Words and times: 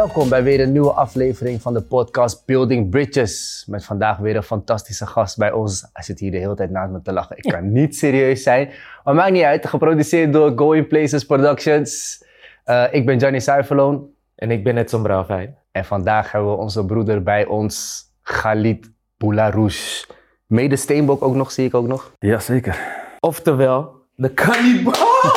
Welkom 0.00 0.28
bij 0.28 0.42
weer 0.42 0.60
een 0.60 0.72
nieuwe 0.72 0.92
aflevering 0.92 1.62
van 1.62 1.74
de 1.74 1.80
podcast 1.80 2.46
Building 2.46 2.90
Bridges. 2.90 3.64
Met 3.68 3.84
vandaag 3.84 4.18
weer 4.18 4.36
een 4.36 4.42
fantastische 4.42 5.06
gast 5.06 5.38
bij 5.38 5.52
ons. 5.52 5.88
Hij 5.92 6.04
zit 6.04 6.18
hier 6.18 6.30
de 6.30 6.36
hele 6.36 6.54
tijd 6.54 6.70
naast 6.70 6.92
me 6.92 7.02
te 7.02 7.12
lachen. 7.12 7.36
Ik 7.36 7.50
kan 7.52 7.72
niet 7.72 7.96
serieus 7.96 8.42
zijn. 8.42 8.70
Maar 9.04 9.14
maakt 9.14 9.32
niet 9.32 9.42
uit. 9.42 9.66
Geproduceerd 9.66 10.32
door 10.32 10.52
Going 10.56 10.88
Places 10.88 11.24
Productions. 11.24 12.22
Uh, 12.66 12.84
ik 12.90 13.06
ben 13.06 13.18
Johnny 13.18 13.38
Suiverloon. 13.38 14.08
En 14.34 14.50
ik 14.50 14.64
ben 14.64 14.76
Edson 14.76 15.02
Braafheid. 15.02 15.50
En 15.72 15.84
vandaag 15.84 16.32
hebben 16.32 16.50
we 16.50 16.56
onze 16.56 16.84
broeder 16.84 17.22
bij 17.22 17.46
ons, 17.46 18.04
Khalid 18.22 18.90
Boularouche. 19.16 20.06
Mede 20.46 20.76
Steenbok 20.76 21.22
ook 21.22 21.34
nog, 21.34 21.50
zie 21.50 21.66
ik 21.66 21.74
ook 21.74 21.86
nog. 21.86 22.12
Jazeker. 22.18 22.78
Oftewel, 23.18 23.99
de 24.20 24.28
kannibaal! 24.34 25.32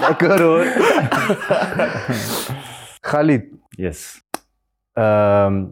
Lekker 0.04 0.42
hoor. 0.42 0.64
Khalid. 3.00 3.44
Yes. 3.68 4.22
Ehm, 4.92 5.64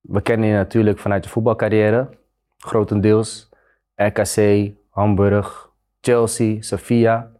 we 0.00 0.22
kennen 0.22 0.48
je 0.48 0.54
natuurlijk 0.54 0.98
vanuit 0.98 1.24
je 1.24 1.30
voetbalcarrière. 1.30 2.08
Grotendeels. 2.58 3.48
RKC, 3.94 4.70
Hamburg, 4.90 5.70
Chelsea, 6.00 6.62
Sofia, 6.62 7.30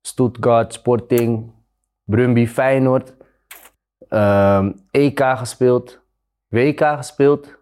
Stuttgart, 0.00 0.72
Sporting, 0.72 1.52
Brumby, 2.04 2.46
Feyenoord. 2.46 3.14
Ehm, 4.08 4.72
EK 4.90 5.20
gespeeld. 5.20 6.00
WK 6.48 6.80
gespeeld. 6.96 7.58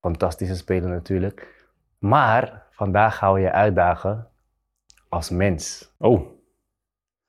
Fantastische 0.00 0.56
speler 0.56 0.88
natuurlijk. 0.88 1.59
Maar 2.00 2.66
vandaag 2.70 3.16
gaan 3.16 3.32
we 3.34 3.40
je 3.40 3.52
uitdagen 3.52 4.26
als 5.08 5.30
mens. 5.30 5.92
Oh. 5.98 6.20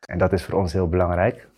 En 0.08 0.18
dat 0.18 0.34
is 0.34 0.44
voor 0.44 0.60
ons 0.60 0.74
heel 0.74 0.90
belangrijk. 0.90 1.50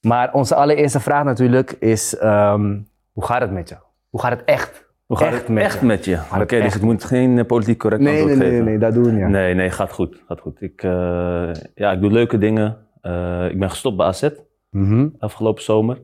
Maar 0.00 0.32
onze 0.32 0.54
allereerste 0.54 1.00
vraag 1.00 1.24
natuurlijk 1.24 1.70
is, 1.72 2.16
ehm, 2.18 2.78
hoe 3.12 3.24
gaat 3.24 3.40
het 3.40 3.50
met 3.52 3.68
je? 3.68 3.76
Hoe 4.08 4.20
gaat 4.20 4.30
het 4.30 4.44
echt? 4.44 4.86
Hoe 5.06 5.16
gaat 5.16 5.28
Echt 5.32 5.38
het 5.38 5.48
met 5.48 5.62
echt 5.62 5.80
je? 5.80 5.86
met 5.86 6.04
je? 6.04 6.18
Oké, 6.40 6.60
dus 6.60 6.74
het 6.74 6.82
moet 6.82 7.04
geen 7.04 7.38
eh, 7.38 7.44
politiek 7.46 7.78
correct 7.78 8.02
Nee, 8.02 8.12
nee, 8.12 8.20
antwoord 8.22 8.40
nee, 8.40 8.48
nee, 8.50 8.58
geven. 8.58 8.70
nee, 8.72 8.90
dat 8.90 8.94
doen 8.94 9.04
we 9.04 9.10
niet. 9.20 9.28
Nee, 9.28 9.54
nee, 9.54 9.70
gaat 9.70 9.92
goed. 9.92 10.22
Gaat 10.26 10.40
goed. 10.40 10.62
Ik, 10.62 10.82
eh, 10.82 11.50
ja, 11.74 11.92
ik 11.92 12.00
doe 12.00 12.10
leuke 12.10 12.38
dingen. 12.38 12.86
Eh, 13.00 13.48
ik 13.50 13.58
ben 13.58 13.70
gestopt 13.70 13.96
bij 13.96 14.06
AZ 14.06 14.28
Mhm. 14.70 15.08
afgelopen 15.18 15.62
zomer. 15.62 16.00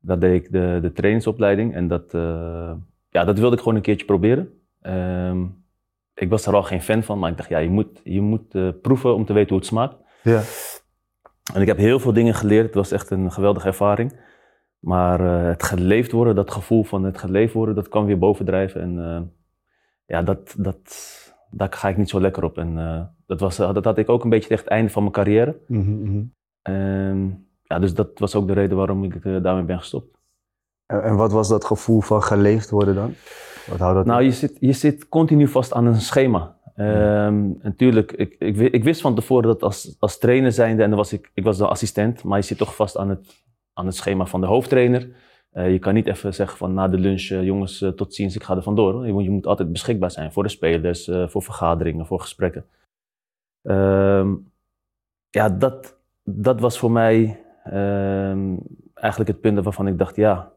Daar 0.00 0.18
deed 0.18 0.44
ik 0.44 0.52
de, 0.52 0.78
de 0.82 0.92
trainingsopleiding 0.92 1.74
en 1.74 1.88
dat, 1.88 2.12
ja, 3.08 3.24
dat 3.24 3.38
wilde 3.38 3.54
ik 3.54 3.58
gewoon 3.62 3.74
een 3.76 3.82
keertje 3.82 4.06
proberen. 4.06 4.48
Ehm, 4.82 5.42
ik 6.14 6.28
was 6.30 6.46
er 6.46 6.54
al 6.54 6.62
geen 6.62 6.82
fan 6.82 7.02
van, 7.02 7.18
maar 7.18 7.30
ik 7.30 7.36
dacht, 7.36 7.48
ja, 7.48 7.58
je 7.58 7.70
moet, 7.70 8.00
je 8.04 8.20
moet 8.20 8.54
eh, 8.54 8.68
proeven 8.82 9.14
om 9.14 9.24
te 9.24 9.32
weten 9.32 9.48
hoe 9.48 9.58
het 9.58 9.66
smaakt. 9.66 9.96
Ja. 10.22 10.42
En 11.54 11.60
ik 11.60 11.66
heb 11.66 11.76
heel 11.76 11.98
veel 11.98 12.12
dingen 12.12 12.34
geleerd. 12.34 12.66
Het 12.66 12.74
was 12.74 12.90
echt 12.90 13.10
een 13.10 13.32
geweldige 13.32 13.66
ervaring. 13.66 14.20
Maar 14.78 15.20
eh, 15.20 15.46
het 15.46 15.62
geleefd 15.62 16.12
worden, 16.12 16.34
dat 16.34 16.50
gevoel 16.50 16.84
van 16.84 17.04
het 17.04 17.18
geleefd 17.18 17.54
worden, 17.54 17.74
dat 17.74 17.88
kwam 17.88 18.04
weer 18.04 18.18
bovendrijven. 18.18 18.80
En 18.80 18.98
eh, 18.98 19.20
ja, 20.06 20.22
dat, 20.22 20.54
dat, 20.58 20.98
daar 21.50 21.72
ga 21.72 21.88
ik 21.88 21.96
niet 21.96 22.08
zo 22.08 22.20
lekker 22.20 22.44
op. 22.44 22.58
En 22.58 22.74
dat, 23.26 23.40
was, 23.40 23.56
dat 23.56 23.84
had 23.84 23.98
ik 23.98 24.08
ook 24.08 24.24
een 24.24 24.30
beetje 24.30 24.48
tegen 24.48 24.64
het 24.64 24.72
einde 24.72 24.90
van 24.90 25.02
mijn 25.02 25.14
carrière. 25.14 25.60
En, 26.62 27.48
ja, 27.62 27.78
dus 27.78 27.94
dat 27.94 28.18
was 28.18 28.34
ook 28.34 28.46
de 28.46 28.52
reden 28.52 28.76
waarom 28.76 29.04
ik 29.04 29.22
daarmee 29.22 29.64
ben 29.64 29.78
gestopt. 29.78 30.18
En, 30.86 31.02
en 31.02 31.16
wat 31.16 31.32
was 31.32 31.48
dat 31.48 31.64
gevoel 31.64 32.00
van 32.00 32.22
geleefd 32.22 32.70
worden 32.70 32.94
dan? 32.94 33.14
Wat 33.66 33.78
houdt 33.78 33.96
dat 33.96 34.06
Nou, 34.06 34.20
in? 34.20 34.26
je 34.26 34.32
zit, 34.32 34.56
je 34.60 34.72
zit 34.72 35.08
continu 35.08 35.48
vast 35.48 35.72
aan 35.72 35.86
een 35.86 36.00
schema. 36.00 36.56
Ehm 36.74 37.48
Natuurlijk, 37.62 38.12
ik, 38.12 38.36
ik, 38.38 38.56
ik 38.56 38.84
wist 38.84 39.00
van 39.00 39.14
tevoren 39.14 39.46
dat 39.46 39.62
als, 39.62 39.96
als 39.98 40.18
trainer 40.18 40.52
zijnde, 40.52 40.82
en 40.82 40.88
dan 40.88 40.98
was 40.98 41.12
ik, 41.12 41.30
ik 41.34 41.44
was 41.44 41.58
de 41.58 41.66
assistent, 41.66 42.24
maar 42.24 42.38
je 42.38 42.44
zit 42.44 42.58
toch 42.58 42.74
vast 42.74 42.96
aan 42.96 43.08
het, 43.08 43.44
aan 43.72 43.86
het 43.86 43.94
schema 43.94 44.26
van 44.26 44.40
de 44.40 44.46
hoofdtrainer. 44.46 45.08
Eh, 45.50 45.72
je 45.72 45.78
kan 45.78 45.94
niet 45.94 46.06
even 46.06 46.34
zeggen 46.34 46.58
van 46.58 46.74
na 46.74 46.88
de 46.88 46.98
lunch, 46.98 47.28
eh, 47.30 47.42
jongens, 47.44 47.82
eh, 47.82 47.88
tot 47.88 48.14
ziens, 48.14 48.34
ik 48.34 48.42
ga 48.42 48.56
er 48.56 48.62
vandoor. 48.62 48.92
hoor. 48.92 49.06
Je 49.06 49.12
moet, 49.12 49.24
je 49.24 49.30
moet 49.30 49.46
altijd 49.46 49.72
beschikbaar 49.72 50.10
zijn 50.10 50.32
voor 50.32 50.42
de 50.42 50.48
spelers, 50.48 51.10
voor 51.26 51.42
vergaderingen, 51.42 52.06
voor 52.06 52.20
gesprekken. 52.20 52.64
Ehm, 53.62 54.34
ja, 55.30 55.48
dat, 55.48 55.98
dat 56.22 56.60
was 56.60 56.78
voor 56.78 56.90
mij 56.90 57.42
ehm, 57.64 58.56
eigenlijk 58.94 59.30
het 59.30 59.40
punt 59.40 59.60
waarvan 59.64 59.86
ik 59.86 59.98
dacht, 59.98 60.16
ja, 60.16 60.52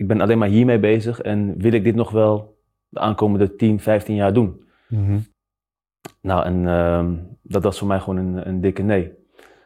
ik 0.00 0.06
ben 0.06 0.20
alleen 0.20 0.38
maar 0.38 0.48
hiermee 0.48 0.78
bezig 0.78 1.20
en 1.20 1.54
wil 1.58 1.72
ik 1.72 1.84
dit 1.84 1.94
nog 1.94 2.10
wel 2.10 2.58
de 2.88 3.00
aankomende 3.00 3.56
10, 3.56 3.80
15 3.80 4.14
jaar 4.14 4.32
doen? 4.32 4.62
Mhm. 4.88 5.18
Nou, 6.22 6.44
en 6.44 6.68
ehm, 6.68 7.14
dat 7.42 7.62
was 7.62 7.78
voor 7.78 7.88
mij 7.88 8.00
gewoon 8.00 8.16
een, 8.16 8.48
een 8.48 8.60
dikke 8.60 8.82
nee. 8.82 9.12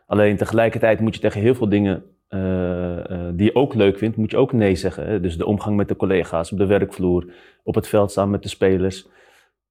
Alleen 0.07 0.37
tegelijkertijd 0.37 1.01
moet 1.01 1.15
je 1.15 1.21
tegen 1.21 1.41
heel 1.41 1.55
veel 1.55 1.69
dingen 1.69 2.05
eh, 2.29 3.11
eh, 3.11 3.33
die 3.35 3.47
je 3.47 3.55
ook 3.55 3.75
leuk 3.75 3.99
vindt, 3.99 4.17
moet 4.17 4.31
je 4.31 4.37
ook 4.37 4.53
nee 4.53 4.75
zeggen. 4.75 5.07
Hè? 5.07 5.21
Dus 5.21 5.37
de 5.37 5.47
omgang 5.47 5.77
met 5.77 5.89
de 5.89 5.97
collega's 5.97 6.53
op 6.53 6.59
de 6.59 6.67
werkvloer, 6.67 7.33
op 7.63 7.75
het 7.75 7.89
veld 7.89 8.11
staan 8.11 8.31
met 8.31 8.43
de 8.43 8.49
spelers. 8.49 9.07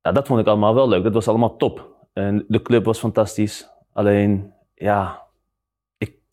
Nou, 0.01 0.15
dat 0.15 0.27
vond 0.27 0.39
ik 0.39 0.47
allemaal 0.47 0.75
wel 0.75 0.87
leuk. 0.87 1.03
Dat 1.03 1.13
was 1.13 1.27
allemaal 1.27 1.57
top. 1.57 1.95
En 2.13 2.45
de 2.47 2.61
club 2.61 2.85
was 2.85 2.99
fantastisch. 2.99 3.69
Alleen, 3.93 4.53
ja, 4.73 5.22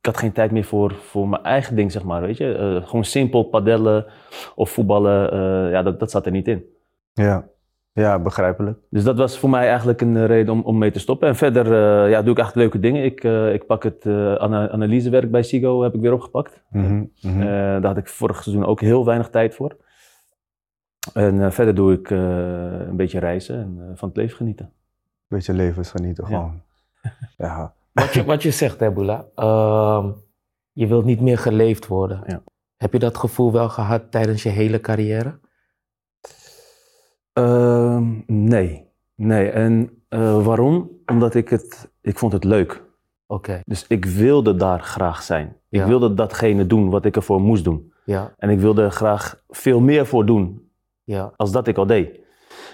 ik 0.00 0.06
had 0.06 0.16
geen 0.16 0.32
tijd 0.32 0.50
meer 0.50 0.64
voor, 0.64 0.94
voor 0.94 1.28
mijn 1.28 1.42
eigen 1.42 1.76
ding, 1.76 1.92
zeg 1.92 2.04
maar. 2.04 2.20
Weet 2.20 2.36
je? 2.36 2.54
Eh, 2.54 2.86
gewoon 2.88 3.04
simpel 3.04 3.42
padellen 3.42 4.06
of 4.54 4.70
voetballen, 4.70 5.32
eh, 5.32 5.70
ja, 5.70 5.82
dat, 5.82 5.98
dat 6.00 6.10
zat 6.10 6.26
er 6.26 6.32
niet 6.32 6.48
in. 6.48 6.64
Ja. 7.12 7.48
ja, 7.92 8.18
begrijpelijk. 8.18 8.78
Dus 8.90 9.04
dat 9.04 9.16
was 9.18 9.38
voor 9.38 9.50
mij 9.50 9.68
eigenlijk 9.68 10.00
een 10.00 10.16
eh, 10.16 10.26
reden 10.26 10.52
om, 10.54 10.60
om 10.62 10.78
mee 10.78 10.90
te 10.90 10.98
stoppen. 10.98 11.28
En 11.28 11.36
verder 11.36 11.66
ja, 12.08 12.22
doe 12.22 12.32
ik 12.32 12.38
eigenlijk 12.38 12.54
leuke 12.56 12.78
dingen. 12.78 13.04
Ik, 13.04 13.24
ik 13.54 13.66
pak 13.66 13.82
het 13.82 14.06
ana- 14.38 14.70
analysewerk 14.70 15.30
bij 15.30 15.42
Sigo 15.42 15.82
heb 15.82 15.94
ik 15.94 16.00
weer 16.00 16.12
opgepakt. 16.12 16.62
Eh, 16.72 17.02
daar 17.44 17.84
had 17.86 17.96
ik 17.96 18.08
vorig 18.08 18.42
seizoen 18.42 18.66
ook 18.66 18.80
heel 18.80 19.04
weinig 19.04 19.30
tijd 19.30 19.54
voor. 19.54 19.76
En 21.14 21.52
verder 21.52 21.74
doe 21.74 21.92
ik 21.92 22.10
een 22.10 22.96
beetje 22.96 23.18
reizen 23.18 23.56
en 23.60 23.92
van 23.96 24.08
het 24.08 24.16
leven 24.16 24.36
genieten. 24.36 24.72
Beetje 25.28 25.52
levensgenieten 25.52 26.24
Ja. 26.28 26.30
gewoon. 26.36 26.62
Ja. 27.36 27.74
Wat 27.92 28.14
je, 28.14 28.24
wat 28.24 28.42
je 28.42 28.50
zegt, 28.50 28.80
hè, 28.80 28.90
Boela. 28.90 29.26
Ehm, 29.34 30.10
je 30.72 30.86
wilt 30.86 31.04
niet 31.04 31.20
meer 31.20 31.38
geleefd 31.38 31.86
worden. 31.86 32.22
Ja. 32.26 32.42
Heb 32.76 32.92
je 32.92 32.98
dat 32.98 33.16
gevoel 33.16 33.52
wel 33.52 33.68
gehad 33.68 34.10
tijdens 34.10 34.42
je 34.42 34.48
hele 34.48 34.80
carrière? 34.80 35.40
Ehm, 37.32 38.12
nee, 38.26 38.88
nee. 39.14 39.50
En 39.50 40.04
eh, 40.08 40.44
waarom? 40.44 40.90
Omdat 41.06 41.34
ik 41.34 41.48
het, 41.48 41.90
ik 42.00 42.18
vond 42.18 42.32
het 42.32 42.44
leuk. 42.44 42.88
Oké, 43.26 43.60
Dus 43.64 43.84
ik 43.88 44.04
wilde 44.04 44.54
daar 44.54 44.80
graag 44.80 45.22
zijn. 45.22 45.56
Ik 45.68 45.82
wilde 45.84 46.14
datgene 46.14 46.66
doen 46.66 46.90
wat 46.90 47.04
ik 47.04 47.16
ervoor 47.16 47.40
moest 47.40 47.64
doen. 47.64 47.92
ja, 48.04 48.34
En 48.38 48.50
ik 48.50 48.60
wilde 48.60 48.82
er 48.82 48.90
graag 48.90 49.42
veel 49.48 49.80
meer 49.80 50.06
voor 50.06 50.26
doen 50.26 50.70
ja, 51.04 51.32
als 51.36 51.52
dat 51.52 51.66
ik 51.66 51.76
al 51.76 51.86
deed. 51.86 52.18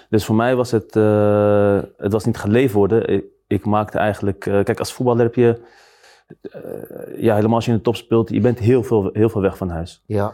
Dus 0.09 0.25
voor 0.25 0.35
mij 0.35 0.55
was 0.55 0.71
het, 0.71 0.95
eh, 0.95 1.81
het 1.97 2.11
was 2.11 2.25
niet 2.25 2.37
geleefd 2.37 2.73
worden. 2.73 3.23
Ik, 3.47 3.65
maakte 3.65 3.97
eigenlijk, 3.97 4.45
eh, 4.45 4.63
kijk 4.63 4.79
als 4.79 4.93
voetballer 4.93 5.23
heb 5.23 5.35
je, 5.35 5.61
eh, 6.41 7.21
ja 7.21 7.35
helemaal 7.35 7.55
als 7.55 7.65
je 7.65 7.71
in 7.71 7.77
de 7.77 7.83
top 7.83 7.95
speelt, 7.95 8.29
je 8.29 8.39
bent 8.41 8.59
heel 8.59 8.83
veel, 8.83 9.09
heel 9.13 9.29
veel 9.29 9.41
weg 9.41 9.57
van 9.57 9.69
huis. 9.69 10.03
ja. 10.05 10.33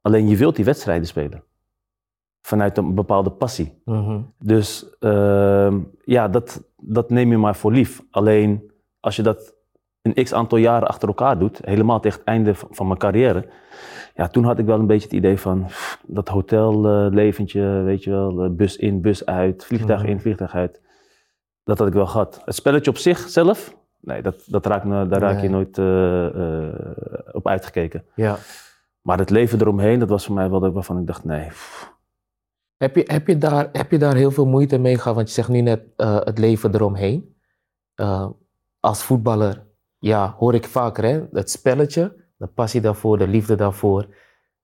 Alleen 0.00 0.28
je 0.28 0.36
wilt 0.36 0.56
die 0.56 0.64
wedstrijden 0.64 1.06
spelen. 1.06 1.42
Vanuit 2.40 2.78
een 2.78 2.94
bepaalde 2.94 3.30
passie. 3.30 3.80
mhm, 3.84 4.20
Dus 4.38 4.96
ehm, 4.98 5.78
ja, 6.04 6.28
dat, 6.28 6.62
dat 6.76 7.10
neem 7.10 7.30
je 7.30 7.36
maar 7.36 7.56
voor 7.56 7.72
lief. 7.72 8.02
Alleen 8.10 8.72
als 9.00 9.16
je 9.16 9.22
dat 9.22 9.54
een 10.02 10.24
x 10.24 10.32
aantal 10.34 10.58
jaren 10.58 10.88
achter 10.88 11.08
elkaar 11.08 11.38
doet, 11.38 11.60
helemaal 11.64 12.00
tegen 12.00 12.18
het 12.18 12.28
einde 12.28 12.54
van, 12.54 12.68
van 12.70 12.86
mijn 12.86 12.98
carrière, 12.98 13.48
ja, 14.14 14.28
toen 14.28 14.44
had 14.44 14.58
ik 14.58 14.66
wel 14.66 14.78
een 14.78 14.86
beetje 14.86 15.04
het 15.08 15.16
idee 15.16 15.38
van 15.38 15.64
pff, 15.66 16.00
dat 16.06 16.28
hotelleventje, 16.28 17.82
weet 17.84 18.04
je 18.04 18.10
wel, 18.10 18.54
bus 18.54 18.76
in, 18.76 19.00
bus 19.00 19.26
uit, 19.26 19.64
vliegtuig 19.64 20.00
Mhm. 20.02 20.10
in, 20.10 20.20
vliegtuig 20.20 20.54
uit. 20.54 20.80
Dat 21.64 21.78
had 21.78 21.86
ik 21.86 21.92
wel 21.92 22.06
gehad. 22.06 22.42
Het 22.44 22.54
spelletje 22.54 22.90
op 22.90 22.96
zichzelf, 22.96 23.76
nee, 24.00 24.22
dat, 24.22 24.42
dat 24.46 24.66
raakt 24.66 24.84
me, 24.84 25.06
daar 25.06 25.20
raak 25.20 25.40
je 25.40 25.48
nooit 25.48 25.78
eh, 25.78 26.26
eh, 26.26 26.74
op 27.32 27.48
uitgekeken. 27.48 28.04
ja. 28.14 28.36
Maar 29.02 29.18
het 29.18 29.30
leven 29.30 29.60
eromheen, 29.60 29.98
dat 29.98 30.08
was 30.08 30.24
voor 30.26 30.34
mij 30.34 30.50
wel 30.50 30.72
waarvan 30.72 30.98
ik 30.98 31.06
dacht, 31.06 31.24
nee, 31.24 31.46
pff, 31.46 31.94
Heb 32.76 32.96
je, 32.96 33.04
heb, 33.06 33.26
je 33.26 33.38
daar, 33.38 33.68
heb 33.72 33.90
je 33.90 33.98
daar 33.98 34.14
heel 34.14 34.30
veel 34.30 34.46
moeite 34.46 34.78
mee 34.78 34.98
gehad? 34.98 35.14
Want 35.14 35.28
je 35.28 35.34
zegt 35.34 35.48
nu 35.48 35.60
net 35.60 35.82
eh, 35.96 36.20
het 36.20 36.38
leven 36.38 36.74
eromheen. 36.74 37.36
Als 38.80 39.02
voetballer, 39.02 39.66
ja, 39.98 40.34
hoor 40.38 40.54
ik 40.54 40.66
vaker, 40.66 41.04
hè? 41.04 41.22
Het 41.32 41.50
spelletje, 41.50 42.16
de 42.36 42.46
passie 42.46 42.80
daarvoor, 42.80 43.18
de 43.18 43.28
liefde 43.28 43.54
daarvoor, 43.54 44.06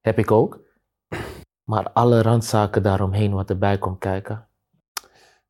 heb 0.00 0.18
ik 0.18 0.30
ook. 0.30 0.60
Maar 1.64 1.90
alle 1.92 2.22
randzaken 2.22 2.82
daaromheen 2.82 3.32
wat 3.32 3.50
erbij 3.50 3.78
komt 3.78 3.98
kijken. 3.98 4.48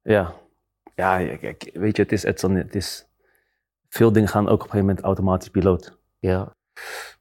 Ja, 0.03 0.35
ja 0.99 1.37
kijk, 1.37 1.71
weet 1.73 1.97
je, 1.97 2.03
het 2.03 2.13
is, 2.13 2.23
Edson, 2.23 2.55
het 2.55 2.75
is, 2.75 3.07
veel 3.89 4.13
dingen 4.13 4.29
gaan 4.29 4.45
ook 4.45 4.53
op 4.53 4.61
een 4.61 4.65
gegeven 4.65 4.87
moment 4.87 5.05
automatisch 5.05 5.51
piloot. 5.51 5.99
Ja, 6.19 6.57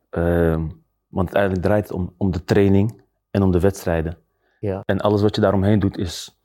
Ehm, 0.09 0.67
want 1.07 1.35
uiteindelijk 1.35 1.63
draait 1.63 1.87
het 1.87 1.97
om, 1.97 2.13
om 2.17 2.31
de 2.31 2.43
training 2.43 3.01
en 3.31 3.41
om 3.41 3.51
de 3.51 3.59
wedstrijden. 3.59 4.17
Ja. 4.59 4.83
En 4.85 4.99
alles 4.99 5.21
wat 5.21 5.35
je 5.35 5.41
daaromheen 5.41 5.79
doet 5.79 5.97
is, 5.97 6.39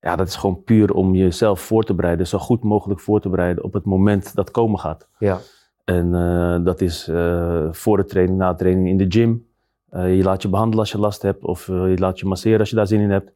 ja, 0.00 0.16
dat 0.16 0.28
is 0.28 0.36
gewoon 0.36 0.64
puur 0.64 0.92
om 0.92 1.14
jezelf 1.14 1.60
voor 1.60 1.84
te 1.84 1.94
bereiden, 1.94 2.26
zo 2.26 2.38
goed 2.38 2.62
mogelijk 2.62 3.00
voor 3.00 3.20
te 3.20 3.28
bereiden 3.28 3.64
op 3.64 3.72
het 3.72 3.84
moment 3.84 4.34
dat 4.34 4.50
komen 4.50 4.78
gaat. 4.78 5.08
ja, 5.18 5.38
En 5.84 6.14
eh, 6.14 6.64
dat 6.64 6.80
is 6.80 7.08
eh, 7.08 7.68
voor 7.70 7.96
de 7.96 8.04
training, 8.04 8.38
na 8.38 8.50
de 8.50 8.58
training 8.58 8.88
in 8.88 8.96
de 8.96 9.06
gym. 9.08 9.46
Eh, 9.88 10.16
je 10.16 10.22
laat 10.22 10.42
je 10.42 10.48
behandelen 10.48 10.80
als 10.80 10.92
je 10.92 10.98
last 10.98 11.22
hebt, 11.22 11.44
of 11.44 11.66
je 11.66 11.98
laat 11.98 12.18
je 12.18 12.26
masseren 12.26 12.58
als 12.58 12.70
je 12.70 12.76
daar 12.76 12.86
zin 12.86 13.00
in 13.00 13.10
hebt. 13.10 13.32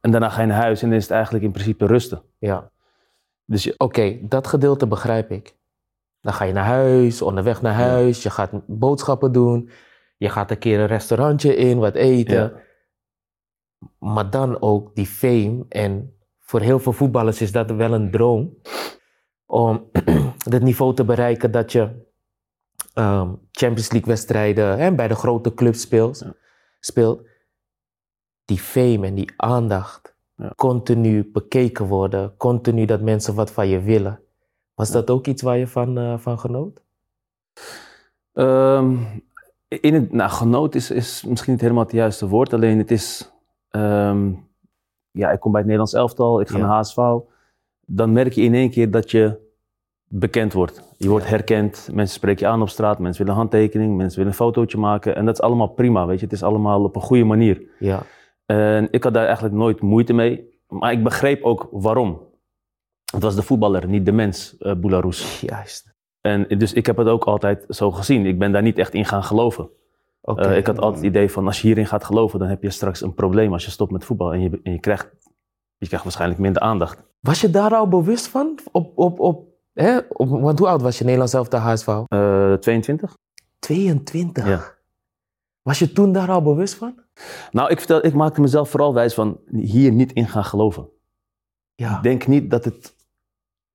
En 0.00 0.10
daarna 0.10 0.28
ga 0.28 0.40
je 0.40 0.46
naar 0.46 0.62
huis 0.62 0.82
en 0.82 0.88
dan 0.88 0.96
is 0.96 1.02
het 1.02 1.12
eigenlijk 1.12 1.44
in 1.44 1.52
principe 1.52 1.86
rusten. 1.86 2.22
Ja. 2.38 2.70
Dus 3.44 3.76
Oké, 3.76 4.18
dat 4.22 4.46
gedeelte 4.46 4.86
begrijp 4.86 5.30
ik. 5.30 5.58
Dan 6.20 6.32
ga 6.32 6.44
je 6.44 6.52
naar 6.52 6.64
huis, 6.64 7.22
onderweg 7.22 7.62
naar 7.62 7.74
huis, 7.74 8.22
je 8.22 8.30
gaat 8.30 8.50
boodschappen 8.66 9.32
doen, 9.32 9.70
je 10.16 10.28
gaat 10.28 10.50
een 10.50 10.58
keer 10.58 10.80
een 10.80 10.86
restaurantje 10.86 11.56
in, 11.56 11.78
wat 11.78 11.94
eten. 11.94 12.36
Ja. 12.36 12.52
Maar 13.98 14.30
dan 14.30 14.62
ook 14.62 14.94
die 14.94 15.06
fame. 15.06 15.64
En 15.68 16.16
voor 16.40 16.60
heel 16.60 16.78
veel 16.78 16.92
voetballers 16.92 17.40
is 17.40 17.52
dat 17.52 17.70
wel 17.70 17.92
een 17.92 18.10
droom. 18.10 18.56
Om 19.46 19.90
het 20.50 20.62
niveau 20.62 20.94
te 20.94 21.04
bereiken 21.04 21.50
dat 21.50 21.72
je 21.72 21.88
ehm, 22.94 23.28
Champions 23.50 23.90
League 23.90 24.08
wedstrijden 24.08 24.78
hè, 24.78 24.94
bij 24.94 25.08
de 25.08 25.14
grote 25.14 25.54
clubs 25.54 25.80
speelt. 25.80 26.18
Ja. 26.18 26.34
speelt. 26.80 27.28
Die 28.50 28.58
fame 28.58 29.06
en 29.06 29.14
die 29.14 29.32
aandacht. 29.36 30.14
Ja. 30.36 30.52
Continu 30.56 31.30
bekeken 31.32 31.86
worden. 31.86 32.36
Continu 32.36 32.84
dat 32.84 33.00
mensen 33.00 33.34
wat 33.34 33.50
van 33.50 33.68
je 33.68 33.80
willen. 33.80 34.20
Was 34.74 34.90
dat 34.90 35.10
ook 35.10 35.26
iets 35.26 35.42
waar 35.42 35.56
je 35.58 35.66
van, 35.66 35.98
eh, 35.98 36.18
van 36.18 36.38
genoot? 36.38 36.80
Ehm, 38.32 38.96
in 39.68 39.94
het, 39.94 40.12
nou, 40.12 40.30
genoot 40.30 40.74
is, 40.74 40.90
is 40.90 41.24
misschien 41.24 41.52
niet 41.52 41.60
helemaal 41.60 41.82
het 41.82 41.92
juiste 41.92 42.28
woord, 42.28 42.52
alleen 42.52 42.78
het 42.78 42.90
is, 42.90 43.32
ehm, 43.70 44.32
ja, 45.10 45.30
ik 45.30 45.40
kom 45.40 45.50
bij 45.52 45.60
het 45.60 45.70
Nederlands 45.70 45.92
elftal, 45.92 46.40
ik 46.40 46.48
ga 46.48 46.58
Ja. 46.58 46.66
naar 46.66 46.76
HSV, 46.76 46.98
dan 47.86 48.12
merk 48.12 48.32
je 48.32 48.42
in 48.42 48.54
één 48.54 48.70
keer 48.70 48.90
dat 48.90 49.10
je 49.10 49.38
bekend 50.08 50.52
wordt. 50.52 50.82
Je 50.96 51.08
wordt 51.08 51.24
Ja. 51.24 51.30
herkend, 51.30 51.88
mensen 51.92 52.14
spreken 52.14 52.46
je 52.46 52.52
aan 52.52 52.62
op 52.62 52.68
straat, 52.68 52.98
mensen 52.98 53.24
willen 53.24 53.40
een 53.40 53.48
handtekening, 53.48 53.96
mensen 53.96 54.16
willen 54.16 54.32
een 54.32 54.38
fotootje 54.38 54.78
maken 54.78 55.16
en 55.16 55.24
dat 55.24 55.34
is 55.34 55.40
allemaal 55.40 55.68
prima, 55.68 56.06
weet 56.06 56.18
je, 56.18 56.24
het 56.24 56.34
is 56.34 56.42
allemaal 56.42 56.84
op 56.84 56.96
een 56.96 57.02
goede 57.02 57.24
manier. 57.24 57.62
Ja. 57.78 58.02
En 58.50 58.88
ik 58.90 59.04
had 59.04 59.14
daar 59.14 59.24
eigenlijk 59.24 59.54
nooit 59.54 59.80
moeite 59.80 60.12
mee, 60.12 60.44
maar 60.68 60.92
ik 60.92 61.02
begreep 61.02 61.42
ook 61.42 61.68
waarom. 61.70 62.20
Het 63.12 63.22
was 63.22 63.34
de 63.34 63.42
voetballer, 63.42 63.88
niet 63.88 64.06
de 64.06 64.12
mens, 64.12 64.56
uh, 64.58 64.74
Boularus. 64.74 65.40
Juist. 65.40 65.94
En 66.20 66.48
dus 66.48 66.72
ik 66.72 66.86
heb 66.86 66.96
het 66.96 67.06
ook 67.06 67.24
altijd 67.24 67.64
zo 67.68 67.90
gezien. 67.90 68.26
Ik 68.26 68.38
ben 68.38 68.52
daar 68.52 68.62
niet 68.62 68.78
echt 68.78 68.94
in 68.94 69.04
gaan 69.04 69.24
geloven. 69.24 69.70
Eh, 70.22 70.56
ik 70.56 70.66
had 70.66 70.78
altijd 70.78 71.04
het 71.04 71.14
idee 71.14 71.30
van 71.30 71.46
als 71.46 71.60
je 71.60 71.66
hierin 71.66 71.86
gaat 71.86 72.04
geloven, 72.04 72.38
dan 72.38 72.48
heb 72.48 72.62
je 72.62 72.70
straks 72.70 73.00
een 73.00 73.14
probleem 73.14 73.52
als 73.52 73.64
je 73.64 73.70
stopt 73.70 73.92
met 73.92 74.04
voetbal. 74.04 74.32
En 74.32 74.40
je, 74.40 74.60
en 74.62 74.72
je, 74.72 74.80
krijgt, 74.80 75.08
je 75.78 75.86
krijgt 75.86 76.04
waarschijnlijk 76.04 76.40
minder 76.40 76.62
aandacht. 76.62 77.02
Was 77.20 77.40
je 77.40 77.50
daar 77.50 77.74
al 77.74 77.88
bewust 77.88 78.28
van? 78.28 78.58
Op, 78.72 78.98
op, 78.98 79.20
op, 79.20 79.46
hè? 79.72 79.98
op, 80.08 80.28
want 80.28 80.58
hoe 80.58 80.68
oud 80.68 80.82
was 80.82 80.98
je 80.98 81.04
Nederlands 81.04 81.32
zelf 81.32 81.48
de 81.48 81.56
HSV? 81.56 81.86
Eh 81.86 82.52
22? 82.52 83.16
22. 83.58 84.46
Ja. 84.46 84.60
Was 85.62 85.78
je 85.78 85.92
toen 85.92 86.12
daar 86.12 86.30
al 86.30 86.42
bewust 86.42 86.74
van? 86.74 86.94
Nou, 87.50 87.70
ik, 87.70 87.78
vertel, 87.78 88.04
ik 88.06 88.14
maakte 88.14 88.40
mezelf 88.40 88.70
vooral 88.70 88.94
wijs 88.94 89.14
van 89.14 89.38
hier 89.52 89.92
niet 89.92 90.12
in 90.12 90.26
gaan 90.28 90.44
geloven. 90.44 90.88
Ja. 91.74 92.00
Denk 92.00 92.26
niet 92.26 92.50
dat 92.50 92.64
het 92.64 92.94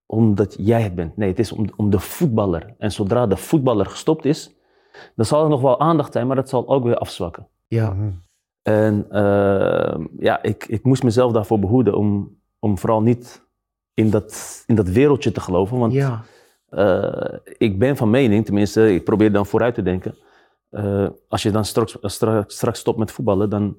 omdat 0.06 0.56
jij 0.59 0.81
het 0.81 0.95
bent. 0.95 1.18
Nee, 1.18 1.30
het 1.30 1.39
is 1.39 1.51
om, 1.51 1.69
om 1.75 1.89
de 1.89 2.00
voetballer. 2.00 2.74
En 2.77 2.92
zodra 2.92 3.27
de 3.27 3.38
voetballer 3.38 3.86
gestopt 3.86 4.25
is, 4.25 4.56
dan 5.15 5.25
zal 5.25 5.44
er 5.44 5.50
nog 5.50 5.62
wel 5.62 5.80
aandacht 5.80 6.13
zijn, 6.13 6.27
maar 6.27 6.36
dat 6.36 6.50
zal 6.50 6.68
ook 6.68 6.83
weer 6.83 6.97
afzwakken. 6.97 7.47
Ja. 7.68 7.95
En 8.62 9.06
eh, 9.09 9.95
ja, 10.19 10.41
ik, 10.44 10.65
ik 10.68 10.83
moest 10.83 11.03
mezelf 11.03 11.31
daarvoor 11.31 11.59
behoeden 11.59 11.98
om, 11.98 12.38
om 12.59 12.77
vooral 12.77 13.01
niet 13.01 13.44
in 13.94 14.09
dat, 14.09 14.63
in 14.68 14.75
dat 14.75 14.88
wereldje 14.88 15.31
te 15.31 15.39
geloven. 15.39 15.77
Want 15.77 15.94
Ja. 15.94 16.24
eh, 16.69 17.38
ik 17.57 17.80
ben 17.80 17.98
van 17.98 18.09
mening, 18.09 18.45
tenminste, 18.45 18.94
ik 18.94 19.03
probeer 19.03 19.31
dan 19.31 19.45
vooruit 19.45 19.75
te 19.75 19.81
denken. 19.83 20.15
Eh, 20.75 21.07
als 21.27 21.44
je 21.44 21.51
dan 21.51 21.66
straks, 21.66 21.98
straks, 22.01 22.56
straks 22.56 22.80
stopt 22.80 22.98
met 22.98 23.12
voetballen, 23.12 23.50
dan 23.50 23.77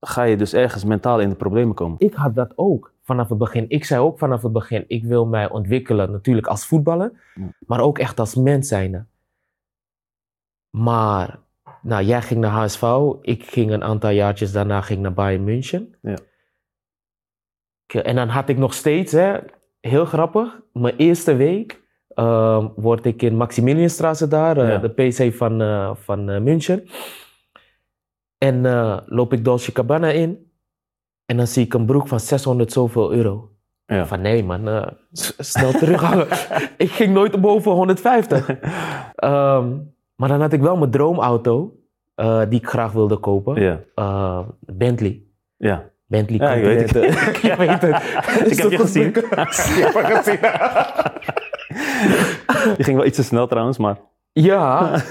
ga 0.00 0.22
je 0.22 0.36
dus 0.36 0.52
ergens 0.52 0.84
mentaal 0.84 1.20
in 1.20 1.28
de 1.28 1.34
problemen 1.34 1.74
komen. 1.74 1.96
Ik 1.98 2.14
had 2.14 2.34
dat 2.34 2.52
ook 2.56 2.92
vanaf 3.02 3.28
het 3.28 3.38
begin. 3.38 3.64
Ik 3.68 3.84
zei 3.84 4.00
ook 4.00 4.18
vanaf 4.18 4.42
het 4.42 4.52
begin, 4.52 4.84
ik 4.86 5.04
wil 5.04 5.26
mij 5.26 5.50
ontwikkelen 5.50 6.10
natuurlijk 6.10 6.46
als 6.46 6.66
voetballer, 6.66 7.12
Ja. 7.34 7.52
maar 7.66 7.80
ook 7.80 7.98
echt 7.98 8.20
als 8.20 8.34
mens 8.34 8.68
zijnde. 8.68 9.04
Maar, 10.70 11.38
nou, 11.82 12.04
jij 12.04 12.22
ging 12.22 12.40
naar 12.40 12.50
HSV, 12.50 12.82
ik 13.20 13.44
ging 13.44 13.70
een 13.70 13.84
aantal 13.84 14.10
jaartjes 14.10 14.52
daarna 14.52 14.80
ging 14.80 15.00
naar 15.00 15.14
Bayern 15.14 15.44
München. 15.44 15.94
Ja. 16.02 16.16
En 18.02 18.16
dan 18.16 18.28
had 18.28 18.48
ik 18.48 18.58
nog 18.58 18.74
steeds, 18.74 19.12
hè, 19.12 19.38
heel 19.80 20.04
grappig, 20.04 20.60
mijn 20.72 20.96
eerste 20.96 21.34
week 21.36 21.82
ehm, 22.18 22.66
word 22.76 23.04
ik 23.06 23.22
in 23.22 23.36
Maximilianstraße 23.36 24.28
daar, 24.28 24.56
eh, 24.56 24.68
Ja. 24.68 24.78
de 24.78 24.88
PC 24.88 25.34
van, 25.36 25.60
eh, 25.60 25.90
van 25.94 26.28
eh, 26.30 26.40
München. 26.40 26.84
En 28.38 28.62
loop 29.06 29.32
ik 29.32 29.44
Dolce 29.44 29.72
Cabana 29.72 30.08
in. 30.10 30.50
En 31.26 31.36
dan 31.36 31.46
zie 31.46 31.64
ik 31.64 31.74
een 31.74 31.86
broek 31.86 32.08
van 32.08 32.20
600 32.20 32.72
zoveel 32.72 33.12
euro. 33.12 33.50
Ja. 33.86 34.06
Van 34.06 34.20
nee 34.20 34.44
man, 34.44 34.92
snel 35.38 35.70
terughangen. 35.72 36.26
ik 36.76 36.90
ging 36.90 37.12
nooit 37.14 37.40
boven 37.40 37.72
150. 37.72 38.48
Ehm, 39.14 39.76
maar 40.16 40.28
dan 40.28 40.40
had 40.40 40.52
ik 40.52 40.60
wel 40.60 40.76
mijn 40.76 40.90
droomauto, 40.90 41.72
die 42.48 42.60
ik 42.60 42.68
graag 42.68 42.92
wilde 42.92 43.16
kopen. 43.16 43.60
Ja, 43.62 43.80
Eh, 43.94 44.40
Bentley. 44.60 45.22
ja. 45.56 45.90
Bentley 46.06 46.38
Ja, 46.38 46.52
ik 46.54 46.64
weet 46.64 46.92
het. 46.92 47.04
Ik 47.44 47.54
weet 47.54 47.80
het. 47.80 48.02
Ik 48.52 48.58
heb 48.58 48.70
je 48.70 48.78
gezien. 48.78 49.06
Ik 49.06 49.14
heb 49.14 50.06
je 50.06 50.14
gezien. 50.22 50.38
Die 52.76 52.84
ging 52.84 52.96
wel 52.96 53.06
iets 53.06 53.16
te 53.16 53.22
snel 53.22 53.46
trouwens, 53.46 53.78
maar 53.78 54.00
Ja. 54.32 55.02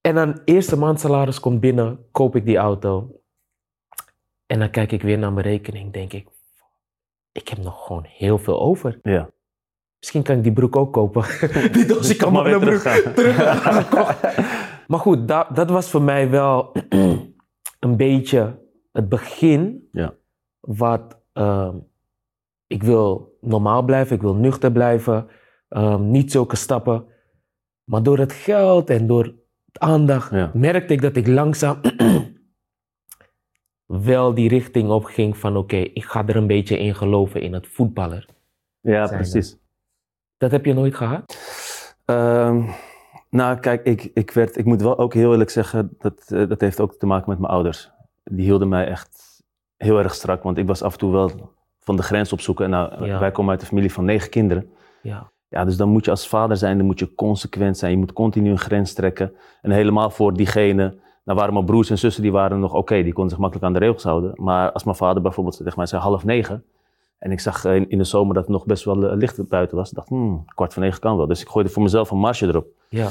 En 0.00 0.14
dan 0.14 0.40
eerste 0.44 0.78
maand 0.78 1.00
salaris 1.00 1.40
komt 1.40 1.60
binnen, 1.60 2.06
koop 2.10 2.36
ik 2.36 2.44
die 2.46 2.56
auto. 2.56 3.20
En 4.46 4.58
dan 4.58 4.70
kijk 4.70 4.92
ik 4.92 5.02
weer 5.02 5.18
naar 5.18 5.32
mijn 5.32 5.46
rekening, 5.46 5.92
denk 5.92 6.12
ik, 6.12 6.28
ik 7.32 7.48
heb 7.48 7.58
nog 7.58 7.86
gewoon 7.86 8.04
heel 8.08 8.38
veel 8.38 8.60
over. 8.60 8.98
ja. 9.02 9.30
Misschien 9.98 10.22
kan 10.22 10.36
ik 10.36 10.42
die 10.42 10.52
broek 10.52 10.76
ook 10.76 10.92
kopen. 10.92 11.24
die 11.72 11.84
Dolce 11.86 12.16
Toch 12.16 12.32
maar 12.32 12.44
weer 12.44 12.58
broek. 12.58 12.78
teruggaan. 13.14 13.84
Maar 14.88 14.98
goed, 15.00 15.28
da- 15.28 15.48
dat 15.54 15.70
was 15.70 15.90
voor 15.90 16.02
mij 16.02 16.30
wel 16.30 16.72
een 17.84 17.96
beetje 17.96 18.58
het 18.92 19.08
begin. 19.08 19.88
Ja. 19.92 20.14
Wat 20.60 21.18
ehm, 21.32 21.76
ik 22.66 22.82
wil 22.82 23.36
normaal 23.40 23.82
blijven, 23.82 24.16
ik 24.16 24.22
wil 24.22 24.34
nuchter 24.34 24.72
blijven. 24.72 25.28
Ehm, 25.72 26.10
niet 26.10 26.30
zulke 26.32 26.56
stappen. 26.56 27.04
Maar 27.84 28.02
door 28.02 28.18
het 28.18 28.32
geld 28.32 28.90
en 28.90 29.06
door 29.06 29.24
het 29.24 29.78
aandacht 29.78 30.30
Ja. 30.30 30.50
merkte 30.54 30.92
ik 30.92 31.00
dat 31.02 31.16
ik 31.16 31.26
langzaam 31.26 31.80
wel 33.86 34.34
die 34.34 34.48
richting 34.48 34.90
op 34.90 35.04
ging 35.04 35.36
van 35.36 35.56
oké, 35.56 35.76
ik 35.76 36.04
ga 36.04 36.26
er 36.26 36.36
een 36.36 36.46
beetje 36.46 36.78
in 36.78 36.94
geloven 36.94 37.40
in 37.42 37.52
het 37.52 37.66
voetballer. 37.66 38.26
Ja, 38.80 39.06
Zijn 39.06 39.20
precies. 39.20 39.56
Dat 40.36 40.50
heb 40.50 40.64
je 40.64 40.72
nooit 40.74 40.94
gehad? 40.94 41.36
Ehm, 42.04 42.62
nou, 43.30 43.58
kijk, 43.58 43.84
ik, 43.84 44.10
ik, 44.14 44.30
werd, 44.30 44.56
ik 44.56 44.64
moet 44.64 44.82
wel 44.82 44.98
ook 44.98 45.14
heel 45.14 45.30
eerlijk 45.32 45.50
zeggen, 45.50 45.94
dat, 45.98 46.24
eh, 46.32 46.48
dat 46.48 46.60
heeft 46.60 46.80
ook 46.80 46.94
te 46.94 47.06
maken 47.06 47.30
met 47.30 47.38
mijn 47.38 47.52
ouders. 47.52 47.90
Die 48.24 48.44
hielden 48.44 48.68
mij 48.68 48.86
echt 48.86 49.42
heel 49.76 49.98
erg 49.98 50.14
strak, 50.14 50.42
want 50.42 50.58
ik 50.58 50.66
was 50.66 50.82
af 50.82 50.92
en 50.92 50.98
toe 50.98 51.12
wel 51.12 51.52
van 51.80 51.96
de 51.96 52.02
grens 52.02 52.32
opzoeken. 52.32 52.64
En 52.64 52.70
nou, 52.70 53.04
Ja. 53.06 53.18
wij 53.18 53.30
komen 53.30 53.50
uit 53.50 53.60
een 53.60 53.66
familie 53.66 53.92
van 53.92 54.04
negen 54.04 54.30
kinderen. 54.30 54.70
Ja. 55.02 55.31
Ja, 55.52 55.64
dus 55.64 55.76
dan 55.76 55.88
moet 55.88 56.04
je 56.04 56.10
als 56.10 56.28
vader 56.28 56.56
zijn, 56.56 56.76
dan 56.76 56.86
moet 56.86 56.98
je 56.98 57.14
consequent 57.14 57.78
zijn. 57.78 57.92
Je 57.92 57.98
moet 57.98 58.12
continu 58.12 58.50
een 58.50 58.58
grens 58.58 58.92
trekken. 58.92 59.32
En 59.62 59.70
helemaal 59.70 60.10
voor 60.10 60.34
diegene, 60.34 60.94
nou 61.24 61.38
waren 61.38 61.52
mijn 61.52 61.64
broers 61.64 61.90
en 61.90 61.98
zussen, 61.98 62.22
die 62.22 62.32
waren 62.32 62.60
nog 62.60 62.74
oké, 62.74 63.02
die 63.02 63.12
konden 63.12 63.30
zich 63.30 63.38
makkelijk 63.38 63.66
aan 63.66 63.72
de 63.72 63.78
regels 63.78 64.02
houden. 64.02 64.32
Maar 64.34 64.72
als 64.72 64.84
mijn 64.84 64.96
vader 64.96 65.22
bijvoorbeeld 65.22 65.56
tegen 65.56 65.72
mij 65.76 65.86
zei 65.86 66.02
half 66.02 66.24
negen, 66.24 66.64
en 67.18 67.32
ik 67.32 67.40
zag 67.40 67.64
in, 67.64 67.90
in 67.90 67.98
de 67.98 68.04
zomer 68.04 68.34
dat 68.34 68.42
het 68.42 68.52
nog 68.52 68.66
best 68.66 68.84
wel 68.84 69.08
eh, 69.08 69.16
licht 69.16 69.48
buiten 69.48 69.76
was, 69.76 69.90
dacht 69.90 70.08
hmm, 70.08 70.44
kwart 70.54 70.72
van 70.72 70.82
negen 70.82 71.00
kan 71.00 71.16
wel. 71.16 71.26
Dus 71.26 71.40
ik 71.40 71.48
gooide 71.48 71.70
voor 71.70 71.82
mezelf 71.82 72.10
een 72.10 72.18
marge 72.18 72.46
erop. 72.46 72.66
Ja. 72.88 73.08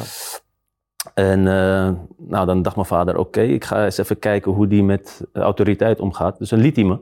En 1.13 1.39
eh, 1.47 1.91
nou, 2.17 2.45
dan 2.45 2.61
dacht 2.61 2.75
mijn 2.75 2.87
vader, 2.87 3.17
oké, 3.17 3.41
ik 3.41 3.63
ga 3.63 3.85
eens 3.85 3.97
even 3.97 4.19
kijken 4.19 4.51
hoe 4.51 4.67
die 4.67 4.83
met 4.83 5.25
eh, 5.33 5.41
autoriteit 5.41 5.99
omgaat. 5.99 6.39
Dus 6.39 6.49
dan 6.49 6.59
liet 6.59 6.75
hij 6.75 6.85
me. 6.85 6.97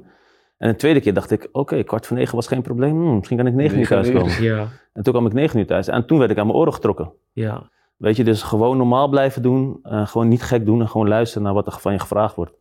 En 0.59 0.69
de 0.69 0.75
tweede 0.75 0.99
keer 0.99 1.13
dacht 1.13 1.31
ik, 1.31 1.49
oké, 1.51 1.83
kwart 1.83 2.07
voor 2.07 2.17
negen 2.17 2.35
was 2.35 2.47
geen 2.47 2.61
probleem. 2.61 2.91
Hmm, 2.91 3.15
misschien 3.15 3.37
kan 3.37 3.47
ik 3.47 3.53
negen 3.53 3.79
uur 3.79 3.89
Negen 3.89 3.97
uur. 3.97 4.03
thuiskomen. 4.13 4.43
Ja. 4.55 4.67
En 4.93 5.03
toen 5.03 5.13
kwam 5.13 5.25
ik 5.25 5.33
negen 5.33 5.59
uur 5.59 5.65
thuis. 5.67 5.87
En 5.87 6.05
toen 6.05 6.17
werd 6.19 6.31
ik 6.31 6.37
aan 6.37 6.45
mijn 6.45 6.57
oren 6.57 6.73
getrokken. 6.73 7.11
Ja. 7.33 7.69
Weet 7.97 8.15
je, 8.15 8.23
dus 8.23 8.41
gewoon 8.43 8.77
normaal 8.77 9.07
blijven 9.07 9.41
doen. 9.41 9.79
eh, 9.83 10.07
gewoon 10.07 10.27
niet 10.27 10.41
gek 10.43 10.65
doen 10.65 10.81
en 10.81 10.89
gewoon 10.89 11.07
luisteren 11.07 11.43
naar 11.43 11.53
wat 11.53 11.65
er 11.65 11.79
van 11.79 11.91
je 11.93 11.99
gevraagd 11.99 12.35
wordt. 12.35 12.53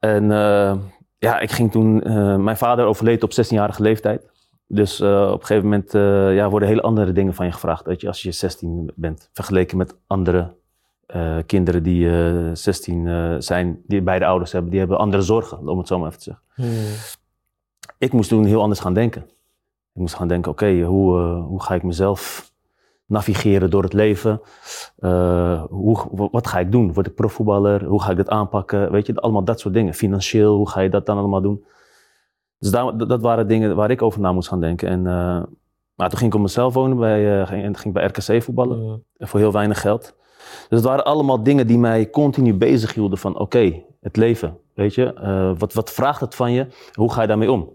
En 0.00 0.30
eh, 0.30 0.74
ja, 1.18 1.38
ik 1.40 1.50
ging 1.50 1.70
toen... 1.72 2.02
eh, 2.02 2.36
mijn 2.36 2.56
vader 2.56 2.84
overleed 2.86 3.22
op 3.22 3.30
16-jarige 3.30 3.82
leeftijd. 3.82 4.28
Dus 4.68 5.00
eh, 5.00 5.22
op 5.32 5.40
een 5.40 5.46
gegeven 5.46 5.68
moment 5.68 5.94
eh, 5.94 6.34
ja, 6.34 6.48
worden 6.48 6.68
hele 6.68 6.82
andere 6.82 7.12
dingen 7.12 7.34
van 7.34 7.46
je 7.46 7.52
gevraagd. 7.52 7.86
Weet 7.86 8.00
je, 8.00 8.06
als 8.06 8.22
je 8.22 8.32
16 8.32 8.90
bent. 8.94 9.30
Vergeleken 9.32 9.76
met 9.76 9.96
andere 10.06 10.54
eh, 11.06 11.36
kinderen 11.46 11.82
die 11.82 12.10
eh 12.10 12.50
16 12.52 13.06
eh, 13.06 13.34
zijn, 13.38 13.80
die 13.86 14.02
beide 14.02 14.26
ouders 14.26 14.52
hebben. 14.52 14.70
Die 14.70 14.78
hebben 14.80 14.98
andere 14.98 15.22
zorgen, 15.22 15.68
om 15.68 15.78
het 15.78 15.86
zo 15.86 15.98
maar 15.98 16.06
even 16.08 16.18
te 16.18 16.24
zeggen 16.24 16.44
Hmm. 16.54 16.94
ik 17.98 18.12
moest 18.12 18.28
toen 18.28 18.44
heel 18.44 18.60
anders 18.62 18.80
gaan 18.80 18.94
denken. 18.94 19.22
Ik 19.92 20.00
moest 20.02 20.14
gaan 20.14 20.28
denken, 20.28 20.50
oké, 20.50 20.80
hoe, 20.82 21.18
eh, 21.20 21.44
hoe 21.44 21.62
ga 21.62 21.74
ik 21.74 21.82
mezelf 21.82 22.50
navigeren 23.06 23.70
door 23.70 23.82
het 23.82 23.92
leven? 23.92 24.40
Eh, 24.98 25.62
hoe, 25.64 26.06
wa- 26.10 26.28
wat 26.30 26.46
ga 26.46 26.58
ik 26.58 26.72
doen? 26.72 26.92
Word 26.92 27.06
ik 27.06 27.14
profvoetballer? 27.14 27.84
Hoe 27.84 28.02
ga 28.02 28.10
ik 28.10 28.16
dit 28.16 28.28
aanpakken? 28.28 28.90
Weet 28.92 29.06
je, 29.06 29.14
allemaal 29.14 29.44
dat 29.44 29.60
soort 29.60 29.74
dingen. 29.74 29.94
Financieel, 29.94 30.56
hoe 30.56 30.68
ga 30.68 30.80
je 30.80 30.88
dat 30.90 31.06
dan 31.06 31.18
allemaal 31.18 31.40
doen? 31.40 31.64
Dus 32.58 32.70
daar, 32.70 32.96
dat 32.96 33.08
dat 33.08 33.20
waren 33.20 33.48
dingen 33.48 33.76
waar 33.76 33.90
ik 33.90 34.02
over 34.02 34.20
na 34.20 34.32
moest 34.32 34.48
gaan 34.48 34.60
denken. 34.60 34.88
En 34.88 35.06
eh, 35.06 35.42
nou, 35.96 36.10
toen 36.10 36.18
ging 36.18 36.30
ik 36.30 36.34
op 36.34 36.40
mezelf 36.40 36.74
wonen, 36.74 36.96
bij, 36.96 37.40
eh, 37.40 37.46
ging, 37.46 37.64
en 37.64 37.76
ging 37.76 37.94
bij 37.94 38.04
RKC 38.06 38.42
voetballen. 38.42 38.78
Mm. 38.82 39.02
Voor 39.18 39.40
heel 39.40 39.52
weinig 39.52 39.80
geld. 39.80 40.16
Dus 40.68 40.78
het 40.78 40.88
waren 40.88 41.04
allemaal 41.04 41.42
dingen 41.42 41.66
die 41.66 41.78
mij 41.78 42.10
continu 42.10 42.54
bezig 42.54 42.94
hielden 42.94 43.18
van 43.18 43.38
oké, 43.38 43.82
het 44.00 44.16
leven, 44.16 44.58
weet 44.74 44.94
je. 44.94 45.12
eh, 45.14 45.52
wat, 45.58 45.72
wat 45.72 45.92
vraagt 45.92 46.20
het 46.20 46.34
van 46.34 46.52
je? 46.52 46.66
Hoe 46.92 47.12
ga 47.12 47.20
je 47.22 47.28
daarmee 47.28 47.52
om? 47.52 47.70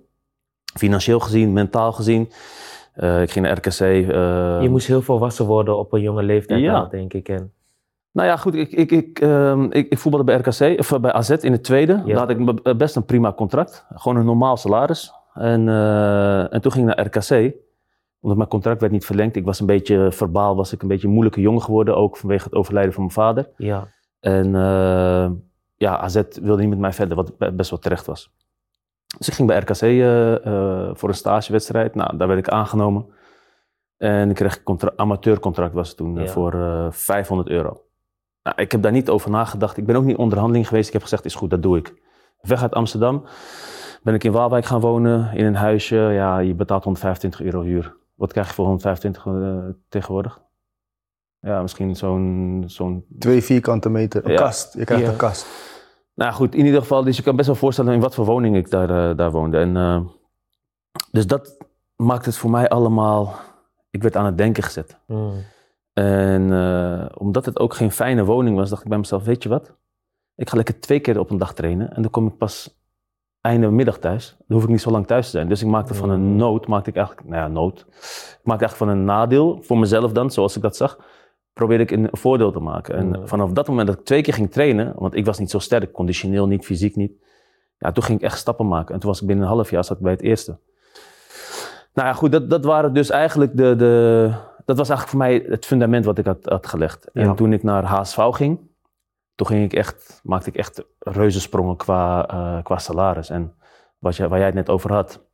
Financieel 0.78 1.20
gezien, 1.20 1.54
mentaal 1.54 1.92
gezien. 1.92 2.32
Eh, 2.94 3.22
ik 3.22 3.32
ging 3.32 3.46
naar 3.46 3.58
RKC. 3.58 3.80
eh, 3.80 4.62
Je 4.62 4.68
moest 4.70 4.88
heel 4.88 5.02
volwassen 5.02 5.46
worden 5.46 5.78
op 5.78 5.94
een 5.94 6.02
jonge 6.02 6.24
leeftijd, 6.24 6.62
Ja. 6.62 6.74
al, 6.80 6.90
denk 6.90 7.14
ik. 7.14 7.30
En, 7.30 7.52
Nou 8.14 8.28
ja, 8.28 8.38
goed, 8.38 8.54
ik, 8.56 8.72
ik, 8.72 8.92
ik, 8.92 9.20
ehm, 9.20 9.64
ik, 9.64 9.90
ik 9.90 9.98
voetbalde 9.98 10.26
bij 10.26 10.36
RKC, 10.36 10.80
of 10.80 10.92
eh, 10.92 11.00
bij 11.00 11.12
AZ 11.12 11.30
in 11.30 11.52
het 11.52 11.64
tweede. 11.64 11.94
Ja. 11.94 12.04
Daar 12.06 12.18
had 12.18 12.30
ik 12.30 12.64
be- 12.64 12.76
best 12.76 12.96
een 12.96 13.06
prima 13.06 13.34
contract. 13.34 13.86
Gewoon 13.94 14.18
een 14.18 14.26
normaal 14.26 14.58
salaris. 14.58 15.12
En, 15.34 15.70
en 16.52 16.62
toen 16.62 16.72
ging 16.72 16.90
ik 16.90 16.96
naar 16.96 17.06
RKC. 17.06 17.54
Omdat 18.22 18.38
mijn 18.38 18.50
contract 18.50 18.80
werd 18.82 18.94
niet 18.94 19.06
verlengd. 19.06 19.36
Ik 19.36 19.46
was 19.46 19.60
een 19.60 19.66
beetje 19.66 20.12
verbaal, 20.12 20.56
was 20.56 20.74
ik 20.74 20.82
een 20.82 20.88
beetje 20.88 21.08
een 21.08 21.14
moeilijke 21.14 21.42
jongen 21.42 21.62
geworden. 21.62 21.96
Ook 21.98 22.18
vanwege 22.18 22.44
het 22.44 22.54
overlijden 22.54 22.94
van 22.94 23.02
mijn 23.04 23.14
vader. 23.16 23.50
ja. 23.58 23.88
En 24.20 24.56
eh, 24.56 25.30
ja, 25.76 25.98
AZ 25.98 26.22
wilde 26.42 26.62
niet 26.62 26.70
met 26.70 26.80
mij 26.80 26.94
verder, 26.94 27.16
wat 27.16 27.38
be- 27.38 27.52
best 27.52 27.70
wel 27.70 27.80
terecht 27.80 28.06
was. 28.06 28.32
Dus 29.18 29.28
ik 29.28 29.34
ging 29.34 29.48
bij 29.48 29.58
RKC 29.60 29.82
eh, 29.82 30.46
eh, 30.46 30.90
voor 30.96 31.10
een 31.10 31.16
stagewedstrijd. 31.16 31.96
Nou, 31.96 32.18
daar 32.18 32.28
werd 32.28 32.40
ik 32.40 32.50
aangenomen. 32.50 33.06
En 33.98 34.30
ik 34.30 34.36
kreeg 34.36 34.58
een 34.58 34.64
contra- 34.64 34.92
amateurcontract 34.96 35.74
was 35.74 35.88
het 35.88 35.98
toen 35.98 36.18
eh, 36.18 36.26
Ja. 36.26 36.32
voor 36.32 36.54
eh 36.54 36.88
500 36.92 37.50
euro. 37.50 37.82
Nou, 38.44 38.56
ik 38.62 38.72
heb 38.72 38.82
daar 38.82 38.92
niet 38.92 39.10
over 39.10 39.30
nagedacht. 39.30 39.78
Ik 39.78 39.86
ben 39.86 39.96
ook 39.96 40.04
niet 40.04 40.16
in 40.16 40.22
onderhandeling 40.24 40.68
geweest. 40.68 40.88
Ik 40.88 40.94
heb 40.94 41.02
gezegd, 41.02 41.26
is 41.26 41.36
goed, 41.36 41.50
dat 41.50 41.62
doe 41.64 41.78
ik. 41.78 41.94
Weg 42.42 42.62
uit 42.62 42.74
Amsterdam 42.74 43.24
ben 44.04 44.14
ik 44.14 44.24
in 44.24 44.32
Waalwijk 44.32 44.66
gaan 44.66 44.80
wonen, 44.80 45.34
in 45.34 45.46
een 45.46 45.56
huisje. 45.56 45.96
Ja, 45.96 46.38
je 46.40 46.54
betaalt 46.54 46.84
125 46.84 47.42
euro 47.42 47.62
huur. 47.62 47.96
Wat 48.22 48.32
krijg 48.32 48.48
je 48.48 48.54
voor 48.54 48.66
125 48.66 49.26
eh, 49.26 49.58
tegenwoordig? 49.90 50.42
Ja, 51.40 51.62
misschien 51.62 51.96
zo'n 51.96 52.64
zo'n 52.68 53.06
Twee 53.20 53.42
vierkante 53.42 53.90
meter, 53.90 54.26
een 54.26 54.32
Ja. 54.32 54.38
kast. 54.38 54.74
Je 54.74 54.84
krijgt 54.86 55.06
Ja. 55.06 55.12
een 55.12 55.18
kast. 55.18 55.46
Nou 56.14 56.34
goed, 56.34 56.56
in 56.56 56.66
ieder 56.66 56.82
geval, 56.82 57.04
dus 57.04 57.18
je 57.18 57.24
kan 57.24 57.36
best 57.36 57.48
wel 57.48 57.56
voorstellen 57.58 57.94
in 57.94 58.00
wat 58.00 58.16
voor 58.16 58.26
woning 58.26 58.56
ik 58.56 58.70
daar, 58.70 59.10
eh, 59.10 59.18
daar 59.18 59.32
woonde. 59.32 59.58
En, 59.58 59.78
eh, 59.78 60.02
dus 61.12 61.28
dat 61.28 61.58
maakt 61.96 62.26
het 62.26 62.38
voor 62.38 62.50
mij 62.50 62.70
allemaal, 62.70 63.36
ik 63.90 64.02
werd 64.02 64.16
aan 64.16 64.26
het 64.26 64.38
denken 64.38 64.64
gezet. 64.64 64.98
Mm. 65.08 65.34
En 65.94 66.52
eh, 66.54 67.06
omdat 67.18 67.46
het 67.46 67.60
ook 67.60 67.74
geen 67.74 67.92
fijne 67.92 68.26
woning 68.26 68.56
was, 68.58 68.70
dacht 68.70 68.84
ik 68.84 68.90
bij 68.90 68.98
mezelf, 68.98 69.24
weet 69.24 69.44
je 69.44 69.50
wat? 69.50 69.76
Ik 70.36 70.50
ga 70.50 70.56
lekker 70.56 70.80
twee 70.80 71.00
keer 71.00 71.20
op 71.20 71.30
een 71.30 71.38
dag 71.38 71.54
trainen 71.54 71.94
en 71.96 72.02
dan 72.02 72.12
kom 72.12 72.28
ik 72.28 72.38
pas 72.38 72.81
einde 73.42 73.70
middag 73.72 73.98
thuis. 73.98 74.36
Dan 74.38 74.56
hoef 74.58 74.64
ik 74.64 74.70
niet 74.72 74.82
zo 74.82 74.92
lang 74.92 75.08
thuis 75.08 75.26
te 75.26 75.32
zijn. 75.32 75.48
Dus 75.48 75.62
ik 75.62 75.68
maakte 75.68 75.94
van 75.94 76.10
een 76.10 76.22
Mm. 76.22 76.36
nood, 76.36 76.68
maakte 76.68 76.90
ik 76.90 76.96
eigenlijk, 76.96 77.28
nou 77.28 77.42
ja, 77.42 77.48
nood. 77.48 77.80
Ik 77.80 78.40
maakte 78.44 78.66
eigenlijk 78.66 78.76
van 78.76 78.90
een 78.90 79.06
nadeel, 79.06 79.60
voor 79.62 79.78
mezelf 79.78 80.12
dan, 80.12 80.32
zoals 80.32 80.56
ik 80.56 80.62
dat 80.62 80.76
zag, 80.76 80.98
probeerde 81.54 81.84
ik 81.84 81.92
een 81.92 82.08
voordeel 82.12 82.52
te 82.52 82.60
maken. 82.60 82.96
En 82.96 83.08
Mm. 83.08 83.28
vanaf 83.28 83.52
dat 83.52 83.68
moment 83.68 83.88
dat 83.88 83.98
ik 84.00 84.06
twee 84.06 84.22
keer 84.22 84.34
ging 84.34 84.52
trainen, 84.52 84.94
want 84.96 85.16
ik 85.16 85.26
was 85.26 85.40
niet 85.40 85.50
zo 85.52 85.60
sterk, 85.60 85.92
conditioneel 85.92 86.48
niet, 86.48 86.66
fysiek 86.66 86.96
niet. 86.96 87.12
Ja, 87.78 87.92
toen 87.92 88.04
ging 88.04 88.18
ik 88.20 88.26
echt 88.26 88.38
stappen 88.38 88.68
maken. 88.68 88.94
En 88.94 89.00
toen 89.00 89.10
was 89.10 89.22
ik 89.22 89.28
binnen 89.28 89.46
een 89.46 89.52
half 89.52 89.70
jaar 89.70 89.84
zat 89.86 89.98
ik 89.98 90.04
bij 90.04 90.12
het 90.12 90.22
eerste. 90.22 90.58
Nou 91.94 92.08
ja, 92.08 92.14
goed, 92.14 92.32
dat, 92.32 92.50
dat 92.50 92.66
waren 92.66 92.94
dus 92.94 93.10
eigenlijk 93.10 93.58
de, 93.58 93.76
de... 93.76 94.32
Dat 94.66 94.78
was 94.78 94.90
eigenlijk 94.90 95.10
voor 95.10 95.20
mij 95.30 95.46
het 95.50 95.66
fundament 95.66 96.06
wat 96.06 96.18
ik 96.18 96.26
had, 96.26 96.38
had 96.46 96.68
gelegd. 96.68 97.06
En 97.14 97.26
Ja. 97.26 97.34
toen 97.34 97.54
ik 97.54 97.64
naar 97.64 97.84
HSV 97.84 98.18
ging, 98.30 98.60
toen 99.36 99.48
ging 99.48 99.64
ik 99.64 99.74
echt, 99.74 100.20
maakte 100.24 100.50
ik 100.50 100.56
echt 100.56 100.84
reuzensprongen 101.00 101.76
qua, 101.76 102.28
eh, 102.28 102.64
qua 102.64 102.78
salaris. 102.78 103.30
En 103.30 103.54
wat 104.00 104.16
jij, 104.16 104.28
waar 104.28 104.38
jij 104.38 104.48
het 104.48 104.56
net 104.56 104.70
over 104.70 104.94
had, 104.94 105.26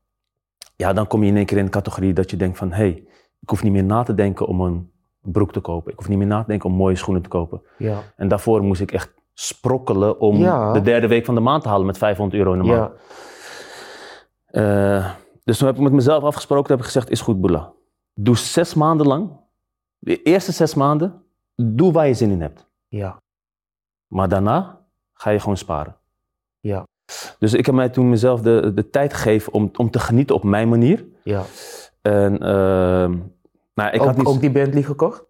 ja, 0.75 0.93
dan 0.93 1.07
kom 1.07 1.23
je 1.23 1.29
in 1.29 1.35
één 1.37 1.45
keer 1.45 1.57
in 1.57 1.65
de 1.65 1.71
categorie 1.71 2.13
dat 2.13 2.29
je 2.29 2.37
denkt 2.37 2.57
van, 2.57 2.69
hé, 2.69 2.75
hey, 2.75 3.07
ik 3.39 3.49
hoef 3.49 3.63
niet 3.63 3.71
meer 3.71 3.83
na 3.83 4.03
te 4.03 4.13
denken 4.13 4.47
om 4.47 4.61
een 4.61 4.91
broek 5.21 5.51
te 5.51 5.59
kopen. 5.59 5.91
Ik 5.91 5.97
hoef 5.97 6.07
niet 6.07 6.17
meer 6.17 6.27
na 6.27 6.41
te 6.41 6.47
denken 6.47 6.69
om 6.69 6.75
mooie 6.75 6.95
schoenen 6.95 7.23
te 7.23 7.29
kopen. 7.29 7.61
Ja. 7.77 7.99
En 8.15 8.27
daarvoor 8.27 8.63
moest 8.63 8.81
ik 8.81 8.91
echt 8.91 9.13
sprokkelen 9.33 10.19
om 10.19 10.35
Ja. 10.37 10.73
de 10.73 10.81
derde 10.81 11.07
week 11.07 11.25
van 11.25 11.35
de 11.35 11.41
maand 11.41 11.63
te 11.63 11.69
halen 11.69 11.85
met 11.85 11.97
500 11.97 12.39
euro 12.39 12.53
in 12.53 12.59
de 12.61 12.65
maand. 12.67 12.91
Ja. 14.47 14.97
Eh, 14.97 15.11
dus 15.43 15.57
toen 15.57 15.67
heb 15.67 15.75
ik 15.75 15.81
met 15.83 15.91
mezelf 15.91 16.23
afgesproken, 16.23 16.69
heb 16.69 16.79
ik 16.79 16.85
gezegd, 16.85 17.09
is 17.09 17.21
goed 17.21 17.41
Boela. 17.41 17.73
Doe 18.13 18.37
zes 18.37 18.73
maanden 18.73 19.07
lang, 19.07 19.29
de 19.97 20.21
eerste 20.21 20.51
zes 20.51 20.73
maanden, 20.73 21.23
doe 21.55 21.91
waar 21.91 22.07
je 22.07 22.13
zin 22.13 22.31
in 22.31 22.41
hebt. 22.41 22.67
Ja. 22.87 23.21
Maar 24.07 24.29
daarna 24.29 24.79
ga 25.13 25.29
je 25.29 25.39
gewoon 25.39 25.57
sparen. 25.57 25.95
Ja. 26.59 26.85
Dus 27.39 27.53
ik 27.53 27.65
heb 27.65 27.75
mij 27.75 27.89
toen 27.89 28.09
mezelf 28.09 28.41
de, 28.41 28.71
de 28.75 28.89
tijd 28.89 29.13
gegeven 29.13 29.53
om, 29.53 29.71
om 29.75 29.91
te 29.91 29.99
genieten 29.99 30.35
op 30.35 30.43
mijn 30.43 30.69
manier. 30.69 31.05
Ja. 31.23 31.43
En 32.01 32.39
ehm, 32.39 33.15
nou, 33.73 33.89
ik 33.91 34.01
ook, 34.01 34.07
had 34.07 34.17
niet... 34.17 34.25
ook 34.25 34.39
die 34.39 34.51
Bentley 34.51 34.83
gekocht? 34.83 35.23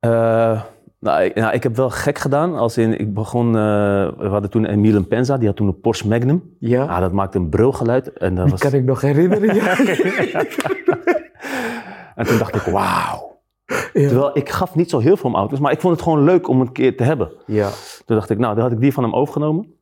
Eh, 0.00 0.62
nou, 0.98 1.22
ik, 1.22 1.34
nou, 1.34 1.54
ik 1.54 1.62
heb 1.62 1.76
wel 1.76 1.90
gek 1.90 2.18
gedaan. 2.18 2.56
Als 2.56 2.78
in, 2.78 2.98
ik 2.98 3.14
begon, 3.14 3.46
eh, 3.46 3.52
we 4.18 4.28
hadden 4.28 4.50
toen 4.50 4.64
Emile 4.64 5.02
Penza, 5.02 5.38
die 5.38 5.46
had 5.46 5.56
toen 5.56 5.66
een 5.66 5.80
Porsche 5.80 6.08
Magnum. 6.08 6.56
Ja. 6.58 6.84
Ah, 6.84 7.00
dat 7.00 7.12
maakte 7.12 7.38
een 7.38 7.48
brulgeluid. 7.48 8.12
En, 8.12 8.34
dat 8.34 8.44
die 8.44 8.52
was... 8.52 8.60
kan 8.60 8.72
ik 8.72 8.84
nog 8.84 9.00
herinneren. 9.00 9.54
Ja. 9.54 9.68
en 12.16 12.26
toen 12.26 12.38
dacht 12.38 12.54
ik, 12.54 12.62
wauw. 12.62 13.31
Ja. 13.92 14.08
Terwijl 14.08 14.30
ik 14.36 14.48
gaf 14.48 14.74
niet 14.74 14.90
zo 14.90 14.98
heel 14.98 15.16
veel 15.16 15.30
om 15.30 15.36
auto's, 15.36 15.58
maar 15.58 15.72
ik 15.72 15.80
vond 15.80 15.94
het 15.94 16.02
gewoon 16.02 16.24
leuk 16.24 16.48
om 16.48 16.60
een 16.60 16.72
keer 16.72 16.96
te 16.96 17.02
hebben. 17.02 17.32
ja. 17.46 17.70
Toen 18.06 18.16
dacht 18.16 18.30
ik, 18.30 18.38
nou, 18.38 18.54
dan 18.54 18.62
had 18.62 18.72
ik 18.72 18.80
die 18.80 18.92
van 18.92 19.02
hem 19.02 19.14
overgenomen. 19.14 19.74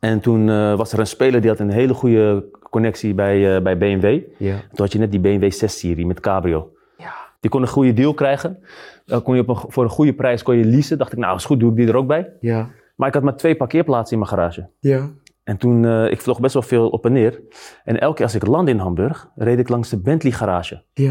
En 0.00 0.20
toen 0.20 0.48
eh, 0.48 0.76
was 0.76 0.92
er 0.92 0.98
een 0.98 1.06
speler 1.06 1.40
die 1.40 1.50
had 1.50 1.58
een 1.58 1.70
hele 1.70 1.94
goede 1.94 2.44
connectie 2.70 3.14
bij, 3.14 3.56
eh, 3.56 3.62
bij 3.62 3.78
BMW. 3.78 4.20
Ja. 4.38 4.56
Toen 4.56 4.84
had 4.84 4.92
je 4.92 4.98
net 4.98 5.10
die 5.10 5.20
BMW 5.20 5.52
6-serie 5.52 6.06
met 6.06 6.20
cabrio. 6.20 6.72
Ja. 6.96 7.14
Die 7.40 7.50
kon 7.50 7.62
een 7.62 7.68
goede 7.68 7.92
deal 7.92 8.14
krijgen. 8.14 8.58
Dan 9.04 9.22
kon 9.22 9.34
je 9.34 9.40
op 9.40 9.48
een, 9.48 9.56
voor 9.68 9.84
een 9.84 9.90
goede 9.90 10.12
prijs 10.14 10.42
kon 10.42 10.56
je 10.56 10.64
leasen. 10.64 10.98
Dacht 10.98 11.12
ik, 11.12 11.18
nou 11.18 11.36
is 11.36 11.44
goed, 11.44 11.60
doe 11.60 11.70
ik 11.70 11.76
die 11.76 11.88
er 11.88 11.96
ook 11.96 12.06
bij. 12.06 12.32
Ja. 12.40 12.68
Maar 12.96 13.08
ik 13.08 13.14
had 13.14 13.22
maar 13.22 13.36
twee 13.36 13.54
parkeerplaatsen 13.56 14.12
in 14.12 14.18
mijn 14.18 14.30
garage. 14.30 14.68
Ja. 14.80 15.10
En 15.44 15.56
toen, 15.56 15.84
eh, 15.84 16.10
ik 16.10 16.20
vloog 16.20 16.40
best 16.40 16.54
wel 16.54 16.62
veel 16.62 16.88
op 16.88 17.04
en 17.04 17.12
neer. 17.12 17.40
En 17.84 18.00
elke 18.00 18.14
keer 18.14 18.24
als 18.24 18.34
ik 18.34 18.46
landde 18.46 18.70
in 18.70 18.78
Hamburg, 18.78 19.28
reed 19.34 19.58
ik 19.58 19.68
langs 19.68 19.88
de 19.88 20.00
Bentley 20.00 20.32
garage. 20.32 20.82
Ja. 20.92 21.10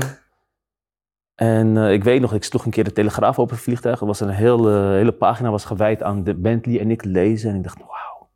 En 1.36 1.78
eh, 1.78 1.92
ik 1.94 2.04
weet 2.04 2.22
nog, 2.22 2.34
ik 2.34 2.44
sloeg 2.44 2.66
een 2.66 2.72
keer 2.72 2.84
de 2.84 2.92
Telegraaf 2.92 3.40
op 3.40 3.50
het 3.50 3.60
vliegtuig. 3.60 4.00
Er 4.00 4.06
was 4.08 4.20
een 4.20 4.30
hele, 4.30 4.72
hele 4.72 5.12
pagina 5.12 5.52
was 5.52 5.66
gewijd 5.66 6.04
aan 6.04 6.24
de 6.24 6.36
Bentley. 6.36 6.80
En 6.80 6.92
ik 6.92 7.04
lezen 7.04 7.50
en 7.50 7.56
ik 7.56 7.64
dacht, 7.64 7.78
wauw. 7.80 8.30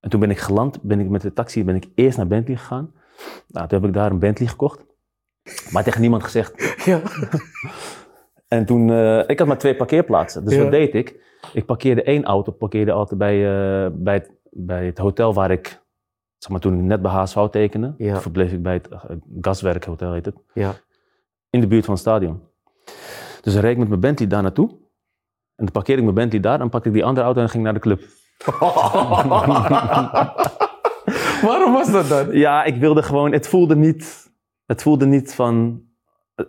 En 0.00 0.10
toen 0.10 0.20
ben 0.20 0.30
ik 0.30 0.38
geland, 0.38 0.82
ben 0.82 1.00
ik 1.00 1.08
met 1.08 1.20
de 1.22 1.32
taxi 1.32 1.64
ben 1.64 1.74
ik 1.76 1.88
eerst 1.94 2.16
naar 2.16 2.26
Bentley 2.26 2.56
gegaan. 2.56 2.92
Nou, 3.48 3.68
toen 3.68 3.78
heb 3.80 3.88
ik 3.88 3.94
daar 3.94 4.10
een 4.10 4.18
Bentley 4.18 4.48
gekocht. 4.48 4.84
Maar 5.72 5.84
tegen 5.84 6.00
niemand 6.00 6.22
gezegd. 6.24 6.54
Ja. 6.84 7.00
En 8.48 8.64
toen, 8.66 8.90
eh, 8.90 9.22
ik 9.28 9.38
had 9.38 9.48
maar 9.48 9.58
twee 9.58 9.76
parkeerplaatsen. 9.76 10.44
Dus 10.44 10.54
Ja. 10.54 10.62
wat 10.62 10.70
deed 10.70 10.94
ik? 10.94 11.20
Ik 11.52 11.66
parkeerde 11.66 12.02
één 12.02 12.24
auto, 12.24 12.52
parkeerde 12.52 12.92
altijd 12.92 13.18
bij, 13.18 13.34
eh, 13.34 13.90
bij, 13.92 14.14
het, 14.14 14.30
bij 14.50 14.86
het 14.86 14.98
hotel 14.98 15.34
waar 15.34 15.50
ik, 15.50 15.82
zeg 16.38 16.50
maar 16.50 16.60
toen 16.60 16.78
ik 16.78 16.84
net 16.84 17.02
bij 17.02 17.10
HSV 17.10 17.46
tekende, 17.50 17.94
Ja. 17.98 18.20
verbleef 18.20 18.52
ik 18.52 18.62
bij 18.62 18.72
het 18.72 18.88
Gaswerkhotel 19.40 20.12
heet 20.12 20.24
het, 20.24 20.34
Ja. 20.54 20.72
In 21.50 21.60
de 21.60 21.66
buurt 21.66 21.84
van 21.84 21.94
het 21.94 22.02
stadion. 22.02 22.40
Dus 23.40 23.52
dan 23.52 23.62
reed 23.62 23.72
ik 23.72 23.78
met 23.78 23.88
mijn 23.88 24.00
Bentley 24.00 24.28
daar 24.28 24.42
naartoe. 24.42 24.68
En 25.56 25.64
dan 25.66 25.70
parkeerde 25.72 26.00
ik 26.02 26.04
mijn 26.12 26.18
Bentley 26.20 26.40
daar, 26.42 26.58
dan 26.58 26.68
pakte 26.68 26.88
ik 26.88 26.94
die 26.94 27.04
andere 27.04 27.26
auto 27.26 27.40
en 27.40 27.48
ging 27.48 27.64
naar 27.64 27.74
de 27.74 27.80
club. 27.80 28.02
Waarom 31.42 31.72
was 31.72 31.92
dat 31.92 32.08
dan? 32.08 32.32
Ja, 32.32 32.64
ik 32.64 32.76
wilde 32.76 33.02
gewoon, 33.02 33.32
het 33.32 33.48
voelde 33.48 33.76
niet, 33.76 34.30
het 34.66 34.82
voelde 34.82 35.06
niet 35.06 35.34
van, 35.34 35.82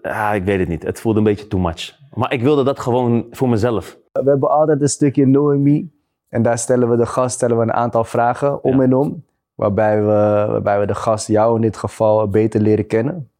ja, 0.01 0.31
ik 0.34 0.43
weet 0.43 0.60
het 0.60 0.67
niet. 0.67 0.84
Het 0.84 1.00
voelde 1.01 1.17
een 1.17 1.24
beetje 1.24 1.48
too 1.48 1.60
much. 1.60 2.00
Maar 2.13 2.34
ik 2.34 2.41
wilde 2.41 2.63
dat 2.63 2.79
gewoon 2.79 3.27
voor 3.31 3.50
mezelf. 3.50 3.98
We 4.12 4.29
hebben 4.29 4.50
altijd 4.50 4.81
een 4.81 4.89
stukje 4.89 5.24
Knowing 5.24 5.63
Me. 5.63 5.88
En 6.29 6.41
daar 6.41 6.58
stellen 6.58 6.89
we 6.89 6.98
de 6.98 7.05
gast 7.05 7.36
stellen 7.36 7.58
we 7.58 7.63
een 7.63 7.74
aantal 7.74 8.03
vragen 8.03 8.63
om 8.63 8.77
Ja. 8.77 8.81
en 8.84 8.93
om. 8.96 9.25
Waarbij 9.55 9.98
we, 10.01 10.05
waarbij 10.51 10.79
we 10.79 10.86
de 10.86 10.96
gast, 10.96 11.27
jou 11.27 11.55
in 11.55 11.62
dit 11.62 11.77
geval, 11.77 12.27
beter 12.27 12.62
leren 12.62 12.88
kennen. 12.88 13.30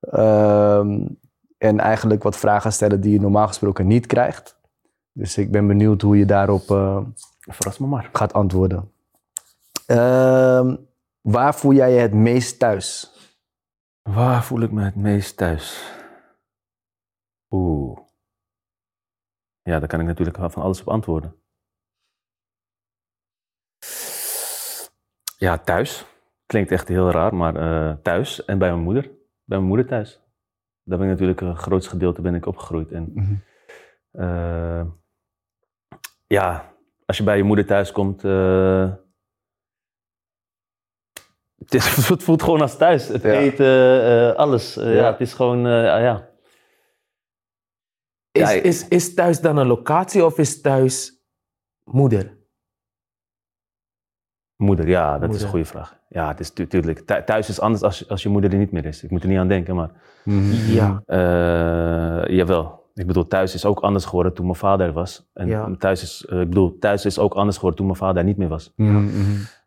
Ehm, 0.00 1.06
en 1.58 1.78
eigenlijk 1.80 2.22
wat 2.22 2.36
vragen 2.36 2.72
stellen 2.72 3.00
die 3.00 3.12
je 3.12 3.20
normaal 3.20 3.46
gesproken 3.46 3.86
niet 3.86 4.06
krijgt. 4.06 4.56
Dus 5.12 5.38
ik 5.38 5.50
ben 5.50 5.66
benieuwd 5.66 6.02
hoe 6.02 6.18
je 6.18 6.26
daarop 6.26 6.70
eh, 6.70 7.00
Verras 7.40 7.78
me 7.78 7.86
maar. 7.86 8.08
gaat 8.12 8.32
antwoorden. 8.32 8.92
Ehm, 9.86 10.76
waar 11.20 11.54
voel 11.54 11.72
jij 11.72 11.92
je 11.92 11.98
het 12.00 12.14
meest 12.14 12.58
thuis? 12.58 13.12
Waar 14.02 14.44
voel 14.44 14.60
ik 14.60 14.70
me 14.70 14.84
het 14.84 14.96
meest 14.96 15.36
thuis? 15.36 15.92
Oeh. 17.50 17.98
Ja, 19.62 19.78
daar 19.78 19.88
kan 19.88 20.00
ik 20.00 20.06
natuurlijk 20.06 20.36
wel 20.36 20.50
van 20.50 20.62
alles 20.62 20.80
op 20.80 20.88
antwoorden. 20.88 21.34
Ja, 25.38 25.58
thuis. 25.58 26.04
Klinkt 26.46 26.70
echt 26.70 26.88
heel 26.88 27.10
raar, 27.10 27.34
maar 27.34 27.56
eh, 27.56 27.96
thuis 28.02 28.44
en 28.44 28.58
bij 28.58 28.70
mijn 28.70 28.82
moeder. 28.82 29.10
Bij 29.48 29.56
mijn 29.58 29.68
moeder 29.68 29.86
thuis. 29.86 30.20
Daar 30.82 30.98
ben 30.98 31.06
ik 31.06 31.12
natuurlijk 31.12 31.40
een 31.40 31.56
grootste 31.56 31.90
gedeelte 31.90 32.20
ben 32.22 32.34
ik 32.34 32.46
opgegroeid. 32.46 32.92
En 32.92 33.10
Mhm. 33.14 33.34
eh, 34.10 34.86
ja, 36.26 36.74
als 37.06 37.16
je 37.16 37.22
bij 37.24 37.36
je 37.36 37.42
moeder 37.42 37.66
thuis 37.66 37.92
komt, 37.92 38.24
eh, 38.24 38.94
het, 41.58 41.74
is, 41.74 41.84
het 42.08 42.22
voelt 42.22 42.42
gewoon 42.42 42.60
als 42.60 42.76
thuis. 42.76 43.08
Het 43.08 43.22
Ja. 43.22 43.32
eten, 43.32 44.02
eh, 44.02 44.34
alles. 44.34 44.76
Eh, 44.76 44.84
ja. 44.84 44.90
Ja. 45.00 45.10
het 45.10 45.20
is 45.20 45.34
gewoon, 45.34 45.58
eh, 45.66 45.82
ja. 45.82 46.26
Is, 48.30 48.54
is, 48.60 48.88
is 48.88 49.14
thuis 49.14 49.40
dan 49.40 49.56
een 49.56 49.66
locatie 49.66 50.24
of 50.24 50.38
is 50.38 50.60
thuis 50.60 51.22
moeder? 51.84 52.36
Moeder, 54.56 54.88
ja, 54.88 55.18
dat 55.18 55.34
is 55.34 55.42
een 55.42 55.48
goede 55.48 55.64
vraag. 55.64 55.97
Ja, 56.08 56.28
het 56.28 56.40
is 56.40 56.52
natuurlijk. 56.52 57.00
Thuis 57.26 57.48
is 57.48 57.60
anders 57.60 57.82
als, 57.82 58.08
als 58.08 58.22
je 58.22 58.28
moeder 58.28 58.52
er 58.52 58.58
niet 58.58 58.72
meer 58.72 58.84
is. 58.84 59.02
Ik 59.04 59.10
moet 59.10 59.22
er 59.22 59.28
niet 59.28 59.38
aan 59.38 59.48
denken, 59.48 59.74
maar. 59.74 59.90
Mhm. 60.24 60.52
Ja. 60.72 61.02
eh, 61.06 62.36
jawel. 62.36 62.76
Ik 62.94 63.06
bedoel, 63.06 63.26
thuis 63.26 63.54
is 63.54 63.64
ook 63.64 63.80
anders 63.80 64.04
geworden 64.04 64.34
toen 64.34 64.44
mijn 64.46 64.58
vader 64.58 64.86
er 64.86 64.92
was. 64.92 65.28
En 65.34 65.46
Ja. 65.46 65.70
thuis 65.78 66.02
is, 66.02 66.26
eh, 66.28 66.40
ik 66.40 66.48
bedoel, 66.48 66.78
thuis 66.78 67.04
is 67.04 67.18
ook 67.18 67.34
anders 67.34 67.56
geworden 67.56 67.78
toen 67.78 67.86
mijn 67.86 67.98
vader 67.98 68.16
er 68.16 68.24
niet 68.24 68.36
meer 68.36 68.48
was. 68.48 68.72
Mhm. 68.76 69.08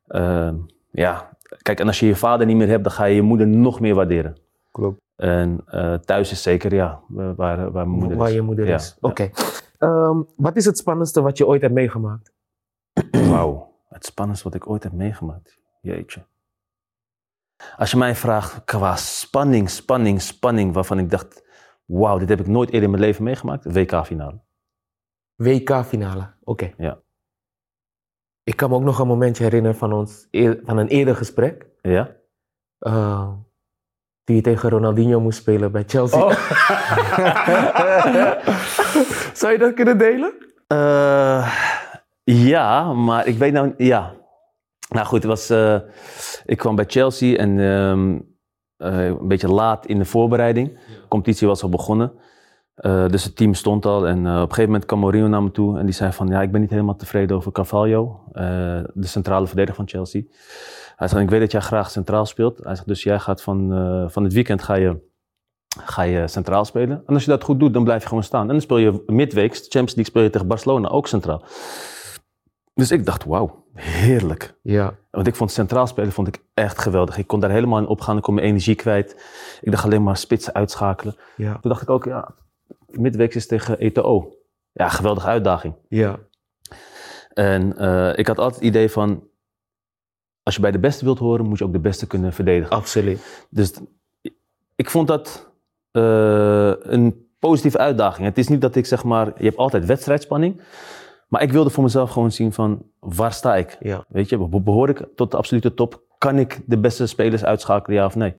Ehm, 0.07 0.55
ja, 0.91 1.29
kijk, 1.61 1.79
en 1.79 1.87
als 1.87 1.99
je 1.99 2.05
je 2.05 2.15
vader 2.15 2.45
niet 2.45 2.55
meer 2.55 2.67
hebt, 2.67 2.83
dan 2.83 2.91
ga 2.93 3.05
je 3.05 3.15
je 3.15 3.21
moeder 3.21 3.47
nog 3.47 3.79
meer 3.79 3.95
waarderen. 3.95 4.37
Klopt. 4.71 4.99
En 5.15 5.61
eh, 5.65 5.93
thuis 5.93 6.31
is 6.31 6.41
zeker, 6.41 6.73
ja, 6.73 6.99
waar, 7.07 7.35
waar 7.35 7.71
mijn 7.71 7.89
moeder 7.89 8.17
Waar 8.17 8.27
is. 8.29 8.33
je 8.33 8.41
moeder 8.41 8.67
Ja, 8.67 8.75
is. 8.75 8.97
ja. 9.01 9.09
Oké. 9.09 9.29
Ehm, 9.77 10.17
wat 10.35 10.55
is 10.55 10.65
het 10.65 10.77
spannendste 10.77 11.21
wat 11.21 11.37
je 11.37 11.47
ooit 11.47 11.61
hebt 11.61 11.73
meegemaakt? 11.73 12.31
Wauw, 13.11 13.71
het 13.89 14.05
spannendste 14.05 14.47
wat 14.49 14.55
ik 14.57 14.69
ooit 14.69 14.83
heb 14.83 14.91
meegemaakt. 14.91 15.59
Jeetje. 15.81 16.21
Als 17.77 17.91
je 17.91 17.97
mij 17.97 18.15
vraagt 18.15 18.63
qua 18.63 18.95
spanning, 18.95 19.69
spanning, 19.69 20.21
spanning, 20.21 20.73
waarvan 20.73 20.99
ik 20.99 21.09
dacht, 21.09 21.43
wauw, 21.85 22.17
dit 22.17 22.29
heb 22.29 22.39
ik 22.39 22.47
nooit 22.47 22.69
eerder 22.69 22.83
in 22.83 22.89
mijn 22.89 23.03
leven 23.03 23.23
meegemaakt, 23.23 23.73
WK-finale. 23.73 24.39
WK-finale. 25.35 26.33
Oké. 26.43 26.73
Ja. 26.77 26.99
Ik 28.43 28.55
kan 28.55 28.69
me 28.69 28.75
ook 28.75 28.83
nog 28.83 28.99
een 28.99 29.07
momentje 29.07 29.43
herinneren 29.43 29.77
van, 29.77 29.93
ons, 29.93 30.27
van 30.63 30.77
een 30.77 30.87
eerder 30.87 31.15
gesprek. 31.15 31.69
Ja? 31.81 32.19
eh, 32.81 33.29
die 34.23 34.35
je 34.35 34.41
tegen 34.41 34.69
Ronaldinho 34.69 35.19
moest 35.19 35.37
spelen 35.39 35.71
bij 35.71 35.83
Chelsea. 35.87 36.19
Oh. 36.19 36.31
Zou 39.39 39.51
je 39.51 39.57
dat 39.57 39.73
kunnen 39.73 39.97
delen? 39.97 40.33
Eh, 40.67 41.55
ja, 42.23 42.93
maar 42.93 43.27
ik 43.27 43.37
weet 43.37 43.53
nou, 43.53 43.73
ja. 43.77 44.13
Nou 44.91 45.05
goed, 45.05 45.17
het 45.17 45.27
was, 45.27 45.49
eh, 45.49 45.75
ik 46.45 46.57
kwam 46.57 46.75
bij 46.75 46.85
Chelsea 46.87 47.37
en 47.37 47.59
ehm, 47.59 48.19
eh, 48.77 49.05
een 49.05 49.27
beetje 49.27 49.47
laat 49.47 49.85
in 49.85 49.97
de 49.97 50.05
voorbereiding. 50.05 50.67
De 50.67 51.07
competitie 51.07 51.47
was 51.47 51.63
al 51.63 51.69
begonnen. 51.69 52.11
Eh, 52.75 53.07
dus 53.07 53.23
het 53.23 53.35
team 53.35 53.53
stond 53.53 53.85
al 53.85 54.07
en 54.07 54.19
op 54.19 54.25
een 54.25 54.39
gegeven 54.39 54.65
moment 54.65 54.85
kwam 54.85 54.99
Mourinho 54.99 55.27
naar 55.27 55.43
me 55.43 55.51
toe 55.51 55.79
en 55.79 55.85
die 55.85 55.93
zei 55.93 56.11
van 56.11 56.27
ja, 56.27 56.41
ik 56.41 56.51
ben 56.51 56.61
niet 56.61 56.69
helemaal 56.69 56.95
tevreden 56.95 57.35
over 57.35 57.51
Carvalho, 57.51 58.23
de 58.93 59.07
centrale 59.07 59.47
verdediger 59.47 59.75
van 59.75 59.87
Chelsea. 59.87 60.21
Hij 60.95 61.07
zei, 61.07 61.23
ik 61.23 61.29
weet 61.29 61.39
dat 61.39 61.51
jij 61.51 61.61
graag 61.61 61.89
centraal 61.89 62.25
speelt. 62.25 62.57
Hij 62.63 62.75
zegt, 62.75 62.87
dus 62.87 63.03
jij 63.03 63.19
gaat 63.19 63.41
van, 63.41 63.69
van 64.11 64.23
het 64.23 64.33
weekend 64.33 64.63
ga 64.63 64.75
je, 64.75 64.97
ga 65.83 66.01
je 66.01 66.27
centraal 66.27 66.65
spelen. 66.65 67.03
En 67.05 67.13
als 67.13 67.23
je 67.23 67.29
dat 67.29 67.43
goed 67.43 67.59
doet, 67.59 67.73
dan 67.73 67.83
blijf 67.83 68.01
je 68.01 68.07
gewoon 68.07 68.23
staan. 68.23 68.41
En 68.41 68.47
dan 68.47 68.61
speel 68.61 68.77
je 68.77 69.03
midweeks, 69.05 69.59
Champions 69.59 69.95
League 69.95 70.05
speel 70.05 70.23
je 70.23 70.29
tegen 70.29 70.47
Barcelona, 70.47 70.87
ook 70.87 71.07
centraal. 71.07 71.43
Dus 72.73 72.91
ik 72.91 73.05
dacht, 73.05 73.23
wauw, 73.23 73.65
heerlijk. 73.73 74.55
Ja. 74.61 74.95
Want 75.11 75.27
ik 75.27 75.35
vond 75.35 75.51
centraal 75.51 75.87
spelen 75.87 76.11
vond 76.11 76.27
ik 76.27 76.43
echt 76.53 76.79
geweldig. 76.79 77.17
Ik 77.17 77.27
kon 77.27 77.39
daar 77.39 77.49
helemaal 77.49 77.79
in 77.79 77.87
opgaan, 77.87 78.17
ik 78.17 78.23
kon 78.23 78.33
mijn 78.33 78.47
energie 78.47 78.75
kwijt. 78.75 79.11
Ik 79.61 79.71
dacht 79.71 79.83
alleen 79.83 80.03
maar 80.03 80.17
spitsen 80.17 80.53
uitschakelen. 80.53 81.15
Ja. 81.35 81.51
Toen 81.51 81.71
dacht 81.71 81.81
ik 81.81 81.89
ook, 81.89 82.05
ja, 82.05 82.35
midweeks 82.87 83.35
is 83.35 83.47
tegen 83.47 83.79
ETO. 83.79 84.33
Ja, 84.71 84.89
geweldige 84.89 85.27
uitdaging. 85.27 85.75
Ja. 85.87 86.19
En 87.33 87.77
eh, 87.77 88.17
ik 88.17 88.27
had 88.27 88.37
altijd 88.37 88.55
het 88.55 88.69
idee 88.69 88.89
van, 88.89 89.23
als 90.43 90.55
je 90.55 90.61
bij 90.61 90.71
de 90.71 90.79
beste 90.79 91.05
wilt 91.05 91.19
horen, 91.19 91.45
moet 91.45 91.57
je 91.57 91.63
ook 91.63 91.73
de 91.73 91.79
beste 91.79 92.07
kunnen 92.07 92.33
verdedigen. 92.33 92.75
Absoluut. 92.75 93.45
Dus 93.49 93.73
ik 94.75 94.89
vond 94.89 95.07
dat 95.07 95.51
eh, 95.91 96.73
een 96.77 97.29
positieve 97.39 97.77
uitdaging. 97.77 98.27
Het 98.27 98.37
is 98.37 98.47
niet 98.47 98.61
dat 98.61 98.75
ik 98.75 98.85
zeg 98.85 99.03
maar, 99.03 99.25
je 99.37 99.43
hebt 99.43 99.57
altijd 99.57 99.85
wedstrijdspanning. 99.85 100.61
Maar 101.31 101.41
ik 101.41 101.51
wilde 101.51 101.69
voor 101.69 101.83
mezelf 101.83 102.11
gewoon 102.11 102.31
zien 102.31 102.53
van, 102.53 102.83
waar 102.99 103.33
sta 103.33 103.55
ik? 103.55 103.77
Ja. 103.79 104.05
Weet 104.07 104.29
je, 104.29 104.37
be- 104.37 104.61
behoor 104.61 104.89
ik 104.89 105.07
tot 105.15 105.31
de 105.31 105.37
absolute 105.37 105.73
top? 105.73 106.03
Kan 106.17 106.37
ik 106.39 106.61
de 106.65 106.77
beste 106.77 107.07
spelers 107.07 107.43
uitschakelen, 107.45 107.97
ja 107.97 108.05
of 108.05 108.15
nee? 108.15 108.35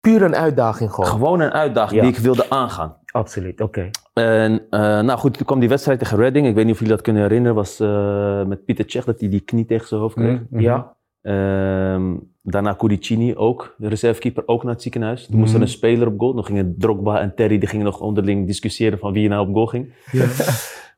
Puur 0.00 0.22
een 0.22 0.34
uitdaging 0.34 0.90
gewoon. 0.92 1.10
Gewoon 1.10 1.40
een 1.40 1.50
uitdaging 1.52 2.00
Ja. 2.00 2.06
die 2.06 2.16
ik 2.16 2.22
wilde 2.22 2.50
aangaan. 2.50 2.96
Absoluut, 3.12 3.60
oké. 3.60 3.90
En 4.12 4.66
eh, 4.70 4.80
nou 4.80 5.18
goed, 5.18 5.36
toen 5.36 5.46
kwam 5.46 5.58
die 5.60 5.68
wedstrijd 5.68 5.98
tegen 5.98 6.16
Reading. 6.16 6.46
Ik 6.46 6.54
weet 6.54 6.64
niet 6.64 6.72
of 6.74 6.78
jullie 6.78 6.94
dat 6.94 7.04
kunnen 7.04 7.22
herinneren. 7.22 7.54
was 7.56 7.80
eh, 7.80 8.44
met 8.44 8.64
Pieter 8.64 8.84
Cech 8.90 9.04
dat 9.04 9.20
hij 9.20 9.28
die 9.28 9.40
knie 9.40 9.64
tegen 9.66 9.86
zijn 9.88 10.00
hoofd 10.00 10.14
kreeg. 10.14 10.40
Mhm. 10.50 10.60
Ja. 10.60 10.96
Ehm, 11.24 12.16
daarna 12.42 12.74
Cudicini 12.76 13.36
ook, 13.36 13.74
de 13.78 13.88
reservekeeper, 13.88 14.42
ook 14.46 14.62
naar 14.62 14.72
het 14.72 14.82
ziekenhuis. 14.82 15.26
Toen 15.26 15.38
moest 15.38 15.50
er 15.52 15.58
Mhm. 15.58 15.66
een 15.66 15.72
speler 15.72 16.06
op 16.06 16.18
goal. 16.18 16.34
Dan 16.34 16.44
gingen 16.44 16.74
Drogba 16.78 17.20
en 17.20 17.34
Terry 17.34 17.58
die 17.58 17.68
gingen 17.68 17.84
nog 17.84 18.00
onderling 18.00 18.46
discussiëren 18.46 18.98
van 18.98 19.12
wie 19.12 19.28
nou 19.28 19.48
op 19.48 19.54
goal 19.54 19.66
ging. 19.66 19.94
Ja. 20.12 20.26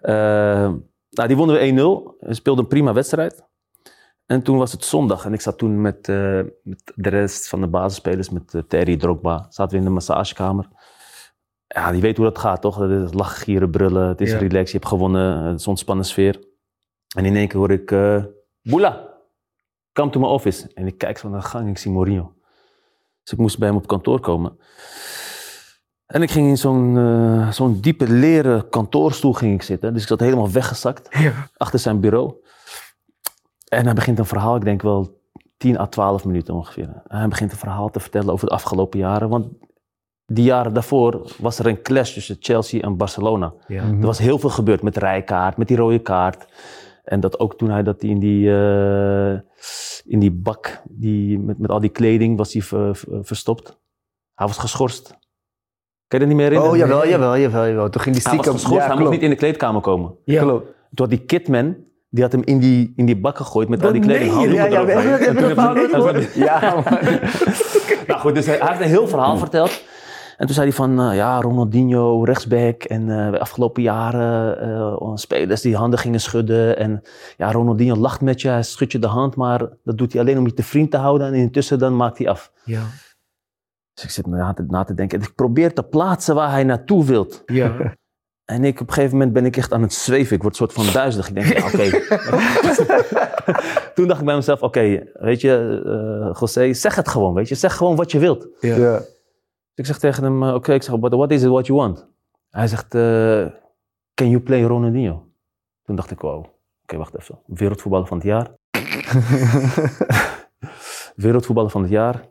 Ehm, 0.00 0.74
nou, 1.10 1.28
die 1.28 1.36
wonnen 1.36 1.56
we 1.56 1.62
1-0. 1.62 2.16
We 2.20 2.34
speelden 2.34 2.62
een 2.64 2.70
prima 2.70 2.92
wedstrijd. 2.92 3.44
En 4.26 4.42
toen 4.42 4.58
was 4.58 4.72
het 4.72 4.84
zondag 4.84 5.24
en 5.24 5.32
ik 5.32 5.40
zat 5.40 5.58
toen 5.58 5.80
met, 5.80 6.08
eh, 6.08 6.40
met 6.62 6.92
de 6.94 7.08
rest 7.08 7.48
van 7.48 7.60
de 7.60 7.66
basisspelers, 7.66 8.30
met 8.30 8.54
eh, 8.54 8.62
Terry, 8.68 8.96
Drogba, 8.96 9.46
zaten 9.48 9.72
we 9.72 9.78
in 9.78 9.84
de 9.88 9.94
massagekamer. 9.94 10.68
Ja, 11.66 11.92
die 11.92 12.00
weet 12.00 12.16
hoe 12.16 12.26
dat 12.26 12.38
gaat, 12.38 12.60
toch? 12.60 12.78
Dat 12.78 12.90
is 12.90 13.12
lachen, 13.12 13.36
gieren, 13.42 13.70
brullen, 13.70 14.08
het 14.08 14.20
is 14.20 14.30
Ja. 14.30 14.38
relaxed, 14.38 14.70
je 14.70 14.76
hebt 14.76 14.88
gewonnen, 14.88 15.42
het 15.44 15.60
is 15.60 15.66
ontspannen 15.66 16.04
sfeer. 16.04 16.40
En 17.16 17.24
in 17.24 17.36
één 17.36 17.48
keer 17.48 17.58
hoor 17.58 17.70
ik, 17.70 17.90
eh 17.90 18.24
Boela, 18.62 19.14
come 19.96 20.10
to 20.10 20.20
my 20.20 20.26
office. 20.26 20.70
En 20.74 20.86
ik 20.86 20.98
kijk 20.98 21.18
zo 21.18 21.28
naar 21.28 21.40
de 21.40 21.46
gang 21.46 21.64
en 21.64 21.70
ik 21.70 21.78
zie 21.78 21.90
Mourinho. 21.90 22.32
Dus 23.22 23.32
ik 23.32 23.38
moest 23.38 23.58
bij 23.58 23.68
hem 23.68 23.76
op 23.76 23.86
kantoor 23.86 24.20
komen. 24.20 24.58
En 26.06 26.22
ik 26.22 26.30
ging 26.30 26.48
in 26.48 26.58
zo'n 26.58 26.96
eh, 26.98 27.50
zo'n 27.50 27.80
diepe 27.80 28.08
leren 28.08 28.68
kantoorstoel 28.68 29.32
ging 29.32 29.54
ik 29.54 29.62
zitten. 29.62 29.92
Dus 29.92 30.02
ik 30.02 30.08
zat 30.08 30.20
helemaal 30.20 30.50
weggezakt 30.50 31.08
Ja. 31.18 31.32
achter 31.56 31.78
zijn 31.78 32.00
bureau. 32.00 32.34
En 33.68 33.84
hij 33.84 33.94
begint 33.94 34.18
een 34.18 34.26
verhaal, 34.26 34.56
ik 34.56 34.64
denk 34.64 34.82
wel 34.82 35.20
10 35.56 35.78
à 35.78 35.86
12 35.86 36.24
minuten 36.24 36.54
ongeveer. 36.54 37.02
En 37.06 37.18
hij 37.18 37.28
begint 37.28 37.52
een 37.52 37.58
verhaal 37.58 37.90
te 37.90 38.00
vertellen 38.00 38.32
over 38.32 38.46
de 38.48 38.54
afgelopen 38.54 38.98
jaren. 38.98 39.28
Want 39.28 39.46
die 40.26 40.44
jaren 40.44 40.72
daarvoor 40.74 41.32
was 41.38 41.58
er 41.58 41.66
een 41.66 41.82
clash 41.82 42.12
tussen 42.12 42.36
Chelsea 42.40 42.80
en 42.82 42.96
Barcelona. 42.96 43.52
Ja. 43.66 43.82
Er 43.82 44.00
was 44.00 44.18
heel 44.18 44.38
veel 44.38 44.50
gebeurd 44.50 44.82
met 44.82 44.94
de 44.94 45.00
rijkaart, 45.00 45.56
met 45.56 45.68
die 45.68 45.76
rode 45.76 45.98
kaart. 45.98 46.46
En 47.06 47.20
dat 47.20 47.38
ook 47.40 47.56
toen 47.58 47.70
hij 47.70 47.82
dat 47.82 48.00
hij 48.02 48.10
in 48.10 48.18
die, 48.18 48.50
eh, 48.50 49.32
in 50.04 50.18
die 50.18 50.30
bak, 50.30 50.82
die, 50.88 51.38
met, 51.38 51.58
met 51.58 51.70
al 51.70 51.80
die 51.80 51.90
kleding, 51.90 52.36
was 52.36 52.52
hij 52.52 52.62
ver- 52.62 52.96
ver- 52.96 53.24
verstopt. 53.24 53.78
Hij 54.34 54.46
was 54.46 54.58
geschorst. 54.58 55.08
Kan 56.06 56.18
je 56.20 56.26
dat 56.26 56.26
niet 56.28 56.36
meer 56.36 56.46
herinneren? 56.46 56.72
Oh, 56.72 56.78
jawel, 56.78 57.08
jawel, 57.08 57.36
jawel, 57.38 57.66
jawel. 57.66 57.88
Toen 57.90 58.00
ging 58.02 58.14
die 58.14 58.24
Hij 58.24 58.32
stiekem... 58.32 58.52
was 58.52 58.62
geschorst, 58.62 58.72
Ja, 58.86 58.86
hij 58.86 58.88
mocht 58.88 58.98
klopt. 58.98 59.12
niet 59.14 59.22
in 59.22 59.30
de 59.30 59.36
kleedkamer 59.36 59.80
komen. 59.80 60.14
Ja. 60.24 60.42
Klopt. 60.42 60.64
Toen 60.64 61.06
had 61.06 61.10
die 61.10 61.18
Kidman, 61.24 61.76
die 62.08 62.22
had 62.22 62.32
hem 62.32 62.42
in 62.44 62.58
die, 62.58 62.92
in 62.96 63.06
die 63.06 63.16
bak 63.20 63.36
gegooid 63.36 63.68
met 63.68 63.84
al 63.84 63.92
die 63.92 64.00
kleding. 64.00 64.32
Ja, 64.52 64.64
ja, 64.64 64.84
gehoord? 65.88 66.34
Ja, 66.34 66.74
man. 66.74 66.84
nou 68.06 68.20
goed, 68.20 68.34
dus 68.34 68.46
hij, 68.46 68.56
hij 68.58 68.68
heeft 68.68 68.80
een 68.80 68.86
heel 68.88 69.08
verhaal 69.08 69.36
verteld. 69.38 69.82
En 70.36 70.46
toen 70.46 70.54
zei 70.54 70.66
hij 70.66 70.76
van, 70.76 71.00
eh, 71.00 71.16
ja, 71.16 71.40
Ronaldinho, 71.40 72.24
rechtsback. 72.24 72.82
En 72.82 73.10
eh, 73.10 73.30
de 73.30 73.38
afgelopen 73.38 73.82
jaren 73.82 74.60
eh, 74.60 75.10
spelers 75.14 75.60
die 75.60 75.76
handen 75.76 75.98
gingen 75.98 76.20
schudden. 76.20 76.76
En 76.76 77.02
ja, 77.36 77.52
Ronaldinho 77.52 77.96
lacht 77.96 78.20
met 78.20 78.40
je, 78.40 78.48
hij 78.48 78.62
schudt 78.62 78.92
je 78.92 78.98
de 78.98 79.06
hand. 79.06 79.36
Maar 79.36 79.58
dat 79.84 79.98
doet 79.98 80.12
hij 80.12 80.20
alleen 80.20 80.38
om 80.38 80.46
je 80.46 80.54
te 80.54 80.62
vriend 80.62 80.90
te 80.90 80.96
houden. 80.96 81.26
En 81.26 81.34
intussen 81.34 81.78
dan 81.78 81.96
maakt 81.96 82.18
hij 82.18 82.28
af. 82.28 82.52
Ja. 82.64 82.82
Dus 83.94 84.04
ik 84.04 84.10
zit 84.10 84.26
na 84.26 84.52
te, 84.52 84.64
na 84.68 84.84
te 84.84 84.94
denken. 84.94 85.18
En 85.18 85.24
ik 85.24 85.34
probeer 85.34 85.74
te 85.74 85.82
plaatsen 85.82 86.34
waar 86.34 86.50
hij 86.50 86.64
naartoe 86.64 87.04
wilt. 87.04 87.42
Ja. 87.46 87.76
En 88.46 88.64
ik, 88.64 88.80
op 88.80 88.88
een 88.88 88.94
gegeven 88.94 89.16
moment 89.16 89.32
ben 89.34 89.44
ik 89.44 89.56
echt 89.56 89.72
aan 89.72 89.82
het 89.82 89.92
zweven. 89.92 90.36
Ik 90.36 90.42
word 90.42 90.60
een 90.60 90.68
soort 90.68 90.72
van 90.72 90.92
duizelig. 90.92 91.28
Ik 91.28 91.34
denk, 91.34 91.46
ja, 91.46 91.66
oké. 91.66 91.90
Toen 93.94 94.06
dacht 94.06 94.20
ik 94.20 94.26
bij 94.26 94.34
mezelf, 94.34 94.62
oké, 94.62 95.06
weet 95.12 95.40
je, 95.40 95.82
eh 95.84 96.40
José, 96.40 96.72
zeg 96.72 96.94
het 96.94 97.08
gewoon, 97.08 97.34
weet 97.34 97.48
je. 97.48 97.54
Zeg 97.54 97.76
gewoon 97.76 97.96
wat 97.96 98.10
je 98.10 98.18
wilt. 98.18 98.48
Ja. 98.60 98.76
Ja. 98.76 99.02
Dus 99.76 99.88
ik 99.88 99.94
zeg 99.94 99.98
tegen 99.98 100.24
hem, 100.24 100.42
eh, 100.42 100.54
oké, 100.54 100.72
ik 100.72 100.82
zeg, 100.82 100.98
but 100.98 101.12
what 101.12 101.30
is 101.30 101.42
it 101.42 101.48
what 101.48 101.66
you 101.66 101.78
want? 101.78 102.06
Hij 102.50 102.66
zegt, 102.66 102.94
eh, 102.94 103.46
can 104.14 104.30
you 104.30 104.40
play 104.40 104.62
Ronaldinho? 104.62 105.26
Toen 105.84 105.96
dacht 105.96 106.10
ik, 106.10 106.20
wow, 106.20 106.44
oké, 106.82 106.96
wacht 106.96 107.18
even. 107.18 107.38
Wereldvoetballer 107.46 108.06
van 108.06 108.16
het 108.16 108.26
jaar. 108.26 108.46
Wereldvoetballer 111.16 111.70
van 111.70 111.82
het 111.82 111.90
jaar. 111.90 112.24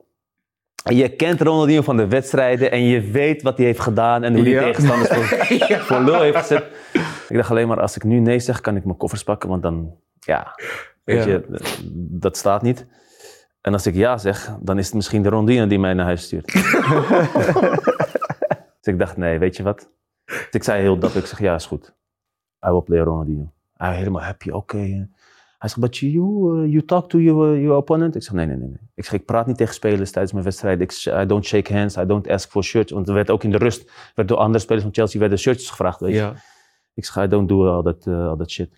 En 0.84 0.96
je 0.96 1.10
kent 1.16 1.42
Ronaldinho 1.42 1.82
van 1.82 1.98
de 1.98 2.08
wedstrijden 2.08 2.72
en 2.72 2.84
je 2.84 3.02
weet 3.02 3.42
wat 3.42 3.58
hij 3.58 3.66
heeft 3.66 3.80
gedaan 3.80 4.24
en 4.24 4.34
hoe 4.34 4.42
hij 4.44 4.52
Ja. 4.52 4.62
tegenstanders 4.62 5.10
voor, 5.10 5.24
voor 5.88 6.00
lul 6.00 6.22
heeft 6.22 6.38
gezet. 6.38 6.66
Ik 7.30 7.36
dacht 7.36 7.50
alleen 7.50 7.68
maar, 7.68 7.82
als 7.82 7.96
ik 7.96 8.04
nu 8.04 8.20
nee 8.20 8.40
zeg, 8.40 8.62
kan 8.62 8.76
ik 8.76 8.86
mijn 8.86 8.98
koffers 8.98 9.24
pakken, 9.24 9.50
want 9.50 9.62
dan, 9.64 9.96
ja, 10.20 10.56
weet 11.04 11.24
Ja. 11.24 11.30
je, 11.32 11.46
dat 11.94 12.38
staat 12.38 12.62
niet. 12.62 12.86
En 13.66 13.74
als 13.74 13.86
ik 13.86 13.96
ja 13.96 14.18
zeg, 14.18 14.58
dan 14.62 14.78
is 14.78 14.86
het 14.86 14.96
misschien 14.96 15.22
de 15.22 15.30
Rondino 15.30 15.68
die 15.68 15.80
mij 15.80 15.94
naar 15.94 16.06
huis 16.06 16.24
stuurt. 16.24 16.46
dus 18.82 18.94
ik 18.94 19.00
dacht, 19.00 19.18
nee, 19.18 19.40
weet 19.40 19.56
je 19.56 19.64
wat? 19.64 19.90
Dus 20.26 20.48
ik 20.52 20.64
zei 20.64 20.82
heel 20.82 21.00
dapper, 21.00 21.20
ik 21.20 21.26
zeg, 21.26 21.40
ja, 21.40 21.56
is 21.56 21.66
goed. 21.66 21.94
I 22.68 22.70
will 22.70 22.82
play 22.82 23.00
Ronaldinho. 23.00 23.52
Hij 23.74 23.96
helemaal 23.96 24.22
happy, 24.22 24.50
oké. 24.50 24.78
Hij 25.58 25.70
zegt, 25.70 25.80
but 25.80 25.98
you, 25.98 26.56
uh, 26.56 26.72
you 26.72 26.86
talk 26.86 27.10
to 27.10 27.20
your, 27.20 27.60
your 27.60 27.78
opponent? 27.78 28.16
Ik 28.16 28.24
zeg, 28.24 28.34
nee, 28.34 28.46
nee, 28.46 28.56
nee. 28.56 28.68
nee. 28.68 28.90
Ik 28.96 29.06
zeg, 29.06 29.14
ik 29.14 29.26
praat 29.26 29.48
niet 29.48 29.58
tegen 29.58 29.74
spelers 29.74 30.12
tijdens 30.12 30.34
mijn 30.34 30.46
wedstrijd. 30.46 30.82
Ik, 30.82 30.92
I 31.22 31.26
don't 31.26 31.46
shake 31.46 31.74
hands, 31.74 31.98
I 31.98 32.06
don't 32.06 32.30
ask 32.30 32.50
for 32.50 32.64
shirts. 32.64 32.92
Want 32.92 33.08
er 33.08 33.14
werd 33.14 33.30
ook 33.30 33.44
in 33.44 33.52
de 33.52 33.58
rust, 33.58 33.92
werd 34.16 34.28
door 34.28 34.38
andere 34.38 34.60
spelers 34.60 34.84
van 34.84 34.94
Chelsea, 34.94 35.20
werden 35.20 35.40
shirtjes 35.40 35.70
gevraagd, 35.70 36.00
weet 36.00 36.12
je. 36.12 36.18
Ja. 36.18 36.34
Ik 36.94 37.06
zeg, 37.06 37.24
I 37.24 37.28
don't 37.28 37.50
do 37.50 37.68
all 37.68 37.84
that, 37.84 38.06
uh, 38.06 38.28
all 38.28 38.38
that 38.38 38.52
shit. 38.52 38.70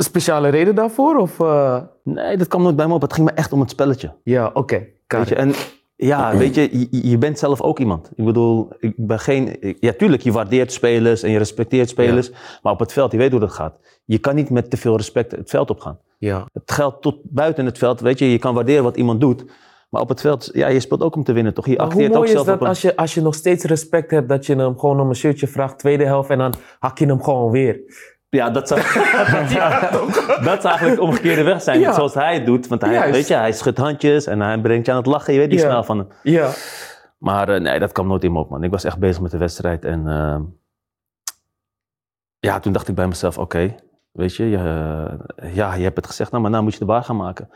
Een 0.00 0.06
speciale 0.06 0.48
reden 0.48 0.74
daarvoor? 0.74 1.16
Of, 1.16 1.40
eh, 1.40 1.80
Nee, 2.04 2.36
dat 2.36 2.48
kwam 2.48 2.62
nooit 2.62 2.76
bij 2.76 2.86
me 2.86 2.94
op. 2.94 3.02
Het 3.02 3.12
ging 3.12 3.26
me 3.26 3.32
echt 3.34 3.52
om 3.52 3.60
het 3.60 3.70
spelletje. 3.70 4.12
Ja, 4.22 4.50
oké. 4.54 4.86
Je, 5.28 5.34
en 5.34 5.52
ja, 5.96 6.36
weet 6.36 6.54
je, 6.54 6.78
je, 6.90 7.08
je 7.08 7.18
bent 7.18 7.38
zelf 7.38 7.60
ook 7.60 7.78
iemand. 7.78 8.10
Ik 8.16 8.24
bedoel, 8.24 8.68
ik 8.78 8.92
ben 8.96 9.18
geen... 9.18 9.62
ik- 9.62 9.76
Ja, 9.80 9.92
tuurlijk, 9.92 10.22
je 10.22 10.32
waardeert 10.32 10.72
spelers 10.72 11.22
en 11.22 11.30
je 11.30 11.38
respecteert 11.38 11.88
spelers. 11.88 12.30
Maar 12.62 12.72
op 12.72 12.78
het 12.78 12.92
veld, 12.92 13.12
je 13.12 13.18
weet 13.18 13.30
hoe 13.30 13.40
dat 13.40 13.52
gaat. 13.52 13.80
Je 14.04 14.18
kan 14.18 14.34
niet 14.34 14.50
met 14.50 14.70
te 14.70 14.76
veel 14.76 14.96
respect 14.96 15.30
het 15.30 15.50
veld 15.50 15.70
opgaan. 15.70 15.98
Ja. 16.18 16.46
Het 16.52 16.70
geldt 16.72 17.02
tot 17.02 17.16
buiten 17.22 17.64
het 17.66 17.78
veld, 17.78 18.00
weet 18.00 18.18
je. 18.18 18.30
Je 18.30 18.38
kan 18.38 18.54
waarderen 18.54 18.82
wat 18.82 18.96
iemand 18.96 19.20
doet. 19.20 19.44
Maar 19.90 20.02
op 20.02 20.08
het 20.08 20.20
veld, 20.20 20.50
ja, 20.52 20.68
je 20.68 20.80
speelt 20.80 21.02
ook 21.02 21.16
om 21.16 21.24
te 21.24 21.32
winnen, 21.32 21.54
toch? 21.54 21.66
Je 21.66 21.76
Maar 21.76 21.84
hoe 21.84 21.92
acteert 21.94 22.10
ook 22.10 22.16
mooi 22.16 22.28
is 22.28 22.34
zelf 22.34 22.46
dat 22.46 22.54
op 22.54 22.60
een... 22.60 22.68
als 22.68 22.82
je, 22.82 22.96
als 22.96 23.14
je 23.14 23.20
nog 23.22 23.34
steeds 23.34 23.64
respect 23.64 24.10
hebt 24.10 24.28
dat 24.28 24.46
je 24.46 24.56
hem 24.56 24.78
gewoon 24.78 25.00
om 25.00 25.08
een 25.08 25.14
shirtje 25.16 25.46
vraagt, 25.46 25.78
tweede 25.78 26.04
helft, 26.04 26.30
en 26.30 26.38
dan 26.38 26.52
hak 26.78 26.98
je 26.98 27.06
hem 27.06 27.22
gewoon 27.22 27.50
weer. 27.50 27.80
Ja, 28.30 28.50
dat 28.50 28.68
zou, 28.68 28.80
dat 30.48 30.60
zou 30.62 30.66
eigenlijk 30.68 30.94
de 30.96 31.00
omgekeerde 31.02 31.42
weg 31.42 31.62
zijn. 31.62 31.80
Ja. 31.80 31.92
Zoals 31.92 32.14
hij 32.14 32.34
het 32.34 32.46
doet. 32.46 32.66
Want 32.66 32.80
hij, 32.82 32.92
Juist. 32.92 33.10
weet 33.12 33.28
je, 33.28 33.34
hij 33.34 33.52
schudt 33.52 33.78
handjes 33.78 34.26
en 34.26 34.40
hij 34.40 34.58
brengt 34.60 34.86
je 34.86 34.92
aan 34.92 34.98
het 34.98 35.06
lachen. 35.06 35.32
Je 35.32 35.38
weet 35.38 35.50
die 35.50 35.58
Ja. 35.58 35.64
snel 35.64 35.84
van 35.84 35.98
hem. 35.98 36.08
Ja. 36.22 36.50
Maar 37.18 37.48
eh, 37.48 37.60
nee, 37.60 37.78
dat 37.78 37.92
kwam 37.92 38.06
nooit 38.06 38.24
in 38.24 38.32
me 38.32 38.38
op, 38.38 38.50
man. 38.50 38.62
Ik 38.62 38.70
was 38.70 38.84
echt 38.84 38.98
bezig 38.98 39.22
met 39.22 39.30
de 39.30 39.38
wedstrijd. 39.38 39.84
En 39.84 40.08
eh, 40.08 40.36
ja, 42.38 42.60
toen 42.60 42.72
dacht 42.72 42.88
ik 42.88 42.94
bij 42.94 43.06
mezelf, 43.06 43.38
oké, 43.38 43.74
weet 44.12 44.36
je, 44.36 44.48
je, 44.50 44.56
eh, 45.36 45.54
ja, 45.54 45.74
je 45.74 45.82
hebt 45.82 45.96
het 45.96 46.06
gezegd, 46.06 46.30
nou, 46.30 46.42
maar 46.42 46.50
nou 46.50 46.62
moet 46.62 46.72
je 46.72 46.78
de 46.78 46.84
bar 46.84 47.02
gaan 47.04 47.16
maken. 47.16 47.50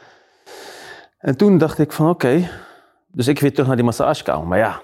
En 1.18 1.36
toen 1.36 1.58
dacht 1.58 1.78
ik 1.78 1.92
van, 1.92 2.08
oké, 2.08 2.48
dus 3.12 3.28
ik 3.28 3.40
weer 3.40 3.50
terug 3.52 3.66
naar 3.66 3.76
die 3.76 3.84
massagekamer. 3.84 4.46
Maar 4.46 4.58
ja, 4.58 4.80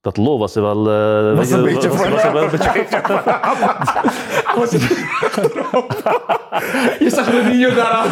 dat 0.00 0.16
lol 0.16 0.38
was 0.38 0.54
er 0.54 0.62
wel... 0.62 0.88
eh, 0.90 0.94
een 1.40 1.48
je, 1.48 1.62
beetje 1.62 1.88
was, 1.88 1.98
voor- 2.00 2.10
was 2.10 2.22
er 2.22 2.32
wel 2.32 2.42
een 2.42 2.50
beetje 2.50 2.70
Je 7.04 7.10
zag 7.10 7.34
er 7.34 7.54
niet 7.54 7.74
daar 7.74 8.04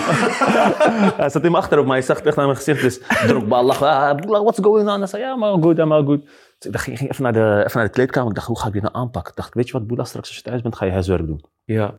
Hij 1.16 1.28
zat 1.28 1.42
in 1.42 1.50
mijn 1.50 1.62
achterhoofd, 1.62 1.88
maar 1.88 1.96
hij 1.96 2.06
zag 2.06 2.20
echt 2.20 2.36
naar 2.36 2.44
mijn 2.44 2.56
gezicht. 2.56 2.80
Dus 2.82 3.00
Drogba 3.26 3.62
lachen. 3.62 3.88
Ah, 3.88 4.16
Boela, 4.16 4.42
what's 4.42 4.58
going 4.62 4.88
on? 4.88 4.98
Hij 4.98 5.06
zei, 5.06 5.22
ja, 5.22 5.36
maar 5.36 5.52
goed, 5.52 5.84
maar 5.84 6.02
goed. 6.02 6.22
Dus 6.22 6.66
ik 6.66 6.72
dacht, 6.72 6.86
ik 6.86 6.98
ging 6.98 7.10
even 7.10 7.22
naar, 7.22 7.32
de, 7.32 7.62
even 7.66 7.78
naar 7.78 7.86
de 7.86 7.92
kleedkamer. 7.92 8.28
Ik 8.28 8.34
dacht, 8.34 8.46
hoe 8.46 8.58
ga 8.58 8.66
ik 8.66 8.72
dit 8.72 8.82
nou 8.82 8.94
aanpakken? 8.94 9.30
Ik 9.30 9.36
dacht, 9.36 9.54
weet 9.54 9.66
je 9.66 9.72
wat, 9.72 9.86
Boela, 9.86 10.04
straks 10.04 10.28
als 10.28 10.36
je 10.36 10.42
thuis 10.42 10.62
bent, 10.62 10.76
ga 10.76 10.84
je 10.84 10.92
huiswerk 10.92 11.26
doen. 11.26 11.44
Ja. 11.64 11.98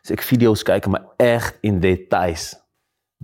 Dus 0.00 0.10
ik 0.10 0.22
video's 0.22 0.62
kijken, 0.62 0.90
maar 0.90 1.04
echt 1.16 1.58
in 1.60 1.80
details. 1.80 2.63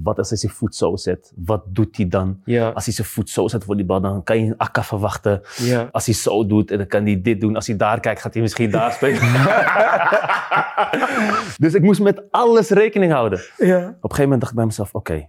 Wat 0.03 0.19
als 0.19 0.29
hij 0.29 0.39
zijn 0.39 0.53
voet 0.53 0.75
zo 0.75 0.97
zet? 0.97 1.33
Wat 1.37 1.63
doet 1.67 1.97
hij 1.97 2.09
dan? 2.09 2.41
Ja. 2.45 2.69
Als 2.69 2.85
hij 2.85 2.95
zijn 2.95 3.07
voet 3.07 3.31
zo 3.31 3.49
zet 3.49 3.65
voor 3.65 3.77
die 3.77 3.85
bal, 3.85 4.01
dan 4.01 4.23
kan 4.23 4.39
je 4.39 4.47
een 4.47 4.57
akka 4.57 4.83
verwachten. 4.83 5.41
Ja. 5.57 5.89
Als 5.93 6.07
hij 6.07 6.15
zo 6.15 6.47
doet, 6.47 6.71
en 6.71 6.79
dan 6.79 6.87
kan 6.87 7.05
hij 7.05 7.21
dit 7.21 7.41
doen. 7.41 7.55
Als 7.55 7.67
hij 7.67 7.77
daar 7.77 8.01
kijkt, 8.01 8.21
gaat 8.21 8.33
hij 8.33 8.43
misschien 8.43 8.71
daar 8.71 8.93
spelen. 8.93 9.21
dus 11.65 11.75
ik 11.75 11.83
moest 11.83 12.01
met 12.01 12.31
alles 12.31 12.69
rekening 12.69 13.13
houden. 13.13 13.41
Ja. 13.57 13.79
Op 13.79 13.87
een 13.87 13.95
gegeven 14.01 14.23
moment 14.23 14.41
dacht 14.41 14.53
ik 14.53 14.59
bij 14.59 14.67
mezelf, 14.67 14.95
oké. 14.95 15.29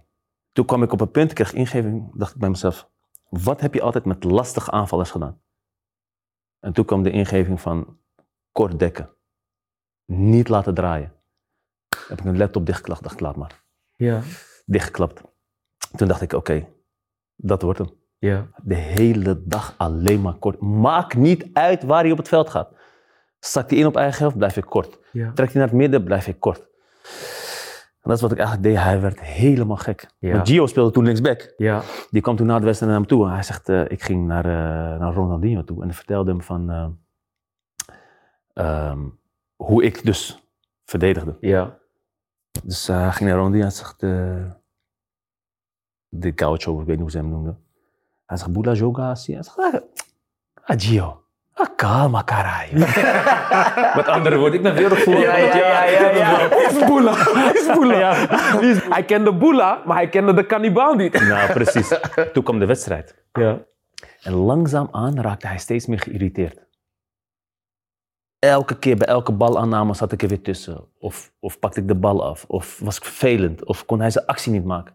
Toen 0.52 0.64
kwam 0.64 0.82
ik 0.82 0.92
op 0.92 1.00
een 1.00 1.10
punt, 1.10 1.30
ik 1.30 1.34
kreeg 1.34 1.52
ingeving, 1.52 2.10
dacht 2.14 2.34
ik 2.34 2.40
bij 2.40 2.50
mezelf, 2.50 2.88
wat 3.28 3.60
heb 3.60 3.74
je 3.74 3.82
altijd 3.82 4.04
met 4.04 4.24
lastige 4.24 4.70
aanvallers 4.70 5.10
gedaan? 5.10 5.40
En 6.60 6.72
toen 6.72 6.84
kwam 6.84 7.02
de 7.02 7.10
ingeving 7.10 7.60
van 7.60 7.96
kort 8.52 8.78
dekken. 8.78 9.10
Niet 10.04 10.48
laten 10.48 10.74
draaien. 10.74 11.12
Heb 12.08 12.18
ik 12.18 12.24
een 12.24 12.36
laptop 12.36 12.66
dichtgeklapt, 12.66 13.02
dacht 13.02 13.14
ik, 13.14 13.20
laat 13.20 13.36
maar. 13.36 13.62
Ja. 13.96 14.22
Dichtgeklapt. 14.64 15.22
Toen 15.96 16.08
dacht 16.08 16.22
ik, 16.22 16.32
oké, 16.32 16.68
dat 17.36 17.62
wordt 17.62 17.78
hem. 17.78 17.90
Ja. 18.18 18.48
De 18.62 18.74
hele 18.74 19.42
dag 19.44 19.74
alleen 19.76 20.20
maar 20.20 20.34
kort. 20.34 20.60
Maakt 20.60 21.14
niet 21.14 21.46
uit 21.52 21.82
waar 21.82 22.02
hij 22.02 22.12
op 22.12 22.18
het 22.18 22.28
veld 22.28 22.50
gaat. 22.50 22.68
Zakt 23.38 23.70
hij 23.70 23.78
in 23.78 23.86
op 23.86 23.96
eigen 23.96 24.18
helft, 24.18 24.36
blijf 24.36 24.56
ik 24.56 24.64
kort. 24.64 24.98
Ja. 25.12 25.32
Trekt 25.32 25.52
hij 25.52 25.60
naar 25.60 25.70
het 25.70 25.78
midden, 25.78 26.04
blijf 26.04 26.26
ik 26.26 26.40
kort. 26.40 26.70
En 28.02 28.08
dat 28.10 28.16
is 28.16 28.22
wat 28.22 28.32
ik 28.32 28.38
eigenlijk 28.38 28.68
deed. 28.68 28.82
Hij 28.82 29.00
werd 29.00 29.20
helemaal 29.20 29.76
gek. 29.76 30.06
Ja. 30.18 30.44
Gio 30.44 30.66
speelde 30.66 30.90
toen 30.90 31.04
linksback. 31.04 31.54
Ja. 31.56 31.82
Die 32.10 32.22
kwam 32.22 32.36
toen 32.36 32.46
na 32.46 32.58
de 32.58 32.64
wedstrijd 32.64 32.92
naar 32.92 33.00
hem 33.00 33.10
toe. 33.10 33.26
En 33.26 33.32
hij 33.32 33.42
zegt, 33.42 33.68
eh, 33.68 33.90
ik 33.90 34.02
ging 34.02 34.26
naar, 34.26 34.44
eh, 34.44 35.00
naar 35.00 35.14
Ronaldinho 35.14 35.64
toe. 35.64 35.82
En 35.82 35.94
vertelde 35.94 36.30
hem 36.30 36.42
van 36.42 36.70
eh, 36.70 36.86
ehm, 38.52 39.00
hoe 39.56 39.84
ik 39.84 40.04
dus 40.04 40.48
verdedigde. 40.84 41.36
Ja. 41.40 41.78
Dus 42.64 42.88
eh, 42.88 43.00
hij 43.00 43.10
ging 43.10 43.28
naar 43.28 43.38
Ronaldinho 43.38 43.66
en 43.66 43.72
zegt, 43.72 44.02
eh, 44.02 44.50
de 46.08 46.32
gaucho, 46.34 46.80
ik 46.80 46.86
weet 46.86 46.88
niet 46.88 47.00
hoe 47.00 47.10
ze 47.10 47.16
hem 47.16 47.28
noemden. 47.28 47.58
Hij 48.26 48.36
zegt, 48.36 48.52
Bula 48.52 48.72
joga. 48.72 49.06
Hij 49.06 49.16
zegt, 49.16 49.58
ah, 49.58 49.74
ah, 50.64 50.80
Gio. 50.80 51.22
Ah, 51.54 51.66
calma, 51.76 52.24
caralho. 52.24 52.78
Met 53.96 54.06
andere 54.06 54.36
woorden, 54.36 54.54
ik 54.54 54.62
ben 54.62 54.74
wereldvoer. 54.74 55.18
Ja, 55.18 55.36
ja, 55.36 55.56
ja, 55.56 55.84
ja, 55.84 56.10
ja. 56.10 56.50
Is 56.68 56.84
Boela. 56.84 57.12
Is 57.54 57.66
Boela. 57.74 58.14
Hij 58.88 59.04
kende 59.04 59.32
Boela, 59.32 59.82
maar 59.86 59.96
hij 59.96 60.08
kende 60.08 60.34
de 60.34 60.46
kannibaal 60.46 60.94
niet. 60.94 61.20
Nou, 61.20 61.52
precies. 61.52 61.98
Toen 62.32 62.42
kwam 62.42 62.58
de 62.58 62.66
wedstrijd. 62.66 63.14
Ja. 63.32 63.58
En 64.22 64.32
langzaamaan 64.32 65.20
raakte 65.20 65.46
hij 65.46 65.58
steeds 65.58 65.86
meer 65.86 66.00
geïrriteerd. 66.00 66.61
Elke 68.42 68.78
keer 68.78 68.96
bij 68.96 69.06
elke 69.06 69.32
balaanname 69.32 69.94
zat 69.94 70.12
ik 70.12 70.22
er 70.22 70.28
weer 70.28 70.42
tussen. 70.42 70.84
Of, 70.98 71.32
of 71.40 71.58
pakte 71.58 71.80
ik 71.80 71.88
de 71.88 71.94
bal 71.94 72.24
af. 72.24 72.44
Of 72.48 72.78
was 72.78 72.96
ik 72.96 73.04
vervelend. 73.04 73.64
Of 73.64 73.84
kon 73.84 74.00
hij 74.00 74.10
zijn 74.10 74.26
actie 74.26 74.52
niet 74.52 74.64
maken. 74.64 74.94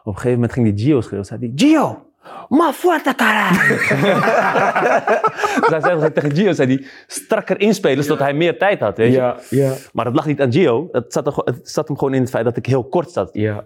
Op 0.00 0.06
een 0.06 0.14
gegeven 0.14 0.32
moment 0.32 0.52
ging 0.52 0.74
die 0.74 0.84
Gio 0.86 1.00
schreeuwen. 1.00 1.26
Zei 1.26 1.40
hij, 1.40 1.52
Gio, 1.54 2.06
ma 2.48 2.72
fuerte 2.72 3.14
cara. 3.14 3.50
dus 5.68 5.82
hij 5.84 5.98
zei 5.98 6.12
tegen 6.12 6.34
Gio, 6.34 6.52
zei 6.52 6.74
hij, 6.74 6.86
strakker 7.06 7.60
inspelen 7.60 8.04
zodat 8.04 8.18
hij 8.18 8.34
meer 8.34 8.58
tijd 8.58 8.80
had. 8.80 8.96
Weet 8.96 9.12
je? 9.12 9.18
Ja. 9.18 9.36
Ja. 9.50 9.74
Maar 9.92 10.04
dat 10.04 10.14
lag 10.14 10.26
niet 10.26 10.40
aan 10.40 10.52
Gio. 10.52 10.88
Het 10.92 11.12
zat, 11.12 11.26
er, 11.26 11.34
het 11.44 11.70
zat 11.70 11.88
hem 11.88 11.98
gewoon 11.98 12.14
in 12.14 12.20
het 12.20 12.30
feit 12.30 12.44
dat 12.44 12.56
ik 12.56 12.66
heel 12.66 12.84
kort 12.84 13.10
zat. 13.10 13.30
Ja. 13.32 13.64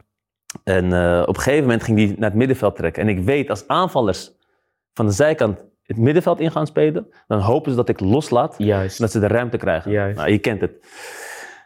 En 0.65 0.93
eh, 0.93 1.23
op 1.23 1.37
een 1.37 1.43
gegeven 1.43 1.63
moment 1.63 1.83
ging 1.83 1.99
hij 1.99 2.15
naar 2.19 2.29
het 2.29 2.39
middenveld 2.39 2.77
trekken. 2.77 3.03
En 3.03 3.09
ik 3.09 3.25
weet, 3.25 3.51
als 3.51 3.67
aanvallers 3.67 4.33
van 4.95 5.07
de 5.07 5.13
zijkant 5.13 5.65
het 5.93 6.01
middenveld 6.03 6.41
in 6.41 6.51
gaan 6.51 6.67
spelen, 6.67 7.07
dan 7.27 7.41
hopen 7.41 7.71
ze 7.71 7.77
dat 7.77 7.89
ik 7.89 8.01
loslaat, 8.01 8.55
Juist. 8.59 8.97
zodat 8.97 9.13
ze 9.13 9.21
de 9.21 9.27
ruimte 9.27 9.57
krijgen. 9.57 9.91
Juist. 9.91 10.17
Nou, 10.17 10.31
je 10.31 10.39
kent 10.39 10.61
het. 10.61 10.73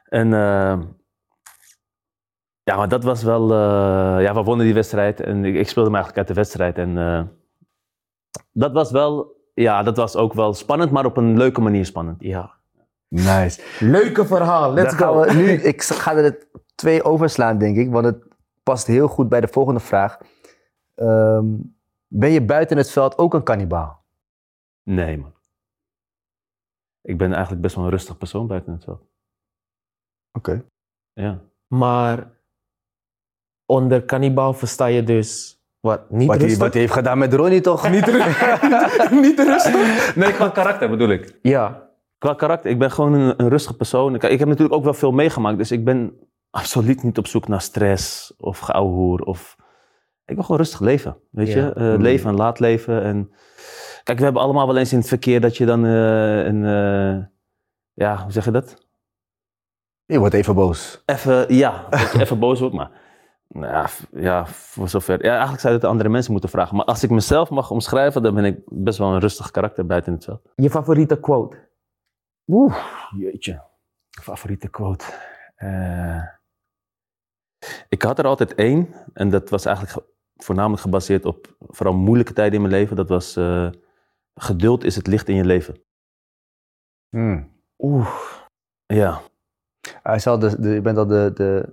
En 0.08 0.32
eh, 0.32 0.78
ja, 2.62 2.76
maar 2.76 2.88
dat 2.88 3.04
was 3.04 3.22
wel... 3.22 3.50
eh, 3.50 4.22
ja, 4.22 4.34
we 4.34 4.42
wonnen 4.42 4.66
die 4.66 4.74
wedstrijd 4.74 5.20
en 5.20 5.44
ik, 5.44 5.54
ik 5.54 5.68
speelde 5.68 5.90
me 5.90 5.96
eigenlijk 5.96 6.26
uit 6.26 6.36
de 6.36 6.42
wedstrijd. 6.42 6.78
En 6.78 6.98
eh, 6.98 7.22
dat 8.52 8.72
was 8.72 8.90
wel... 8.90 9.34
Ja, 9.54 9.82
dat 9.82 9.96
was 9.96 10.16
ook 10.16 10.32
wel 10.32 10.54
spannend, 10.54 10.90
maar 10.90 11.04
op 11.04 11.16
een 11.16 11.36
leuke 11.36 11.60
manier 11.60 11.84
spannend. 11.86 12.22
Ja. 12.22 12.54
Nice. 13.08 13.60
Leuke 13.80 14.26
verhaal. 14.26 14.72
Let's 14.72 14.94
go. 14.94 15.20
we 15.20 15.32
nu, 15.32 15.50
ik 15.72 15.82
ga 15.82 16.14
er 16.14 16.46
twee 16.74 17.02
overslaan, 17.02 17.58
denk 17.58 17.76
ik, 17.76 17.90
want 17.90 18.04
het 18.04 18.24
past 18.62 18.86
heel 18.86 19.08
goed 19.08 19.28
bij 19.28 19.40
de 19.40 19.48
volgende 19.48 19.80
vraag. 19.80 20.18
Ehm, 20.94 21.44
ben 22.08 22.30
je 22.30 22.42
buiten 22.42 22.76
het 22.76 22.90
veld 22.90 23.18
ook 23.18 23.34
een 23.34 23.42
kannibaal? 23.42 23.95
Nee, 24.88 25.18
man. 25.18 25.34
Ik 27.00 27.18
ben 27.18 27.32
eigenlijk 27.32 27.62
best 27.62 27.74
wel 27.74 27.84
een 27.84 27.90
rustig 27.90 28.18
persoon 28.18 28.46
buiten 28.46 28.72
het 28.72 28.84
veld. 28.84 29.02
Oké. 30.32 30.64
Ja. 31.12 31.40
Maar 31.66 32.30
onder 33.66 34.04
kannibaal 34.04 34.52
versta 34.52 34.86
je 34.86 35.02
dus 35.02 35.60
wat? 35.80 36.10
Niet 36.10 36.26
Wat 36.26 36.36
hij, 36.36 36.44
rustig? 36.44 36.62
wat 36.64 36.72
hij 36.72 36.80
heeft 36.82 36.92
gedaan 36.94 37.18
met 37.18 37.34
Ronnie 37.34 37.60
toch? 37.60 37.88
Niet, 37.90 38.04
ru- 38.08 39.20
niet 39.26 39.38
rustig? 39.38 40.14
Nee, 40.16 40.32
qua 40.32 40.48
karakter 40.48 40.90
bedoel 40.90 41.08
ik. 41.08 41.38
Ja. 41.42 41.90
Qua 42.18 42.34
karakter, 42.34 42.70
ik 42.70 42.78
ben 42.78 42.90
gewoon 42.90 43.12
een, 43.12 43.40
een 43.40 43.48
rustige 43.48 43.76
persoon. 43.76 44.14
Ik, 44.14 44.22
ik 44.22 44.38
heb 44.38 44.48
natuurlijk 44.48 44.74
ook 44.76 44.84
wel 44.84 44.94
veel 44.94 45.12
meegemaakt, 45.12 45.58
dus 45.58 45.70
ik 45.70 45.84
ben 45.84 46.18
absoluut 46.50 47.02
niet 47.02 47.18
op 47.18 47.26
zoek 47.26 47.48
naar 47.48 47.60
stress 47.60 48.34
of 48.36 48.58
geouwehoer. 48.58 49.20
Of... 49.22 49.56
Ik 50.24 50.34
wil 50.34 50.42
gewoon 50.44 50.60
rustig 50.60 50.80
leven, 50.80 51.18
weet 51.30 51.48
Ja. 51.48 51.54
je. 51.66 51.72
Eh, 51.72 51.94
Leven 51.98 52.30
en 52.30 52.36
laat 52.36 52.58
leven. 52.60 53.02
En... 53.02 53.32
Kijk, 54.06 54.18
we 54.18 54.24
hebben 54.24 54.42
allemaal 54.42 54.66
wel 54.66 54.76
eens 54.76 54.92
in 54.92 54.98
het 54.98 55.08
verkeer 55.08 55.40
dat 55.40 55.56
je 55.56 55.66
dan 55.66 55.84
eh, 55.84 56.44
een... 56.44 56.64
eh, 56.64 57.24
Ja, 57.92 58.22
hoe 58.22 58.32
zeg 58.32 58.44
je 58.44 58.50
dat? 58.50 58.86
Je 60.04 60.18
wordt 60.18 60.34
even 60.34 60.54
boos. 60.54 61.02
Even, 61.06 61.54
ja, 61.54 61.86
dat 61.90 62.12
je 62.12 62.20
even 62.20 62.38
boos 62.38 62.60
wordt, 62.60 62.74
maar... 62.74 62.90
Nou 63.48 63.72
ja, 63.72 63.86
ja, 64.12 64.46
voor 64.46 64.88
zover. 64.88 65.22
Ja, 65.24 65.30
eigenlijk 65.30 65.60
zou 65.60 65.68
je 65.72 65.78
het 65.78 65.84
aan 65.84 65.92
andere 65.92 66.08
mensen 66.10 66.32
moeten 66.32 66.50
vragen. 66.50 66.76
Maar 66.76 66.84
als 66.84 67.02
ik 67.02 67.10
mezelf 67.10 67.50
mag 67.50 67.70
omschrijven, 67.70 68.22
dan 68.22 68.34
ben 68.34 68.44
ik 68.44 68.58
best 68.66 68.98
wel 68.98 69.12
een 69.12 69.20
rustig 69.20 69.50
karakter 69.50 69.86
buiten 69.86 70.12
het 70.12 70.24
veld. 70.24 70.40
Je 70.54 70.70
favoriete 70.70 71.20
quote? 71.20 71.68
Oeh, 72.46 72.76
jeetje. 73.18 73.62
Favoriete 74.10 74.68
quote. 74.68 75.04
Eh, 75.56 76.22
Ik 77.88 78.02
had 78.02 78.18
er 78.18 78.26
altijd 78.26 78.54
één. 78.54 78.88
En 79.12 79.30
dat 79.30 79.50
was 79.50 79.64
eigenlijk 79.64 79.96
ge- 79.96 80.12
voornamelijk 80.36 80.82
gebaseerd 80.82 81.24
op 81.24 81.56
vooral 81.60 81.94
moeilijke 81.94 82.32
tijden 82.32 82.54
in 82.54 82.60
mijn 82.68 82.74
leven. 82.80 82.96
Dat 82.96 83.08
was 83.08 83.36
eh, 83.36 83.68
geduld 84.40 84.84
is 84.84 84.96
het 84.96 85.06
licht 85.06 85.28
in 85.28 85.34
je 85.34 85.44
leven. 85.44 85.80
Hmm. 87.08 87.50
Oeh. 87.78 88.08
Ja, 88.86 89.20
Hij 90.02 90.14
is 90.14 90.26
al 90.26 90.38
de, 90.38 90.60
de, 90.60 90.68
je 90.68 90.80
bent 90.80 90.98
al 90.98 91.06
de, 91.06 91.30
de 91.34 91.72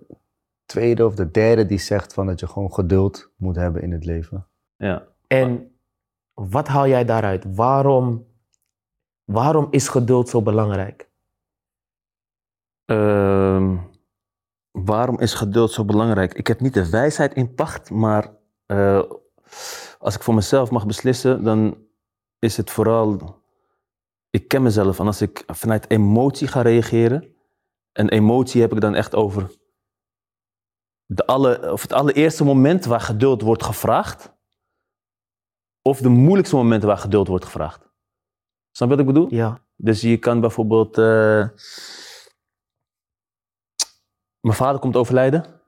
tweede 0.65 1.05
of 1.05 1.15
de 1.15 1.31
derde 1.31 1.65
die 1.65 1.77
zegt 1.79 2.13
van 2.13 2.25
dat 2.25 2.39
je 2.39 2.47
gewoon 2.47 2.73
geduld 2.73 3.31
moet 3.35 3.55
hebben 3.55 3.81
in 3.81 3.91
het 3.91 4.05
leven. 4.05 4.47
ja. 4.77 5.07
En 5.27 5.71
wat 6.33 6.67
haal 6.67 6.87
jij 6.87 7.05
daaruit? 7.05 7.55
Waarom, 7.55 8.27
waarom 9.23 9.67
is 9.69 9.87
geduld 9.87 10.29
zo 10.29 10.41
belangrijk? 10.41 11.09
Ehm, 12.85 13.77
waarom 14.71 15.19
is 15.19 15.33
geduld 15.33 15.71
zo 15.71 15.85
belangrijk? 15.85 16.33
Ik 16.33 16.47
heb 16.47 16.59
niet 16.59 16.73
de 16.73 16.89
wijsheid 16.89 17.33
in 17.33 17.53
pacht, 17.53 17.89
maar 17.89 18.31
eh, 18.65 19.01
als 19.99 20.15
ik 20.15 20.23
voor 20.23 20.33
mezelf 20.33 20.71
mag 20.71 20.85
beslissen, 20.85 21.43
dan 21.43 21.77
is 22.43 22.57
het 22.57 22.71
vooral. 22.71 23.41
Ik 24.29 24.47
ken 24.47 24.61
mezelf 24.61 24.99
en 24.99 25.05
als 25.05 25.21
ik 25.21 25.43
vanuit 25.47 25.89
emotie 25.89 26.47
ga 26.47 26.61
reageren, 26.61 27.35
en 27.91 28.09
emotie 28.09 28.61
heb 28.61 28.71
ik 28.73 28.81
dan 28.81 28.95
echt 28.95 29.15
over 29.15 29.51
de 31.05 31.25
alle, 31.25 31.71
of 31.71 31.81
het 31.81 31.93
allereerste 31.93 32.43
moment 32.43 32.85
waar 32.85 33.01
geduld 33.01 33.41
wordt 33.41 33.63
gevraagd, 33.63 34.33
of 35.81 35.99
de 35.99 36.09
moeilijkste 36.09 36.55
momenten 36.55 36.87
waar 36.87 36.97
geduld 36.97 37.27
wordt 37.27 37.45
gevraagd. 37.45 37.89
Snap 38.71 38.89
je 38.89 38.95
wat 38.95 39.05
ik 39.07 39.13
bedoel? 39.13 39.33
Ja. 39.33 39.65
Dus 39.75 40.01
je 40.01 40.17
kan 40.17 40.39
bijvoorbeeld. 40.39 40.97
eh, 40.97 41.49
mijn 44.39 44.57
vader 44.57 44.79
komt 44.79 44.95
overlijden. 44.95 45.61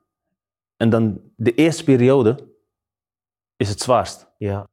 En 0.78 0.90
dan 0.90 1.32
de 1.36 1.54
eerste 1.54 1.84
periode 1.84 2.56
is 3.56 3.70
het 3.70 3.82
zwaarst. 3.82 4.28
Ja. 4.38 4.68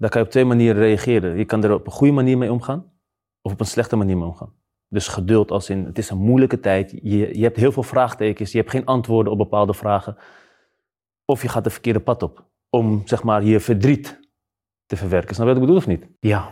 Daar 0.00 0.10
kan 0.10 0.20
je 0.20 0.26
op 0.26 0.32
twee 0.32 0.44
manieren 0.44 0.82
reageren. 0.82 1.36
Je 1.36 1.44
kan 1.44 1.64
er 1.64 1.72
op 1.72 1.86
een 1.86 1.92
goede 1.92 2.12
manier 2.12 2.38
mee 2.38 2.52
omgaan. 2.52 2.92
Of 3.42 3.52
op 3.52 3.60
een 3.60 3.66
slechte 3.66 3.96
manier 3.96 4.16
mee 4.16 4.26
omgaan. 4.26 4.52
Dus 4.88 5.08
geduld 5.08 5.50
als 5.50 5.70
in, 5.70 5.84
het 5.84 5.98
is 5.98 6.10
een 6.10 6.18
moeilijke 6.18 6.60
tijd. 6.60 6.90
Je, 6.90 7.38
je 7.38 7.42
hebt 7.42 7.56
heel 7.56 7.72
veel 7.72 7.82
vraagtekens. 7.82 8.52
Je 8.52 8.58
hebt 8.58 8.70
geen 8.70 8.84
antwoorden 8.84 9.32
op 9.32 9.38
bepaalde 9.38 9.74
vragen. 9.74 10.16
Of 11.24 11.42
je 11.42 11.48
gaat 11.48 11.64
de 11.64 11.70
verkeerde 11.70 12.00
pad 12.00 12.22
op. 12.22 12.44
Om, 12.70 13.02
zeg 13.04 13.22
maar, 13.22 13.44
je 13.44 13.60
verdriet 13.60 14.20
te 14.86 14.96
verwerken. 14.96 15.34
Snap 15.34 15.46
je 15.46 15.52
wat 15.52 15.62
ik 15.62 15.68
bedoel 15.68 15.82
of 15.82 15.86
niet? 15.86 16.06
Ja. 16.20 16.50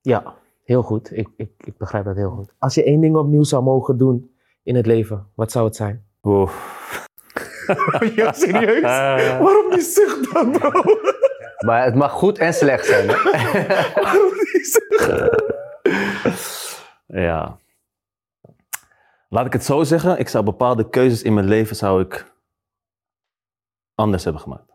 Ja. 0.00 0.34
Heel 0.64 0.82
goed. 0.82 1.16
Ik, 1.16 1.28
ik, 1.36 1.50
ik 1.64 1.76
begrijp 1.76 2.04
dat 2.04 2.16
heel 2.16 2.30
goed. 2.30 2.54
Als 2.58 2.74
je 2.74 2.84
één 2.84 3.00
ding 3.00 3.16
opnieuw 3.16 3.42
zou 3.42 3.62
mogen 3.62 3.98
doen 3.98 4.30
in 4.62 4.74
het 4.74 4.86
leven, 4.86 5.26
wat 5.34 5.52
zou 5.52 5.64
het 5.64 5.76
zijn? 5.76 6.04
Wow. 6.20 6.50
ja, 8.16 8.32
serieus? 8.32 8.82
Waarom 9.40 9.70
die 9.70 9.80
zucht 9.80 10.32
dan, 10.32 10.50
bro? 10.50 10.70
Maar 11.66 11.84
het 11.84 11.94
mag 11.94 12.12
goed 12.12 12.38
en 12.38 12.54
slecht 12.54 12.86
zijn. 12.86 13.06
Ja. 17.06 17.58
Laat 19.28 19.46
ik 19.46 19.52
het 19.52 19.64
zo 19.64 19.82
zeggen, 19.84 20.18
ik 20.18 20.28
zou 20.28 20.44
bepaalde 20.44 20.88
keuzes 20.88 21.22
in 21.22 21.34
mijn 21.34 21.46
leven 21.46 21.76
zou 21.76 22.02
ik 22.02 22.32
anders 23.94 24.24
hebben 24.24 24.42
gemaakt. 24.42 24.72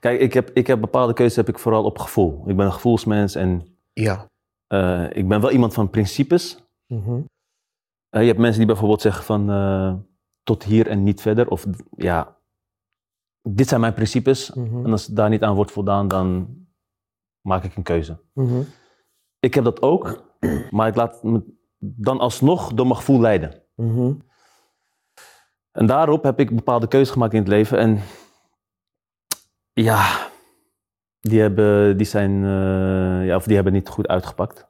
Kijk, 0.00 0.20
ik 0.20 0.32
heb, 0.32 0.50
ik 0.54 0.66
heb 0.66 0.80
bepaalde 0.80 1.12
keuzes 1.12 1.36
heb 1.36 1.48
ik 1.48 1.58
vooral 1.58 1.84
op 1.84 1.98
gevoel. 1.98 2.42
Ik 2.46 2.56
ben 2.56 2.66
een 2.66 2.72
gevoelsmens 2.72 3.34
en 3.34 3.76
Ja. 3.92 4.26
eh, 4.66 5.06
ik 5.12 5.28
ben 5.28 5.40
wel 5.40 5.50
iemand 5.50 5.74
van 5.74 5.90
principes. 5.90 6.64
Mhm. 6.86 7.20
Eh, 8.08 8.20
je 8.20 8.26
hebt 8.26 8.38
mensen 8.38 8.58
die 8.58 8.66
bijvoorbeeld 8.66 9.00
zeggen 9.00 9.24
van 9.24 9.50
eh, 9.50 9.94
tot 10.42 10.62
hier 10.62 10.88
en 10.88 11.02
niet 11.02 11.20
verder. 11.20 11.48
Of 11.48 11.66
ja, 11.96 12.36
dit 13.42 13.68
zijn 13.68 13.80
mijn 13.80 13.94
principes. 13.94 14.52
Mhm. 14.52 14.84
En 14.84 14.90
als 14.90 15.06
daar 15.06 15.28
niet 15.28 15.42
aan 15.42 15.54
wordt 15.54 15.70
voldaan, 15.70 16.08
dan 16.08 16.56
maak 17.40 17.64
ik 17.64 17.76
een 17.76 17.82
keuze. 17.82 18.20
Mhm. 18.34 18.62
Ik 19.40 19.54
heb 19.54 19.64
dat 19.64 19.82
ook, 19.82 20.24
maar 20.70 20.88
ik 20.88 20.94
laat 20.94 21.22
me 21.22 21.42
dan 21.78 22.18
alsnog 22.18 22.72
door 22.74 22.86
mijn 22.86 22.98
gevoel 22.98 23.20
leiden. 23.20 23.62
Mhm. 23.74 24.12
En 25.72 25.86
daarop 25.86 26.22
heb 26.22 26.40
ik 26.40 26.56
bepaalde 26.56 26.88
keuzes 26.88 27.12
gemaakt 27.12 27.32
in 27.32 27.38
het 27.38 27.48
leven. 27.48 27.78
En 27.78 28.00
ja, 29.72 30.28
die 31.20 31.40
hebben, 31.40 31.96
die 31.96 32.06
zijn, 32.06 32.44
eh, 32.44 33.26
ja, 33.26 33.36
of 33.36 33.44
die 33.44 33.54
hebben 33.54 33.72
niet 33.72 33.88
goed 33.88 34.08
uitgepakt. 34.08 34.66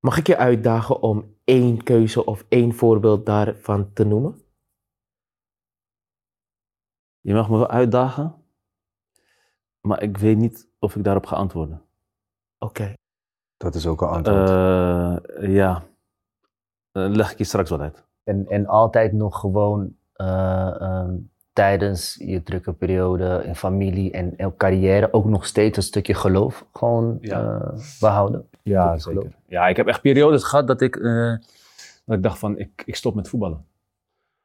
Mag 0.00 0.18
ik 0.18 0.26
je 0.26 0.36
uitdagen 0.36 1.02
om 1.02 1.36
één 1.44 1.82
keuze 1.82 2.24
of 2.24 2.44
één 2.48 2.74
voorbeeld 2.74 3.26
daarvan 3.26 3.92
te 3.92 4.04
noemen? 4.04 4.41
Je 7.22 7.34
mag 7.34 7.48
me 7.50 7.56
wel 7.56 7.68
uitdagen, 7.68 8.34
maar 9.80 10.02
ik 10.02 10.16
weet 10.18 10.36
niet 10.36 10.68
of 10.78 10.96
ik 10.96 11.04
daarop 11.04 11.26
ga 11.26 11.36
antwoorden. 11.36 11.82
Oké. 12.58 12.92
Dat 13.56 13.74
is 13.74 13.86
ook 13.86 14.00
een 14.02 14.08
antwoord. 14.08 14.48
Eh, 14.50 15.54
ja, 15.54 15.82
Eh, 16.92 17.06
leg 17.08 17.32
ik 17.32 17.38
je 17.38 17.44
straks 17.44 17.70
wat 17.70 17.80
uit. 17.80 18.04
En, 18.24 18.46
en 18.48 18.66
altijd 18.66 19.12
nog 19.12 19.40
gewoon 19.40 19.96
eh, 20.12 20.80
ehm, 20.80 21.14
tijdens 21.52 22.14
je 22.18 22.42
drukke 22.42 22.72
periode 22.72 23.42
in 23.44 23.54
familie 23.56 24.10
en 24.12 24.36
en 24.36 24.56
carrière 24.56 25.12
ook 25.12 25.24
nog 25.24 25.46
steeds 25.46 25.76
een 25.76 25.82
stukje 25.82 26.14
geloof 26.14 26.66
gewoon 26.72 27.18
Ja. 27.20 27.60
eh, 27.60 27.78
behouden. 28.00 28.48
Ja, 28.62 28.90
Dat 28.92 29.02
geloof 29.02 29.26
Ja, 29.46 29.66
ik 29.68 29.76
heb 29.76 29.86
echt 29.86 30.00
periodes 30.00 30.44
gehad 30.44 30.66
dat 30.66 30.80
ik, 30.80 30.96
eh, 30.96 31.34
dat 32.04 32.16
ik 32.16 32.22
dacht 32.22 32.38
van, 32.38 32.58
ik, 32.58 32.82
ik 32.86 32.96
stop 32.96 33.14
met 33.14 33.28
voetballen. 33.28 33.66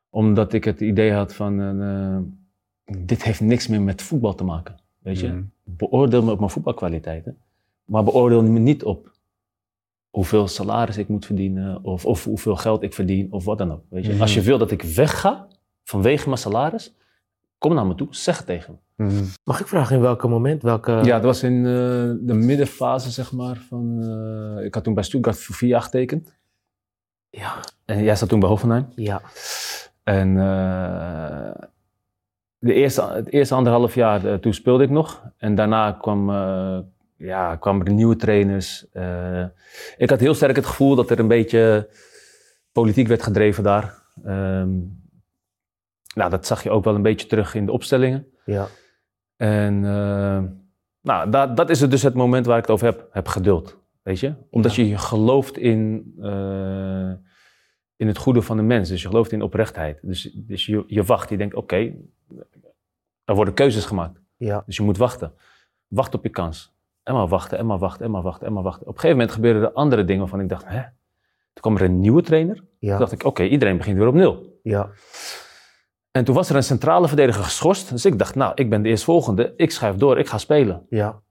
Omdat 0.09 0.53
ik 0.53 0.63
het 0.63 0.79
idee 0.81 1.13
had 1.13 1.33
van, 1.33 1.61
eh, 1.81 2.17
dit 2.97 3.23
heeft 3.23 3.41
niks 3.41 3.67
meer 3.67 3.81
met 3.81 4.01
voetbal 4.01 4.35
te 4.35 4.43
maken. 4.43 4.75
Weet 4.99 5.19
je? 5.19 5.27
Mhm. 5.27 5.41
Beoordeel 5.63 6.23
me 6.23 6.31
op 6.31 6.39
mijn 6.39 6.51
voetbalkwaliteiten, 6.51 7.37
maar 7.85 8.03
beoordeel 8.03 8.43
me 8.43 8.59
niet 8.59 8.83
op 8.83 9.15
hoeveel 10.09 10.47
salaris 10.47 10.97
ik 10.97 11.07
moet 11.07 11.25
verdienen 11.25 11.83
of, 11.83 12.05
of 12.05 12.23
hoeveel 12.23 12.55
geld 12.55 12.83
ik 12.83 12.93
verdien 12.93 13.31
of 13.31 13.45
wat 13.45 13.57
dan 13.57 13.71
ook. 13.71 13.83
Weet 13.89 14.05
je? 14.05 14.11
Mhm. 14.11 14.21
Als 14.21 14.33
je 14.33 14.41
wil 14.41 14.57
dat 14.57 14.71
ik 14.71 14.81
wegga 14.81 15.47
vanwege 15.83 16.27
mijn 16.27 16.39
salaris, 16.39 16.95
kom 17.57 17.73
naar 17.73 17.85
me 17.85 17.95
toe, 17.95 18.07
zeg 18.09 18.37
het 18.37 18.45
tegen 18.45 18.73
me. 18.73 19.05
Mhm. 19.05 19.23
Mag 19.43 19.59
ik 19.59 19.67
vragen 19.67 19.95
in 19.95 20.01
welk 20.01 20.27
moment? 20.27 20.61
Welke... 20.61 20.91
Ja, 20.91 21.15
dat 21.15 21.23
was 21.23 21.43
in 21.43 21.57
eh, 21.57 21.63
de 22.27 22.33
middenfase, 22.33 23.11
zeg 23.11 23.31
maar. 23.31 23.55
Van, 23.55 24.03
eh, 24.57 24.65
ik 24.65 24.73
had 24.73 24.83
toen 24.83 24.93
bij 24.93 25.03
Stuttgart 25.03 25.39
voor 25.39 25.55
vier 25.55 25.69
jaar 25.69 25.81
getekend. 25.81 26.35
Ja. 27.29 27.59
En 27.85 28.03
jij 28.03 28.15
zat 28.15 28.29
toen 28.29 28.39
bij 28.39 28.49
Hoffenheim. 28.49 28.87
Ja. 28.95 29.21
En 30.03 30.37
eh, 30.37 31.67
de 32.67 32.73
eerste, 32.73 33.01
het 33.01 33.31
eerste 33.31 33.55
anderhalf 33.55 33.95
jaar, 33.95 34.25
eh, 34.25 34.33
toen 34.33 34.53
speelde 34.53 34.83
ik 34.83 34.89
nog. 34.89 35.23
En 35.37 35.55
daarna 35.55 35.91
kwam, 35.91 36.29
eh, 36.29 36.79
ja, 37.17 37.55
kwamen 37.55 37.85
er 37.85 37.93
nieuwe 37.93 38.15
trainers. 38.15 38.89
Eh, 38.91 39.45
ik 39.97 40.09
had 40.09 40.19
heel 40.19 40.33
sterk 40.33 40.55
het 40.55 40.65
gevoel 40.65 40.95
dat 40.95 41.09
er 41.09 41.19
een 41.19 41.27
beetje 41.27 41.89
politiek 42.71 43.07
werd 43.07 43.23
gedreven 43.23 43.63
daar. 43.63 44.03
Ehm, 44.23 44.69
nou, 46.15 46.29
dat 46.29 46.45
zag 46.45 46.63
je 46.63 46.69
ook 46.69 46.83
wel 46.83 46.95
een 46.95 47.01
beetje 47.01 47.27
terug 47.27 47.55
in 47.55 47.65
de 47.65 47.71
opstellingen. 47.71 48.27
Ja. 48.45 48.67
En 49.35 49.79
nou, 51.01 51.29
dat, 51.29 51.57
dat 51.57 51.69
is 51.69 51.81
het 51.81 51.91
dus 51.91 52.01
het 52.03 52.13
moment 52.13 52.45
waar 52.45 52.57
ik 52.57 52.63
het 52.63 52.71
over 52.71 52.85
heb. 52.85 53.07
Heb 53.11 53.27
geduld, 53.27 53.77
weet 54.03 54.19
je? 54.19 54.33
Omdat 54.49 54.75
Ja. 54.75 54.83
je 54.83 54.97
gelooft 54.97 55.57
in, 55.57 56.13
in 57.95 58.07
het 58.07 58.17
goede 58.17 58.41
van 58.41 58.57
de 58.57 58.63
mens. 58.63 58.89
Dus 58.89 59.01
je 59.01 59.07
gelooft 59.07 59.31
in 59.31 59.41
oprechtheid. 59.41 59.99
Dus, 60.01 60.31
dus 60.33 60.65
je, 60.65 60.83
je 60.87 61.03
wacht, 61.03 61.29
je 61.29 61.37
denkt, 61.37 61.55
oké, 61.55 61.93
er 63.27 63.35
worden 63.35 63.53
keuzes 63.53 63.85
gemaakt. 63.85 64.19
Ja. 64.37 64.63
Dus 64.65 64.77
je 64.77 64.83
moet 64.83 64.97
wachten. 64.97 65.33
Wacht 65.87 66.13
op 66.13 66.23
je 66.23 66.29
kans. 66.29 66.73
En 67.03 67.13
maar 67.13 67.27
wachten, 67.27 67.57
en 67.57 67.65
maar 67.65 67.77
wachten, 67.77 68.05
en 68.05 68.11
maar 68.11 68.21
wachten, 68.21 68.47
en 68.47 68.53
maar 68.53 68.63
wachten. 68.63 68.81
Op 68.81 68.93
een 68.93 68.99
gegeven 68.99 69.17
moment 69.17 69.35
gebeurden 69.35 69.61
er 69.61 69.71
andere 69.71 70.05
dingen 70.05 70.21
waarvan 70.21 70.39
ik 70.39 70.49
dacht, 70.49 70.65
hè? 70.67 70.81
Toen 71.53 71.61
kwam 71.61 71.75
er 71.75 71.81
een 71.81 71.99
nieuwe 71.99 72.21
trainer. 72.21 72.55
Toen 72.55 72.97
dacht 72.97 73.11
ik, 73.11 73.23
oké, 73.23 73.43
iedereen 73.43 73.77
begint 73.77 73.97
weer 73.97 74.07
op 74.07 74.13
nul. 74.13 74.59
Ja. 74.63 74.89
En 76.11 76.23
toen 76.23 76.35
was 76.35 76.49
er 76.49 76.55
een 76.55 76.63
centrale 76.63 77.07
verdediger 77.07 77.43
geschorst. 77.43 77.89
Dus 77.89 78.05
ik 78.05 78.19
dacht, 78.19 78.35
nou, 78.35 78.51
ik 78.55 78.69
ben 78.69 78.81
de 78.81 78.89
eerstvolgende. 78.89 79.53
Ik 79.57 79.71
schuif 79.71 79.95
door, 79.95 80.19
ik 80.19 80.27
ga 80.27 80.37
spelen. 80.37 80.85
Ja. 80.89 81.21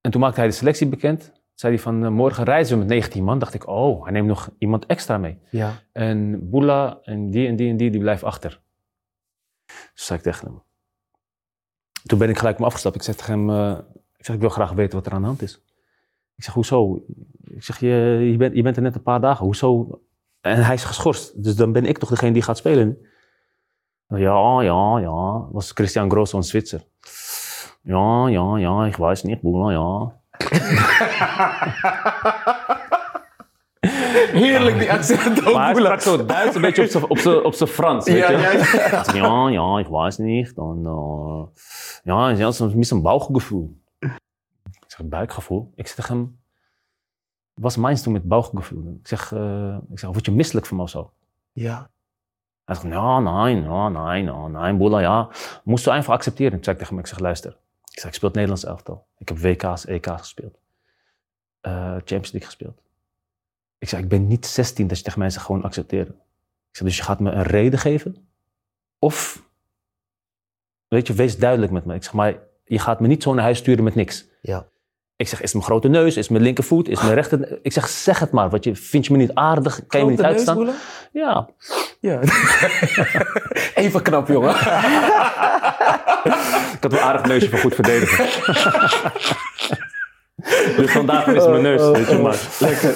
En 0.00 0.10
toen 0.10 0.20
maakte 0.20 0.40
hij 0.40 0.48
de 0.48 0.54
selectie 0.54 0.88
bekend. 0.88 1.32
Zei 1.54 1.74
hij 1.74 1.82
van, 1.82 2.04
eh, 2.04 2.10
morgen 2.10 2.44
reizen 2.44 2.72
we 2.74 2.78
met 2.78 2.88
19 2.88 3.24
man. 3.24 3.38
Dacht 3.38 3.54
ik, 3.54 3.66
oh, 3.68 4.02
hij 4.02 4.12
neemt 4.12 4.28
nog 4.28 4.50
iemand 4.58 4.86
extra 4.86 5.18
mee. 5.18 5.38
Ja. 5.50 5.72
En 5.92 6.48
Boela 6.50 6.98
en 7.02 7.30
die 7.30 7.48
en 7.48 7.56
die 7.56 7.70
en 7.70 7.76
die, 7.76 7.90
die 7.90 8.00
blijft 8.00 8.24
achter. 8.24 8.60
Dus 9.94 10.06
zei 10.06 10.18
ik 10.18 10.24
tegen 10.24 10.46
hem. 10.46 10.62
Toen 12.04 12.18
ben 12.18 12.28
ik 12.28 12.38
gelijk 12.38 12.58
me 12.58 12.64
afgestapt. 12.64 12.94
Ik 12.94 13.02
zeg 13.02 13.16
tegen 13.16 13.32
hem, 13.32 13.50
eh, 13.50 13.78
ik 14.16 14.24
zeg, 14.24 14.34
ik 14.34 14.40
wil 14.40 14.50
graag 14.50 14.72
weten 14.72 14.96
wat 14.96 15.06
er 15.06 15.12
aan 15.12 15.20
de 15.20 15.26
hand 15.26 15.42
is. 15.42 15.54
Ik 16.36 16.44
zeg, 16.44 16.54
hoezo? 16.54 17.04
Ik 17.44 17.62
zeg, 17.62 17.80
je, 17.80 17.88
je, 18.30 18.36
bent, 18.36 18.54
je 18.54 18.62
bent 18.62 18.76
er 18.76 18.82
net 18.82 18.94
een 18.94 19.02
paar 19.02 19.20
dagen. 19.20 19.44
Hoezo? 19.44 20.00
En 20.40 20.64
hij 20.64 20.74
is 20.74 20.84
geschorst. 20.84 21.42
Dus 21.42 21.56
dan 21.56 21.72
ben 21.72 21.84
ik 21.84 21.98
toch 21.98 22.08
degene 22.08 22.32
die 22.32 22.42
gaat 22.42 22.56
spelen. 22.56 22.98
Ja, 24.08 24.62
ja, 24.62 24.98
ja. 24.98 25.48
Was 25.50 25.70
Christian 25.70 26.10
Grosso, 26.10 26.36
een 26.36 26.42
Zwitser. 26.42 26.84
Ja, 27.82 28.28
ja, 28.28 28.58
ja, 28.58 28.86
ik 28.86 28.96
weet 28.96 29.22
niet, 29.22 29.40
Boela, 29.40 29.70
ja. 29.70 30.20
Heerlijk 34.38 34.78
die 34.78 34.92
accent 34.92 35.46
ook. 35.46 35.54
Maar 35.54 35.64
hij 35.72 35.74
sprak 35.82 36.00
zo 36.00 36.24
Duits, 36.26 36.54
een 36.54 36.60
beetje 36.60 36.82
op 36.82 36.90
zijn- 36.90 37.04
op 37.04 37.18
op 37.44 37.54
Frans, 37.68 38.04
weet 38.04 38.16
Ja, 38.18 38.30
je. 38.30 38.38
ja, 38.38 38.52
ja. 38.52 39.12
Ja, 39.14 39.48
ja, 39.48 39.78
ik 39.78 39.86
weiß 39.86 40.18
niet. 40.18 40.54
Dan, 40.54 40.78
uh, 40.86 41.64
ja, 42.04 42.28
ja, 42.28 42.46
het 42.46 42.74
is 42.76 42.90
een 42.90 43.02
buikgevoel. 43.02 43.76
Ik 44.00 44.92
zeg, 44.92 45.06
buikgevoel? 45.06 45.72
Ik 45.74 45.86
zeg 45.86 45.96
tegen 45.96 46.14
hem, 46.16 46.38
was 47.54 47.76
mijn 47.76 47.96
toen 47.96 48.12
met 48.12 48.28
buikgevoel? 48.28 48.98
Ik 49.00 49.08
zeg, 49.08 49.32
eh, 49.32 49.76
ik 49.90 49.98
zeg, 49.98 50.10
word 50.10 50.24
je 50.24 50.32
misselijk 50.32 50.66
van 50.66 50.76
me 50.76 50.82
of 50.82 50.90
zo? 50.90 51.10
Ja. 51.52 51.90
Hij 52.64 52.74
zegt, 52.74 52.86
ja, 52.94 53.20
nee, 53.20 53.62
ja, 53.62 53.88
nee, 53.88 54.22
ja, 54.24 54.46
nee, 54.46 54.72
Boela, 54.74 54.98
ja. 55.00 55.28
Moest 55.64 55.84
je 55.84 55.90
einfach 55.90 56.14
accepteren. 56.14 56.52
Toen 56.52 56.64
zei 56.64 56.76
ik 56.76 56.80
tegen 56.82 56.94
hem, 56.96 57.04
ik 57.04 57.10
zeg, 57.10 57.18
luister. 57.18 57.56
Ik 57.92 57.98
zeg, 58.00 58.08
ik 58.10 58.14
speel 58.16 58.28
het 58.28 58.38
Nederlands 58.38 58.64
elftal. 58.66 59.06
Ik 59.18 59.28
heb 59.28 59.38
WK's, 59.38 59.86
EK's 59.86 60.10
gespeeld. 60.20 60.58
Eh, 61.60 61.72
Champions 61.90 62.30
League 62.32 62.44
gespeeld. 62.50 62.80
Ik 63.78 63.88
zeg, 63.88 64.00
ik 64.00 64.08
ben 64.08 64.26
niet 64.26 64.46
16 64.46 64.86
dat 64.86 64.98
je 64.98 65.04
tegen 65.04 65.18
mij 65.18 65.30
zegt, 65.30 65.44
gewoon 65.44 65.62
accepteren. 65.62 66.14
Ik 66.70 66.76
zeg, 66.76 66.86
dus 66.86 66.96
je 66.96 67.02
gaat 67.02 67.20
me 67.20 67.30
een 67.30 67.42
reden 67.42 67.78
geven? 67.78 68.28
Of, 68.98 69.42
weet 70.88 71.06
je, 71.06 71.12
wees 71.12 71.38
duidelijk 71.38 71.72
met 71.72 71.84
me. 71.84 71.94
Ik 71.94 72.02
zeg, 72.04 72.12
maar 72.12 72.34
je 72.64 72.78
gaat 72.78 73.00
me 73.00 73.06
niet 73.06 73.22
zo 73.22 73.34
naar 73.34 73.44
huis 73.44 73.58
sturen 73.58 73.84
met 73.84 73.94
niks. 73.94 74.26
Ja. 74.40 74.66
Ik 75.16 75.28
zeg, 75.28 75.42
is 75.42 75.52
mijn 75.52 75.64
grote 75.64 75.88
neus? 75.88 76.16
Is 76.16 76.28
mijn 76.28 76.42
linkervoet? 76.42 76.88
Is 76.88 77.02
mijn 77.02 77.14
rechter? 77.20 77.58
Ik 77.62 77.72
zeg, 77.72 77.88
zeg 77.88 78.18
het 78.18 78.30
maar. 78.30 78.50
Wat 78.50 78.64
je, 78.64 78.76
vind 78.76 79.06
je 79.06 79.12
me 79.12 79.18
niet 79.18 79.34
aardig? 79.34 79.86
Kan 79.86 80.00
je 80.00 80.06
me 80.06 80.12
niet 80.12 80.22
uitstaan? 80.22 80.70
Ja, 81.12 81.48
Ja. 82.00 82.20
Even 83.74 84.02
knap, 84.02 84.28
jongen. 84.28 84.54
Ik 86.76 86.82
had 86.82 86.92
een 86.92 86.98
aardig 86.98 87.26
neusje 87.26 87.48
voor 87.48 87.58
goed 87.58 87.74
verdedigen. 87.74 88.24
dus 90.76 90.90
vandaag 90.90 91.26
is 91.26 91.46
mijn 91.46 91.62
neus. 91.62 91.90
weet 91.90 92.08
je, 92.08 92.18
maar. 92.18 92.38
Lekker. 92.58 92.94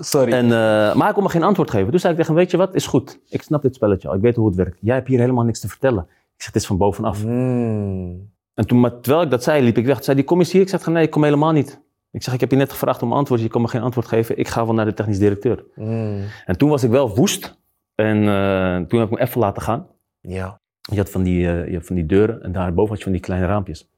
Sorry. 0.00 0.32
En, 0.32 0.44
eh, 0.44 0.50
maar 0.94 1.04
hij 1.04 1.12
kon 1.12 1.22
me 1.22 1.28
geen 1.28 1.42
antwoord 1.42 1.70
geven. 1.70 1.90
Toen 1.90 2.00
zei 2.00 2.12
ik 2.12 2.18
tegen 2.18 2.34
hem, 2.34 2.42
weet 2.42 2.50
je 2.52 2.56
wat, 2.56 2.74
is 2.74 2.86
goed. 2.86 3.20
Ik 3.28 3.42
snap 3.42 3.62
dit 3.62 3.74
spelletje 3.74 4.08
al. 4.08 4.14
Ik 4.14 4.20
weet 4.20 4.36
hoe 4.36 4.46
het 4.46 4.56
werkt. 4.56 4.78
Jij 4.80 4.94
hebt 4.94 5.08
hier 5.08 5.18
helemaal 5.18 5.44
niks 5.44 5.60
te 5.60 5.68
vertellen. 5.68 6.02
Ik 6.02 6.42
zeg, 6.42 6.46
het 6.46 6.56
is 6.56 6.66
van 6.66 6.76
bovenaf. 6.76 7.24
Mm. 7.24 8.30
En 8.54 8.66
toen, 8.66 8.80
maar 8.80 9.00
terwijl 9.00 9.24
ik 9.24 9.30
dat 9.30 9.42
zei, 9.42 9.62
liep 9.62 9.76
ik 9.76 9.86
weg. 9.86 9.94
Toen 9.94 10.04
zei 10.04 10.16
die 10.16 10.26
kom 10.26 10.38
eens 10.38 10.52
hier. 10.52 10.62
Ik 10.62 10.68
zeg, 10.68 10.86
nee, 10.86 11.02
ik 11.02 11.10
kom 11.10 11.24
helemaal 11.24 11.52
niet. 11.52 11.80
Ik 12.10 12.22
zeg, 12.22 12.34
ik 12.34 12.40
heb 12.40 12.50
je 12.50 12.56
net 12.56 12.70
gevraagd 12.70 13.02
om 13.02 13.10
een 13.10 13.16
antwoord. 13.16 13.40
Je 13.40 13.48
kon 13.48 13.62
me 13.62 13.68
geen 13.68 13.82
antwoord 13.82 14.06
geven. 14.06 14.38
Ik 14.38 14.48
ga 14.48 14.64
wel 14.64 14.74
naar 14.74 14.84
de 14.84 14.94
technisch 14.94 15.18
directeur. 15.18 15.64
Mm. 15.74 16.24
En 16.44 16.58
toen 16.58 16.68
was 16.68 16.82
ik 16.82 16.90
wel 16.90 17.14
woest. 17.14 17.60
En 17.94 18.16
eh, 18.28 18.76
toen 18.76 19.00
heb 19.00 19.10
ik 19.10 19.18
me 19.18 19.20
even 19.20 19.40
laten 19.40 19.62
gaan. 19.62 19.86
Ja. 20.20 20.60
Je 20.80 20.96
had 20.96 21.10
van 21.10 21.22
die, 21.22 21.48
eh, 21.48 21.68
je 21.68 21.74
had 21.74 21.86
van 21.86 21.96
die 21.96 22.06
deuren 22.06 22.42
en 22.42 22.52
daarboven 22.52 22.88
had 22.88 22.98
je 22.98 23.04
van 23.04 23.12
die 23.12 23.20
kleine 23.20 23.46
raampjes. 23.46 23.90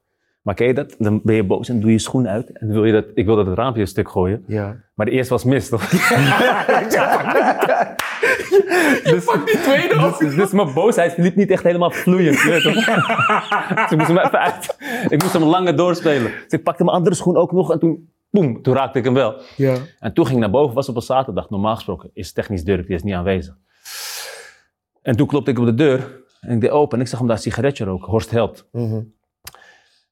Maar 0.44 0.62
je 0.62 0.74
dat? 0.74 0.94
Dan 0.98 1.20
ben 1.22 1.35
je 1.35 1.44
boos 1.44 1.68
en 1.68 1.80
doe 1.80 1.88
je 1.88 1.92
je 1.92 1.98
schoen 1.98 2.28
uit. 2.28 2.59
En 2.59 2.68
wil 2.68 2.85
je 2.85 2.92
dat, 2.92 3.04
ik 3.14 3.26
wil 3.26 3.37
dat 3.37 3.46
het 3.46 3.57
raampje 3.57 3.80
een 3.80 3.87
stuk 3.87 4.09
gooien. 4.09 4.44
Ja. 4.46 4.76
Maar 4.94 5.07
de 5.07 5.12
eerste 5.12 5.33
was 5.33 5.44
mis, 5.44 5.68
toch? 5.68 5.90
Dus 9.02 9.24
pak 9.24 9.46
die 9.46 9.61
tweede 9.61 10.07
op. 10.07 10.18
Dus, 10.18 10.35
dus 10.35 10.52
mijn 10.52 10.74
boosheid 10.74 11.16
liep 11.16 11.37
niet 11.37 11.50
echt 11.50 11.62
helemaal 11.62 11.90
vloeiend. 11.90 12.40
je 12.40 12.50
dus 13.74 13.90
ik 13.90 13.96
moest 13.96 14.09
hem 14.09 14.18
even 14.18 14.38
uit. 14.38 14.76
Ik 15.09 15.22
moest 15.22 15.33
hem 15.33 15.42
langer 15.42 15.76
doorspelen. 15.76 16.33
Dus 16.42 16.52
ik 16.52 16.62
pakte 16.62 16.85
mijn 16.85 16.96
andere 16.96 17.14
schoen 17.14 17.37
ook 17.37 17.52
nog 17.52 17.72
en 17.72 17.78
toen, 17.78 18.11
boem, 18.30 18.62
toen 18.62 18.74
raakte 18.74 18.98
ik 18.98 19.04
hem 19.04 19.14
wel. 19.14 19.40
Ja. 19.57 19.76
En 19.98 20.12
toen 20.12 20.24
ging 20.24 20.37
ik 20.37 20.42
naar 20.42 20.52
boven, 20.52 20.74
was 20.74 20.88
op 20.88 20.96
een 20.96 21.02
zaterdag. 21.02 21.50
Normaal 21.50 21.74
gesproken 21.74 22.11
is 22.12 22.33
technisch 22.33 22.64
Dirk, 22.64 22.87
die 22.87 22.96
is 22.96 23.02
niet 23.02 23.14
aanwezig. 23.14 23.54
En 25.02 25.16
toen 25.16 25.26
klopte 25.26 25.50
ik 25.50 25.59
op 25.59 25.64
de 25.64 25.74
deur 25.74 26.22
en 26.40 26.54
ik 26.54 26.61
deed 26.61 26.70
open 26.70 26.96
en 26.96 27.04
ik 27.04 27.11
zag 27.11 27.18
hem 27.18 27.28
daar 27.28 27.37
een 27.37 27.42
sigaretje 27.42 27.85
roken, 27.85 28.11
Horst 28.11 28.30
Held. 28.30 28.68
Mhm. 28.72 29.00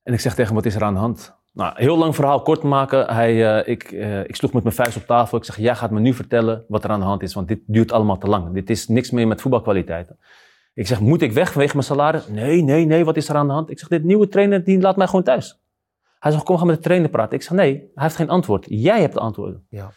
En 0.03 0.12
ik 0.12 0.21
zeg 0.21 0.35
tegen 0.35 0.47
hem, 0.47 0.55
wat 0.55 0.65
is 0.65 0.75
er 0.75 0.83
aan 0.83 0.95
de 0.95 1.01
hand? 1.01 1.41
Nou, 1.53 1.73
heel 1.77 1.99
lang 1.99 2.15
verhaal 2.15 2.43
kort 2.43 2.62
maken. 2.62 3.15
Hij, 3.15 3.59
eh, 3.59 3.73
ik, 3.73 3.83
eh, 3.83 4.21
ik 4.21 4.37
sloeg 4.37 4.53
met 4.53 4.62
mijn 4.62 4.75
vuist 4.75 4.97
op 4.97 5.07
tafel. 5.07 5.38
Ik 5.38 5.45
zeg, 5.45 5.57
jij 5.57 5.75
gaat 5.75 5.91
me 5.91 6.01
nu 6.01 6.15
vertellen 6.15 6.65
wat 6.69 6.85
er 6.85 6.91
aan 6.91 7.01
de 7.01 7.07
hand 7.07 7.23
is, 7.23 7.35
want 7.35 7.49
dit 7.49 7.61
duurt 7.67 7.93
allemaal 7.93 8.19
te 8.19 8.27
lang. 8.27 8.55
Dit 8.55 8.71
is 8.71 8.88
niks 8.88 9.11
meer 9.11 9.27
met 9.27 9.41
voetbalkwaliteiten. 9.41 10.19
Ik 10.75 10.87
zeg, 10.87 11.01
moet 11.01 11.23
ik 11.23 11.33
weg 11.33 11.53
vanwege 11.53 11.73
mijn 11.75 11.87
salaris? 11.87 12.29
Nee, 12.29 12.62
nee, 12.62 12.85
nee, 12.85 13.05
wat 13.05 13.17
is 13.17 13.29
er 13.29 13.35
aan 13.35 13.47
de 13.47 13.53
hand? 13.53 13.71
Ik 13.71 13.79
zeg, 13.79 13.88
dit 13.88 14.05
nieuwe 14.05 14.29
trainer, 14.29 14.65
die 14.65 14.81
laat 14.81 14.97
mij 14.97 15.07
gewoon 15.07 15.23
thuis. 15.23 15.61
Hij 16.19 16.31
zegt, 16.31 16.45
kom, 16.45 16.59
gaan 16.59 16.67
met 16.67 16.77
de 16.77 16.83
trainer 16.83 17.11
praten. 17.11 17.37
Ik 17.37 17.43
zeg, 17.43 17.57
nee, 17.57 17.73
hij 17.95 18.03
heeft 18.03 18.17
geen 18.17 18.29
antwoord. 18.29 18.67
Jij 18.69 19.01
hebt 19.01 19.15
de 19.15 19.21
antwoorden. 19.21 19.67
Ja. 19.69 19.91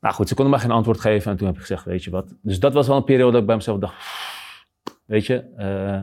Nou 0.00 0.14
goed, 0.14 0.28
ze 0.28 0.34
konden 0.34 0.52
mij 0.52 0.62
geen 0.62 0.70
antwoord 0.70 1.00
geven. 1.00 1.30
En 1.30 1.36
toen 1.36 1.46
heb 1.46 1.54
ik 1.54 1.60
gezegd, 1.60 1.84
weet 1.84 2.04
je 2.04 2.10
wat. 2.10 2.34
Dus 2.42 2.60
dat 2.60 2.72
was 2.72 2.86
wel 2.86 2.96
een 2.96 3.04
periode 3.04 3.32
dat 3.32 3.40
ik 3.40 3.46
bij 3.46 3.56
mezelf 3.56 3.78
dacht, 3.78 3.94
weet 5.04 5.26
je, 5.26 5.44
eh, 5.56 6.00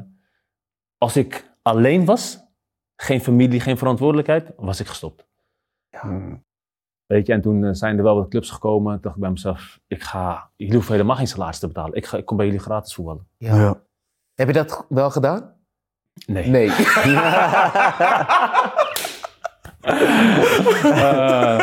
als 0.97 1.17
ik 1.17 1.51
alleen 1.61 2.05
was, 2.05 2.46
geen 3.01 3.21
familie, 3.21 3.59
geen 3.59 3.77
verantwoordelijkheid, 3.77 4.51
was 4.55 4.79
ik 4.79 4.87
gestopt. 4.87 5.27
Hmm. 5.89 6.45
Weet 7.05 7.27
je, 7.27 7.33
en 7.33 7.41
toen 7.41 7.63
eh, 7.63 7.73
zijn 7.73 7.97
er 7.97 8.03
wel 8.03 8.15
wat 8.15 8.29
clubs 8.29 8.49
gekomen. 8.49 8.93
Toen 8.93 9.01
dacht 9.01 9.15
ik 9.15 9.21
bij 9.21 9.31
mezelf, 9.31 9.79
ik 9.87 10.03
ga, 10.03 10.51
jullie 10.55 10.73
hoeven 10.73 10.93
helemaal 10.93 11.15
geen 11.15 11.27
salaris 11.27 11.59
te 11.59 11.67
betalen. 11.67 11.93
Ik, 11.93 12.05
ga, 12.05 12.17
ik 12.17 12.25
kom 12.25 12.37
bij 12.37 12.45
jullie 12.45 12.61
gratis 12.61 12.93
voetballen. 12.93 13.27
Ja. 13.37 13.81
Heb 14.33 14.47
je 14.47 14.53
dat 14.53 14.85
want 14.89 15.11
gedaan? 15.11 15.55
Nee. 16.25 16.47
Nee. 16.47 16.69
Eh, 19.87 21.57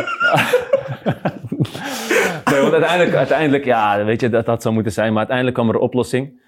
nee, 2.51 2.61
want 2.61 2.73
uiteindelijk, 2.73 3.15
uiteindelijk, 3.15 3.65
ja, 3.65 4.05
weet 4.05 4.21
je, 4.21 4.29
dat 4.29 4.47
had 4.47 4.63
zo 4.63 4.73
moeten 4.73 4.93
zijn. 4.93 5.09
Maar 5.09 5.19
uiteindelijk 5.19 5.57
kwam 5.57 5.69
er 5.69 5.75
een 5.75 5.81
oplossing. 5.81 6.43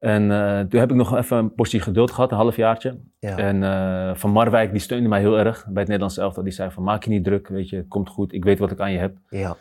En 0.00 0.30
eh, 0.30 0.60
toen 0.60 0.80
heb 0.80 0.90
ik 0.90 0.96
nog 0.96 1.16
even 1.16 1.36
een 1.36 1.54
portie 1.54 1.80
geduld 1.80 2.10
gehad, 2.10 2.30
een 2.30 2.36
halfjaartje. 2.36 3.00
Ja. 3.18 3.36
En 3.36 3.62
eh, 3.62 4.14
Van 4.14 4.30
Marwijk, 4.30 4.70
die 4.70 4.80
steunde 4.80 5.08
mij 5.08 5.20
heel 5.20 5.38
erg 5.38 5.62
bij 5.64 5.74
het 5.74 5.86
Nederlands 5.86 6.16
elftal. 6.18 6.42
Die 6.42 6.52
zei 6.52 6.70
van, 6.70 6.82
maak 6.82 7.04
je 7.04 7.10
niet 7.10 7.24
druk, 7.24 7.48
weet 7.48 7.68
je, 7.68 7.76
het 7.76 7.88
komt 7.88 8.08
goed. 8.08 8.32
Ik 8.32 8.44
weet 8.44 8.58
wat 8.58 8.70
ik 8.70 8.80
aan 8.80 8.92
je 8.92 8.98
heb. 8.98 9.16
ja, 9.28 9.56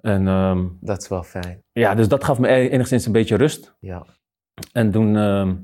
En 0.00 0.28
ehm, 0.28 0.66
dat 0.80 1.02
is 1.02 1.08
wel 1.08 1.22
fijn. 1.22 1.62
ja, 1.72 1.94
dus 1.94 2.08
dat 2.08 2.24
gaf 2.24 2.38
me 2.38 2.48
e- 2.48 2.68
enigszins 2.68 3.06
een 3.06 3.12
beetje 3.12 3.36
rust. 3.36 3.74
Ja. 3.80 4.04
En 4.72 4.90
toen, 4.90 5.16
ehm, 5.16 5.54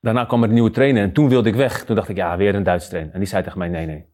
daarna 0.00 0.24
kwam 0.24 0.42
er 0.42 0.48
een 0.48 0.54
nieuwe 0.54 0.70
trainer 0.70 1.02
en 1.02 1.12
toen 1.12 1.28
wilde 1.28 1.48
ik 1.48 1.54
weg. 1.54 1.84
Toen 1.84 1.96
dacht 1.96 2.08
ik, 2.08 2.16
ja, 2.16 2.36
weer 2.36 2.54
een 2.54 2.62
Duits 2.62 2.88
trainer. 2.88 3.12
En 3.12 3.18
die 3.18 3.28
zei 3.28 3.42
tegen 3.42 3.58
mij, 3.58 3.68
nee, 3.68 3.86
nee. 3.86 4.06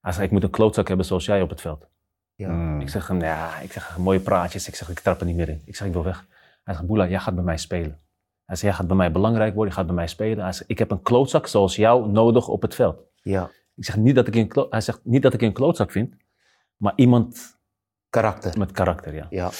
Hij 0.00 0.12
zei, 0.12 0.24
ik 0.24 0.30
moet 0.30 0.42
een 0.42 0.50
klootzak 0.50 0.88
hebben 0.88 1.06
zoals 1.06 1.24
jij 1.24 1.42
op 1.42 1.50
het 1.50 1.60
veld. 1.60 1.86
Ja. 2.34 2.48
Hmm. 2.48 2.80
Ik 2.80 2.88
zeg 2.88 3.08
hem, 3.08 3.20
ja, 3.20 3.58
ik 3.60 3.72
zeg, 3.72 3.98
mooie 3.98 4.20
praatjes. 4.20 4.68
Ik 4.68 4.74
zeg, 4.74 4.88
ik 4.90 5.00
trap 5.00 5.20
er 5.20 5.26
niet 5.26 5.36
meer 5.36 5.48
in. 5.48 5.62
Ik 5.64 5.76
zeg, 5.76 5.86
ik 5.86 5.92
wil 5.92 6.04
weg. 6.04 6.26
Hij 6.64 6.74
zegt, 6.74 6.86
Boela, 6.86 7.08
jij 7.08 7.18
gaat 7.18 7.34
bij 7.34 7.44
mij 7.44 7.56
spelen. 7.56 7.98
Hij 8.44 8.56
zegt, 8.56 8.60
jij 8.60 8.72
gaat 8.72 8.86
bij 8.86 8.96
mij 8.96 9.12
belangrijk 9.12 9.54
worden, 9.54 9.72
je 9.72 9.78
gaat 9.78 9.86
bij 9.86 9.94
mij 9.96 10.06
spelen. 10.06 10.44
Hij 10.44 10.52
zegt, 10.52 10.70
ik 10.70 10.78
heb 10.78 10.90
een 10.90 11.02
klootzak 11.02 11.46
zoals 11.46 11.76
jou 11.76 12.08
nodig 12.10 12.48
op 12.48 12.62
het 12.62 12.74
veld. 12.74 13.02
ja. 13.22 13.50
Ik 13.76 13.84
zeg, 13.84 13.96
niet 13.96 14.14
dat 14.14 14.26
ik 14.26 14.34
een 14.34 14.66
hij 14.70 14.80
zegt, 14.80 15.00
niet 15.02 15.22
dat 15.22 15.32
ik 15.34 15.42
een 15.42 15.52
klootzak 15.52 15.90
vind, 15.90 16.14
maar 16.76 16.92
iemand 16.96 17.58
Karakter. 18.10 18.58
met 18.58 18.72
karakter, 18.72 19.14
ja. 19.14 19.26
Ja. 19.30 19.50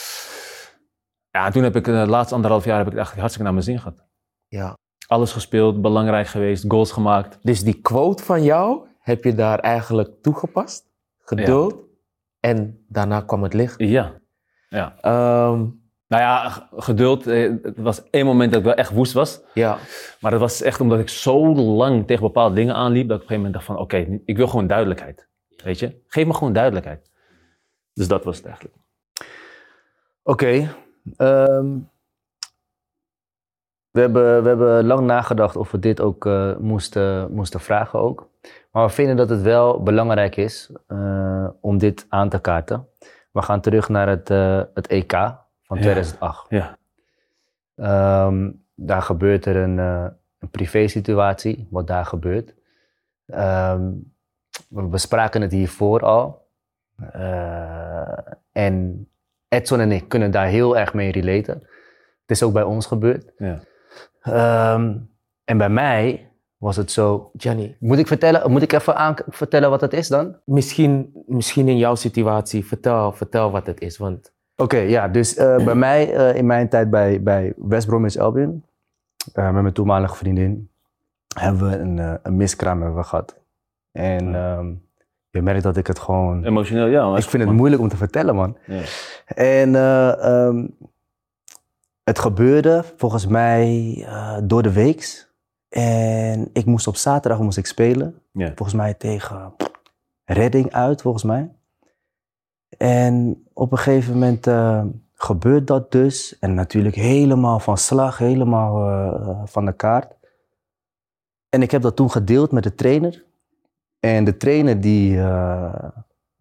Ja, 1.30 1.46
en 1.46 1.52
toen 1.52 1.62
heb 1.62 1.76
ik, 1.76 1.88
eh, 1.88 2.04
de 2.04 2.10
laatste 2.10 2.34
anderhalf 2.34 2.64
jaar 2.64 2.76
heb 2.78 2.86
ik 2.86 2.92
het 2.92 3.00
eigenlijk 3.00 3.20
hartstikke 3.20 3.42
naar 3.42 3.52
mijn 3.52 3.64
zin 3.64 3.78
gehad. 3.78 4.06
ja. 4.48 4.76
Alles 5.06 5.32
gespeeld, 5.32 5.80
belangrijk 5.82 6.26
geweest, 6.26 6.64
goals 6.68 6.92
gemaakt. 6.92 7.38
Dus 7.42 7.62
die 7.62 7.80
quote 7.80 8.22
van 8.22 8.42
jou 8.42 8.86
heb 8.98 9.24
je 9.24 9.34
daar 9.34 9.58
eigenlijk 9.58 10.22
toegepast. 10.22 10.86
Geduld. 11.18 11.74
En 12.40 12.84
daarna 12.88 13.20
kwam 13.20 13.42
het 13.42 13.52
licht. 13.54 13.74
Ja. 13.78 14.20
ja. 14.68 14.96
Ehm, 15.00 15.66
Nou 16.14 16.26
ja, 16.26 16.68
geduld. 16.76 17.26
eh, 17.26 17.52
Het 17.62 17.76
was 17.78 18.10
één 18.10 18.26
moment 18.26 18.50
dat 18.50 18.60
ik 18.60 18.66
wel 18.66 18.74
echt 18.74 18.90
woest 18.90 19.12
was. 19.12 19.40
ja. 19.54 19.78
Maar 20.20 20.30
dat 20.30 20.40
was 20.40 20.62
echt 20.62 20.80
omdat 20.80 20.98
ik 20.98 21.08
zo 21.08 21.54
lang 21.54 22.06
tegen 22.06 22.22
bepaalde 22.22 22.54
dingen 22.54 22.74
aanliep. 22.74 23.08
Dat 23.08 23.16
ik 23.16 23.22
op 23.24 23.30
een 23.30 23.36
gegeven 23.36 23.36
moment 23.36 23.54
dacht 23.54 23.64
van, 23.66 23.78
oké, 23.78 24.20
ik 24.24 24.36
wil 24.36 24.46
gewoon 24.48 24.66
duidelijkheid. 24.66 25.28
Weet 25.64 25.78
je? 25.78 26.00
Geef 26.06 26.26
me 26.26 26.34
gewoon 26.34 26.52
duidelijkheid. 26.52 27.10
Dus 27.92 28.08
dat 28.08 28.24
was 28.24 28.36
het 28.36 28.46
eigenlijk. 28.46 28.76
Oké. 30.22 30.74
ehm, 31.16 31.78
we, 33.90 34.00
hebben, 34.00 34.42
we 34.42 34.48
hebben 34.48 34.86
lang 34.86 35.06
nagedacht 35.06 35.56
of 35.56 35.70
we 35.70 35.78
dit 35.78 36.00
ook 36.00 36.26
eh, 36.26 36.56
moesten, 36.56 37.32
moesten 37.32 37.60
vragen 37.60 37.98
ook. 37.98 38.28
Maar 38.70 38.86
we 38.86 38.92
vinden 38.92 39.16
dat 39.16 39.28
het 39.28 39.42
wel 39.42 39.82
belangrijk 39.82 40.36
is 40.36 40.70
eh, 40.86 41.48
om 41.60 41.78
dit 41.78 42.06
aan 42.08 42.28
te 42.28 42.40
kaarten. 42.40 42.88
We 43.32 43.42
gaan 43.42 43.60
terug 43.60 43.88
naar 43.88 44.08
het, 44.08 44.30
eh, 44.30 44.62
het 44.74 44.86
EK 44.86 45.42
van 45.78 45.84
Ja. 45.86 45.92
2008. 45.92 46.46
Ja. 46.50 46.78
Ehm, 47.76 48.50
daar 48.74 49.02
gebeurt 49.02 49.46
er 49.46 49.56
een, 49.56 49.78
eh 49.78 50.06
een 50.38 50.50
privé 50.50 50.88
situatie, 50.88 51.66
wat 51.70 51.86
daar 51.86 52.06
gebeurt. 52.06 52.54
Ehm, 53.26 53.90
we 54.68 54.82
bespraken 54.82 55.40
het 55.40 55.52
hiervoor 55.52 56.00
al. 56.00 56.46
Eh, 57.12 58.18
en 58.52 59.08
Edson 59.48 59.80
en 59.80 59.92
ik 59.92 60.08
kunnen 60.08 60.30
daar 60.30 60.46
heel 60.46 60.78
erg 60.78 60.94
mee 60.94 61.12
relaten. 61.12 61.54
Het 62.20 62.30
is 62.30 62.42
ook 62.42 62.52
bij 62.52 62.62
ons 62.62 62.86
gebeurd. 62.86 63.32
Ja. 63.38 63.60
Ehm, 64.20 64.96
en 65.44 65.58
bij 65.58 65.68
mij 65.68 66.28
was 66.56 66.76
het 66.76 66.90
zo. 66.90 67.30
Gianni, 67.36 67.76
Moet 67.80 67.98
ik, 67.98 68.06
vertellen, 68.06 68.50
moet 68.50 68.62
ik 68.62 68.72
even 68.72 68.96
aan, 68.96 69.14
vertellen 69.28 69.70
wat 69.70 69.80
het 69.80 69.92
is 69.92 70.08
dan? 70.08 70.36
misschien, 70.44 71.24
misschien 71.26 71.68
in 71.68 71.78
jouw 71.78 71.94
situatie, 71.94 72.64
vertel, 72.66 73.12
vertel 73.12 73.50
wat 73.50 73.66
het 73.66 73.80
is. 73.80 73.96
Want 73.98 74.32
Oké, 74.56 74.76
ja, 74.78 75.08
dus 75.08 75.34
eh, 75.36 75.64
bij 75.64 75.74
mij, 75.74 76.14
eh, 76.14 76.36
in 76.36 76.46
mijn 76.46 76.68
tijd 76.68 76.90
bij, 76.90 77.22
bij 77.22 77.52
West 77.56 77.86
Bromwich 77.86 78.16
Albion, 78.16 78.64
eh, 79.32 79.50
met 79.52 79.62
mijn 79.62 79.74
toenmalige 79.74 80.16
vriendin, 80.16 80.70
hebben 81.38 81.70
we 81.70 81.76
een, 81.76 81.98
eh, 81.98 82.14
een 82.22 82.36
miskraam 82.36 82.80
hebben 82.82 82.98
we 83.00 83.04
gehad. 83.06 83.36
En 83.92 84.30
Ja. 84.30 84.56
ehm, 84.56 84.72
Je 85.30 85.42
merkt 85.42 85.62
dat 85.62 85.76
ik 85.76 85.86
het 85.86 85.98
gewoon... 85.98 86.44
Emotioneel, 86.44 86.86
ja. 86.86 87.08
maar 87.08 87.18
Ik 87.18 87.24
vind 87.24 87.42
het 87.42 87.52
moeilijk 87.52 87.82
om 87.82 87.88
te 87.88 87.96
vertellen, 87.96 88.34
man. 88.34 88.56
Ja. 88.66 88.80
En 89.26 89.74
eh, 89.74 90.24
ehm, 90.46 90.66
het 92.04 92.18
gebeurde 92.18 92.84
volgens 92.96 93.26
mij 93.26 93.94
eh, 94.06 94.38
door 94.44 94.62
de 94.62 94.72
weeks. 94.72 95.32
En 95.68 96.50
ik 96.52 96.64
moest 96.64 96.86
op 96.86 96.96
zaterdag 96.96 97.40
moest 97.40 97.58
ik 97.58 97.66
spelen. 97.66 98.18
Ja. 98.32 98.46
Volgens 98.54 98.74
mij 98.74 98.94
tegen 98.94 99.54
Redding 100.24 100.72
uit, 100.72 101.02
volgens 101.02 101.24
mij. 101.24 101.50
En 102.78 103.44
op 103.52 103.72
een 103.72 103.78
gegeven 103.78 104.12
moment 104.12 104.46
eh, 104.46 104.84
gebeurt 105.14 105.66
dat 105.66 105.92
dus. 105.92 106.38
En 106.38 106.54
natuurlijk 106.54 106.94
helemaal 106.94 107.60
van 107.60 107.78
slag, 107.78 108.18
helemaal 108.18 108.88
eh, 108.88 109.42
van 109.44 109.64
de 109.64 109.72
kaart. 109.72 110.14
En 111.48 111.62
ik 111.62 111.70
heb 111.70 111.82
dat 111.82 111.96
toen 111.96 112.10
gedeeld 112.10 112.52
met 112.52 112.62
de 112.62 112.74
trainer. 112.74 113.24
En 114.00 114.24
de 114.24 114.36
trainer 114.36 114.80
die, 114.80 115.18
eh, 115.18 115.88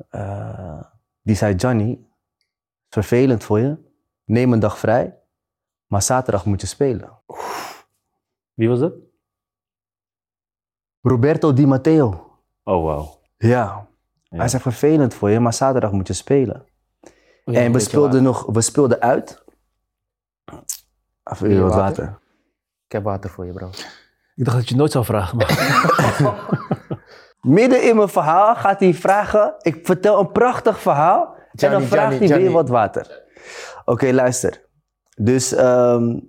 eh, 0.10 0.82
die 1.22 1.36
zei, 1.36 1.56
Johnny, 1.56 2.00
vervelend 2.90 3.44
voor 3.44 3.60
je. 3.60 3.78
Neem 4.26 4.54
een 4.54 4.60
dag 4.60 4.78
vrij, 4.78 5.20
maar 5.88 6.02
zaterdag 6.02 6.46
moet 6.46 6.62
je 6.62 6.68
spelen. 6.68 7.10
Wie 8.54 8.70
was 8.70 8.80
dat? 8.80 8.94
Roberto 11.02 11.54
Di 11.54 11.66
Matteo. 11.66 12.40
Oh, 12.64 12.84
wauw. 12.84 13.20
Ja. 13.38 13.88
Ja. 14.34 14.40
Hij 14.40 14.48
zei 14.48 14.62
vervelend 14.62 15.14
voor 15.14 15.30
je, 15.30 15.40
maar 15.40 15.54
zaterdag 15.54 15.92
moet 15.92 16.08
je 16.08 16.14
spelen. 16.14 16.66
Ja, 17.46 17.60
en 17.60 17.72
we 17.72 17.80
speelden, 17.80 18.24
nog, 18.24 18.46
we 18.46 18.62
speelden 18.62 19.02
uit. 19.02 19.44
Even 21.24 21.48
Wil 21.48 21.56
je 21.56 21.62
wat 21.62 21.74
water? 21.74 22.04
water. 22.04 22.20
Ik 22.86 22.92
heb 22.92 23.04
water 23.04 23.30
voor 23.30 23.46
je, 23.46 23.52
bro. 23.52 23.70
Ik 24.36 24.46
dacht 24.46 24.58
dat 24.58 24.64
je 24.64 24.70
het 24.70 24.78
nooit 24.78 24.92
zou 24.92 25.06
vragen, 25.06 25.38
maar... 25.38 26.62
Midden 27.42 27.90
in 27.90 27.96
mijn 27.96 28.10
verhaal 28.10 28.56
gaat 28.56 28.80
hij 28.80 28.94
vragen. 28.94 29.56
Ik 29.62 29.80
vertel 29.84 30.20
een 30.20 30.32
prachtig 30.32 30.80
verhaal. 30.80 31.36
en 31.56 31.72
dan 31.72 31.82
vraagt 31.82 32.20
hij 32.20 32.28
weer 32.28 32.52
wat 32.52 32.70
water. 32.70 33.24
Oké, 33.86 34.12
luister. 34.12 34.66
Dus 35.16 35.54
ehm, 35.54 36.20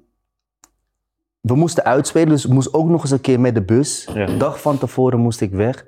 we 1.40 1.54
moesten 1.54 1.84
uitspelen. 1.84 2.28
Dus 2.28 2.44
ik 2.44 2.50
moest 2.52 2.74
ook 2.74 2.88
nog 2.88 3.02
eens 3.02 3.10
een 3.10 3.20
keer 3.20 3.40
met 3.40 3.54
de 3.54 3.64
bus. 3.64 4.08
Ja. 4.14 4.26
De 4.26 4.36
dag 4.36 4.60
van 4.60 4.78
tevoren 4.78 5.20
moest 5.20 5.40
ik 5.40 5.52
weg. 5.52 5.86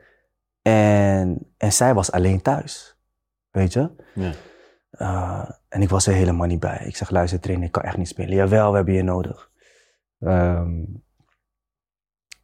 En, 0.67 1.53
en 1.57 1.73
zij 1.73 1.95
was 1.95 2.13
alleen 2.13 2.43
thuis. 2.43 2.97
Weet 3.51 3.73
je? 3.73 3.91
Ja. 4.15 4.33
Uh, 4.93 5.51
en 5.69 5.83
ik 5.83 5.89
was 5.89 6.07
er 6.07 6.15
helemaal 6.15 6.47
niet 6.47 6.61
bij. 6.61 6.83
Ik 6.87 6.97
zeg, 6.97 7.11
luister 7.11 7.41
trainer, 7.41 7.67
ik 7.67 7.73
kan 7.73 7.83
echt 7.83 7.97
niet 7.97 8.09
spelen. 8.09 8.35
Jawel, 8.35 8.71
we 8.71 8.77
hebben 8.77 8.95
je 8.95 9.03
nodig. 9.03 9.51
Ehm, 10.21 10.85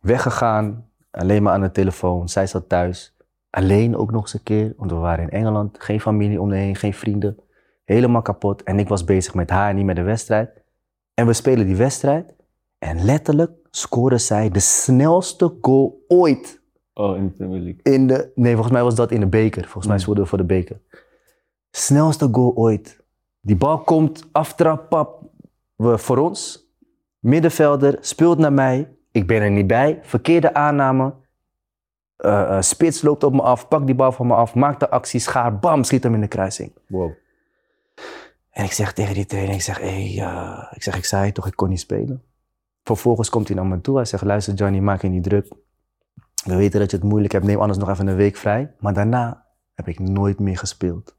weggegaan, 0.01 0.89
alleen 1.11 1.43
maar 1.43 1.53
aan 1.53 1.61
de 1.61 1.71
telefoon. 1.71 2.29
Zij 2.29 2.47
zat 2.47 2.69
thuis. 2.69 3.17
Alleen 3.51 3.97
ook 3.97 4.11
nog 4.11 4.23
eens 4.23 4.35
een 4.35 4.43
keer, 4.43 4.73
want 4.77 4.91
we 4.91 4.97
waren 4.97 5.25
in 5.25 5.39
Engeland. 5.39 5.83
Geen 5.83 6.01
familie 6.01 6.41
om 6.41 6.49
me 6.49 6.57
heen, 6.57 6.77
geen 6.77 6.95
vrienden. 6.95 7.39
Helemaal 7.85 8.23
kapot. 8.23 8.63
En 8.63 8.79
ik 8.79 8.89
was 8.89 9.05
bezig 9.05 9.35
met 9.35 9.51
haar, 9.51 9.75
niet 9.75 9.85
met 9.85 9.97
de 9.97 10.03
wedstrijd. 10.03 10.63
En 11.15 11.27
we 11.27 11.33
spelen 11.33 11.67
die 11.67 11.77
wedstrijd. 11.77 12.35
En 12.79 13.05
letterlijk 13.05 13.53
scoorde 13.71 14.19
zij 14.19 14.51
de 14.51 14.61
snelste 14.61 15.57
goal 15.61 16.05
ooit. 16.09 16.62
Oh, 16.95 17.17
in 17.17 17.27
de 17.27 17.31
Premier 17.33 17.61
League. 17.61 17.81
In 17.83 18.07
de, 18.07 18.33
nee, 18.35 18.53
volgens 18.53 18.73
mij 18.73 18.83
was 18.83 18.95
dat 18.95 19.11
in 19.11 19.21
de 19.21 19.27
beker. 19.27 19.63
Volgens 19.63 19.87
mij 19.87 19.95
Hmm. 19.95 20.03
speelden 20.03 20.23
we 20.23 20.29
voor 20.29 20.39
de 20.39 20.45
beker. 20.45 20.81
Snelste 21.71 22.29
goal 22.33 22.55
ooit. 22.55 23.01
Die 23.41 23.57
bal 23.57 23.79
komt, 23.79 24.29
aftrap, 24.33 24.89
pap, 24.89 25.23
we, 25.77 25.99
voor 25.99 26.19
ons. 26.19 26.71
Middenvelder, 27.19 27.99
speelt 28.01 28.39
naar 28.39 28.53
mij. 28.53 28.97
Ik 29.13 29.27
ben 29.27 29.43
er 29.43 29.51
niet 29.51 29.67
bij. 29.67 29.99
Verkeerde 30.03 30.55
aanname. 30.55 31.15
Eh, 32.17 32.57
eh, 32.57 32.61
spits 32.61 33.03
loopt 33.03 33.25
op 33.25 33.33
me 33.33 33.43
af, 33.43 33.69
pakt 33.69 33.87
die 33.87 33.95
bal 33.95 34.13
van 34.13 34.27
me 34.27 34.35
af, 34.35 34.55
maakt 34.55 34.81
de 34.81 34.91
actie, 34.91 35.21
schaar, 35.21 35.59
bam, 35.59 35.85
schiet 35.85 36.03
hem 36.03 36.15
in 36.15 36.21
de 36.21 36.29
kruising. 36.29 36.73
Wow. 36.89 37.11
En 38.51 38.65
ik 38.65 38.73
zeg 38.73 38.93
tegen 38.93 39.15
die 39.15 39.27
trainer, 39.27 39.55
ik 39.55 39.63
zeg, 39.63 39.79
hey, 39.79 40.19
eh, 40.19 40.73
ik 40.75 40.83
zeg, 40.83 40.97
ik 40.97 41.05
zei 41.05 41.33
toch, 41.33 41.47
ik 41.47 41.57
kon 41.57 41.69
niet 41.69 41.81
spelen. 41.81 42.23
Vervolgens 42.83 43.31
komt 43.31 43.49
hij 43.49 43.57
naar 43.57 43.67
me 43.67 43.81
toe, 43.81 43.97
hij 43.97 44.05
zegt, 44.05 44.25
luister 44.25 44.55
Johnny, 44.55 44.79
maak 44.79 45.03
je 45.03 45.09
niet 45.09 45.23
druk. 45.23 45.47
We 46.45 46.57
weten 46.57 46.81
dat 46.81 46.91
je 46.91 46.97
het 46.97 47.07
moeilijk 47.07 47.33
hebt, 47.33 47.45
neem 47.45 47.59
anders 47.61 47.79
nog 47.79 47.89
even 47.89 48.07
een 48.07 48.17
week 48.17 48.37
vrij. 48.37 48.75
Maar 48.79 48.95
daarna 48.95 49.47
heb 49.75 49.89
ik 49.89 49.99
nooit 49.99 50.39
meer 50.39 50.59
gespeeld. 50.59 51.17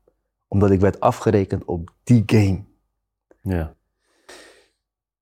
Omdat 0.47 0.71
ik 0.71 0.79
werd 0.79 0.99
afgerekend 0.99 1.65
op 1.65 1.93
die 2.03 2.23
game. 2.25 2.63
Ja. 3.41 3.73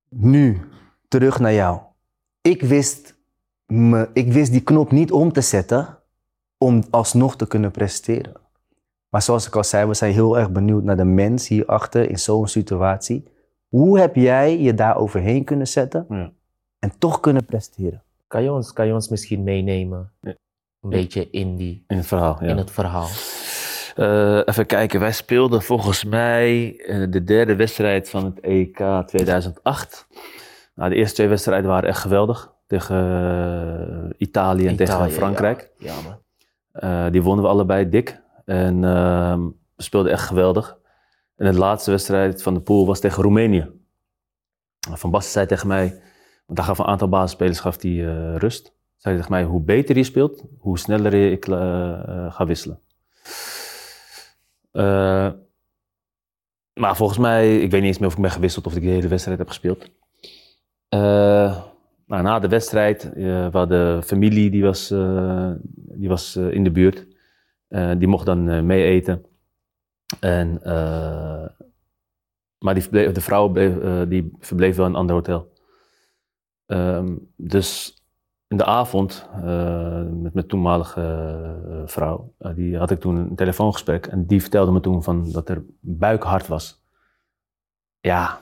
Nu, 0.10 0.62
terug 1.08 1.40
naar 1.40 1.54
jou. 1.54 1.80
Ik 2.42 2.62
wist, 2.62 3.16
me, 3.66 4.10
ik 4.14 4.32
wist 4.34 4.52
die 4.52 4.62
knop 4.62 4.92
niet 4.92 5.12
om 5.12 5.32
te 5.32 5.42
zetten 5.42 5.98
om 6.58 6.84
alsnog 6.90 7.36
te 7.36 7.48
kunnen 7.48 7.72
presteren. 7.72 8.34
Maar 9.10 9.22
zoals 9.22 9.48
ik 9.48 9.56
al 9.56 9.64
zei, 9.64 9.88
we 9.88 9.94
zijn 9.94 10.14
heel 10.14 10.38
erg 10.38 10.52
benieuwd 10.52 10.84
naar 10.84 10.98
de 10.98 11.04
mens 11.04 11.48
hierachter 11.48 12.10
in 12.10 12.20
zo'n 12.20 12.48
situatie. 12.48 13.28
Hoe 13.68 14.00
heb 14.00 14.16
jij 14.16 14.60
je 14.60 14.74
daar 14.74 14.98
overheen 14.98 15.44
kunnen 15.44 15.68
zetten 15.68 16.06
Ja. 16.10 16.32
en 16.80 16.92
toch 16.98 17.20
kunnen 17.20 17.46
presteren? 17.46 18.04
Kan 18.32 18.44
je 18.44 18.52
ons, 18.52 18.74
kan 18.74 18.88
je 18.88 18.94
ons 18.94 19.10
misschien 19.10 19.44
meenemen? 19.44 20.12
Ja. 20.22 20.36
Een 20.82 20.90
beetje 20.90 21.30
in, 21.30 21.56
die, 21.56 21.84
In 21.88 21.98
het 21.98 22.06
verhaal, 22.06 22.38
ja. 22.42 22.50
in 22.50 22.58
het 22.58 22.72
verhaal. 22.72 23.08
Eh, 23.96 24.42
even 24.46 24.66
kijken, 24.66 25.00
wij 25.00 25.12
speelden 25.12 25.62
volgens 25.62 26.04
mij 26.04 26.76
eh, 26.78 27.06
de 27.10 27.24
derde 27.24 27.56
wedstrijd 27.56 28.10
van 28.10 28.26
het 28.26 28.40
EK 28.40 29.04
2008. 29.06 30.08
Nou, 30.76 30.90
de 30.90 30.96
eerste 30.96 31.16
twee 31.16 31.28
wedstrijden 31.28 31.70
waren 31.70 31.90
echt 31.90 32.00
geweldig. 32.00 32.54
Tegen 32.68 32.96
eh, 32.96 34.10
Italië 34.18 34.68
en 34.68 34.74
Italië, 34.74 34.88
tegen 35.00 35.12
Frankrijk. 35.12 35.72
Ja, 35.78 35.94
man. 36.02 36.20
Eh, 36.72 37.12
die 37.12 37.22
wonnen 37.22 37.46
we 37.46 37.52
allebei 37.52 37.90
dik. 37.90 38.22
En 38.46 38.84
ehm, 38.84 39.46
we 39.76 39.84
speelden 39.84 40.12
echt 40.12 40.28
geweldig. 40.28 40.78
En 41.36 41.52
de 41.52 41.58
laatste 41.58 41.92
wedstrijd 41.92 42.44
van 42.44 42.54
de 42.54 42.62
pool 42.62 42.86
was 42.86 43.00
tegen 43.00 43.24
Roemenië. 43.24 43.70
Van 44.92 45.12
Basten 45.12 45.32
zei 45.32 45.46
tegen 45.46 45.68
mij, 45.68 46.02
want 46.46 46.58
daar 46.58 46.76
gaf 46.76 46.80
een 46.80 46.92
aantal 46.92 47.10
basisspelers 47.10 47.60
gaf 47.60 47.78
die, 47.78 48.06
eh, 48.06 48.36
rust. 48.36 48.74
Zei 48.98 49.16
tegen 49.16 49.32
mij, 49.32 49.44
hoe 49.44 49.62
beter 49.62 49.98
je 49.98 50.04
speelt, 50.04 50.44
hoe 50.58 50.80
sneller 50.80 51.14
ik 51.14 51.48
eh, 51.48 51.92
eh, 51.92 52.34
ga 52.34 52.46
wisselen. 52.46 52.80
Maar 56.74 56.96
volgens 56.96 57.20
mij, 57.20 57.56
ik 57.56 57.72
weet 57.72 57.82
niet 57.82 57.90
eens 57.90 57.98
meer 57.98 58.08
of 58.08 58.16
ik 58.16 58.22
ben 58.22 58.32
gewisseld 58.32 58.66
of 58.66 58.76
ik 58.76 58.82
de 58.82 58.90
hele 58.90 59.08
wedstrijd 59.08 59.38
heb 59.38 59.48
gespeeld. 59.48 59.92
Nou, 62.06 62.24
na 62.24 62.40
de 62.40 62.48
wedstrijd, 62.48 63.14
we 63.14 63.50
hadden 63.52 64.04
familie 64.04 64.50
die 64.50 64.64
was, 64.64 64.88
die 65.74 66.10
was 66.10 66.36
in 66.36 66.64
de 66.64 66.72
buurt. 66.72 67.08
Die 67.98 68.08
mocht 68.08 68.26
dan 68.26 68.66
mee 68.66 68.84
eten. 68.84 69.26
En, 70.20 70.60
maar 72.58 72.74
die 72.74 72.90
de 72.90 73.22
vrouw 73.22 73.48
bleef, 73.50 73.74
die 74.08 74.32
verbleef 74.40 74.76
wel 74.76 74.86
in 74.86 74.92
een 74.92 74.98
ander 74.98 75.16
hotel. 75.16 75.51
Ehm, 76.72 77.16
dus 77.36 78.02
in 78.48 78.58
de 78.58 78.66
avond 78.66 79.30
eh, 79.34 80.04
met 80.04 80.34
mijn 80.34 80.48
toenmalige 80.48 81.02
eh, 81.68 81.82
vrouw, 81.86 82.34
eh, 82.38 82.56
die 82.56 82.78
had 82.78 82.92
ik 82.92 83.00
toen 83.00 83.16
een 83.16 83.36
telefoongesprek. 83.36 84.06
En 84.06 84.26
die 84.26 84.42
vertelde 84.42 84.72
me 84.72 84.80
toen 84.80 85.04
van 85.04 85.32
dat 85.32 85.50
er 85.50 85.64
buikhard 85.80 86.48
was. 86.48 86.84
Ja, 88.00 88.42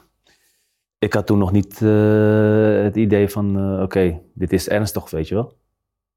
ik 0.98 1.14
had 1.14 1.26
toen 1.26 1.38
nog 1.38 1.52
niet 1.52 1.80
het 1.80 2.96
idee 2.96 3.30
van, 3.30 3.82
oké, 3.82 4.22
dit 4.34 4.54
is 4.54 4.70
ernstig, 4.70 5.10
weet 5.10 5.28
je 5.28 5.36
wel. 5.36 5.58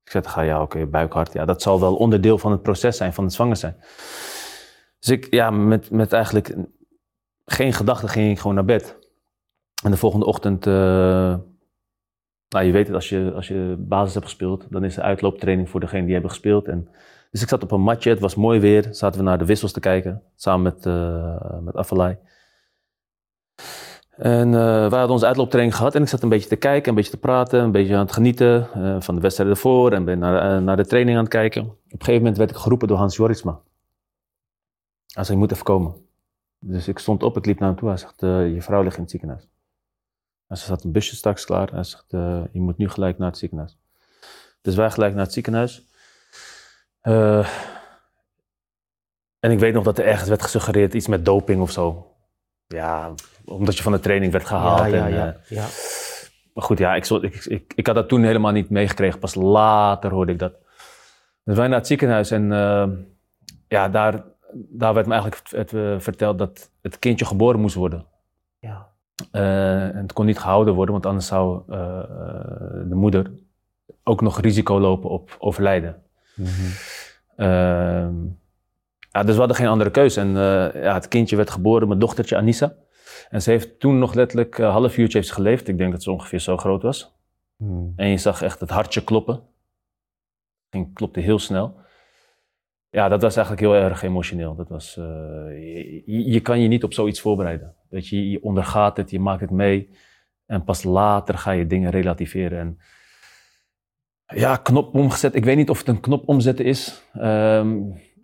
Ik 0.04 0.10
zei 0.10 0.24
haar, 0.26 0.44
ja, 0.44 0.62
oké, 0.62 0.86
buikhard. 0.86 1.32
Ja, 1.32 1.44
dat 1.44 1.62
zal 1.62 1.80
wel 1.80 1.96
onderdeel 1.96 2.38
van 2.38 2.50
het 2.50 2.62
proces 2.62 2.96
zijn, 2.96 3.12
van 3.12 3.24
het 3.24 3.32
zwanger 3.32 3.56
zijn. 3.56 3.76
Dus 4.98 5.08
ik, 5.08 5.26
ja, 5.30 5.50
met, 5.50 5.90
met 5.90 6.12
eigenlijk 6.12 6.56
geen 7.44 7.72
gedachten 7.72 8.08
ging 8.08 8.30
ik 8.30 8.38
gewoon 8.38 8.54
naar 8.54 8.64
bed. 8.64 8.98
En 9.82 9.90
de 9.90 9.96
volgende 9.96 10.26
ochtend, 10.26 10.66
nou, 12.52 12.64
je 12.64 12.72
weet 12.72 12.86
het, 12.86 12.94
als 12.94 13.08
je, 13.08 13.32
als 13.34 13.48
je 13.48 13.74
basis 13.78 14.14
hebt 14.14 14.26
gespeeld, 14.26 14.66
dan 14.70 14.84
is 14.84 14.96
er 14.96 15.02
uitlooptraining 15.02 15.70
voor 15.70 15.80
degene 15.80 16.02
die 16.02 16.12
hebben 16.12 16.30
gespeeld. 16.30 16.68
En, 16.68 16.88
dus 17.30 17.42
ik 17.42 17.48
zat 17.48 17.62
op 17.62 17.70
een 17.70 17.80
matje, 17.80 18.10
het 18.10 18.20
was 18.20 18.34
mooi 18.34 18.60
weer, 18.60 18.88
zaten 18.90 19.18
we 19.18 19.26
naar 19.26 19.38
de 19.38 19.44
wissels 19.44 19.72
te 19.72 19.80
kijken, 19.80 20.22
samen 20.36 20.62
met, 20.62 20.86
uh, 20.86 21.58
met 21.60 21.74
Affelay. 21.74 22.18
En 24.16 24.48
uh, 24.48 24.54
wij 24.64 24.98
hadden 24.98 25.10
onze 25.10 25.26
uitlooptraining 25.26 25.76
gehad 25.76 25.94
en 25.94 26.02
ik 26.02 26.08
zat 26.08 26.22
een 26.22 26.28
beetje 26.28 26.48
te 26.48 26.56
kijken, 26.56 26.88
een 26.88 26.94
beetje 26.94 27.10
te 27.10 27.18
praten, 27.18 27.60
een 27.60 27.72
beetje 27.72 27.94
aan 27.94 28.00
het 28.00 28.12
genieten 28.12 28.68
uh, 28.76 29.00
van 29.00 29.14
de 29.14 29.20
wedstrijd 29.20 29.50
ervoor 29.50 29.92
en 29.92 30.04
ben 30.04 30.18
naar, 30.18 30.62
naar 30.62 30.76
de 30.76 30.86
training 30.86 31.16
aan 31.16 31.22
het 31.22 31.32
kijken. 31.32 31.62
Op 31.62 31.68
een 31.68 31.98
gegeven 31.98 32.20
moment 32.20 32.36
werd 32.36 32.50
ik 32.50 32.56
geroepen 32.56 32.88
door 32.88 32.96
Hans 32.96 33.16
Jorisma. 33.16 33.60
Hij 35.06 35.24
zei, 35.24 35.36
je 35.36 35.42
moet 35.42 35.52
even 35.52 35.64
komen. 35.64 35.94
Dus 36.58 36.88
ik 36.88 36.98
stond 36.98 37.22
op, 37.22 37.36
ik 37.36 37.46
liep 37.46 37.58
naar 37.58 37.68
hem 37.68 37.78
toe. 37.78 37.88
Hij 37.88 37.96
zegt, 37.96 38.20
je 38.54 38.56
vrouw 38.58 38.82
ligt 38.82 38.96
in 38.96 39.02
het 39.02 39.10
ziekenhuis. 39.10 39.48
En 40.52 40.58
ze 40.58 40.66
zat 40.66 40.84
een 40.84 40.92
busje 40.92 41.16
straks 41.16 41.44
klaar. 41.44 41.70
Hij 41.70 41.84
zegt, 41.84 42.12
uh, 42.12 42.42
je 42.52 42.60
moet 42.60 42.78
nu 42.78 42.88
gelijk 42.88 43.18
naar 43.18 43.28
het 43.28 43.38
ziekenhuis. 43.38 43.78
Dus 44.60 44.74
wij 44.74 44.90
gelijk 44.90 45.14
naar 45.14 45.24
het 45.24 45.32
ziekenhuis. 45.32 45.86
Uh, 47.02 47.48
en 49.40 49.50
ik 49.50 49.58
weet 49.58 49.74
nog 49.74 49.84
dat 49.84 49.98
er 49.98 50.04
ergens 50.04 50.28
werd 50.28 50.42
gesuggereerd 50.42 50.94
iets 50.94 51.06
met 51.06 51.24
doping 51.24 51.60
of 51.60 51.70
zo. 51.70 52.14
Ja, 52.66 53.14
omdat 53.44 53.76
je 53.76 53.82
van 53.82 53.92
de 53.92 54.00
training 54.00 54.32
werd 54.32 54.44
gehaald. 54.44 54.78
Ja, 54.78 54.86
ja, 54.86 55.06
en, 55.06 55.12
ja, 55.12 55.36
ja. 55.48 55.66
Maar 56.54 56.64
goed, 56.64 56.78
ja, 56.78 56.94
ik, 56.94 57.06
ik, 57.06 57.44
ik, 57.44 57.72
ik, 57.74 57.86
had 57.86 57.94
dat 57.94 58.08
toen 58.08 58.22
helemaal 58.22 58.52
niet 58.52 58.70
meegekregen. 58.70 59.18
Pas 59.18 59.34
later 59.34 60.10
hoorde 60.10 60.32
ik 60.32 60.38
dat. 60.38 60.52
Dus 61.44 61.56
wij 61.56 61.68
naar 61.68 61.78
het 61.78 61.86
ziekenhuis 61.86 62.30
en 62.30 62.50
uh, 62.50 62.88
ja, 63.68 63.88
daar, 63.88 64.24
daar 64.52 64.94
werd 64.94 65.06
me 65.06 65.12
eigenlijk 65.12 65.48
het, 65.50 65.72
eh, 65.72 65.98
verteld 65.98 66.38
dat 66.38 66.70
het 66.82 66.98
kindje 66.98 67.24
geboren 67.24 67.60
moest 67.60 67.74
worden. 67.74 68.06
Ja. 68.58 68.91
En 69.30 69.96
het 69.96 70.12
kon 70.12 70.26
niet 70.26 70.38
gehouden 70.38 70.74
worden, 70.74 70.92
want 70.92 71.06
anders 71.06 71.26
zou 71.26 71.62
eh, 71.68 71.98
eh, 71.98 72.88
de 72.88 72.94
moeder 72.94 73.30
ook 74.02 74.20
nog 74.20 74.40
risico 74.40 74.80
lopen 74.80 75.10
op 75.10 75.36
overlijden. 75.38 76.02
Mhm. 76.34 76.50
Ehm, 77.36 78.14
ja, 79.10 79.22
dus 79.22 79.32
we 79.32 79.38
hadden 79.38 79.56
geen 79.56 79.66
andere 79.66 79.90
keuze. 79.90 80.20
En 80.20 80.30
ja, 80.82 80.94
het 80.94 81.08
kindje 81.08 81.36
werd 81.36 81.50
geboren, 81.50 81.88
mijn 81.88 82.00
dochtertje 82.00 82.36
Anissa. 82.36 82.74
En 83.30 83.42
ze 83.42 83.50
heeft 83.50 83.80
toen 83.80 83.98
nog 83.98 84.14
letterlijk 84.14 84.58
een 84.58 84.70
half 84.70 84.96
uurtje 84.96 85.18
heeft 85.18 85.32
geleefd. 85.32 85.68
Ik 85.68 85.78
denk 85.78 85.92
dat 85.92 86.02
ze 86.02 86.10
ongeveer 86.10 86.40
zo 86.40 86.56
groot 86.56 86.82
was. 86.82 87.14
Mhm. 87.56 87.84
En 87.96 88.08
je 88.08 88.16
zag 88.16 88.42
echt 88.42 88.60
het 88.60 88.70
hartje 88.70 89.04
kloppen. 89.04 89.40
Ging, 90.70 90.94
klopte 90.94 91.20
heel 91.20 91.38
snel. 91.38 91.80
Ja, 92.92 93.08
dat 93.08 93.22
was 93.22 93.36
eigenlijk 93.36 93.66
heel 93.66 93.82
erg 93.82 94.02
emotioneel. 94.02 94.54
Dat 94.54 94.68
was, 94.68 94.96
eh, 94.96 95.04
je, 96.06 96.40
kan 96.40 96.60
je 96.60 96.68
niet 96.68 96.84
op 96.84 96.92
zoiets 96.92 97.20
voorbereiden. 97.20 97.74
Weet 97.88 98.08
je, 98.08 98.30
je 98.30 98.42
ondergaat 98.42 98.96
het, 98.96 99.10
je 99.10 99.20
maakt 99.20 99.40
het 99.40 99.50
mee. 99.50 99.90
En 100.46 100.64
pas 100.64 100.82
later 100.82 101.38
ga 101.38 101.50
je 101.50 101.66
dingen 101.66 101.90
relativeren. 101.90 102.58
En 102.58 102.78
ja, 104.38 104.56
knop 104.56 104.94
omgezet. 104.94 105.34
Ik 105.34 105.44
weet 105.44 105.56
niet 105.56 105.70
of 105.70 105.78
het 105.78 105.88
een 105.88 106.00
knop 106.00 106.28
omzetten 106.28 106.64
is. 106.64 107.02
Ehm, 107.12 107.80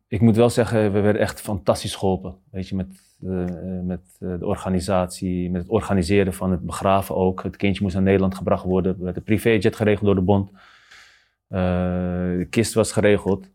ik 0.08 0.20
moet 0.20 0.36
wel 0.36 0.50
zeggen, 0.50 0.92
we 0.92 1.00
werden 1.00 1.22
echt 1.22 1.40
fantastisch 1.40 1.94
geholpen. 1.94 2.36
Weet 2.50 2.68
je, 2.68 2.76
met, 2.76 3.16
eh, 3.22 3.44
met 3.82 4.16
eh, 4.20 4.38
de 4.38 4.46
organisatie, 4.46 5.50
met 5.50 5.62
het 5.62 5.70
organiseren 5.70 6.34
van 6.34 6.50
het 6.50 6.60
begraven 6.66 7.14
ook. 7.16 7.42
Het 7.42 7.56
kindje 7.56 7.82
moest 7.82 7.94
naar 7.94 8.04
Nederland 8.04 8.34
gebracht 8.34 8.64
worden. 8.64 8.96
Er 8.98 9.04
werd 9.04 9.16
een 9.16 9.22
privéjet 9.22 9.76
geregeld 9.76 10.04
door 10.04 10.14
de 10.14 10.20
bond. 10.20 10.50
De 11.48 12.46
kist 12.50 12.74
was 12.74 12.92
geregeld. 12.92 13.50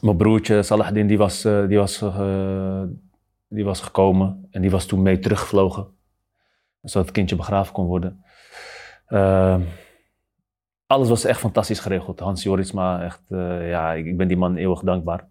Mijn 0.00 0.16
broertje 0.16 0.62
Salahdin, 0.62 1.06
die 1.06 1.18
was, 1.18 1.44
eh, 1.44 1.66
die, 1.66 1.78
was, 1.78 2.02
eh, 2.02 2.82
die 3.48 3.64
was 3.64 3.80
gekomen. 3.80 4.48
En 4.50 4.60
die 4.60 4.70
was 4.70 4.86
toen 4.86 5.02
mee 5.02 5.18
teruggevlogen. 5.18 5.86
Zodat 6.82 7.06
het 7.06 7.16
kindje 7.16 7.36
begraven 7.36 7.72
kon 7.72 7.86
worden. 7.86 8.24
Ehm, 9.06 9.62
alles 10.86 11.08
was 11.08 11.24
echt 11.24 11.40
fantastisch 11.40 11.80
geregeld. 11.80 12.20
Hans 12.20 12.42
Jorisma, 12.42 13.02
echt, 13.02 13.22
eh, 13.28 13.68
ja, 13.68 13.92
ik, 13.92 14.16
ben 14.16 14.28
die 14.28 14.36
man 14.36 14.56
eeuwig 14.56 14.80
dankbaar. 14.80 15.28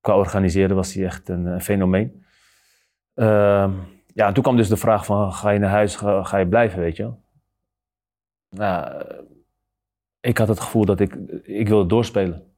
Qua 0.00 0.16
organiseren 0.16 0.76
was 0.76 0.94
hij 0.94 1.04
echt 1.04 1.28
een, 1.28 1.46
eh, 1.46 1.60
fenomeen. 1.60 2.24
Ehm, 3.14 3.72
ja, 4.14 4.26
en 4.26 4.34
toen 4.34 4.42
kwam 4.42 4.56
dus 4.56 4.68
de 4.68 4.76
vraag 4.76 5.04
van, 5.04 5.32
ga 5.32 5.50
je 5.50 5.58
naar 5.58 5.70
huis, 5.70 5.96
ga, 5.96 6.36
je 6.36 6.48
blijven, 6.48 6.80
weet 6.80 6.96
je? 6.96 7.10
Nou, 8.48 9.04
ik 10.20 10.38
had 10.38 10.48
het 10.48 10.60
gevoel 10.60 10.84
dat 10.84 11.00
ik, 11.00 11.14
ik 11.42 11.68
wilde 11.68 11.88
doorspelen. 11.88 12.51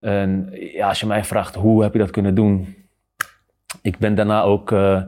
En 0.00 0.48
ja, 0.52 0.88
als 0.88 1.00
je 1.00 1.06
mij 1.06 1.24
vraagt, 1.24 1.54
hoe 1.54 1.82
heb 1.82 1.92
je 1.92 1.98
dat 1.98 2.10
kunnen 2.10 2.34
doen? 2.34 2.74
Ik 3.82 3.98
ben 3.98 4.14
daarna 4.14 4.42
ook, 4.42 4.72
eh, 4.72 5.02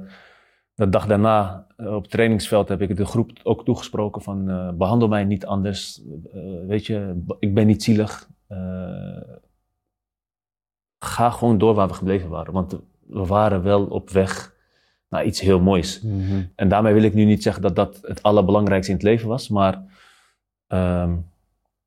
de 0.75 0.89
dag 0.89 1.07
daarna, 1.07 1.67
eh, 1.77 1.95
op 1.95 2.03
het 2.03 2.11
trainingsveld 2.11 2.69
heb 2.69 2.83
ik 2.83 2.97
de 2.97 3.07
groep 3.07 3.31
ook 3.43 3.65
toegesproken 3.65 4.23
van, 4.23 4.49
eh, 4.51 4.73
behandel 4.73 5.09
mij 5.09 5.25
niet 5.25 5.47
anders. 5.47 6.03
Weet 6.67 6.87
je, 6.87 7.25
ik 7.39 7.55
ben 7.55 7.67
niet 7.67 7.83
zielig. 7.83 8.29
Ga 10.99 11.31
gewoon 11.31 11.59
door 11.59 11.75
waar 11.75 11.89
we 11.89 11.95
gebleven 11.95 12.29
waren. 12.29 12.53
Want 12.53 12.79
we 13.07 13.27
waren 13.27 13.63
wel 13.63 13.85
op 13.85 14.11
weg 14.11 14.57
naar 15.09 15.25
iets 15.25 15.41
heel 15.41 15.61
moois. 15.61 16.01
Mhm. 16.01 16.43
En 16.55 16.69
daarmee 16.69 16.93
wil 16.93 17.03
ik 17.03 17.15
nu 17.15 17.25
niet 17.25 17.43
zeggen 17.43 17.63
dat 17.63 17.77
dat 17.77 17.99
het 18.03 18.23
allerbelangrijkste 18.23 18.91
in 18.93 18.99
het 18.99 19.07
leven 19.07 19.29
was, 19.29 19.49
maar 19.49 19.83
ehm, 20.67 21.17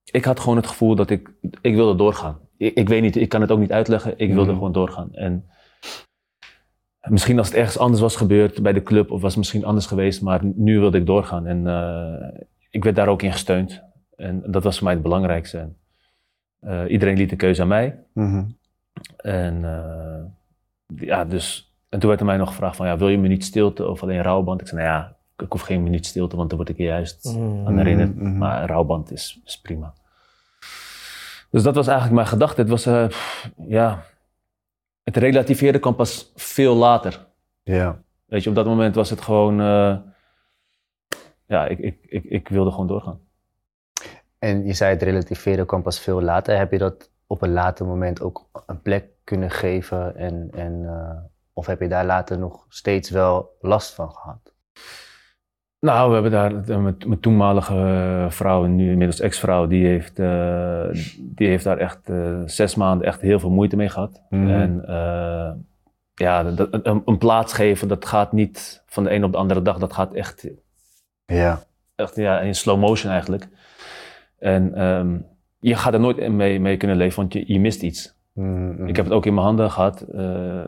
ik 0.03 0.25
had 0.25 0.39
gewoon 0.39 0.55
het 0.55 0.67
gevoel 0.67 0.95
dat 0.95 1.09
ik, 1.09 1.33
ik 1.61 1.75
wilde 1.75 1.95
doorgaan. 1.95 2.39
Ik, 2.61 2.73
ik 2.75 2.87
weet 2.89 3.01
niet, 3.01 3.15
ik 3.15 3.29
kan 3.29 3.41
het 3.41 3.51
ook 3.51 3.59
niet 3.59 3.71
uitleggen, 3.71 4.13
ik 4.17 4.27
wilde 4.33 4.45
Mhm. 4.45 4.53
gewoon 4.53 4.71
doorgaan. 4.71 5.13
En 5.13 5.45
misschien 7.09 7.37
als 7.37 7.47
het 7.47 7.57
ergens 7.57 7.77
anders 7.77 8.01
was 8.01 8.15
gebeurd 8.15 8.61
bij 8.63 8.73
de 8.73 8.83
club 8.83 9.11
of 9.11 9.21
was 9.21 9.29
het 9.29 9.37
misschien 9.39 9.65
anders 9.65 9.85
geweest, 9.85 10.21
maar 10.21 10.39
nu 10.43 10.79
wilde 10.79 10.97
ik 10.97 11.05
doorgaan. 11.05 11.45
En 11.45 11.67
eh, 11.67 12.39
ik 12.69 12.83
werd 12.83 12.95
daar 12.95 13.07
ook 13.07 13.21
in 13.21 13.31
gesteund. 13.31 13.83
En 14.15 14.43
dat 14.45 14.63
was 14.63 14.75
voor 14.75 14.83
mij 14.83 14.93
het 14.93 15.01
belangrijkste. 15.03 15.57
En, 15.57 15.77
eh, 16.59 16.91
iedereen 16.91 17.17
liet 17.17 17.29
de 17.29 17.35
keuze 17.35 17.61
aan 17.61 17.67
mij. 17.67 17.99
Mhm. 18.13 18.43
En 19.17 19.63
eh, 19.65 20.23
ja, 21.07 21.25
dus. 21.25 21.73
En 21.89 21.99
toen 21.99 22.07
werd 22.09 22.21
er 22.21 22.25
mij 22.27 22.37
nog 22.37 22.47
gevraagd 22.49 22.75
van, 22.75 22.87
ja, 22.87 22.97
wil 22.97 23.09
je 23.09 23.17
me 23.17 23.27
niet 23.27 23.45
stilte 23.45 23.87
of 23.87 24.03
alleen 24.03 24.21
rouwband? 24.21 24.61
Ik 24.61 24.67
zei, 24.67 24.81
nou 24.81 24.93
ja, 24.93 25.15
ik 25.45 25.51
hoef 25.51 25.61
geen 25.61 25.83
minuut 25.83 26.05
stilte, 26.05 26.35
want 26.35 26.49
dan 26.49 26.57
word 26.57 26.69
ik 26.69 26.77
er 26.79 26.85
juist 26.85 27.35
Mm. 27.37 27.67
aan 27.67 27.77
herinnerd. 27.77 28.15
Mhm, 28.15 28.27
mhm. 28.27 28.37
Maar 28.37 28.65
rouwband 28.67 29.11
is, 29.11 29.41
is 29.45 29.61
prima. 29.61 29.93
Dus 31.51 31.63
dat 31.63 31.75
was 31.75 31.87
eigenlijk 31.87 32.15
mijn 32.15 32.27
gedachte. 32.27 32.61
Het 32.61 32.69
was, 32.69 32.83
pff, 32.83 33.51
ja, 33.67 34.03
het 35.03 35.17
relativeren 35.17 35.79
kwam 35.79 35.95
pas 35.95 36.31
veel 36.35 36.75
later. 36.75 37.27
Ja. 37.63 38.01
Weet 38.25 38.43
je, 38.43 38.49
op 38.49 38.55
dat 38.55 38.65
moment 38.65 38.95
was 38.95 39.09
het 39.09 39.21
gewoon, 39.21 39.61
eh, 39.61 39.97
ja, 41.45 41.67
ik, 41.67 41.79
ik, 41.79 41.97
ik, 42.01 42.23
ik 42.23 42.47
wilde 42.47 42.71
gewoon 42.71 42.87
doorgaan. 42.87 43.19
En 44.39 44.65
je 44.65 44.73
zei 44.73 44.93
het 44.93 45.01
relativeren 45.01 45.65
kwam 45.65 45.81
pas 45.81 45.99
veel 45.99 46.21
later. 46.21 46.57
Heb 46.57 46.71
je 46.71 46.77
dat 46.77 47.11
op 47.27 47.41
een 47.41 47.51
later 47.51 47.85
moment 47.85 48.21
ook 48.21 48.49
een 48.65 48.81
plek 48.81 49.09
kunnen 49.23 49.49
geven? 49.49 50.15
En, 50.15 50.49
en, 50.51 50.85
eh, 50.85 51.17
of 51.53 51.65
heb 51.65 51.81
je 51.81 51.87
daar 51.87 52.05
later 52.05 52.39
nog 52.39 52.65
steeds 52.69 53.09
wel 53.09 53.57
last 53.59 53.93
van 53.93 54.11
gehad? 54.11 54.53
Nou, 55.81 56.07
we 56.07 56.13
hebben 56.13 56.31
daar 56.31 56.81
met 56.81 57.05
mijn 57.05 57.19
toenmalige 57.19 57.73
eh, 57.75 58.29
vrouw 58.29 58.65
nu 58.65 58.89
inmiddels 58.91 59.19
ex-vrouw, 59.19 59.67
die 59.67 59.85
heeft, 59.87 60.19
eh, 60.19 60.85
die 61.19 61.47
heeft 61.47 61.63
daar 61.63 61.77
echt 61.77 62.09
eh, 62.09 62.41
zes 62.45 62.75
maanden 62.75 63.07
echt 63.07 63.21
heel 63.21 63.39
veel 63.39 63.49
moeite 63.49 63.75
mee 63.75 63.89
gehad. 63.89 64.21
Mhm. 64.29 64.49
En 64.49 64.83
ja, 66.13 66.43
dat, 66.43 66.67
een, 66.85 67.01
een 67.05 67.17
plaats 67.17 67.53
geven, 67.53 67.87
dat 67.87 68.05
gaat 68.05 68.31
niet 68.31 68.83
van 68.85 69.03
de 69.03 69.11
een 69.13 69.23
op 69.23 69.31
de 69.31 69.37
andere 69.37 69.61
dag. 69.61 69.77
Dat 69.77 69.93
gaat 69.93 70.13
echt, 70.13 70.47
Ja. 71.25 71.63
echt 71.95 72.15
ja, 72.15 72.39
in 72.39 72.55
slow 72.55 72.79
motion 72.79 73.11
eigenlijk. 73.11 73.47
En 74.37 74.73
ehm, 74.75 75.17
je 75.59 75.75
gaat 75.75 75.93
er 75.93 75.99
nooit 75.99 76.31
mee, 76.31 76.59
mee 76.59 76.77
kunnen 76.77 76.97
leven, 76.97 77.19
want 77.19 77.33
je, 77.33 77.43
je 77.53 77.59
mist 77.59 77.81
iets. 77.81 78.15
Mhm. 78.33 78.87
Ik 78.87 78.95
heb 78.95 79.05
het 79.05 79.13
ook 79.13 79.25
in 79.25 79.33
mijn 79.33 79.45
handen 79.45 79.71
gehad. 79.71 80.01
eh, 80.01 80.63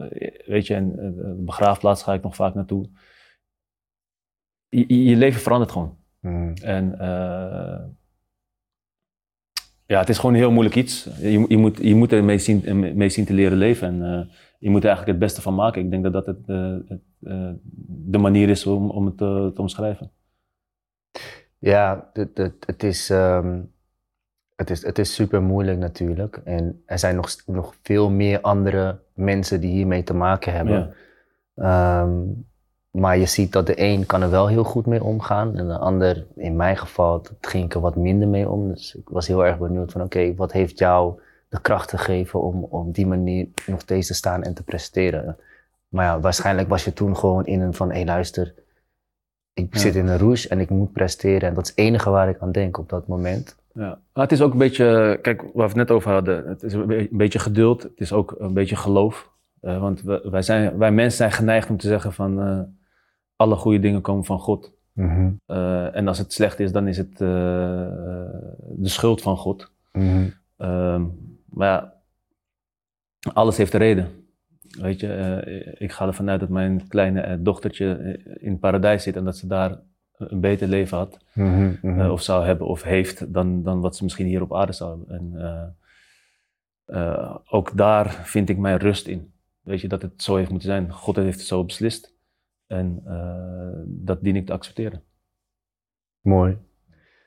weet 0.45 0.68
je, 0.68 0.74
en 0.76 0.91
de 0.95 1.36
begraafplaats 1.45 2.03
ga 2.03 2.14
ik 2.14 2.24
nog 2.24 2.36
vaak 2.36 2.53
naartoe. 2.53 2.89
Je, 4.74 5.03
je- 5.05 5.15
leven 5.15 5.41
verandert 5.41 5.71
gewoon. 5.71 5.97
Mhm. 6.19 6.53
En 6.61 6.99
eh, 6.99 7.80
ja, 9.86 9.99
het 9.99 10.09
is 10.09 10.17
gewoon 10.17 10.32
een 10.34 10.39
heel 10.41 10.51
moeilijk 10.51 10.76
iets. 10.76 11.03
Je, 11.19 11.45
je, 11.47 11.57
moet, 11.57 11.78
je 11.78 11.95
moet 11.95 12.11
er 12.11 12.24
mee 12.24 12.38
zien, 12.38 12.97
mee 12.97 13.09
zien 13.09 13.26
te 13.26 13.34
leren 13.34 13.57
leven. 13.57 13.88
En 13.88 14.13
eh, 14.13 14.36
je 14.59 14.69
moet 14.69 14.82
er 14.84 14.88
eigenlijk 14.88 15.17
het 15.17 15.28
beste 15.28 15.41
van 15.41 15.55
maken. 15.55 15.82
Ik 15.82 15.89
denk 15.91 16.03
dat 16.03 16.13
dat 16.13 16.26
het, 16.26 16.47
eh, 16.49 16.76
het, 16.88 17.01
de 17.88 18.17
manier 18.17 18.49
is 18.49 18.65
om, 18.65 18.89
om 18.89 19.05
het 19.05 19.17
te, 19.17 19.51
te 19.55 19.61
omschrijven. 19.61 20.11
Ja, 21.59 22.09
het, 22.13 22.38
het, 22.38 22.55
het, 22.65 22.84
is, 22.84 23.09
ehm, 23.09 23.61
het, 24.55 24.69
is, 24.69 24.84
het 24.86 24.99
is 24.99 25.15
super 25.15 25.41
moeilijk 25.41 25.78
natuurlijk. 25.78 26.41
En 26.43 26.82
er 26.86 26.99
zijn 26.99 27.15
nog, 27.15 27.36
nog 27.45 27.76
veel 27.82 28.09
meer 28.09 28.41
andere 28.41 28.99
mensen 29.13 29.61
die 29.61 29.71
hiermee 29.71 30.03
te 30.03 30.13
maken 30.13 30.53
hebben. 30.53 30.95
Ja. 31.55 32.01
Ehm, 32.01 32.21
maar 32.93 33.17
je 33.17 33.25
ziet 33.25 33.51
dat 33.51 33.65
de 33.67 33.81
een 33.81 34.05
kan 34.05 34.21
er 34.21 34.29
wel 34.29 34.47
heel 34.47 34.63
goed 34.63 34.85
mee 34.85 35.03
omgaan. 35.03 35.55
En 35.57 35.67
de 35.67 35.77
ander, 35.77 36.25
in 36.35 36.55
mijn 36.55 36.77
geval, 36.77 37.21
dat 37.21 37.33
ging 37.41 37.65
ik 37.65 37.73
er 37.73 37.79
wat 37.81 37.95
minder 37.95 38.27
mee 38.27 38.49
om. 38.49 38.67
Dus 38.67 38.95
ik 38.95 39.09
was 39.09 39.27
heel 39.27 39.45
erg 39.45 39.57
benieuwd 39.57 39.91
van 39.91 40.01
oké, 40.01 40.35
wat 40.35 40.51
heeft 40.51 40.77
jou 40.77 41.19
de 41.49 41.61
kracht 41.61 41.89
gegeven 41.89 42.41
om 42.41 42.63
op 42.63 42.93
die 42.95 43.07
manier 43.07 43.47
nog 43.67 43.79
steeds 43.81 44.07
te 44.07 44.13
staan 44.13 44.43
en 44.43 44.53
te 44.53 44.63
presteren? 44.63 45.37
Maar 45.87 46.05
ja, 46.05 46.19
waarschijnlijk 46.19 46.69
was 46.69 46.83
je 46.85 46.93
toen 46.93 47.17
gewoon 47.17 47.45
in 47.45 47.61
een 47.61 47.73
van 47.73 47.91
hé 47.91 48.03
luister, 48.03 48.53
ik 49.53 49.73
Ja. 49.73 49.79
zit 49.79 49.95
in 49.95 50.07
een 50.07 50.17
rouge 50.17 50.49
en 50.49 50.59
ik 50.59 50.69
moet 50.69 50.91
presteren. 50.91 51.49
En 51.49 51.53
dat 51.53 51.63
is 51.63 51.69
het 51.69 51.79
enige 51.79 52.09
waar 52.09 52.29
ik 52.29 52.39
aan 52.39 52.51
denk 52.51 52.77
op 52.77 52.89
dat 52.89 53.07
moment. 53.07 53.55
Ja. 53.73 53.99
Maar 54.13 54.23
het 54.23 54.31
is 54.31 54.41
ook 54.41 54.51
een 54.51 54.57
beetje, 54.57 55.19
kijk, 55.21 55.41
waar 55.41 55.51
we 55.53 55.61
het 55.61 55.75
net 55.75 55.91
over 55.91 56.11
hadden. 56.11 56.47
Het 56.47 56.63
is 56.63 56.73
een 56.73 56.85
be- 56.87 56.97
een 57.11 57.17
beetje 57.17 57.39
geduld. 57.39 57.83
Het 57.83 57.99
is 57.99 58.13
ook 58.13 58.35
een 58.39 58.53
beetje 58.53 58.75
geloof. 58.75 59.29
Eh, 59.61 59.79
want 59.79 60.01
we- 60.01 60.27
wij, 60.31 60.41
zijn, 60.41 60.77
wij 60.77 60.91
mensen 60.91 61.17
zijn 61.17 61.31
geneigd 61.31 61.69
om 61.69 61.77
te 61.77 61.87
zeggen 61.87 62.13
van 62.13 62.41
eh, 62.41 62.59
alle 63.36 63.55
goede 63.55 63.79
dingen 63.79 64.01
komen 64.01 64.25
van 64.25 64.39
God. 64.39 64.71
Mhm, 64.93 65.31
Eh, 65.45 65.95
en 65.95 66.07
als 66.07 66.17
het 66.17 66.34
slecht 66.34 66.59
is, 66.59 66.71
dan 66.71 66.88
is 66.88 66.97
het 66.97 67.11
eh, 67.11 67.27
de 68.69 68.89
schuld 68.89 69.21
van 69.21 69.38
God. 69.38 69.71
mhm, 69.91 70.29
Ehm, 70.57 71.05
maar 71.45 71.67
ja, 71.67 71.93
alles 73.34 73.57
heeft 73.57 73.73
een 73.73 73.79
reden. 73.79 74.07
Weet 74.81 74.99
je, 74.99 75.13
eh, 75.13 75.73
ik 75.77 75.91
ga 75.91 76.07
ervan 76.07 76.29
uit 76.29 76.39
dat 76.39 76.49
mijn 76.49 76.88
kleine 76.88 77.41
dochtertje 77.41 78.19
in 78.39 78.51
het 78.51 78.59
paradijs 78.59 79.03
zit 79.03 79.15
en 79.15 79.23
dat 79.23 79.38
ze 79.38 79.47
daar 79.47 79.79
een 80.17 80.39
beter 80.39 80.67
leven 80.67 80.97
had, 80.97 81.19
mhm, 81.34 82.09
of 82.09 82.21
zou 82.21 82.45
hebben, 82.45 82.67
of 82.67 82.84
heeft, 82.84 83.34
dan, 83.34 83.63
dan 83.63 83.81
wat 83.81 83.95
ze 83.95 84.03
misschien 84.03 84.25
hier 84.25 84.41
op 84.41 84.55
aarde 84.55 84.73
zou 84.73 84.89
hebben. 84.99 85.36
En 85.36 85.75
ook 87.45 87.77
daar 87.77 88.09
vind 88.11 88.49
ik 88.49 88.57
mijn 88.57 88.77
rust 88.77 89.07
in. 89.07 89.34
Weet 89.61 89.81
je, 89.81 89.88
dat 89.88 90.01
het 90.01 90.23
zo 90.23 90.36
heeft 90.36 90.49
moeten 90.49 90.67
zijn. 90.69 90.91
God 90.91 91.15
heeft 91.15 91.38
het 91.38 91.47
zo 91.47 91.63
beslist. 91.63 92.12
En 92.74 93.01
eh, 93.05 93.82
dat 93.86 94.24
dien 94.24 94.36
ik 94.36 94.45
te 94.45 94.53
accepteren. 94.53 95.03
Mooi. 96.21 96.57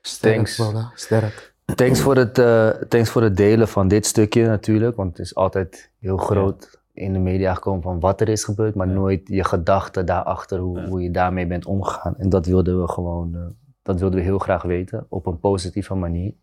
Sterk, 0.00 0.34
Thanks. 0.34 0.62
Sterk. 0.94 1.54
Thanks 1.74 2.00
voor, 2.00 2.16
het, 2.16 2.38
eh, 2.38 2.68
thanks 2.68 3.10
voor 3.10 3.22
het 3.22 3.36
delen 3.36 3.68
van 3.68 3.88
dit 3.88 4.06
stukje 4.06 4.46
natuurlijk. 4.46 4.96
Want 4.96 5.16
het 5.16 5.26
is 5.26 5.34
altijd 5.34 5.90
heel 5.98 6.16
groot 6.16 6.80
in 6.92 7.12
de 7.12 7.18
media 7.18 7.54
gekomen 7.54 7.82
van 7.82 8.00
wat 8.00 8.20
er 8.20 8.28
is 8.28 8.44
gebeurd. 8.44 8.74
Maar 8.74 8.88
nooit 8.88 9.20
je 9.28 9.44
gedachten 9.44 10.06
daarachter, 10.06 10.58
hoe, 10.58 10.80
Ja. 10.80 10.86
hoe 10.86 11.02
je 11.02 11.10
daarmee 11.10 11.46
bent 11.46 11.66
omgegaan. 11.66 12.16
En 12.18 12.28
dat 12.28 12.46
wilden 12.46 12.80
we 12.80 12.88
gewoon, 12.88 13.34
eh, 13.34 13.40
dat 13.82 14.00
wilden 14.00 14.18
we 14.18 14.24
heel 14.24 14.38
graag 14.38 14.62
weten. 14.62 15.06
Op 15.08 15.26
een 15.26 15.38
positieve 15.40 15.94
manier. 15.94 16.34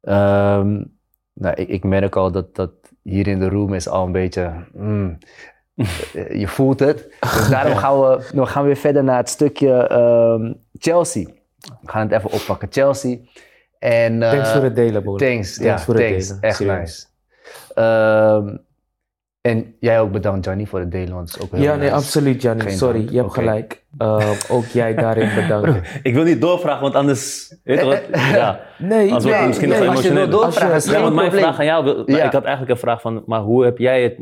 Ehm, 0.00 0.84
nou, 1.32 1.54
ik, 1.54 1.68
ik 1.68 1.84
merk 1.84 2.16
al 2.16 2.32
dat, 2.32 2.54
dat 2.54 2.72
hier 3.02 3.26
in 3.26 3.38
de 3.38 3.48
room 3.48 3.74
is 3.74 3.88
al 3.88 4.06
een 4.06 4.12
beetje... 4.12 4.66
mm, 4.72 5.08
eh, 5.10 5.28
je 6.32 6.44
voelt 6.46 6.80
het. 6.80 7.14
Dus 7.20 7.48
daarom 7.48 7.76
gaan 7.84 8.00
we, 8.00 8.30
dan 8.34 8.46
gaan 8.48 8.62
we 8.62 8.68
weer 8.68 8.76
verder 8.76 9.04
naar 9.04 9.16
het 9.16 9.28
stukje 9.28 9.72
ehm, 9.86 10.52
Chelsea. 10.78 11.24
We 11.60 11.90
gaan 11.90 12.08
het 12.08 12.12
even 12.18 12.30
oppakken. 12.32 12.68
Chelsea. 12.70 13.16
En, 13.78 14.22
eh, 14.22 14.30
Thanks 14.30 14.50
voor 14.52 14.62
het 14.62 14.74
delen, 14.76 15.02
Bola. 15.04 15.18
Thanks, 15.18 15.56
ja, 15.56 15.64
Thanks 15.64 15.82
voor 15.84 15.94
het 15.94 16.06
thanks. 16.08 16.26
delen, 16.26 16.42
Echt 16.42 16.56
serieus. 16.56 16.78
nice. 16.78 17.06
Ehm, 17.74 18.56
en 19.40 19.74
jij 19.80 20.00
ook 20.00 20.12
bedankt, 20.12 20.44
Johnny, 20.44 20.66
voor 20.66 20.78
het 20.78 20.90
delen, 20.92 21.14
want 21.14 21.28
het 21.28 21.36
is 21.38 21.44
ook 21.44 21.52
heel 21.52 21.62
Ja, 21.62 21.74
nee, 21.76 21.92
absoluut. 21.92 22.42
Geen 22.42 22.70
Sorry, 22.70 22.98
dank. 22.98 23.10
je 23.10 23.16
hebt 23.18 23.32
gelijk. 23.34 23.84
Uh, 23.98 24.30
ook 24.50 24.64
jij 24.66 24.94
daarin 24.94 25.34
bedankt. 25.34 25.88
Ik 26.02 26.14
wil 26.14 26.24
niet 26.24 26.40
doorvragen, 26.40 26.82
want 26.82 26.94
anders... 26.94 27.54
Weet 27.64 27.78
je 27.80 27.84
wat? 27.84 28.00
Ja. 28.32 28.60
Nee, 28.78 29.12
Als 29.12 29.24
nee, 29.24 29.46
misschien 29.46 29.68
nee, 29.68 29.78
nog 29.80 29.88
als 29.94 30.02
je 30.04 30.12
wil 30.12 30.28
doorvragen, 30.28 30.74
Als 30.74 30.84
is 30.84 30.90
je- 30.90 30.90
Ja, 30.90 30.94
geen 30.96 31.02
want 31.04 31.14
mijn 31.14 31.28
probleem. 31.28 31.54
vraag 31.54 31.58
aan 31.58 31.64
jou... 31.84 32.02
Ik 32.04 32.32
had 32.32 32.42
eigenlijk 32.44 32.70
een 32.70 32.78
vraag 32.78 33.00
van... 33.00 33.22
Maar 33.26 33.40
hoe 33.40 33.64
heb 33.64 33.78
jij 33.78 34.02
het... 34.02 34.14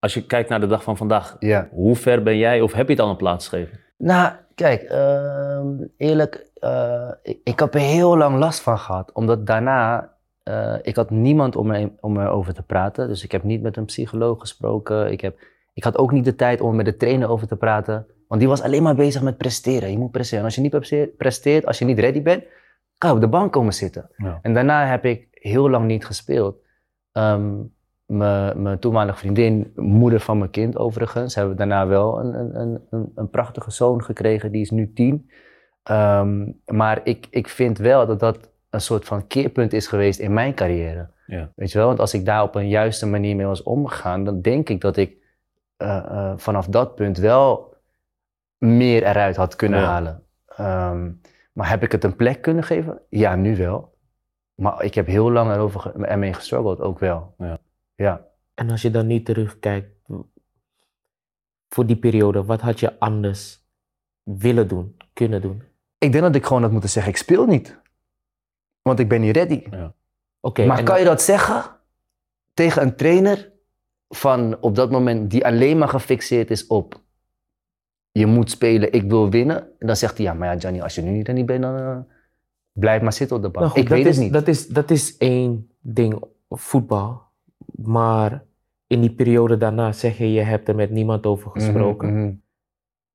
Als 0.00 0.14
je 0.14 0.26
kijkt 0.26 0.48
naar 0.48 0.60
de 0.60 0.66
dag 0.66 0.82
van 0.82 0.96
vandaag. 0.96 1.36
Ja. 1.38 1.68
Hoe 1.70 1.96
ver 1.96 2.22
ben 2.22 2.36
jij 2.36 2.60
of 2.60 2.72
heb 2.72 2.86
je 2.86 2.92
het 2.92 3.02
al 3.02 3.10
een 3.10 3.16
plaats 3.16 3.48
gegeven? 3.48 3.80
Nou, 3.96 4.32
kijk, 4.54 4.82
ehm, 4.82 5.66
eerlijk, 5.96 6.46
eh, 6.54 7.10
ik, 7.22 7.40
ik 7.44 7.58
heb 7.58 7.74
er 7.74 7.80
heel 7.80 8.16
lang 8.16 8.38
last 8.38 8.60
van 8.60 8.78
gehad. 8.78 9.12
Omdat 9.12 9.46
daarna, 9.46 10.12
eh, 10.42 10.74
ik 10.82 10.96
had 10.96 11.10
niemand 11.10 11.56
om, 11.56 11.66
me, 11.66 11.90
om 12.00 12.20
erover 12.20 12.54
te 12.54 12.62
praten. 12.62 13.08
Dus 13.08 13.24
ik 13.24 13.32
heb 13.32 13.42
niet 13.42 13.62
met 13.62 13.76
een 13.76 13.84
psycholoog 13.84 14.40
gesproken. 14.40 15.12
Ik, 15.12 15.20
heb, 15.20 15.38
ik 15.74 15.84
had 15.84 15.96
ook 15.98 16.12
niet 16.12 16.24
de 16.24 16.34
tijd 16.34 16.60
om 16.60 16.68
er 16.70 16.76
met 16.76 16.84
de 16.84 16.96
trainer 16.96 17.28
over 17.28 17.46
te 17.46 17.56
praten. 17.56 18.06
Want 18.28 18.40
die 18.40 18.50
was 18.50 18.62
alleen 18.62 18.82
maar 18.82 18.94
bezig 18.94 19.22
met 19.22 19.36
presteren. 19.36 19.90
Je 19.90 19.98
moet 19.98 20.10
presteren. 20.10 20.38
En 20.38 20.44
als 20.44 20.54
je 20.54 20.60
niet 20.60 21.16
presteert- 21.16 21.66
als 21.66 21.78
je 21.78 21.84
niet 21.84 21.98
ready 21.98 22.22
bent, 22.22 22.44
kan 22.98 23.10
je 23.10 23.16
op 23.16 23.22
de 23.22 23.28
bank 23.28 23.52
komen 23.52 23.74
zitten. 23.74 24.10
Ja. 24.16 24.38
En 24.42 24.54
daarna 24.54 24.86
heb 24.86 25.04
ik 25.04 25.28
heel 25.30 25.70
lang 25.70 25.86
niet 25.86 26.06
gespeeld. 26.06 26.56
Ehm, 27.12 27.54
mijn 28.16 28.78
toenmalige 28.78 29.18
vriendin, 29.18 29.72
moeder 29.76 30.20
van 30.20 30.38
mijn 30.38 30.50
kind 30.50 30.76
overigens, 30.78 31.34
hebben 31.34 31.56
daarna 31.56 31.86
wel 31.86 32.20
een, 32.20 32.34
een, 32.60 32.80
een- 32.90 33.12
een, 33.14 33.30
prachtige 33.30 33.70
zoon 33.70 34.02
gekregen, 34.04 34.52
die 34.52 34.60
is 34.60 34.70
nu 34.70 34.92
tien. 34.92 35.30
Ehm, 35.82 36.50
maar 36.66 37.00
ik, 37.04 37.26
ik 37.30 37.48
vind 37.48 37.78
wel 37.78 38.06
dat 38.06 38.20
dat 38.20 38.50
een 38.70 38.80
soort 38.80 39.04
van 39.04 39.26
keerpunt 39.26 39.72
is 39.72 39.86
geweest 39.86 40.18
in 40.20 40.32
mijn 40.32 40.54
carrière. 40.54 41.08
Ja. 41.26 41.52
Weet 41.56 41.72
je 41.72 41.78
wel, 41.78 41.86
want 41.86 42.00
als 42.00 42.14
ik 42.14 42.24
daar 42.24 42.42
op 42.42 42.54
een 42.54 42.68
juiste 42.68 43.06
manier 43.06 43.36
mee 43.36 43.46
was 43.46 43.62
omgegaan, 43.62 44.24
dan 44.24 44.40
denk 44.40 44.68
ik 44.68 44.80
dat 44.80 44.96
ik 44.96 45.16
eh, 45.76 45.96
eh, 45.96 46.32
vanaf 46.36 46.66
dat 46.66 46.94
punt 46.94 47.18
wel 47.18 47.74
meer 48.58 49.02
eruit 49.02 49.36
had 49.36 49.56
kunnen 49.56 49.80
Ja. 49.80 49.86
halen. 49.86 50.22
Ehm, 50.46 51.10
maar 51.52 51.68
heb 51.68 51.82
ik 51.82 51.92
het 51.92 52.04
een 52.04 52.16
plek 52.16 52.42
kunnen 52.42 52.64
geven? 52.64 53.00
Ja, 53.08 53.34
nu 53.34 53.56
wel. 53.56 53.96
Maar 54.54 54.84
ik 54.84 54.94
heb 54.94 55.06
heel 55.06 55.32
lang 55.32 55.52
erover 55.52 56.00
ermee 56.04 56.32
gestruggeld, 56.32 56.80
ook 56.80 56.98
wel. 56.98 57.34
Ja. 57.38 57.58
Ja. 57.98 58.26
En 58.54 58.70
als 58.70 58.82
je 58.82 58.90
dan 58.90 59.06
niet 59.06 59.24
terugkijkt 59.24 59.90
voor 61.68 61.86
die 61.86 61.96
periode, 61.96 62.44
wat 62.44 62.60
had 62.60 62.80
je 62.80 62.98
anders 62.98 63.66
willen 64.22 64.68
doen, 64.68 64.96
kunnen 65.12 65.40
doen? 65.40 65.62
Ik 65.98 66.12
denk 66.12 66.24
dat 66.24 66.34
ik 66.34 66.46
gewoon 66.46 66.62
had 66.62 66.70
moeten 66.70 66.90
zeggen, 66.90 67.12
ik 67.12 67.18
speel 67.18 67.46
niet. 67.46 67.80
Want 68.82 68.98
ik 68.98 69.08
ben 69.08 69.20
niet 69.20 69.36
ready. 69.36 69.64
Oké, 70.40 70.66
maar 70.66 70.82
kan 70.82 70.98
je 70.98 71.04
dat 71.04 71.22
zeggen 71.22 71.64
tegen 72.54 72.82
een 72.82 72.96
trainer 72.96 73.52
van 74.08 74.60
op 74.60 74.74
dat 74.74 74.90
moment 74.90 75.30
die 75.30 75.46
alleen 75.46 75.78
maar 75.78 75.88
gefixeerd 75.88 76.50
is 76.50 76.66
op 76.66 77.00
je 78.18 78.26
moet 78.26 78.50
spelen, 78.50 78.92
ik 78.92 79.10
wil 79.10 79.30
winnen. 79.30 79.56
En 79.78 79.86
dan 79.86 79.96
zegt 79.96 80.16
hij, 80.16 80.26
ja, 80.26 80.34
maar 80.34 80.52
ja, 80.52 80.60
Gianni, 80.60 80.80
als 80.80 80.94
je 80.94 81.02
nu 81.02 81.10
niet 81.10 81.26
ready 81.26 81.44
bent, 81.44 81.62
dan 81.62 81.76
eh, 81.76 81.98
blijf 82.72 83.02
maar 83.02 83.12
zitten 83.12 83.36
op 83.36 83.42
de 83.42 83.48
bank. 83.48 83.64
Nou 83.64 83.70
goed, 83.70 83.82
ik 83.82 83.88
weet 83.88 84.06
is, 84.06 84.14
het 84.14 84.24
niet. 84.24 84.32
Dat 84.32 84.48
is, 84.48 84.66
dat 84.66 84.90
is 84.90 85.16
één 85.16 85.70
ding, 85.80 86.22
voetbal. 86.48 87.26
Maar 87.74 88.44
in 88.86 89.00
die 89.00 89.12
periode 89.14 89.56
daarna 89.56 89.92
zeg 89.92 90.18
je, 90.18 90.32
je 90.32 90.40
hebt 90.40 90.68
er 90.68 90.74
met 90.74 90.90
niemand 90.90 91.26
over 91.26 91.50
gesproken. 91.50 92.08
Mhm, 92.14 92.22
mhm. 92.24 92.34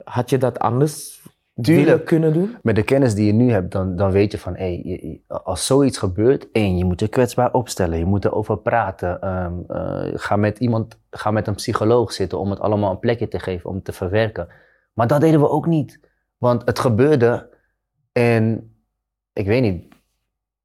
Had 0.03 0.29
je 0.29 0.37
dat 0.37 0.59
anders 0.59 1.21
Tuurlijk. 1.61 1.85
willen 1.87 2.03
kunnen 2.03 2.33
doen? 2.33 2.57
Met 2.61 2.75
de 2.75 2.83
kennis 2.83 3.15
die 3.15 3.25
je 3.25 3.33
nu 3.33 3.51
hebt, 3.51 3.71
dan, 3.71 3.95
dan 3.95 4.11
weet 4.11 4.31
je 4.31 4.37
van, 4.37 4.53
je- 4.57 4.87
je- 5.07 5.21
als 5.27 5.65
zoiets 5.65 5.97
gebeurt, 5.97 6.51
één, 6.51 6.77
je 6.77 6.85
moet 6.85 6.99
je 6.99 7.07
kwetsbaar 7.07 7.53
opstellen, 7.53 7.97
je 7.97 8.05
moet 8.05 8.25
erover 8.25 8.57
praten. 8.57 9.21
ehm, 9.21 9.53
eh, 9.67 10.11
ga 10.13 10.35
met 10.35 10.59
iemand, 10.59 10.99
ga 11.09 11.31
met 11.31 11.47
een 11.47 11.55
psycholoog 11.55 12.11
zitten 12.13 12.39
om 12.39 12.49
het 12.49 12.59
allemaal 12.59 12.91
een 12.91 12.99
plekje 12.99 13.27
te 13.27 13.39
geven, 13.39 13.69
om 13.69 13.75
het 13.75 13.85
te 13.85 13.91
verwerken. 13.93 14.47
Maar 14.93 15.07
dat 15.07 15.21
deden 15.21 15.39
we 15.39 15.49
ook 15.49 15.65
niet. 15.65 15.99
Want 16.37 16.61
het 16.65 16.79
gebeurde 16.79 17.49
en 18.11 18.73
ik 19.33 19.45
weet 19.45 19.61
niet, 19.61 19.85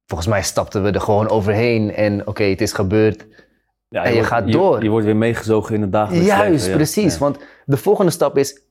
volgens 0.05 0.29
mij 0.29 0.41
stapten 0.43 0.83
we 0.83 0.91
er 0.91 1.01
gewoon 1.01 1.29
overheen 1.29 1.93
en 1.93 2.27
oké, 2.27 2.43
het 2.43 2.61
is 2.61 2.73
gebeurd. 2.73 3.47
Ja, 3.89 4.03
En 4.03 4.09
je 4.09 4.13
wordt- 4.15 4.29
gaat 4.29 4.51
door. 4.51 4.83
Je, 4.83 4.89
wordt 4.89 5.05
weer 5.05 5.15
meegezogen 5.15 5.75
in 5.75 5.81
het 5.81 5.91
dagelijks 5.91 6.27
Juist, 6.27 6.51
leven, 6.51 6.69
ja. 6.69 6.75
precies. 6.75 7.13
Ja. 7.13 7.19
Want 7.19 7.39
de 7.65 7.77
volgende 7.77 8.11
stap 8.11 8.37
is, 8.37 8.61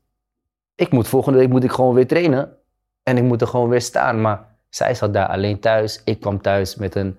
ik 0.74 0.90
moet 0.90 1.08
volgende 1.08 1.38
week 1.38 1.48
moet 1.48 1.64
ik 1.64 1.70
gewoon 1.70 1.94
weer 1.94 2.06
trainen. 2.06 2.56
En 3.02 3.16
ik 3.16 3.22
moet 3.22 3.40
er 3.40 3.46
gewoon 3.46 3.68
weer 3.68 3.80
staan. 3.80 4.20
Maar 4.20 4.56
zij 4.68 4.94
zat 4.94 5.12
daar 5.12 5.26
alleen 5.28 5.60
thuis. 5.60 6.00
Ik 6.04 6.20
kwam 6.20 6.40
thuis 6.40 6.76
met 6.76 6.94
een, 6.94 7.18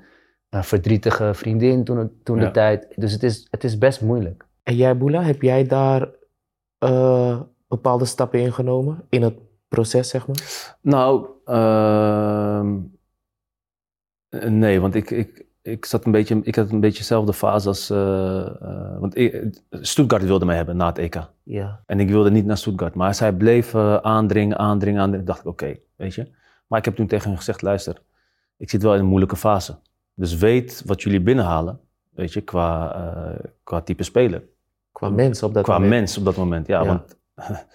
een 0.50 0.64
verdrietige 0.64 1.34
vriendin 1.34 1.84
toen, 1.84 2.20
toen 2.24 2.40
Ja. 2.40 2.46
de 2.46 2.52
tijd. 2.52 2.88
Dus 2.96 3.12
het 3.12 3.24
is, 3.24 3.48
het 3.50 3.64
is 3.64 3.78
best 3.78 4.02
moeilijk. 4.02 4.46
En 4.64 4.76
jij, 4.76 4.98
Boela, 4.98 5.22
heb 5.22 5.42
jij 5.42 5.64
daar 5.66 6.10
eh, 6.78 7.42
bepaalde 7.68 8.06
stappen 8.06 8.40
in 8.40 8.54
genomen? 8.54 9.06
In 9.10 9.22
het 9.22 9.38
proces, 9.68 10.10
zeg 10.10 10.28
maar? 10.28 10.76
Nou, 10.82 11.28
ehm, 11.46 12.78
eh, 14.30 14.50
nee, 14.50 14.82
want 14.82 14.96
ik, 14.96 15.12
ik, 15.12 15.46
ik, 15.72 15.86
zat 15.86 16.06
een 16.06 16.12
beetje, 16.12 16.40
ik 16.44 16.56
had 16.56 16.72
een 16.72 16.80
beetje 16.80 16.98
dezelfde 16.98 17.34
fase 17.34 17.68
als... 17.68 17.90
eh, 17.90 19.00
want 19.00 19.18
ik, 19.18 19.62
Stuttgart 19.70 20.24
wilde 20.24 20.46
mij 20.46 20.56
hebben 20.56 20.78
na 20.78 20.86
het 20.88 20.98
EK. 20.98 21.28
Ja. 21.44 21.84
En 21.86 22.00
ik 22.00 22.10
wilde 22.10 22.32
niet 22.32 22.46
naar 22.46 22.58
Stuttgart. 22.58 22.96
Maar 22.96 23.16
zij 23.16 23.34
bleef 23.34 23.74
eh, 23.74 23.96
aandringen, 23.96 24.58
aandringen, 24.58 25.02
aandringen. 25.02 25.26
dacht 25.26 25.40
ik, 25.40 25.46
oké, 25.46 25.78
weet 25.96 26.14
je. 26.14 26.28
Maar 26.68 26.80
ik 26.80 26.86
heb 26.86 26.96
toen 26.96 27.08
tegen 27.08 27.28
hen 27.28 27.38
gezegd, 27.38 27.62
luister, 27.62 28.02
ik 28.58 28.70
zit 28.70 28.82
wel 28.82 28.94
in 28.94 29.00
een 29.00 29.06
moeilijke 29.06 29.36
fase. 29.36 29.78
Dus 30.14 30.36
weet 30.36 30.84
wat 30.86 31.02
jullie 31.02 31.22
binnenhalen, 31.22 31.80
weet 32.10 32.34
je, 32.34 32.42
qua, 32.42 33.38
qua 33.64 33.82
type 33.82 34.04
speler. 34.04 34.44
Qua 34.92 35.10
mens 35.10 35.44
op 35.44 35.54
dat 35.54 35.64
qua 35.64 35.74
moment. 35.74 35.92
mens 35.92 36.18
op 36.18 36.26
dat 36.26 36.36
moment, 36.36 36.68
ja. 36.68 36.82
Ja. 36.82 36.88
Want, 36.88 37.18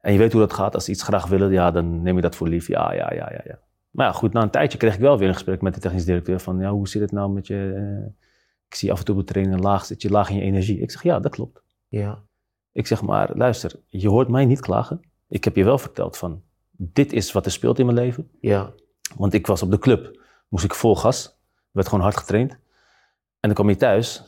en 0.00 0.12
je 0.12 0.18
weet 0.18 0.32
hoe 0.32 0.40
dat 0.40 0.52
gaat. 0.52 0.74
Als 0.74 0.84
ze 0.84 0.90
iets 0.90 1.02
graag 1.02 1.26
willen, 1.26 1.50
ja, 1.50 1.70
dan 1.70 2.02
neem 2.02 2.16
je 2.16 2.22
dat 2.22 2.36
voor 2.36 2.48
lief. 2.48 2.68
Ja, 2.68 2.92
ja, 2.92 3.12
ja, 3.14 3.28
ja, 3.32 3.40
ja. 3.44 3.58
Maar 3.92 4.06
ja, 4.06 4.12
goed, 4.12 4.32
na 4.32 4.42
een 4.42 4.50
tijdje 4.50 4.78
kreeg 4.78 4.94
ik 4.94 5.00
wel 5.00 5.18
weer 5.18 5.28
een 5.28 5.34
gesprek 5.34 5.62
met 5.62 5.74
de 5.74 5.80
technisch 5.80 6.04
directeur 6.04 6.40
van, 6.40 6.58
ja, 6.58 6.70
hoe 6.70 6.88
zit 6.88 7.02
het 7.02 7.12
nou 7.12 7.32
met 7.32 7.46
je... 7.46 7.72
eh, 7.76 8.12
ik 8.68 8.74
zie 8.74 8.92
af 8.92 8.98
en 8.98 9.04
toe 9.04 9.14
op 9.14 9.26
de 9.26 9.32
training 9.32 9.60
laag, 9.60 9.84
zit 9.84 10.02
je 10.02 10.10
laag 10.10 10.30
in 10.30 10.36
je 10.36 10.42
energie. 10.42 10.80
Ik 10.80 10.90
zeg, 10.90 11.02
ja, 11.02 11.20
dat 11.20 11.32
klopt. 11.32 11.62
Ja. 11.88 12.22
Ik 12.72 12.86
zeg 12.86 13.02
maar, 13.02 13.30
luister, 13.36 13.72
je 13.86 14.08
hoort 14.08 14.28
mij 14.28 14.44
niet 14.44 14.60
klagen. 14.60 15.00
Ik 15.28 15.44
heb 15.44 15.56
je 15.56 15.64
wel 15.64 15.78
verteld 15.78 16.16
van, 16.16 16.42
dit 16.70 17.12
is 17.12 17.32
wat 17.32 17.44
er 17.44 17.52
speelt 17.52 17.78
in 17.78 17.86
mijn 17.86 17.98
leven. 17.98 18.30
Ja. 18.40 18.72
Want 19.16 19.32
ik 19.32 19.46
was 19.46 19.62
op 19.62 19.70
de 19.70 19.78
club, 19.78 20.20
moest 20.48 20.64
ik 20.64 20.74
vol 20.74 20.96
gas, 20.96 21.38
werd 21.70 21.88
gewoon 21.88 22.04
hard 22.04 22.16
getraind. 22.16 22.52
En 22.52 23.48
dan 23.48 23.54
kwam 23.54 23.68
je 23.68 23.76
thuis 23.76 24.22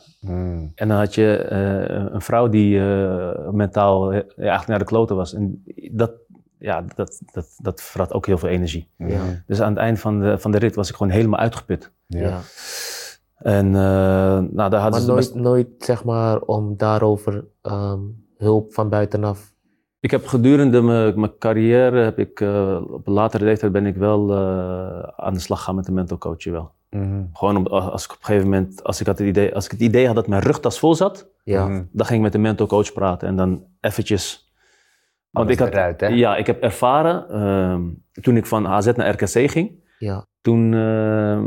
en 0.75 0.87
dan 0.87 0.97
had 0.97 1.15
je 1.15 1.37
eh, 1.37 2.13
een 2.13 2.21
vrouw 2.21 2.49
die 2.49 2.79
eh, 2.79 3.49
mentaal 3.49 4.11
eh, 4.13 4.21
eigenlijk 4.37 4.67
naar 4.67 4.79
de 4.79 4.85
kloten 4.85 5.15
was. 5.15 5.33
En 5.33 5.63
dat, 5.91 6.11
ja, 6.59 6.85
dat, 6.95 7.21
dat, 7.31 7.47
dat 7.57 7.81
vrat 7.81 8.13
ook 8.13 8.25
heel 8.25 8.37
veel 8.37 8.49
energie. 8.49 8.89
Ja. 8.97 9.21
Dus 9.47 9.61
aan 9.61 9.69
het 9.69 9.79
eind 9.79 9.99
van 9.99 10.19
de, 10.19 10.37
van 10.39 10.51
de 10.51 10.57
rit 10.57 10.75
was 10.75 10.89
ik 10.89 10.95
gewoon 10.95 11.11
helemaal 11.11 11.39
uitgeput. 11.39 11.91
Ja. 12.07 12.39
En 13.37 13.65
eh, 13.65 13.71
nou, 14.51 14.69
daar 14.69 14.81
hadden 14.81 14.91
Maar 14.91 14.99
ze 15.01 15.05
nooit, 15.07 15.17
best- 15.19 15.35
nooit, 15.35 15.67
zeg 15.79 16.03
maar, 16.03 16.39
om 16.41 16.77
daarover 16.77 17.45
ehm, 17.61 17.99
hulp 18.37 18.73
van 18.73 18.89
buitenaf. 18.89 19.53
Ik 19.99 20.11
heb 20.11 20.25
gedurende 20.27 20.81
mijn, 20.81 21.19
mijn 21.19 21.37
carrière, 21.37 21.97
heb 22.03 22.19
ik, 22.19 22.39
eh, 22.41 22.81
op 22.91 23.07
een 23.07 23.13
latere 23.13 23.43
leeftijd 23.43 23.71
ben 23.71 23.85
ik 23.85 23.95
wel 23.95 24.31
eh, 24.31 24.99
aan 25.15 25.33
de 25.33 25.39
slag 25.39 25.63
gaan 25.63 25.75
met 25.75 25.87
een 25.87 25.93
mental 25.93 26.17
coach, 26.17 26.43
wel. 26.43 26.71
Mhm. 26.89 27.23
Gewoon 27.33 27.57
om, 27.57 27.67
als 27.67 28.03
ik 28.05 28.11
op 28.11 28.17
een 28.17 28.25
gegeven 28.25 28.49
moment, 28.49 28.83
als 28.83 28.99
ik, 28.99 29.05
had 29.07 29.17
het 29.17 29.27
idee, 29.27 29.55
als 29.55 29.65
ik 29.65 29.71
het 29.71 29.79
idee 29.79 30.05
had 30.05 30.15
dat 30.15 30.27
mijn 30.27 30.41
rugtas 30.41 30.79
vol 30.79 30.95
zat, 30.95 31.29
Ja. 31.43 31.67
Mhm. 31.67 31.83
dan 31.91 32.05
ging 32.05 32.17
ik 32.17 32.23
met 32.23 32.31
de 32.31 32.37
mental 32.37 32.67
coach 32.67 32.93
praten 32.93 33.27
en 33.27 33.35
dan 33.35 33.63
eventjes... 33.79 34.44
Want 35.37 35.49
ik 35.49 35.59
had, 35.59 35.67
eruit, 35.67 36.01
hè? 36.01 36.07
ja, 36.07 36.35
ik 36.35 36.47
heb 36.47 36.61
ervaren, 36.61 37.29
ehm, 37.29 37.81
toen 38.21 38.37
ik 38.37 38.45
van 38.45 38.67
AZ 38.67 38.91
naar 38.95 39.09
RKC 39.09 39.49
ging, 39.51 39.71
Ja. 39.99 40.25
toen 40.41 40.73
ehm, 40.73 41.43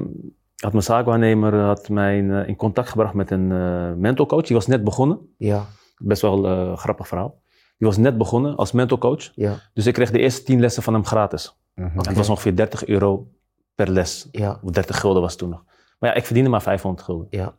had 0.57 0.73
mijn 0.73 0.83
zaakwaarnemer 0.85 1.55
had 1.55 1.89
mij 1.89 2.17
in, 2.19 2.33
eh, 2.33 2.49
in 2.49 2.57
contact 2.57 2.89
gebracht 2.89 3.15
met 3.15 3.31
een 3.31 3.53
eh 3.53 3.93
mental 3.97 4.27
coach. 4.27 4.47
Die 4.47 4.57
was 4.57 4.67
net 4.67 4.85
begonnen, 4.85 5.19
Ja. 5.39 5.65
best 5.99 6.23
wel 6.23 6.45
eh, 6.47 6.51
een 6.69 6.79
grappig 6.79 7.09
verhaal. 7.09 7.41
Die 7.79 7.87
was 7.89 7.97
net 7.97 8.19
begonnen 8.19 8.57
als 8.57 8.73
mental 8.73 8.99
coach. 8.99 9.31
Ja. 9.35 9.55
Dus 9.75 9.87
ik 9.87 9.95
kreeg 9.95 10.11
de 10.11 10.19
eerste 10.19 10.43
tien 10.43 10.61
lessen 10.61 10.83
van 10.83 10.93
hem 10.95 11.05
gratis. 11.05 11.57
En 11.75 11.93
het 11.95 12.17
was 12.17 12.29
ongeveer 12.29 12.57
30 12.57 12.87
euro 12.87 13.29
per 13.75 13.91
les. 13.91 14.29
Ja, 14.31 14.61
30 14.63 15.01
gulden 15.01 15.23
was 15.23 15.31
het 15.31 15.41
toen 15.41 15.49
nog. 15.51 15.65
Maar 15.99 16.11
ja, 16.11 16.17
ik 16.17 16.25
verdiende 16.25 16.51
maar 16.51 16.63
500 16.63 17.03
gulden. 17.05 17.27
ja. 17.31 17.55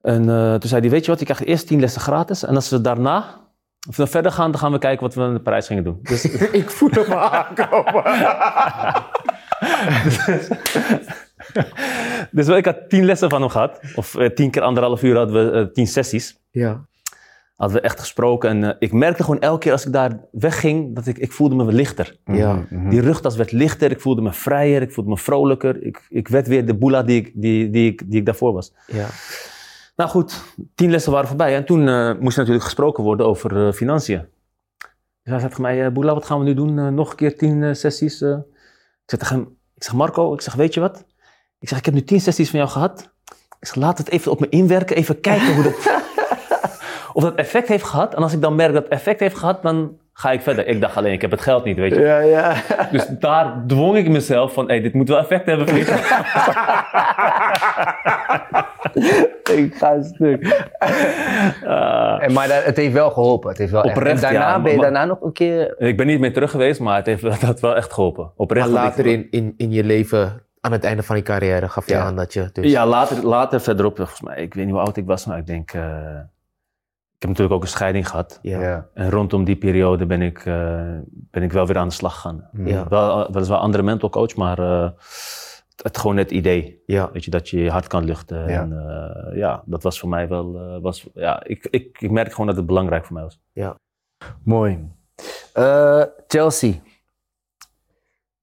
En 0.00 0.28
eh, 0.28 0.54
toen 0.54 0.68
zei 0.68 0.80
hij, 0.80 0.90
weet 0.90 1.04
je 1.04 1.10
wat, 1.10 1.18
je 1.18 1.24
krijgt 1.24 1.44
eerst 1.44 1.66
10 1.66 1.80
lessen 1.80 2.00
gratis. 2.00 2.44
En 2.44 2.54
als 2.54 2.68
we 2.70 2.80
daarna, 2.80 3.40
of 3.88 3.96
we 3.96 4.06
verder 4.06 4.32
gaan, 4.32 4.50
dan 4.50 4.60
gaan 4.60 4.72
we 4.72 4.78
kijken 4.78 5.02
wat 5.02 5.14
we 5.14 5.22
in 5.22 5.42
Parijs 5.42 5.66
gingen 5.66 5.84
doen. 5.84 5.98
Dus, 6.02 6.24
ik 6.62 6.70
voel 6.70 6.90
hem 6.90 7.12
aankomen. 7.12 8.04
dus 12.30 12.48
ik 12.48 12.64
had 12.64 12.88
10 12.88 13.04
lessen 13.04 13.30
van 13.30 13.40
hem 13.40 13.50
gehad. 13.50 13.80
Of 13.94 14.14
eh, 14.14 14.30
10 14.30 14.50
keer 14.50 14.62
anderhalf 14.62 15.02
uur 15.02 15.16
hadden 15.16 15.52
we 15.52 15.58
eh, 15.60 15.66
10 15.66 15.86
sessies. 15.86 16.40
Ja, 16.50 16.86
Hadden 17.56 17.80
we 17.80 17.86
echt 17.86 18.00
gesproken. 18.00 18.50
En 18.50 18.64
eh, 18.64 18.76
ik 18.78 18.92
merkte 18.92 19.22
gewoon 19.22 19.40
elke 19.40 19.58
keer 19.58 19.72
als 19.72 19.86
ik 19.86 19.92
daar 19.92 20.20
wegging, 20.30 20.94
dat 20.94 21.06
ik, 21.06 21.18
ik 21.18 21.32
voelde 21.32 21.54
me 21.54 21.72
lichter. 21.72 22.16
ja. 22.24 22.66
Mhm. 22.70 22.88
Die 22.88 23.00
rugtas 23.00 23.36
werd 23.36 23.52
lichter, 23.52 23.90
ik 23.90 24.00
voelde 24.00 24.22
me 24.22 24.32
vrijer, 24.32 24.82
ik 24.82 24.92
voelde 24.92 25.10
me 25.10 25.18
vrolijker. 25.18 25.82
Ik, 25.82 26.06
ik 26.08 26.28
werd 26.28 26.46
weer 26.46 26.66
de 26.66 26.74
boela 26.74 27.02
die 27.02 27.20
ik, 27.20 27.32
die, 27.34 27.70
die, 27.70 27.90
ik, 27.90 28.10
die 28.10 28.18
ik 28.18 28.26
daarvoor 28.26 28.52
was. 28.52 28.72
ja. 28.86 29.06
Nou 30.02 30.14
goed, 30.14 30.42
tien 30.74 30.90
lessen 30.90 31.12
waren 31.12 31.28
voorbij. 31.28 31.56
En 31.56 31.64
toen 31.64 31.88
eh, 31.88 32.12
moest 32.18 32.36
natuurlijk 32.36 32.64
gesproken 32.64 33.04
worden 33.04 33.26
over 33.26 33.66
eh, 33.66 33.72
financiën. 33.72 34.28
Dus 34.78 35.32
hij 35.32 35.38
zei 35.38 35.48
tegen 35.48 35.62
mij, 35.62 35.84
eh 35.84 35.92
Boela, 35.92 36.14
wat 36.14 36.24
gaan 36.24 36.38
we 36.38 36.44
nu 36.44 36.54
doen? 36.54 36.94
Nog 36.94 37.10
een 37.10 37.16
keer 37.16 37.36
tien 37.36 37.76
sessies. 37.76 38.22
Ik 38.22 38.38
zeg 39.06 39.18
tegen 39.18 39.36
hem, 39.36 39.56
ik 39.74 39.82
zeg 39.82 39.94
Marco, 39.94 40.34
ik 40.34 40.40
zeg, 40.40 40.54
weet 40.54 40.74
je 40.74 40.80
wat? 40.80 41.04
Ik 41.58 41.68
zeg, 41.68 41.78
ik 41.78 41.84
heb 41.84 41.94
nu 41.94 42.04
tien 42.04 42.20
sessies 42.20 42.50
van 42.50 42.58
jou 42.58 42.70
gehad. 42.70 43.12
Ik 43.60 43.66
zeg, 43.66 43.74
laat 43.74 43.98
het 43.98 44.08
even 44.08 44.30
op 44.30 44.40
me 44.40 44.48
inwerken, 44.48 44.96
even 44.96 45.20
kijken 45.20 45.54
hoe 45.54 45.62
dat, 45.62 45.74
of 47.16 47.22
dat 47.22 47.34
effect 47.34 47.68
heeft 47.68 47.84
gehad. 47.84 48.14
En 48.14 48.22
als 48.22 48.32
ik 48.32 48.40
dan 48.40 48.54
merk 48.54 48.72
dat 48.72 48.82
het 48.82 48.92
effect 48.92 49.20
heeft 49.20 49.36
gehad, 49.36 49.62
dan 49.62 49.98
ga 50.22 50.30
ik 50.30 50.40
verder. 50.40 50.66
Ik 50.66 50.80
dacht 50.80 50.96
alleen, 50.96 51.12
ik 51.12 51.20
heb 51.20 51.30
het 51.30 51.40
geld 51.40 51.64
niet, 51.64 51.76
weet 51.76 51.94
je. 51.94 52.00
Ja, 52.00 52.18
ja. 52.18 52.54
Dus 52.90 53.06
daar 53.06 53.62
dwong 53.66 53.96
ik 53.96 54.08
mezelf 54.08 54.52
van, 54.52 54.66
hey, 54.68 54.80
dit 54.80 54.94
moet 54.94 55.08
wel 55.08 55.18
effect 55.18 55.46
hebben, 55.46 55.68
vriend. 55.68 55.88
ik 59.58 59.74
ga 59.74 60.02
stuk. 60.02 60.42
En, 62.20 62.32
maar 62.32 62.48
dat, 62.48 62.64
het 62.64 62.76
heeft 62.76 62.92
wel 62.92 63.10
geholpen. 63.10 63.48
Het 63.48 63.58
heeft 63.58 63.72
wel 63.72 63.82
echt- 63.82 63.98
en 63.98 64.20
daarna 64.20 64.38
ja, 64.48 64.60
ben 64.60 64.72
je 64.72 64.78
daarna 64.80 65.04
nog 65.04 65.20
een 65.22 65.32
keer... 65.32 65.74
Ik 65.78 65.96
ben 65.96 66.06
niet 66.06 66.20
meer 66.20 66.32
terug 66.32 66.50
geweest, 66.50 66.80
maar 66.80 66.96
het 66.96 67.06
heeft 67.06 67.40
dat 67.40 67.60
wel 67.60 67.76
echt 67.76 67.92
geholpen. 67.92 68.30
Oprecht. 68.36 68.70
Maar 68.70 68.82
later 68.82 69.06
in, 69.06 69.26
in, 69.30 69.54
in 69.56 69.70
je 69.70 69.84
leven, 69.84 70.42
aan 70.60 70.72
het 70.72 70.84
einde 70.84 71.02
van 71.02 71.16
je 71.16 71.22
carrière, 71.22 71.68
gaf 71.68 71.86
je 71.86 71.92
Ja. 71.94 72.00
aan 72.04 72.16
dat 72.16 72.32
je 72.32 72.48
dus... 72.52 72.70
Ja, 72.70 72.86
later, 72.86 73.26
later 73.26 73.60
verderop, 73.60 73.96
volgens 73.96 74.20
mij, 74.20 74.36
ik 74.36 74.54
weet 74.54 74.64
niet 74.64 74.74
hoe 74.74 74.82
oud 74.82 74.96
ik 74.96 75.06
was, 75.06 75.26
maar 75.26 75.38
ik 75.38 75.46
denk, 75.46 75.72
eh, 75.72 75.82
heb 77.22 77.30
natuurlijk 77.30 77.56
ook 77.56 77.62
een 77.62 77.68
scheiding 77.68 78.08
gehad. 78.08 78.38
Ja. 78.42 78.88
En 78.94 79.10
rondom 79.10 79.44
die 79.44 79.56
periode 79.56 80.06
ben 80.06 80.22
ik, 80.22 80.38
eh, 80.38 80.98
ben 81.12 81.42
ik 81.42 81.52
wel 81.52 81.66
weer 81.66 81.78
aan 81.78 81.88
de 81.88 81.94
slag 81.94 82.14
gegaan. 82.14 82.48
Ja. 82.64 82.88
Wel, 82.88 83.32
weliswaar 83.32 83.58
andere 83.58 83.82
mental 83.82 84.10
coach, 84.10 84.36
maar 84.36 84.58
eh, 84.58 84.90
het, 85.82 85.98
gewoon 85.98 86.16
het 86.16 86.30
idee. 86.30 86.82
Ja. 86.86 87.10
Weet 87.12 87.24
je, 87.24 87.30
dat 87.30 87.48
je 87.48 87.60
je 87.60 87.70
hart 87.70 87.86
kan 87.86 88.04
luchten. 88.04 88.48
Ja. 88.48 88.60
En 88.60 88.72
eh, 88.72 89.36
ja, 89.36 89.62
dat 89.66 89.82
was 89.82 90.00
voor 90.00 90.08
mij 90.08 90.28
wel, 90.28 90.58
eh, 90.58 90.82
was, 90.82 91.06
ja, 91.14 91.44
ik, 91.44 91.66
ik, 91.70 91.98
ik 92.00 92.10
merk 92.10 92.30
gewoon 92.30 92.46
dat 92.46 92.56
het 92.56 92.66
belangrijk 92.66 93.04
voor 93.04 93.14
mij 93.14 93.22
was. 93.22 93.40
Mooi. 94.44 94.90
Eh, 95.52 96.02
Chelsea. 96.26 96.72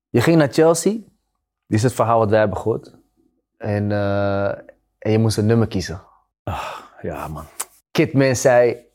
Je 0.09 0.21
ging 0.21 0.37
naar 0.37 0.51
Chelsea. 0.51 0.91
Dit 0.91 1.77
is 1.77 1.83
het 1.83 1.93
verhaal 1.93 2.19
wat 2.19 2.29
wij 2.29 2.39
hebben 2.39 2.57
gehoord. 2.57 2.97
En, 3.57 3.91
eh, 3.91 4.47
en 4.97 5.11
je 5.11 5.19
moest 5.19 5.37
een 5.37 5.45
nummer 5.45 5.67
kiezen. 5.67 6.01
Ja, 7.01 7.27
man. 7.27 7.45
Kidman 8.05 8.35
zei... 8.35 8.87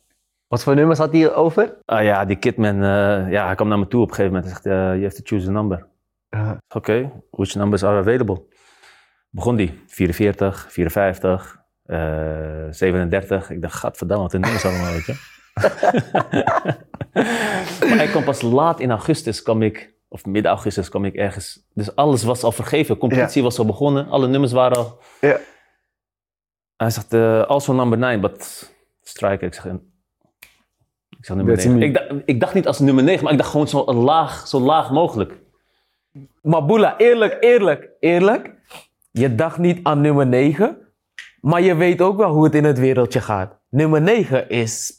Wat 0.46 0.62
voor 0.62 0.74
nummers 0.74 0.98
had 0.98 1.12
hij 1.12 1.34
over? 1.34 1.76
Ah 1.84 2.02
ja, 2.04 2.24
die 2.24 2.36
Kidman, 2.36 2.74
eh, 2.74 3.30
ja, 3.30 3.46
hij 3.46 3.54
kwam 3.54 3.68
naar 3.68 3.78
me 3.78 3.86
toe 3.86 4.02
op 4.02 4.08
een 4.08 4.14
gegeven 4.14 4.36
moment 4.36 4.52
en 4.52 4.60
zegt, 4.62 4.66
eh, 4.66 4.72
you 4.72 5.02
have 5.02 5.14
to 5.14 5.20
choose 5.24 5.48
a 5.48 5.50
number. 5.50 5.86
Oké, 6.68 7.12
which 7.30 7.54
numbers 7.54 7.84
are 7.84 7.98
available? 7.98 8.42
Begon 9.30 9.56
die, 9.56 9.82
44, 9.86 10.66
54, 10.70 11.62
eh 11.84 11.96
37. 12.70 13.50
Ik 13.50 13.62
dacht, 13.62 13.74
gadverdamme, 13.74 14.22
wat 14.22 14.32
een 14.32 14.40
nummers 14.40 14.64
allemaal, 14.64 14.92
weet 14.92 15.06
je. 15.06 15.14
maar 17.94 18.02
ik 18.02 18.10
kwam 18.10 18.24
pas 18.24 18.42
laat 18.42 18.80
in 18.80 18.90
augustus, 18.90 19.42
kwam 19.42 19.62
ik, 19.62 19.94
of 20.08 20.24
midden 20.24 20.50
augustus 20.50 20.88
kwam 20.88 21.04
ik 21.04 21.14
ergens. 21.14 21.66
Dus 21.74 21.96
alles 21.96 22.22
was 22.22 22.42
al 22.42 22.52
vergeven, 22.52 22.98
competitie 22.98 23.42
was 23.42 23.58
al 23.58 23.66
begonnen, 23.66 24.08
alle 24.08 24.26
nummers 24.26 24.52
waren 24.52 24.76
al. 24.76 24.98
Ja. 25.20 25.38
Hij 26.76 26.90
zegt, 26.90 27.12
eh, 27.12 27.42
also 27.42 27.72
number 27.72 27.98
9, 27.98 28.20
but 28.20 28.72
striker. 29.08 29.46
Ik 29.46 29.54
zeg, 29.54 29.64
ik 31.10 31.24
zeg 31.24 31.36
nummer 31.36 31.54
That's 31.54 31.66
9. 31.66 31.78
me. 31.80 31.86
Ik, 31.86 31.94
dacht- 31.94 32.22
ik 32.24 32.40
dacht 32.40 32.54
niet 32.54 32.66
als 32.66 32.78
nummer 32.78 33.04
9, 33.04 33.22
maar 33.24 33.32
ik 33.32 33.38
dacht 33.38 33.50
gewoon 33.50 33.68
zo 33.68 33.84
laag, 33.92 34.46
zo 34.48 34.60
laag 34.60 34.90
mogelijk. 34.90 35.32
Maar 36.42 36.64
Boela, 36.64 36.98
eerlijk, 36.98 37.36
eerlijk, 37.40 37.88
eerlijk. 38.00 38.52
Je 39.10 39.34
dacht 39.34 39.58
niet 39.58 39.80
aan 39.82 40.00
nummer 40.00 40.26
9, 40.26 40.78
maar 41.40 41.60
je 41.60 41.74
weet 41.74 42.00
ook 42.00 42.16
wel 42.16 42.32
hoe 42.32 42.44
het 42.44 42.54
in 42.54 42.64
het 42.64 42.78
wereldje 42.78 43.20
gaat. 43.20 43.58
Nummer 43.70 44.00
9 44.02 44.48
is. 44.48 44.96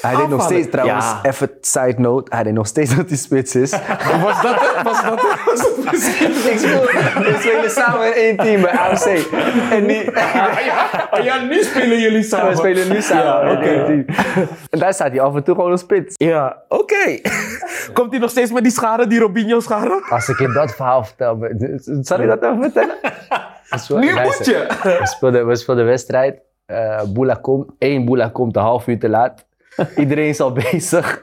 Hij 0.00 0.16
deed 0.16 0.28
nog 0.28 0.42
steeds 0.42 0.68
trouwens, 0.70 1.04
Ja. 1.04 1.20
even 1.22 1.50
side 1.60 1.94
note, 1.96 2.34
hij 2.34 2.42
deed 2.44 2.52
nog 2.52 2.66
steeds 2.66 2.96
dat 2.96 3.08
hij 3.08 3.16
spits 3.16 3.54
is. 3.54 3.70
Was 4.22 4.42
dat 4.42 4.54
het? 4.60 4.82
Was 4.82 5.02
dat 5.02 5.20
het? 5.20 5.44
Was 5.44 5.60
het 5.76 5.90
misschien? 5.92 6.50
ik 6.52 6.58
speel, 6.58 6.80
we 6.82 7.36
spelen 7.40 7.70
samen 7.70 8.06
in 8.06 8.12
één 8.12 8.36
team 8.36 8.60
bij 8.62 8.70
AFC. 8.70 9.06
En 9.70 9.86
die, 9.86 10.06
Oh 11.10 11.24
ja, 11.24 11.40
nu 11.42 11.62
spelen 11.62 12.00
jullie 12.00 12.22
samen. 12.22 12.48
we 12.50 12.56
spelen 12.56 12.88
nu 12.88 13.00
samen 13.02 13.24
Ja, 13.24 13.40
in 13.40 13.56
oké. 13.56 13.66
één 13.66 13.84
team. 14.06 14.16
En 14.70 14.78
daar 14.78 14.94
staat 14.94 15.10
hij 15.10 15.20
af 15.20 15.34
en 15.34 15.44
toe 15.44 15.54
gewoon 15.54 15.70
een 15.70 15.78
spits. 15.78 16.14
Ja, 16.16 16.62
oké. 16.68 17.18
Komt 17.92 18.10
hij 18.10 18.20
nog 18.20 18.30
steeds 18.30 18.52
met 18.52 18.62
die 18.62 18.72
scharen, 18.72 19.08
die 19.08 19.18
Robinho 19.18 19.60
scharen? 19.60 20.02
Als 20.08 20.28
ik 20.28 20.38
je 20.38 20.52
dat 20.52 20.74
verhaal 20.74 21.04
vertel, 21.04 21.38
zal 22.00 22.20
ik 22.20 22.28
dat 22.28 22.42
even 22.42 22.62
vertellen? 22.62 22.96
Nu 23.88 24.12
moet 24.22 24.44
je. 24.46 24.66
We 24.82 25.00
speelden, 25.06 25.46
we 25.46 25.56
speelden 25.56 25.84
wedstrijd. 25.84 26.40
Eh 26.66 27.02
Boela 27.08 27.34
komt, 27.34 27.70
één 27.78 28.04
Boela 28.04 28.28
komt 28.28 28.56
een 28.56 28.62
half 28.62 28.86
uur 28.86 28.98
te 28.98 29.08
laat. 29.08 29.46
Iedereen 29.96 30.28
is 30.28 30.40
al 30.40 30.52
bezig. 30.52 31.22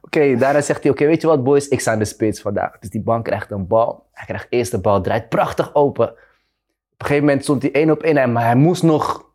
Oké, 0.00 0.36
daarna 0.36 0.60
zegt 0.60 0.82
hij, 0.82 0.92
oké, 0.92 1.06
weet 1.06 1.20
je 1.20 1.26
wat 1.26 1.44
boys, 1.44 1.68
ik 1.68 1.80
sta 1.80 1.92
in 1.92 1.98
de 1.98 2.04
spits 2.04 2.40
vandaag. 2.40 2.78
Dus 2.78 2.90
die 2.90 3.00
bank 3.00 3.24
krijgt 3.24 3.50
een 3.50 3.66
bal. 3.66 4.06
Hij 4.12 4.26
krijgt 4.26 4.46
eerst 4.50 4.70
de 4.70 4.78
bal, 4.78 5.00
draait 5.00 5.28
prachtig 5.28 5.74
open. 5.74 6.10
Op 6.10 6.16
een 6.96 7.06
gegeven 7.06 7.24
moment 7.24 7.42
stond 7.42 7.62
hij 7.62 7.72
één 7.72 7.90
op 7.90 8.02
één, 8.02 8.32
maar 8.32 8.44
hij 8.44 8.56
moest 8.56 8.82
nog, 8.82 9.25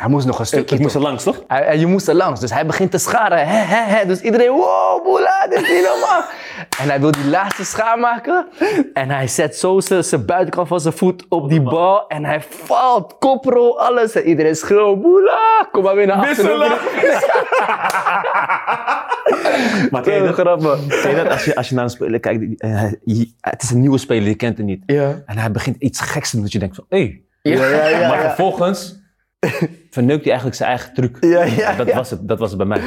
hij 0.00 0.08
moest 0.08 0.26
nog 0.26 0.34
een 0.36 0.40
Ik, 0.42 0.46
stukje. 0.46 0.74
ik 0.74 0.80
moest 0.80 0.94
er 0.94 1.00
langs, 1.00 1.22
toch? 1.24 1.42
Hij, 1.48 1.64
hij- 1.64 1.78
je 1.78 1.86
moest 1.86 2.08
er 2.08 2.14
langs, 2.14 2.40
dus 2.40 2.50
hij 2.52 2.66
begint 2.66 2.90
te 2.90 2.98
scharen. 2.98 4.06
Dus 4.08 4.20
iedereen, 4.20 4.50
wow, 4.50 5.04
Boela, 5.04 5.46
dit 5.48 5.60
is 5.60 5.68
niet 5.68 5.82
normaal. 5.82 6.22
En 6.80 6.88
hij 6.88 7.00
wil 7.00 7.10
die 7.10 7.26
laatste 7.28 7.64
schaar 7.64 7.98
maken. 7.98 8.46
En 8.92 9.10
hij 9.10 9.28
zet 9.28 9.56
zo 9.56 9.80
zijn 9.80 10.26
buitenkant 10.26 10.68
van 10.68 10.80
zijn 10.80 10.94
voet 10.94 11.26
op 11.28 11.48
die 11.48 11.62
bal. 11.62 12.06
En 12.08 12.24
hij 12.24 12.42
valt, 12.48 13.16
koprol, 13.18 13.80
alles. 13.80 14.12
En 14.14 14.24
iedereen 14.24 14.56
schreeuwt, 14.56 15.02
Boela, 15.02 15.68
kom 15.72 15.82
maar 15.82 15.94
weer 15.94 16.06
naar 16.06 16.16
achteren. 16.16 16.58
Maar 19.90 20.02
ken 20.02 20.12
je 20.14 20.18
Heel 20.20 20.26
dat, 20.26 20.34
grappig. 20.34 21.00
ken 21.02 21.10
je 21.10 21.16
dat 21.16 21.28
als, 21.32 21.44
je, 21.44 21.54
als 21.56 21.68
je 21.68 21.74
naar 21.74 21.84
een 21.84 21.90
speler 21.90 22.20
kijkt, 22.20 22.40
je- 23.04 23.32
het 23.40 23.62
is 23.62 23.70
een 23.70 23.80
nieuwe 23.80 23.98
speler, 23.98 24.28
je 24.28 24.34
kent 24.34 24.56
hem 24.56 24.66
niet. 24.66 24.82
Ja. 24.86 25.22
En 25.26 25.38
hij 25.38 25.50
begint 25.50 25.76
iets 25.78 26.00
geks 26.00 26.28
te 26.30 26.34
doen, 26.36 26.44
dat 26.44 26.52
je 26.52 26.58
denkt 26.58 26.76
van, 26.76 26.84
hé. 26.88 26.98
Hey. 26.98 27.22
Ja, 27.42 27.68
ja, 27.68 27.86
ja. 27.98 28.08
maar 28.08 28.20
vervolgens 28.20 29.02
verneukt 29.90 30.22
hij 30.22 30.32
eigenlijk 30.32 30.56
zijn 30.56 30.68
eigen 30.68 30.94
truc. 30.94 31.16
Ja, 31.20 31.44
ja, 31.44 31.74
dat, 31.74 31.86
ja. 31.86 31.94
Was 31.94 32.10
het, 32.10 32.28
dat 32.28 32.38
was 32.38 32.48
het 32.48 32.58
bij 32.58 32.66
mij. 32.66 32.80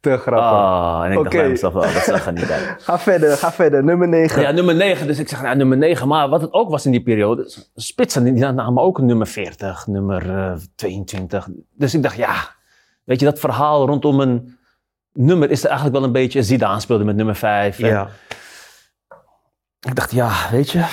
Te 0.00 0.18
grappig. 0.18 0.50
Ah, 0.50 1.04
en 1.04 1.10
ik 1.10 1.14
dacht 1.14 1.26
Oké. 1.26 1.36
bij 1.36 1.48
mezelf, 1.48 1.74
oh, 1.74 1.94
dat 1.94 2.02
zag 2.02 2.26
er 2.26 2.32
niet 2.32 2.50
uit. 2.50 2.74
Ga 2.82 2.98
verder, 2.98 3.36
ga 3.36 3.52
verder. 3.52 3.84
Nummer 3.84 4.08
9. 4.08 4.42
Ja, 4.42 4.50
nummer 4.50 4.74
9. 4.74 5.06
Dus 5.06 5.18
ik 5.18 5.28
zeg, 5.28 5.42
nou, 5.42 5.56
nummer 5.56 5.76
9. 5.76 6.08
Maar 6.08 6.28
wat 6.28 6.40
het 6.40 6.52
ook 6.52 6.70
was 6.70 6.86
in 6.86 6.90
die 6.90 7.02
periode, 7.02 7.52
spitsen, 7.74 8.24
die 8.24 8.32
namen 8.32 8.82
ook 8.82 8.98
een 8.98 9.06
nummer 9.06 9.26
40, 9.26 9.86
nummer 9.86 10.38
eh, 10.38 10.52
22. 10.74 11.48
Dus 11.74 11.94
ik 11.94 12.02
dacht, 12.02 12.16
ja, 12.16 12.34
weet 13.04 13.20
je, 13.20 13.26
dat 13.26 13.38
verhaal 13.38 13.86
rondom 13.86 14.20
een 14.20 14.58
nummer 15.12 15.50
is 15.50 15.60
er 15.60 15.66
eigenlijk 15.66 15.96
wel 15.96 16.06
een 16.06 16.12
beetje... 16.12 16.42
Zidane 16.42 16.80
speelde 16.80 17.04
met 17.04 17.16
nummer 17.16 17.36
5. 17.36 17.78
en 17.78 17.88
Ja. 17.88 18.08
Ik 19.80 19.94
dacht, 19.94 20.12
ja, 20.12 20.32
weet 20.50 20.70
je, 20.70 20.84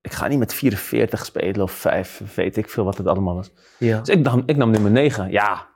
ik 0.00 0.12
ga 0.12 0.28
niet 0.28 0.38
met 0.38 0.54
44 0.54 1.24
spelen 1.24 1.62
of 1.62 1.72
5, 1.72 2.34
weet 2.34 2.56
ik 2.56 2.68
veel 2.68 2.84
wat 2.84 2.96
het 2.96 3.06
allemaal 3.06 3.34
was. 3.34 3.50
Ja. 3.78 3.98
Dus 3.98 4.08
ik 4.08 4.22
nam, 4.22 4.42
ik 4.46 4.56
nam 4.56 4.70
nummer 4.70 4.90
9. 4.90 5.30
Ja, 5.30 5.68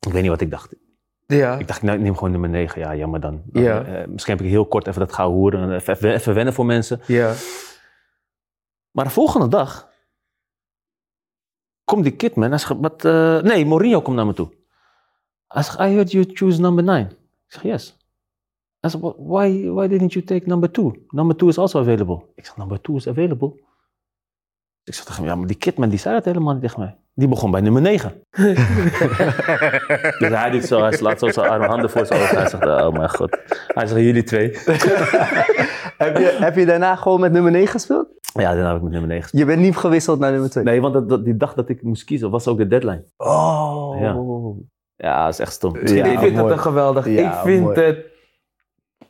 ik 0.00 0.12
weet 0.12 0.22
niet 0.22 0.30
wat 0.30 0.40
ik 0.40 0.50
dacht. 0.50 0.74
Ja. 1.26 1.58
Ik 1.58 1.66
dacht, 1.66 1.82
ik 1.82 2.00
neem 2.00 2.14
gewoon 2.14 2.30
nummer 2.30 2.48
9. 2.48 2.80
Ja, 2.80 2.94
jammer 2.94 3.20
dan. 3.20 3.42
Ja. 3.52 3.84
Eh, 3.84 4.06
misschien 4.06 4.36
heb 4.36 4.44
ik 4.44 4.50
heel 4.50 4.66
kort 4.66 4.86
even 4.86 5.00
dat 5.00 5.12
gauw 5.12 5.30
hoeren. 5.30 5.74
Even, 5.74 5.94
even, 5.94 6.12
even 6.12 6.34
wennen 6.34 6.54
voor 6.54 6.66
mensen. 6.66 7.00
Ja. 7.06 7.32
Maar 8.90 9.04
de 9.04 9.10
volgende 9.10 9.48
dag 9.48 9.92
komt 11.84 12.18
die. 12.18 12.30
Hij 12.34 12.58
zegt, 12.58 12.74
wat, 12.80 13.04
eh, 13.04 13.40
nee, 13.40 13.66
Mourinho 13.66 14.00
komt 14.00 14.16
naar 14.16 14.26
me 14.26 14.32
toe. 14.32 14.52
Hij 15.48 15.62
zegt, 15.62 15.78
I 15.78 15.82
heard 15.82 16.12
you 16.12 16.30
choose 16.32 16.60
number 16.60 16.84
9. 16.84 17.10
Ik 17.10 17.16
zeg, 17.46 17.62
yes. 17.62 17.96
Hij 18.84 18.90
zegt, 18.92 19.04
"Wh- 19.04 19.18
why, 19.28 19.68
why 19.68 19.86
didn't 19.88 20.12
you 20.12 20.24
take 20.24 20.42
number 20.48 20.70
2? 20.72 21.04
Number 21.08 21.36
2 21.36 21.48
is 21.48 21.58
also 21.58 21.80
available. 21.80 22.22
Ik 22.34 22.46
zeg, 22.46 22.56
number 22.56 22.80
2 22.80 22.96
is 22.96 23.08
available? 23.08 23.52
Ik 24.84 24.94
zeg 24.94 25.04
tegen 25.04 25.20
hem, 25.22 25.30
ja, 25.32 25.36
maar 25.38 25.46
die 25.46 25.56
kidman 25.56 25.88
die 25.88 25.98
zei 25.98 26.14
dat 26.14 26.24
helemaal 26.24 26.52
niet 26.52 26.62
tegen 26.62 26.80
mij. 26.80 26.96
Die 27.14 27.28
begon 27.28 27.50
bij 27.50 27.60
nummer 27.60 27.82
9. 27.82 28.12
dus 30.18 30.28
hij 30.28 30.50
doet 30.50 30.64
zo, 30.64 30.80
hij 30.80 30.92
slaat 30.92 31.18
zo 31.18 31.30
zijn 31.30 31.48
arme 31.48 31.66
handen 31.66 31.90
voor 31.90 32.06
zijn 32.06 32.22
ogen. 32.22 32.36
Hij 32.36 32.48
zegt, 32.48 32.64
oh 32.64 32.88
mijn 32.92 33.10
god. 33.10 33.38
Hij 33.66 33.86
zegt, 33.86 34.00
jullie 34.00 34.22
twee. 34.22 34.48
heb, 36.04 36.16
je, 36.18 36.36
heb 36.40 36.56
je 36.56 36.66
daarna 36.66 36.96
gewoon 36.96 37.20
met 37.20 37.32
nummer 37.32 37.50
9 37.52 37.68
gespeeld? 37.70 38.08
Ja, 38.34 38.54
daarna 38.54 38.66
heb 38.66 38.76
ik 38.76 38.82
met 38.82 38.90
nummer 38.92 39.08
9 39.08 39.22
gespeeld. 39.22 39.42
Je 39.42 39.48
bent 39.54 39.60
niet 39.66 39.76
gewisseld 39.76 40.18
naar 40.18 40.30
nummer 40.32 40.50
2? 40.50 40.64
Nee, 40.64 40.80
want 40.80 40.94
dat, 40.94 41.08
dat- 41.08 41.24
die 41.24 41.36
dag 41.36 41.54
dat 41.54 41.68
ik 41.68 41.82
moest 41.82 42.04
kiezen 42.04 42.30
was 42.30 42.48
ook 42.48 42.58
de 42.58 42.66
deadline. 42.66 43.04
Oh. 43.16 43.96
Ja. 44.00 44.16
Ja, 44.96 45.24
dat 45.24 45.32
is 45.32 45.38
echt 45.40 45.52
stom. 45.52 45.74
Ja, 45.86 46.04
ik 46.04 46.18
vind 46.18 46.20
mooi. 46.20 46.44
het 46.44 46.52
een 46.52 46.58
geweldig. 46.58 47.08
Ja, 47.08 47.34
ik 47.38 47.42
vind 47.44 47.62
mooi. 47.62 47.80
het 47.80 47.96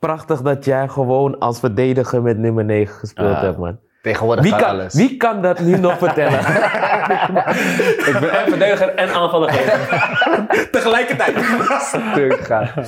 prachtig 0.05 0.43
dat 0.43 0.65
jij 0.65 0.89
gewoon 0.89 1.39
als 1.39 1.59
verdediger 1.59 2.23
met 2.23 2.39
nummer 2.39 2.65
9 2.65 2.95
gespeeld 2.95 3.37
hebt, 3.37 3.59
man. 3.59 3.81
Tegenwoordig 4.03 4.45
Wie 4.45 4.57
kan 4.57 4.69
alles. 4.69 4.95
wie 4.95 5.17
kan 5.17 5.43
dat 5.43 5.61
nu 5.61 5.79
nog 5.79 5.99
vertellen? 5.99 6.39
ik 8.11 8.17
ben 8.21 8.31
en 8.31 8.49
verdediger 8.49 8.95
en 8.95 9.09
aanvaller. 9.15 9.51
Tegelijkertijd. 10.71 11.45
Stuk 11.81 12.41
gaan. 12.41 12.85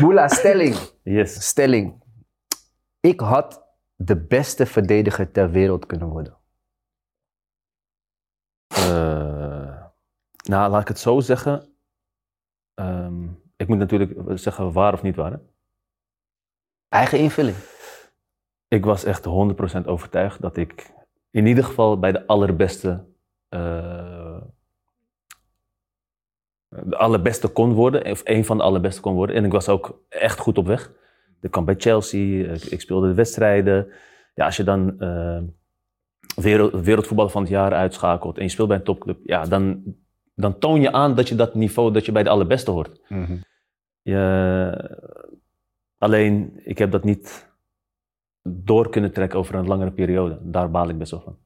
Boela, 0.00 0.28
stelling. 0.28 0.76
Yes. 1.02 1.48
Stelling. 1.48 2.02
Ik 3.00 3.20
had 3.20 3.62
de 3.96 4.16
beste 4.16 4.66
verdediger 4.66 5.30
ter 5.30 5.50
wereld 5.50 5.86
kunnen 5.86 6.08
worden. 6.08 6.36
Eh, 8.68 9.76
nou, 10.42 10.70
laat 10.70 10.80
ik 10.80 10.88
het 10.88 10.98
zo 10.98 11.20
zeggen. 11.20 11.68
Ehm, 12.74 13.24
ik 13.56 13.68
moet 13.68 13.78
natuurlijk 13.78 14.38
zeggen 14.38 14.72
waar 14.72 14.92
of 14.92 15.02
niet 15.02 15.16
waar. 15.16 15.30
hè. 15.30 15.38
Eigen 16.90 17.18
invulling. 17.18 17.56
Ik 18.68 18.84
was 18.84 19.04
echt 19.04 19.24
100% 19.24 19.84
overtuigd 19.84 20.40
dat 20.40 20.56
ik 20.56 20.90
in 21.30 21.46
ieder 21.46 21.64
geval 21.64 21.98
bij 21.98 22.12
de 22.12 22.26
allerbeste, 22.26 23.04
eh, 23.48 24.40
de 26.68 26.96
allerbeste 26.96 27.48
kon 27.48 27.72
worden, 27.72 28.10
of 28.10 28.20
een 28.24 28.44
van 28.44 28.56
de 28.56 28.62
allerbeste 28.62 29.00
kon 29.00 29.14
worden. 29.14 29.36
En 29.36 29.44
ik 29.44 29.52
was 29.52 29.68
ook 29.68 30.02
echt 30.08 30.38
goed 30.38 30.58
op 30.58 30.66
weg. 30.66 30.92
Ik 31.40 31.50
kwam 31.50 31.64
bij 31.64 31.74
Chelsea, 31.78 32.52
ik, 32.52 32.64
ik 32.64 32.80
speelde 32.80 33.08
de 33.08 33.14
wedstrijden. 33.14 33.88
Ja, 34.34 34.44
als 34.44 34.56
je 34.56 34.64
dan 34.64 34.96
wereld, 36.34 36.72
wereldvoetballer 36.72 37.32
van 37.32 37.42
het 37.42 37.50
jaar 37.50 37.72
uitschakelt 37.72 38.36
en 38.36 38.42
je 38.42 38.50
speelt 38.50 38.68
bij 38.68 38.76
een 38.76 38.84
topclub, 38.84 39.18
ja, 39.24 39.44
dan, 39.44 39.82
dan 40.34 40.58
toon 40.58 40.80
je 40.80 40.92
aan 40.92 41.14
dat 41.14 41.28
je 41.28 41.34
dat 41.34 41.54
niveau, 41.54 41.92
dat 41.92 42.04
je 42.04 42.12
bij 42.12 42.22
de 42.22 42.30
allerbeste 42.30 42.70
hoort. 42.70 43.00
Je, 44.02 44.98
alleen, 46.00 46.60
ik 46.64 46.78
heb 46.78 46.90
dat 46.90 47.04
niet 47.04 47.48
door 48.42 48.90
kunnen 48.90 49.12
trekken 49.12 49.38
over 49.38 49.54
een 49.54 49.66
langere 49.66 49.92
periode. 49.92 50.38
Daar 50.42 50.70
baal 50.70 50.88
ik 50.88 50.98
best 50.98 51.10
wel 51.10 51.20
van. 51.20 51.38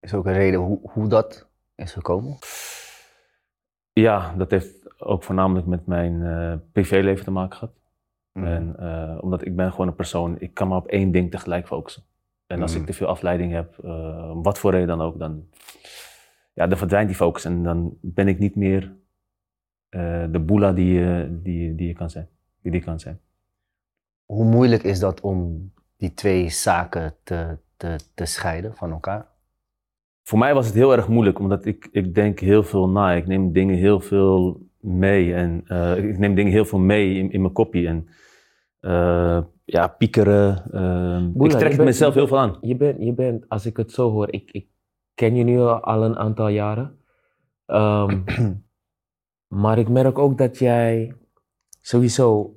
Is 0.00 0.14
ook 0.14 0.26
een 0.26 0.32
reden 0.32 0.60
hoe, 0.60 0.78
hoe 0.90 1.08
dat 1.08 1.48
is 1.74 1.92
gekomen. 1.92 2.38
Ja, 3.92 4.34
dat 4.36 4.50
heeft 4.50 5.00
ook 5.02 5.22
voornamelijk 5.24 5.66
met 5.66 5.86
mijn 5.86 6.22
eh, 6.22 6.54
privéleven 6.72 7.24
te 7.24 7.30
maken 7.30 7.58
gehad. 7.58 7.74
Mhm. 8.32 8.46
En, 8.46 8.76
eh, 8.78 9.18
omdat 9.22 9.44
ik 9.46 9.56
ben 9.56 9.70
gewoon 9.70 9.88
een 9.88 9.94
persoon, 9.94 10.40
ik 10.40 10.54
kan 10.54 10.68
maar 10.68 10.78
op 10.78 10.86
één 10.86 11.10
ding 11.12 11.30
tegelijk 11.30 11.66
focussen. 11.66 12.02
En 12.46 12.62
als 12.62 12.72
Mhm. 12.72 12.80
ik 12.80 12.86
te 12.86 12.92
veel 12.92 13.06
afleiding 13.06 13.52
heb, 13.52 13.78
om 14.32 14.42
wat 14.42 14.58
voor 14.58 14.70
reden 14.70 14.86
dan 14.88 15.00
ook, 15.00 15.18
dan, 15.18 15.48
ja, 16.52 16.66
dan 16.66 16.78
verdwijnt 16.78 17.08
die 17.08 17.16
focus. 17.16 17.44
En 17.44 17.62
dan 17.62 17.98
ben 18.00 18.28
ik 18.28 18.38
niet 18.38 18.56
meer 18.56 18.96
de 20.30 20.42
boela 20.46 20.72
die, 20.72 20.92
je- 20.92 21.38
die, 21.42 21.74
die 21.74 21.86
je 21.86 21.94
kan 21.94 22.10
zijn. 22.10 22.28
Die 22.62 22.72
die 22.72 22.80
kan 22.80 23.00
zijn. 23.00 23.20
Hoe 24.24 24.44
moeilijk 24.44 24.82
is 24.82 24.98
dat 24.98 25.20
om 25.20 25.72
die 25.96 26.14
twee 26.14 26.48
zaken 26.48 27.14
te, 27.22 27.58
te, 27.76 27.96
te 28.14 28.24
scheiden 28.24 28.74
van 28.76 28.90
elkaar? 28.90 29.26
Voor 30.22 30.38
mij 30.38 30.54
was 30.54 30.66
het 30.66 30.74
heel 30.74 30.92
erg 30.92 31.08
moeilijk, 31.08 31.38
omdat 31.38 31.64
ik, 31.64 31.88
ik 31.92 32.14
denk 32.14 32.38
heel 32.40 32.62
veel 32.62 32.88
na. 32.88 33.12
Ik 33.12 33.26
neem 33.26 33.52
dingen 33.52 33.76
heel 33.76 34.00
veel 34.00 34.66
mee. 34.80 35.34
En 35.34 35.62
eh, 35.66 35.96
ik 36.04 36.18
neem 36.18 36.34
dingen 36.34 36.52
heel 36.52 36.64
veel 36.64 36.78
mee 36.78 37.14
in, 37.18 37.30
in 37.30 37.40
mijn 37.40 37.52
kopie. 37.52 37.86
En 37.88 38.08
eh, 38.80 39.42
ja, 39.64 39.86
piekeren. 39.88 40.56
eh, 40.72 41.26
Boela, 41.32 41.52
ik 41.52 41.58
trek 41.58 41.62
het 41.68 41.76
bent- 41.76 41.88
mezelf 41.88 42.14
heel 42.14 42.26
veel 42.26 42.38
aan. 42.38 42.56
Je 42.60 42.76
bent, 42.76 43.02
je 43.02 43.12
bent, 43.12 43.48
als 43.48 43.66
ik 43.66 43.76
het 43.76 43.90
zo 43.92 44.10
hoor, 44.10 44.32
ik, 44.32 44.50
ik 44.50 44.66
ken 45.14 45.34
je 45.34 45.44
nu 45.44 45.58
al- 45.58 45.80
al 45.80 46.04
een 46.04 46.16
aantal 46.16 46.48
jaren. 46.48 46.98
Ehm, 47.66 48.20
maar 49.62 49.78
ik 49.78 49.88
merk 49.88 50.18
ook 50.18 50.38
dat 50.38 50.58
jij 50.58 51.14
sowieso 51.80 52.54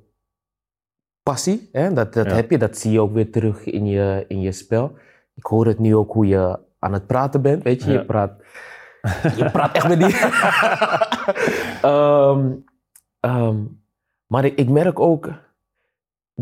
passie, 1.22 1.68
hè, 1.72 1.92
dat, 1.92 2.12
dat 2.12 2.26
Ja. 2.26 2.34
heb 2.34 2.50
je, 2.50 2.58
dat 2.58 2.76
zie 2.76 2.92
je 2.92 3.00
ook 3.00 3.12
weer 3.12 3.30
terug 3.30 3.64
in 3.64 3.86
je, 3.86 4.24
in 4.28 4.40
je 4.40 4.52
spel. 4.52 4.92
Ik 5.34 5.44
hoor 5.44 5.66
het 5.66 5.78
nu 5.78 5.96
ook 5.96 6.12
hoe 6.12 6.26
je 6.26 6.58
aan 6.78 6.92
het 6.92 7.06
praten 7.06 7.42
bent, 7.42 7.62
weet 7.62 7.82
je, 7.82 7.92
Ja. 7.92 7.98
je 7.98 8.04
praat, 8.04 8.32
je 9.38 9.50
praat 9.52 9.74
echt 9.74 9.88
met 9.88 9.98
die... 10.00 10.16
Ehm, 11.82 12.52
ehm, 13.20 13.56
maar 14.26 14.44
ik, 14.44 14.58
ik 14.58 14.68
merk 14.68 15.00
ook, 15.00 15.30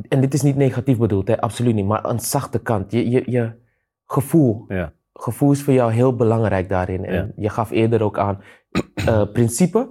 en 0.09 0.21
dit 0.21 0.35
is 0.35 0.43
niet 0.43 0.57
negatief 0.57 0.99
bedoeld, 0.99 1.29
hè, 1.29 1.41
absoluut 1.41 1.75
niet, 1.75 1.87
maar 1.87 2.05
een 2.05 2.21
zachte 2.21 2.59
kant. 2.59 2.91
Je, 2.93 3.11
je, 3.11 3.23
je 3.27 3.53
gevoel. 4.07 4.65
Ja. 4.69 4.93
Gevoel 5.15 5.53
is 5.53 5.63
voor 5.63 5.75
jou 5.75 5.93
heel 5.93 6.17
belangrijk 6.17 6.69
daarin. 6.69 7.05
En 7.05 7.33
je 7.37 7.49
gaf 7.49 7.71
eerder 7.71 8.03
ook 8.03 8.19
aan 8.19 8.41
eh, 8.95 9.23
principe, 9.33 9.89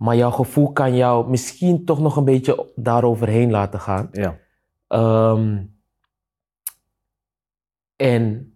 maar 0.00 0.16
jouw 0.16 0.30
gevoel 0.30 0.72
kan 0.72 0.96
jou 0.96 1.30
misschien 1.30 1.84
toch 1.84 2.00
nog 2.00 2.16
een 2.16 2.24
beetje 2.24 2.72
daaroverheen 2.74 3.50
laten 3.50 3.80
gaan. 3.80 4.08
Ja. 4.12 4.38
Ehm, 4.86 5.62
en 7.96 8.54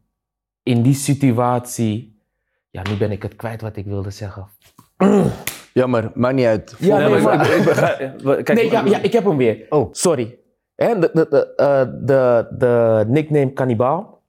in 0.62 0.82
die 0.82 0.94
situatie, 0.94 2.22
ja, 2.70 2.82
nu 2.82 2.96
ben 2.96 3.10
ik 3.10 3.22
het 3.22 3.36
kwijt 3.36 3.60
wat 3.60 3.76
ik 3.76 3.84
wilde 3.84 4.10
zeggen. 4.10 4.48
Jammer, 5.72 6.10
maakt 6.14 6.34
niet 6.34 6.46
uit. 6.46 6.74
Ja, 6.78 6.98
nee, 6.98 7.08
maar 7.08 7.18
ik- 7.18 7.24
maar- 7.24 7.50
ik- 7.50 7.58
ik 7.58 7.64
begrijp- 7.64 8.44
Kijk, 8.44 8.54
nee, 8.54 8.70
ja, 8.70 8.84
ja, 8.84 8.98
ik 8.98 9.12
heb 9.12 9.24
hem 9.24 9.36
weer. 9.36 9.66
Oh. 9.68 9.92
Sorry. 9.92 10.38
Hè, 10.74 10.98
de, 10.98 11.10
de, 11.12 11.26
de, 11.30 11.54
eh, 11.54 11.80
de, 12.06 12.48
de 12.58 13.04
nickname 13.08 13.52
Kannibaal. 13.52 14.22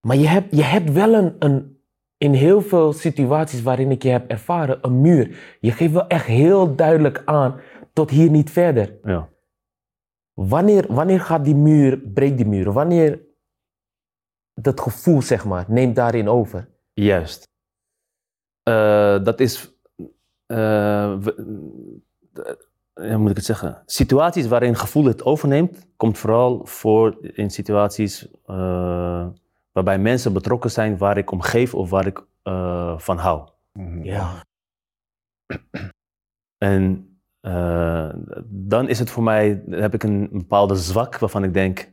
Maar 0.00 0.16
je 0.16 0.28
hebt, 0.28 0.56
je 0.56 0.62
hebt 0.62 0.92
wel 0.92 1.14
een, 1.14 1.36
een, 1.38 1.77
in 2.18 2.32
heel 2.32 2.60
veel 2.60 2.92
situaties 2.92 3.62
waarin 3.62 3.90
ik 3.90 4.02
je 4.02 4.08
heb 4.08 4.30
ervaren, 4.30 4.78
een 4.82 5.00
muur. 5.00 5.56
Je 5.60 5.72
geeft 5.72 5.92
wel 5.92 6.06
echt 6.06 6.26
heel 6.26 6.76
duidelijk 6.76 7.22
aan, 7.24 7.60
tot 7.92 8.10
hier 8.10 8.30
niet 8.30 8.50
verder. 8.50 8.98
Ja. 9.02 9.28
Wanneer, 10.32 10.92
wanneer 10.94 11.20
gaat 11.20 11.44
die 11.44 11.54
muur, 11.54 11.98
breekt 11.98 12.36
die 12.36 12.46
muur? 12.46 12.72
Wanneer 12.72 13.20
dat 14.54 14.80
gevoel, 14.80 15.22
zeg 15.22 15.44
maar, 15.44 15.64
neemt 15.68 15.96
daarin 15.96 16.28
over? 16.28 16.68
Juist. 16.92 17.48
Eh, 18.62 19.24
dat 19.24 19.40
is. 19.40 19.78
eh, 20.46 21.12
eh, 21.12 21.20
hoe 22.94 23.16
moet 23.16 23.30
ik 23.30 23.36
het 23.36 23.44
zeggen? 23.44 23.82
Situaties 23.86 24.46
waarin 24.46 24.76
gevoel 24.76 25.04
het 25.04 25.24
overneemt, 25.24 25.86
komt 25.96 26.18
vooral 26.18 26.66
voor 26.66 27.18
in 27.20 27.50
situaties 27.50 28.28
waarbij 29.84 29.98
mensen 29.98 30.32
betrokken 30.32 30.70
zijn 30.70 30.98
waar 30.98 31.16
ik 31.18 31.30
om 31.30 31.40
geef 31.40 31.74
of 31.74 31.90
waar 31.90 32.06
ik 32.06 32.26
eh, 32.42 32.98
van 32.98 33.16
hou. 33.18 33.48
Ja. 34.02 34.44
En 36.58 37.12
eh, 37.40 38.12
dan 38.46 38.88
is 38.88 38.98
het 38.98 39.10
voor 39.10 39.22
mij, 39.22 39.62
dan 39.66 39.80
heb 39.80 39.94
ik 39.94 40.02
een 40.02 40.28
bepaalde 40.32 40.76
zwak 40.76 41.18
waarvan 41.18 41.44
ik 41.44 41.52
denk, 41.52 41.92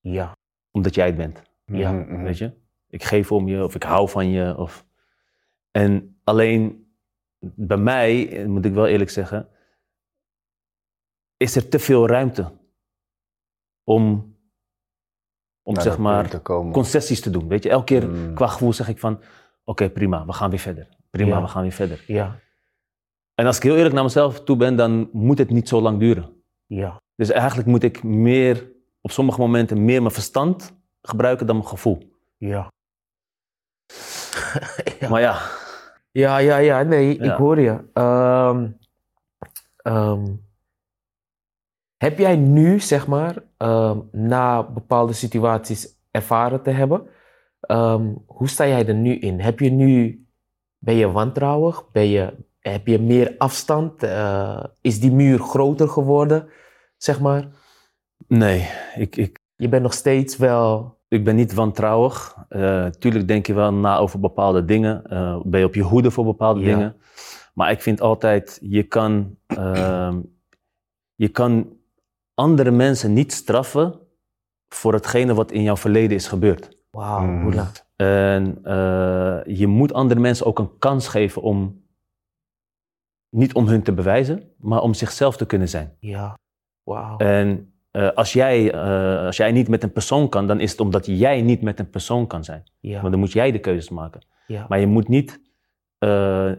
Ja. 0.00 0.36
omdat 0.70 0.94
jij 0.94 1.06
het 1.06 1.16
bent. 1.16 1.42
Ja, 1.64 1.92
Mhm, 1.92 2.12
mhm. 2.12 2.22
Weet 2.22 2.38
je? 2.38 2.52
Ik 2.88 3.02
geef 3.02 3.32
om 3.32 3.48
je 3.48 3.64
of 3.64 3.74
ik 3.74 3.82
hou 3.82 4.08
van 4.08 4.28
je. 4.30 4.56
Of... 4.56 4.86
En 5.70 6.20
alleen 6.24 6.92
bij 7.38 7.76
mij, 7.76 8.44
moet 8.46 8.64
ik 8.64 8.72
wel 8.72 8.86
eerlijk 8.86 9.10
zeggen, 9.10 9.48
is 11.36 11.56
er 11.56 11.68
te 11.68 11.78
veel 11.78 12.06
ruimte 12.06 12.52
om, 13.84 14.31
om 15.62 15.80
zeg 15.80 15.98
maar 15.98 16.28
te 16.28 16.42
concessies 16.72 17.20
te 17.20 17.30
doen. 17.30 17.48
Weet 17.48 17.62
je, 17.62 17.68
elke 17.70 17.84
keer 17.84 18.08
Mm. 18.08 18.34
qua 18.34 18.46
gevoel 18.46 18.72
zeg 18.72 18.88
ik 18.88 18.98
van, 18.98 19.20
oké 19.64 19.90
prima, 19.90 20.26
we 20.26 20.32
gaan 20.32 20.50
weer 20.50 20.58
verder. 20.58 20.88
Prima, 21.10 21.36
Ja. 21.36 21.42
we 21.42 21.48
gaan 21.48 21.62
weer 21.62 21.72
verder. 21.72 22.04
Ja. 22.06 22.38
En 23.34 23.46
als 23.46 23.56
ik 23.56 23.62
heel 23.62 23.76
eerlijk 23.76 23.94
naar 23.94 24.04
mezelf 24.04 24.44
toe 24.44 24.56
ben, 24.56 24.76
dan 24.76 25.08
moet 25.12 25.38
het 25.38 25.50
niet 25.50 25.68
zo 25.68 25.80
lang 25.80 25.98
duren. 25.98 26.42
Ja. 26.66 27.00
Dus 27.16 27.30
eigenlijk 27.30 27.68
moet 27.68 27.82
ik 27.82 28.02
meer, 28.02 28.70
op 29.00 29.10
sommige 29.10 29.40
momenten, 29.40 29.84
meer 29.84 30.00
mijn 30.02 30.14
verstand 30.14 30.74
gebruiken 31.02 31.46
dan 31.46 31.56
mijn 31.56 31.68
gevoel. 31.68 32.10
Ja. 32.36 32.68
ja. 35.00 35.08
Maar 35.08 35.20
ja, 35.20 35.38
Ja, 36.10 36.38
ja, 36.38 36.56
ja, 36.56 36.82
nee, 36.82 37.22
Ja. 37.22 37.32
ik 37.32 37.38
hoor 37.38 37.60
je. 37.60 37.78
Ehm, 37.92 38.68
ehm, 39.76 40.26
heb 42.02 42.18
jij 42.18 42.36
nu, 42.36 42.80
zeg 42.80 43.06
maar, 43.06 43.42
ehm, 43.56 43.98
na 44.12 44.62
bepaalde 44.62 45.12
situaties 45.12 45.88
ervaren 46.10 46.62
te 46.62 46.70
hebben, 46.70 47.06
ehm, 47.60 48.14
hoe 48.26 48.48
sta 48.48 48.66
jij 48.66 48.86
er 48.86 48.94
nu 48.94 49.14
in? 49.18 49.40
Heb 49.40 49.58
je 49.58 49.70
nu, 49.70 50.26
ben 50.78 50.94
je 50.94 51.10
wantrouwig? 51.10 51.90
Ben 51.92 52.06
je, 52.06 52.34
heb 52.58 52.86
je 52.86 52.98
meer 52.98 53.34
afstand? 53.38 54.02
Eh, 54.02 54.64
is 54.80 55.00
die 55.00 55.12
muur 55.12 55.38
groter 55.38 55.88
geworden, 55.88 56.48
zeg 56.96 57.20
maar? 57.20 57.48
nee, 58.26 58.68
ik, 58.96 59.16
ik, 59.16 59.38
Je 59.56 59.68
bent 59.68 59.82
nog 59.82 59.92
steeds 59.92 60.36
wel 60.36 60.96
ik 61.08 61.24
ben 61.24 61.36
niet 61.36 61.54
wantrouwig. 61.54 62.36
Eh, 62.48 62.86
tuurlijk 62.86 63.28
denk 63.28 63.46
je 63.46 63.54
wel 63.54 63.72
na 63.72 63.96
over 63.96 64.20
bepaalde 64.20 64.64
dingen. 64.64 65.04
Eh, 65.04 65.40
ben 65.44 65.60
je 65.60 65.66
op 65.66 65.74
je 65.74 65.82
hoede 65.82 66.10
voor 66.10 66.24
bepaalde 66.24 66.60
Ja. 66.60 66.66
dingen. 66.66 66.96
Maar 67.54 67.70
ik 67.70 67.80
vind 67.80 68.00
altijd, 68.00 68.58
je 68.62 68.82
kan, 68.82 69.36
ehm, 69.46 70.20
je 71.14 71.28
kan 71.28 71.80
andere 72.42 72.70
mensen 72.70 73.12
niet 73.12 73.32
straffen 73.32 74.00
voor 74.68 74.92
hetgene 74.92 75.34
wat 75.34 75.52
in 75.52 75.62
jouw 75.62 75.76
verleden 75.76 76.16
is 76.16 76.26
gebeurd. 76.28 76.78
Wauw, 76.90 77.20
Mm. 77.26 77.42
Boela. 77.42 77.70
En 77.96 78.58
eh, 78.62 79.56
je 79.56 79.66
moet 79.66 79.92
andere 79.92 80.20
mensen 80.20 80.46
ook 80.46 80.58
een 80.58 80.78
kans 80.78 81.08
geven 81.08 81.42
om, 81.42 81.82
niet 83.30 83.54
om 83.54 83.66
hun 83.66 83.82
te 83.82 83.92
bewijzen, 83.92 84.42
maar 84.58 84.80
om 84.80 84.94
zichzelf 84.94 85.36
te 85.36 85.46
kunnen 85.46 85.68
zijn. 85.68 85.96
Ja. 86.00 86.38
Wauw. 86.82 87.16
En 87.16 87.72
eh, 87.90 88.08
als, 88.08 88.32
jij, 88.32 88.72
eh, 88.72 89.24
als 89.26 89.36
jij 89.36 89.52
niet 89.52 89.68
met 89.68 89.82
een 89.82 89.92
persoon 89.92 90.28
kan, 90.28 90.46
dan 90.46 90.60
is 90.60 90.70
het 90.70 90.80
omdat 90.80 91.06
jij 91.06 91.42
niet 91.42 91.62
met 91.62 91.78
een 91.78 91.90
persoon 91.90 92.26
kan 92.26 92.44
zijn. 92.44 92.62
ja. 92.80 92.98
Want 93.00 93.10
dan 93.10 93.20
moet 93.20 93.32
jij 93.32 93.52
de 93.52 93.58
keuzes 93.58 93.90
maken. 93.90 94.20
ja. 94.46 94.66
Maar 94.68 94.80
je 94.80 94.86
moet 94.86 95.08
niet, 95.08 95.40
eh, 95.98 96.52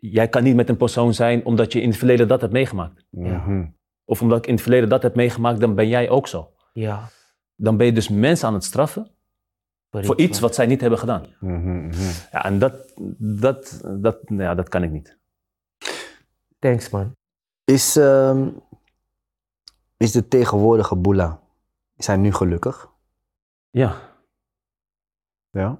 jij 0.00 0.28
kan 0.28 0.42
niet 0.42 0.56
met 0.56 0.68
een 0.68 0.76
persoon 0.76 1.14
zijn 1.14 1.44
omdat 1.44 1.72
je 1.72 1.80
in 1.80 1.88
het 1.88 1.98
verleden 1.98 2.28
dat 2.28 2.40
hebt 2.40 2.52
meegemaakt. 2.52 3.04
Mhm. 3.10 3.64
Of 4.04 4.22
omdat 4.22 4.38
ik 4.38 4.46
in 4.46 4.52
het 4.52 4.62
verleden 4.62 4.88
dat 4.88 5.02
heb 5.02 5.14
meegemaakt, 5.14 5.60
dan 5.60 5.74
ben 5.74 5.88
jij 5.88 6.08
ook 6.10 6.28
zo. 6.28 6.52
ja. 6.72 7.08
Dan 7.56 7.76
ben 7.76 7.86
je 7.86 7.92
dus 7.92 8.08
mensen 8.08 8.48
aan 8.48 8.54
het 8.54 8.64
straffen 8.64 9.10
voor 9.90 10.18
iets 10.18 10.40
wat 10.40 10.54
zij 10.54 10.66
niet 10.66 10.80
hebben 10.80 10.98
gedaan. 10.98 11.26
Mhm, 11.40 11.86
mhm. 11.86 12.10
Ja, 12.32 12.44
en 12.44 12.58
dat, 12.58 12.92
dat, 13.18 13.80
dat, 13.96 14.18
ja, 14.26 14.54
dat 14.54 14.68
kan 14.68 14.82
ik 14.82 14.90
niet. 14.90 15.18
Thanks, 16.58 16.90
man. 16.90 17.16
Is, 17.64 17.96
ehm, 17.96 18.48
is 19.96 20.12
de 20.12 20.28
tegenwoordige 20.28 20.96
Boela, 20.96 21.40
is 21.96 22.06
hij 22.06 22.16
nu 22.16 22.32
gelukkig? 22.32 22.88
Ja, 23.70 23.96
Ja. 25.50 25.78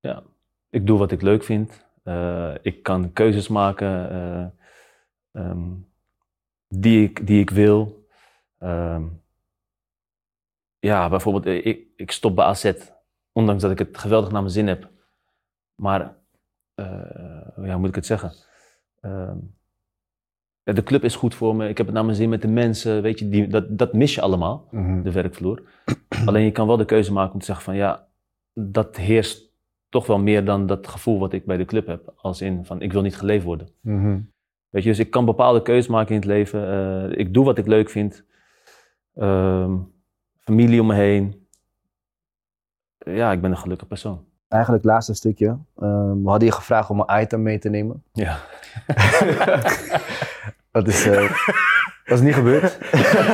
ja. 0.00 0.22
ik 0.70 0.86
doe 0.86 0.98
wat 0.98 1.10
ik 1.12 1.22
leuk 1.22 1.42
vind. 1.44 1.86
Eh, 2.02 2.54
ik 2.62 2.82
kan 2.82 3.12
keuzes 3.12 3.48
maken 3.48 4.10
eh, 4.10 4.46
ehm, 5.42 5.68
die, 6.74 7.04
ik, 7.04 7.26
die 7.26 7.40
ik 7.40 7.50
wil. 7.50 8.06
Ehm, 8.58 9.04
ja, 10.78 11.08
bijvoorbeeld, 11.08 11.46
eh, 11.46 11.66
ik, 11.66 11.86
ik 11.96 12.10
stop 12.10 12.36
bij 12.36 12.44
AZ, 12.44 12.72
ondanks 13.32 13.62
dat 13.62 13.70
ik 13.70 13.78
het 13.78 13.98
geweldig 13.98 14.30
naar 14.30 14.40
mijn 14.42 14.54
zin 14.54 14.66
heb. 14.66 14.90
Maar, 15.74 16.16
eh, 16.74 16.86
ja, 17.56 17.70
hoe 17.70 17.78
moet 17.78 17.88
ik 17.88 17.94
het 17.94 18.06
zeggen? 18.06 18.32
Ehm, 19.00 19.38
ja, 20.62 20.72
de 20.72 20.82
club 20.82 21.04
is 21.04 21.16
goed 21.16 21.34
voor 21.34 21.56
me, 21.56 21.68
ik 21.68 21.76
heb 21.76 21.86
het 21.86 21.94
naar 21.94 22.04
mijn 22.04 22.16
zin 22.16 22.28
met 22.28 22.42
de 22.42 22.48
mensen, 22.48 23.02
weet 23.02 23.18
je, 23.18 23.28
die, 23.28 23.46
dat, 23.46 23.78
dat 23.78 23.92
mis 23.92 24.14
je 24.14 24.20
allemaal. 24.20 24.68
Mhm. 24.70 25.02
de 25.02 25.12
werkvloer. 25.12 25.62
Alleen 26.26 26.44
je 26.44 26.52
kan 26.52 26.66
wel 26.66 26.76
de 26.76 26.84
keuze 26.84 27.12
maken 27.12 27.32
om 27.32 27.38
te 27.38 27.44
zeggen 27.44 27.64
van 27.64 27.76
ja, 27.76 28.08
dat 28.52 28.96
heerst 28.96 29.50
toch 29.88 30.06
wel 30.06 30.18
meer 30.18 30.44
dan 30.44 30.66
dat 30.66 30.88
gevoel 30.88 31.18
wat 31.18 31.32
ik 31.32 31.44
bij 31.44 31.56
de 31.56 31.64
club 31.64 31.86
heb. 31.86 32.12
Als 32.16 32.40
in 32.40 32.64
van 32.64 32.82
ik 32.82 32.92
wil 32.92 33.02
niet 33.02 33.16
geleefd 33.16 33.44
worden. 33.44 33.68
Mhm. 33.80 34.20
Weet 34.70 34.82
je, 34.82 34.88
dus 34.88 34.98
ik 34.98 35.10
kan 35.10 35.24
bepaalde 35.24 35.62
keuzes 35.62 35.86
maken 35.90 36.10
in 36.14 36.16
het 36.20 36.24
leven. 36.24 36.68
Eh, 37.12 37.18
ik 37.18 37.34
doe 37.34 37.44
wat 37.44 37.58
ik 37.58 37.66
leuk 37.66 37.90
vind. 37.90 38.24
Ehm, 39.14 39.76
familie 40.38 40.80
om 40.80 40.86
me 40.86 40.94
heen. 40.94 41.46
Ja, 42.98 43.32
ik 43.32 43.40
ben 43.40 43.50
een 43.50 43.56
gelukkig 43.58 43.86
persoon. 43.88 44.24
Eigenlijk 44.48 44.82
het 44.84 44.92
laatste 44.92 45.14
stukje. 45.14 45.58
Ehm, 45.78 46.22
we 46.22 46.28
hadden 46.30 46.48
je 46.48 46.54
gevraagd 46.54 46.90
om 46.90 47.00
een 47.06 47.20
item 47.22 47.42
mee 47.42 47.58
te 47.58 47.68
nemen. 47.68 48.02
Ja. 48.12 48.38
Dat 50.72 50.88
is, 50.88 51.06
eh, 51.06 51.30
dat 52.04 52.18
is 52.18 52.20
niet 52.20 52.34
gebeurd. 52.34 52.78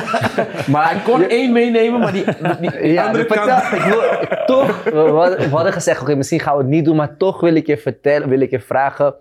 maar 0.73 0.91
Hij 0.91 1.03
kon 1.03 1.23
één 1.23 1.53
meenemen, 1.53 2.01
maar 2.01 2.13
die, 2.13 2.25
die 2.61 2.93
Ja, 2.93 3.07
andere 3.07 3.25
vertel- 3.27 3.47
kant... 3.47 3.73
ik 3.79 3.83
wil, 3.83 4.03
ik- 4.03 4.43
toch, 4.47 4.85
we, 4.85 4.91
we 4.91 4.99
hadden, 5.11 5.39
we 5.39 5.49
hadden 5.55 5.73
gezegd, 5.73 6.01
oké, 6.01 6.15
misschien 6.15 6.41
gaan 6.41 6.57
we 6.57 6.63
het 6.63 6.71
niet 6.71 6.85
doen, 6.85 6.97
maar 6.97 7.17
toch 7.17 7.41
wil 7.41 7.55
ik 7.55 7.67
je 7.67 7.77
vertellen, 7.79 8.29
wil 8.29 8.41
ik 8.41 8.51
je 8.51 8.61
vragen 8.61 9.15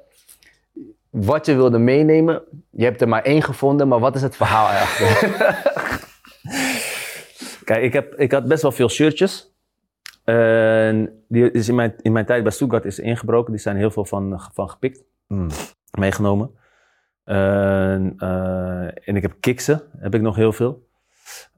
wat 1.16 1.46
je 1.46 1.56
wilde 1.56 1.78
meenemen. 1.78 2.42
Je 2.70 2.84
hebt 2.84 3.02
er 3.02 3.08
maar 3.08 3.22
één 3.22 3.42
gevonden, 3.42 3.88
maar 3.88 4.00
wat 4.00 4.16
is 4.16 4.22
het 4.22 4.36
verhaal 4.36 4.70
erachter? 4.70 5.18
Kijk, 7.64 7.84
ik, 7.84 7.94
heb, 7.94 8.16
ik 8.16 8.32
had 8.32 8.48
best 8.48 8.62
wel 8.62 8.72
veel 8.72 8.90
shirtjes. 8.90 9.54
En 10.24 11.24
die 11.28 11.52
is 11.52 11.68
in, 11.68 11.76
mijn, 11.76 11.96
in 12.02 12.12
mijn 12.12 12.26
tijd 12.26 12.44
bij 12.44 12.52
Stuttgart 12.52 12.86
is 12.86 13.00
ingebroken. 13.00 13.52
Die 13.52 13.62
zijn 13.62 13.78
heel 13.78 13.92
veel 13.92 14.06
van, 14.06 14.42
van 14.54 14.70
gepikt. 14.70 15.04
Mm. 15.28 15.48
meegenomen. 15.92 16.52
En, 17.24 18.14
eh, 18.18 19.08
en 19.08 19.16
ik 19.16 19.22
heb 19.22 19.36
kiksen, 19.40 19.82
heb 19.98 20.16
ik 20.16 20.22
nog 20.22 20.36
heel 20.36 20.54
veel. 20.54 20.88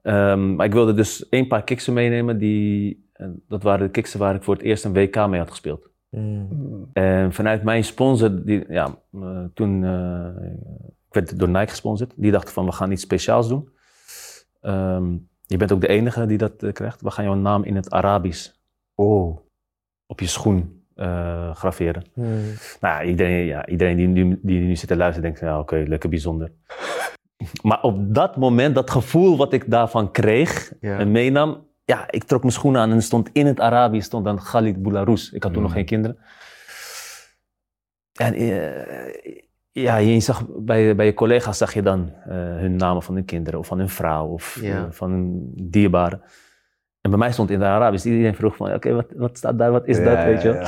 Ehm, 0.02 0.56
maar 0.56 0.66
ik 0.66 0.74
wilde 0.74 0.94
dus 0.94 1.26
een 1.30 1.48
paar 1.48 1.64
kiksen 1.64 1.94
meenemen. 1.94 2.38
Die, 2.38 3.10
eh, 3.14 3.28
dat 3.48 3.64
waren 3.64 3.86
de 3.86 3.92
kiksen 3.92 4.20
waar 4.20 4.36
ik 4.36 4.44
voor 4.44 4.54
het 4.54 4.64
eerst 4.64 4.86
een 4.86 4.94
WK 4.94 5.28
mee 5.28 5.40
had 5.40 5.50
gespeeld. 5.50 5.90
Mm. 6.10 6.90
En 6.94 7.34
vanuit 7.34 7.64
mijn 7.64 7.84
sponsor, 7.84 8.46
die, 8.46 8.66
ja, 8.70 8.96
eh, 9.14 9.44
toen 9.54 9.84
eh, 9.84 10.52
ik 11.08 11.14
werd 11.14 11.40
door 11.40 11.50
Nike 11.50 11.68
gesponsord, 11.68 12.14
die 12.16 12.32
dachten 12.32 12.54
van 12.54 12.66
we 12.66 12.72
gaan 12.72 12.92
iets 12.92 13.02
speciaals 13.02 13.48
doen. 13.48 13.70
Ehm, 14.62 15.18
je 15.46 15.58
bent 15.58 15.72
ook 15.72 15.82
de 15.82 15.88
enige 15.88 16.26
die 16.26 16.38
dat 16.38 16.64
eh, 16.64 16.74
krijgt. 16.74 17.02
We 17.02 17.12
gaan 17.12 17.26
jouw 17.26 17.36
naam 17.36 17.64
in 17.64 17.76
het 17.76 17.90
Arabisch 17.90 18.56
Oh. 18.96 19.38
op 20.06 20.20
je 20.20 20.28
schoen 20.28 20.86
eh, 20.96 21.56
graveren. 21.56 22.04
Mm. 22.14 22.42
Nou, 22.82 23.06
iedereen, 23.06 23.46
ja, 23.46 23.68
iedereen 23.68 23.98
die, 23.98 24.08
nu, 24.08 24.40
die 24.42 24.60
nu 24.60 24.76
zit 24.76 24.88
te 24.88 24.96
luisteren 24.96 25.24
denkt, 25.30 25.40
ja, 25.40 25.60
oké, 25.60 25.84
lekker 25.88 26.10
bijzonder. 26.10 26.52
Maar 27.62 27.82
op 27.82 28.14
dat 28.14 28.38
moment, 28.38 28.76
dat 28.76 28.90
gevoel 28.90 29.38
wat 29.38 29.54
ik 29.54 29.72
daarvan 29.72 30.12
kreeg 30.12 30.74
en 30.80 31.12
meenam, 31.12 31.68
ja, 31.88 32.06
ik 32.12 32.24
trok 32.24 32.42
mijn 32.42 32.54
schoenen 32.54 32.82
aan 32.82 32.92
en 32.92 33.02
stond 33.02 33.30
in 33.34 33.46
het 33.46 33.60
Arabisch 33.60 34.06
stond 34.06 34.26
dan 34.26 34.38
Khalid 34.44 34.82
Boularous. 34.82 35.32
Ik 35.32 35.44
had 35.44 35.52
toen 35.54 35.62
Mm. 35.62 35.68
nog 35.68 35.76
geen 35.78 35.86
kinderen. 35.86 36.18
En 38.20 38.34
eh, 38.34 39.42
ja, 39.72 39.98
je 39.98 40.20
zag 40.20 40.46
bij, 40.48 40.96
bij 40.96 41.06
je 41.06 41.14
collega's 41.14 41.58
zag 41.58 41.74
je 41.74 41.82
dan 41.82 42.14
eh, 42.24 42.30
hun 42.36 42.76
namen 42.76 43.04
van 43.04 43.16
hun 43.16 43.26
kinderen 43.26 43.60
of 43.60 43.68
van 43.68 43.78
hun 43.78 43.90
vrouw 43.90 44.28
of 44.28 44.58
Ja. 44.62 44.76
eh, 44.78 44.92
van 44.92 45.12
hun 45.12 45.52
dierbaren. 45.56 46.22
En 47.02 47.10
bij 47.10 47.20
mij 47.20 47.32
stond 47.32 47.50
in 47.50 47.60
het 47.60 47.70
Arabisch. 47.70 48.06
Iedereen 48.06 48.36
vroeg 48.36 48.56
van, 48.56 48.74
oké, 48.74 48.94
wat, 48.94 49.06
wat 49.16 49.38
staat 49.38 49.58
daar, 49.58 49.72
wat 49.72 49.88
is 49.88 50.04
dat, 50.04 50.24
weet 50.24 50.42
je 50.42 50.50
ja. 50.54 50.68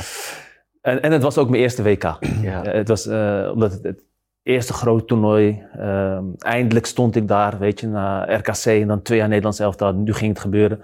En, 0.80 1.02
en 1.02 1.12
het 1.12 1.22
was 1.22 1.38
ook 1.38 1.48
mijn 1.50 1.62
eerste 1.62 1.82
WK. 1.82 2.02
Ja. 2.42 2.62
Het 2.62 2.88
was 2.88 3.06
omdat 3.52 3.72
het, 3.72 3.82
het 3.82 4.04
eerste 4.50 4.72
groot 4.72 5.08
toernooi. 5.08 5.62
Uh, 5.76 6.18
eindelijk 6.38 6.86
stond 6.86 7.16
ik 7.16 7.28
daar, 7.28 7.58
weet 7.58 7.80
je, 7.80 7.86
na 7.86 8.36
RKC 8.36 8.64
en 8.64 8.86
dan 8.86 9.02
twee 9.02 9.18
jaar 9.18 9.28
Nederlands 9.28 9.58
elftal. 9.58 9.92
Nu 9.92 10.12
ging 10.12 10.32
het 10.32 10.40
gebeuren. 10.40 10.82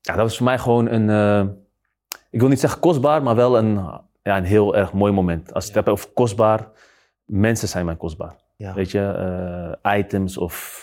Ja, 0.00 0.14
dat 0.14 0.22
was 0.22 0.36
voor 0.36 0.46
mij 0.46 0.58
gewoon 0.58 0.88
een, 0.88 1.08
uh, 1.08 1.52
ik 2.30 2.40
wil 2.40 2.48
niet 2.48 2.60
zeggen 2.60 2.80
kostbaar, 2.80 3.22
maar 3.22 3.34
wel 3.34 3.58
een, 3.58 3.74
ja, 4.22 4.36
een 4.36 4.44
heel 4.44 4.76
erg 4.76 4.92
mooi 4.92 5.12
moment. 5.12 5.52
Als 5.54 5.64
je 5.64 5.68
het 5.68 5.78
hebt 5.78 5.88
over 5.98 6.10
kostbaar, 6.12 6.68
mensen 7.24 7.68
zijn 7.68 7.84
mij 7.84 7.96
kostbaar. 7.96 8.36
Ja. 8.56 8.74
Weet 8.74 8.90
je, 8.90 9.74
uh, 9.84 9.96
items 9.96 10.36
of 10.36 10.82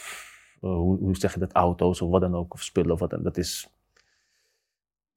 hoe, 0.59 0.97
hoe, 0.97 1.15
zeg 1.15 1.33
je 1.33 1.39
dat, 1.39 1.51
auto's 1.51 2.01
of 2.01 2.09
wat 2.09 2.21
dan 2.21 2.35
ook, 2.35 2.53
of 2.53 2.61
spullen 2.61 2.91
of 2.91 2.99
wat 2.99 3.09
dan 3.09 3.23
Dat 3.23 3.37
is, 3.37 3.69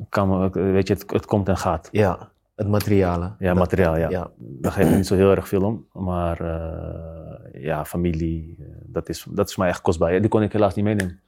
kan, 0.09 0.51
weet 0.51 0.89
je, 0.89 0.95
het, 0.95 1.11
het 1.11 1.27
komt 1.27 1.49
en 1.49 1.57
gaat. 1.57 1.89
Ja, 1.93 2.33
het 2.55 2.69
materialen. 2.69 3.37
Ja, 3.39 3.49
Dat- 3.49 3.57
materiaal, 3.59 3.97
ja. 3.97 4.09
ja. 4.09 4.31
Daar 4.37 4.73
geef 4.73 4.89
ik 4.91 4.97
niet 4.97 5.07
zo 5.07 5.15
heel 5.15 5.31
erg 5.31 5.49
veel 5.49 5.63
om. 5.63 5.87
Maar 5.93 6.41
uh, 6.43 7.63
ja, 7.63 7.85
familie, 7.85 8.57
uh, 8.61 8.67
dat, 8.83 9.09
is, 9.09 9.27
dat 9.31 9.49
is 9.49 9.57
mij 9.57 9.69
echt 9.69 9.81
kostbaar. 9.81 10.13
Ja, 10.15 10.21
die 10.21 10.29
kon 10.29 10.43
ik 10.43 10.53
helaas 10.53 10.75
niet 10.75 10.85
meenemen. 10.85 11.21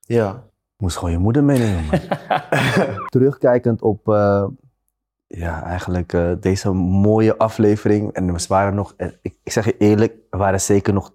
Ja. 0.00 0.44
Moest 0.76 0.96
gewoon 0.96 1.10
je 1.12 1.18
moeder 1.18 1.44
meenemen. 1.44 2.00
Terugkijkend 3.10 3.82
op, 3.82 4.08
uh, 4.08 4.46
ja, 5.26 5.62
eigenlijk 5.62 6.12
uh, 6.12 6.32
deze 6.40 6.72
mooie 6.72 7.36
aflevering. 7.36 8.12
En 8.12 8.28
er 8.28 8.44
waren 8.48 8.74
nog, 8.74 8.94
ik, 8.96 9.38
ik 9.42 9.52
zeg 9.52 9.64
je 9.64 9.76
eerlijk, 9.76 10.16
er 10.30 10.38
waren 10.38 10.60
zeker 10.60 10.92
nog 10.92 11.14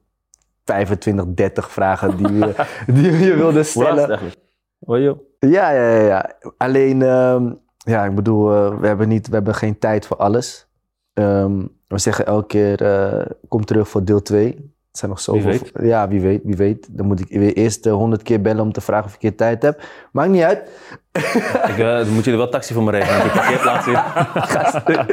25, 0.65 1.25
30 1.27 1.71
vragen 1.71 2.17
die, 2.17 2.27
je, 2.37 2.65
die 2.85 3.11
je 3.11 3.35
wilde 3.35 3.63
stellen. 3.63 4.07
eigenlijk? 4.07 4.35
Oh, 4.79 4.97
joh. 4.99 5.19
Ja, 5.39 5.71
ja, 5.71 5.89
ja, 5.89 6.01
ja. 6.05 6.31
Alleen, 6.57 7.01
um, 7.01 7.59
ja, 7.83 8.05
ik 8.05 8.15
bedoel, 8.15 8.53
uh, 8.53 8.79
we, 8.79 8.87
hebben 8.87 9.07
niet, 9.07 9.27
we 9.27 9.33
hebben 9.33 9.55
geen 9.55 9.79
tijd 9.79 10.05
voor 10.05 10.17
alles. 10.17 10.67
Um, 11.13 11.69
we 11.87 11.99
zeggen 11.99 12.25
elke 12.25 12.47
keer, 12.47 12.81
uh, 12.81 13.25
kom 13.47 13.65
terug 13.65 13.87
voor 13.87 14.03
deel 14.03 14.21
2. 14.21 14.55
Er 14.93 14.99
zijn 14.99 15.11
nog 15.11 15.19
zoveel. 15.19 15.51
Wie 15.51 15.59
weet. 15.59 15.85
Ja, 15.85 16.07
wie 16.07 16.21
weet, 16.21 16.41
wie 16.43 16.55
weet. 16.55 16.97
Dan 16.97 17.05
moet 17.05 17.19
ik 17.19 17.27
weer 17.29 17.53
eerst 17.53 17.85
honderd 17.85 18.23
keer 18.23 18.41
bellen 18.41 18.63
om 18.63 18.71
te 18.71 18.81
vragen 18.81 19.05
of 19.05 19.13
ik 19.13 19.19
keer 19.19 19.35
tijd 19.35 19.61
heb. 19.61 19.83
Maakt 20.11 20.29
niet 20.29 20.43
uit. 20.43 20.69
ik, 21.71 21.77
uh, 21.77 21.97
dan 21.97 22.09
moet 22.09 22.25
je 22.25 22.31
er 22.31 22.37
wel 22.37 22.49
taxi 22.49 22.73
voor 22.73 22.83
me 22.83 22.91
regelen, 22.91 23.19
want 23.19 23.85
ik 23.85 25.03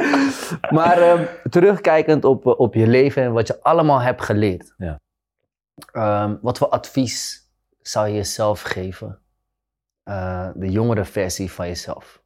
maar 0.77 1.11
um, 1.11 1.27
terugkijkend 1.49 2.25
op, 2.25 2.45
op 2.45 2.73
je 2.73 2.87
leven 2.87 3.23
en 3.23 3.31
wat 3.31 3.47
je 3.47 3.63
allemaal 3.63 4.01
hebt 4.01 4.21
geleerd. 4.21 4.73
Ja. 4.77 4.99
Um, 6.23 6.39
wat 6.41 6.57
voor 6.57 6.67
advies 6.67 7.49
zou 7.81 8.07
je 8.07 8.13
jezelf 8.13 8.61
geven? 8.61 9.19
Uh, 10.05 10.49
de 10.55 10.69
jongere 10.69 11.05
versie 11.05 11.51
van 11.51 11.67
jezelf. 11.67 12.20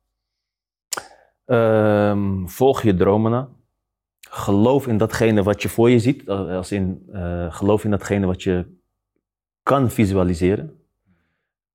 Um, 1.46 2.50
volg 2.50 2.82
je 2.82 2.96
dromen 2.96 3.32
na. 3.32 3.50
Geloof 4.30 4.88
in 4.88 4.98
datgene 4.98 5.44
wat 5.44 5.62
je 5.62 5.70
voor 5.70 5.90
je 5.90 6.00
ziet. 6.00 6.30
Als 6.30 6.72
in, 6.72 7.06
uh, 7.10 7.54
geloof 7.54 7.84
in 7.84 7.92
datgene 7.92 8.26
wat 8.26 8.44
je 8.44 8.66
kan 9.64 9.90
visualiseren. 9.90 10.80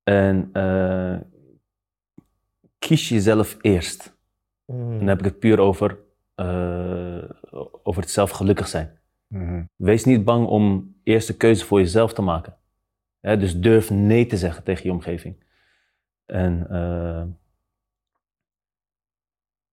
En 0.03 0.49
uh, 0.53 1.17
kies 2.79 3.09
jezelf 3.09 3.57
eerst. 3.61 4.17
Mm. 4.65 4.91
En 4.91 4.97
dan 4.97 5.07
heb 5.07 5.19
ik 5.19 5.25
het 5.25 5.39
puur 5.39 5.59
over, 5.59 5.97
eh, 6.35 7.23
over 7.83 8.01
het 8.01 8.11
zelf 8.11 8.29
gelukkig 8.29 8.67
zijn. 8.67 8.99
Mhm. 9.27 9.63
Wees 9.75 10.03
niet 10.03 10.25
bang 10.25 10.47
om 10.47 10.95
eerst 11.03 11.27
de 11.27 11.37
keuze 11.37 11.65
voor 11.65 11.79
jezelf 11.79 12.13
te 12.13 12.21
maken. 12.21 12.57
Dus 13.21 13.59
durf 13.59 13.89
nee 13.89 14.25
te 14.25 14.37
zeggen 14.37 14.63
tegen 14.63 14.83
je 14.83 14.91
omgeving. 14.91 15.43
En 16.25 16.69
eh, 16.69 17.23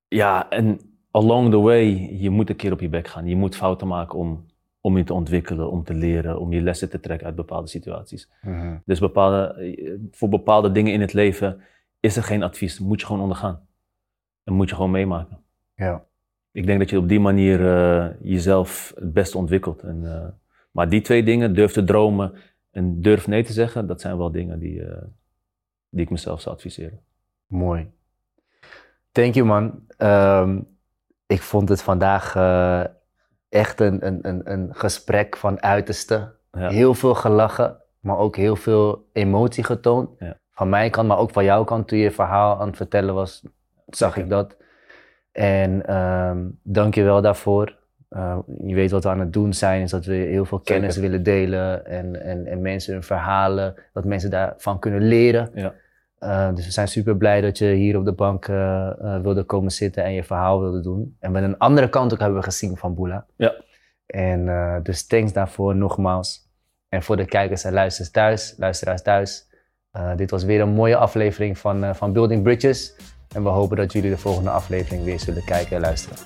ja, 0.09 0.51
en 0.51 0.81
along 1.11 1.51
the 1.51 1.59
way, 1.59 1.85
je 2.21 2.31
moet 2.31 2.51
een 2.51 2.57
keer 2.57 2.73
op 2.73 2.81
je 2.81 2.89
bek 2.89 3.09
gaan. 3.09 3.27
Je 3.27 3.37
moet 3.37 3.57
fouten 3.57 3.87
maken 3.87 4.19
om, 4.19 4.47
om 4.81 4.97
je 4.97 5.05
te 5.05 5.15
ontwikkelen, 5.15 5.71
om 5.71 5.85
te 5.85 5.95
leren, 5.95 6.41
om 6.41 6.53
je 6.53 6.61
lessen 6.61 6.91
te 6.91 7.01
trekken 7.01 7.27
uit 7.27 7.37
bepaalde 7.37 7.69
situaties. 7.69 8.31
Mhm. 8.43 8.77
Dus 8.85 8.99
bepaalde, 8.99 9.99
voor 10.11 10.29
bepaalde 10.29 10.73
dingen 10.73 10.93
in 10.93 11.01
het 11.01 11.13
leven 11.13 11.61
is 12.01 12.17
er 12.17 12.23
geen 12.23 12.43
advies. 12.43 12.79
Moet 12.79 13.01
je 13.01 13.07
gewoon 13.07 13.23
ondergaan. 13.23 13.67
En 14.45 14.55
moet 14.55 14.69
je 14.69 14.75
gewoon 14.75 14.91
meemaken. 14.91 15.39
Ja. 15.75 16.05
Ik 16.53 16.67
denk 16.67 16.79
dat 16.79 16.91
je 16.91 16.99
op 16.99 17.09
die 17.09 17.21
manier 17.21 17.67
eh, 17.67 18.09
jezelf 18.23 18.93
het 18.95 19.13
beste 19.13 19.39
ontwikkelt. 19.39 19.83
En, 19.83 20.15
eh, 20.15 20.29
maar 20.71 20.89
die 20.89 21.01
twee 21.01 21.23
dingen, 21.23 21.55
durf 21.55 21.73
te 21.73 21.85
dromen 21.85 22.33
en 22.71 23.03
durf 23.03 23.27
nee 23.27 23.45
te 23.45 23.53
zeggen, 23.53 23.87
dat 23.87 24.01
zijn 24.01 24.19
wel 24.19 24.31
dingen 24.31 24.59
die, 24.59 24.85
eh, 24.85 25.03
die 25.91 26.03
ik 26.03 26.11
mezelf 26.11 26.41
zou 26.41 26.55
adviseren. 26.55 27.01
Mooi. 27.47 27.91
Thank 29.19 29.35
you, 29.35 29.47
man. 29.47 29.81
Ehm, 29.97 30.61
ik 31.27 31.43
vond 31.43 31.69
het 31.69 31.83
vandaag 31.83 32.37
eh, 32.37 32.85
echt 33.49 33.81
een, 33.81 34.07
een, 34.07 34.19
een, 34.29 34.53
een 34.53 34.69
gesprek 34.75 35.37
van 35.37 35.63
uiterste. 35.63 36.35
Ja. 36.53 36.69
Heel 36.69 36.95
veel 36.95 37.15
gelachen, 37.15 37.77
maar 38.01 38.19
ook 38.19 38.37
heel 38.37 38.57
veel 38.57 39.09
emotie 39.13 39.65
getoond. 39.65 40.11
Ja. 40.19 40.39
Van 40.51 40.69
mijn 40.69 40.91
kant, 40.91 41.09
maar 41.09 41.19
ook 41.19 41.31
van 41.31 41.45
jouw 41.45 41.65
kant. 41.65 41.89
Toen 41.89 41.99
je 41.99 42.11
verhaal 42.11 42.61
aan 42.61 42.67
het 42.67 42.77
vertellen 42.77 43.15
was, 43.15 43.43
zag 43.87 44.17
ik 44.17 44.29
dat. 44.29 44.57
En 45.33 45.87
ehm 45.87 46.39
dank 46.63 46.95
je 46.95 47.03
wel 47.03 47.23
daarvoor. 47.23 47.77
Eh, 48.09 48.39
je 48.65 48.75
weet 48.75 48.91
wat 48.91 49.03
we 49.03 49.11
aan 49.11 49.21
het 49.21 49.33
doen 49.33 49.53
zijn, 49.53 49.83
is 49.83 49.91
dat 49.91 50.05
we 50.05 50.15
heel 50.15 50.45
veel 50.45 50.61
kennis 50.61 50.95
Zeker. 50.95 51.11
willen 51.11 51.25
delen 51.25 51.87
en, 51.87 52.23
en, 52.23 52.47
en 52.47 52.63
mensen 52.63 52.93
hun 52.93 53.03
verhalen, 53.03 53.75
dat 53.93 54.05
mensen 54.05 54.31
daarvan 54.31 54.79
kunnen 54.79 55.03
leren. 55.03 55.51
Ja. 55.55 55.75
Uh, 56.21 56.55
dus 56.55 56.65
we 56.65 56.73
zijn 56.73 56.89
super 56.89 57.17
blij 57.17 57.41
dat 57.41 57.59
je 57.59 57.67
hier 57.67 57.99
op 57.99 58.05
de 58.05 58.13
bank 58.13 58.49
uh, 58.49 58.91
uh, 59.03 59.21
wilde 59.21 59.45
komen 59.45 59.71
zitten 59.71 60.05
en 60.05 60.13
je 60.13 60.25
verhaal 60.25 60.61
wilde 60.61 60.81
doen. 60.81 61.17
En 61.21 61.33
we 61.33 61.39
een 61.39 61.59
andere 61.59 61.89
kant 61.89 62.13
ook 62.13 62.19
hebben 62.19 62.43
gezien 62.43 62.77
van 62.77 62.95
Boela. 62.95 63.27
Ja. 63.37 63.55
En 64.07 64.47
uh, 64.47 64.77
dus 64.83 65.07
thanks 65.07 65.33
daarvoor 65.33 65.77
nogmaals. 65.77 66.47
En 66.89 67.03
voor 67.03 67.17
de 67.17 67.25
kijkers 67.25 67.65
en 67.65 67.73
luisteraars 67.73 68.11
thuis, 68.11 68.55
luisteraars 68.59 69.03
thuis. 69.03 69.47
Uh, 69.97 70.17
dit 70.17 70.31
was 70.31 70.45
weer 70.45 70.61
een 70.61 70.69
mooie 70.69 70.97
aflevering 70.97 71.59
van, 71.59 71.85
uh, 71.85 71.95
van 71.95 72.13
Building 72.13 72.43
Bridges. 72.43 72.97
En 73.35 73.43
we 73.43 73.49
hopen 73.49 73.77
dat 73.77 73.93
jullie 73.93 74.11
de 74.11 74.19
volgende 74.19 74.51
aflevering 74.51 75.05
weer 75.05 75.21
zullen 75.21 75.45
kijken 75.45 75.77
en 75.77 75.83
luisteren. 75.83 76.19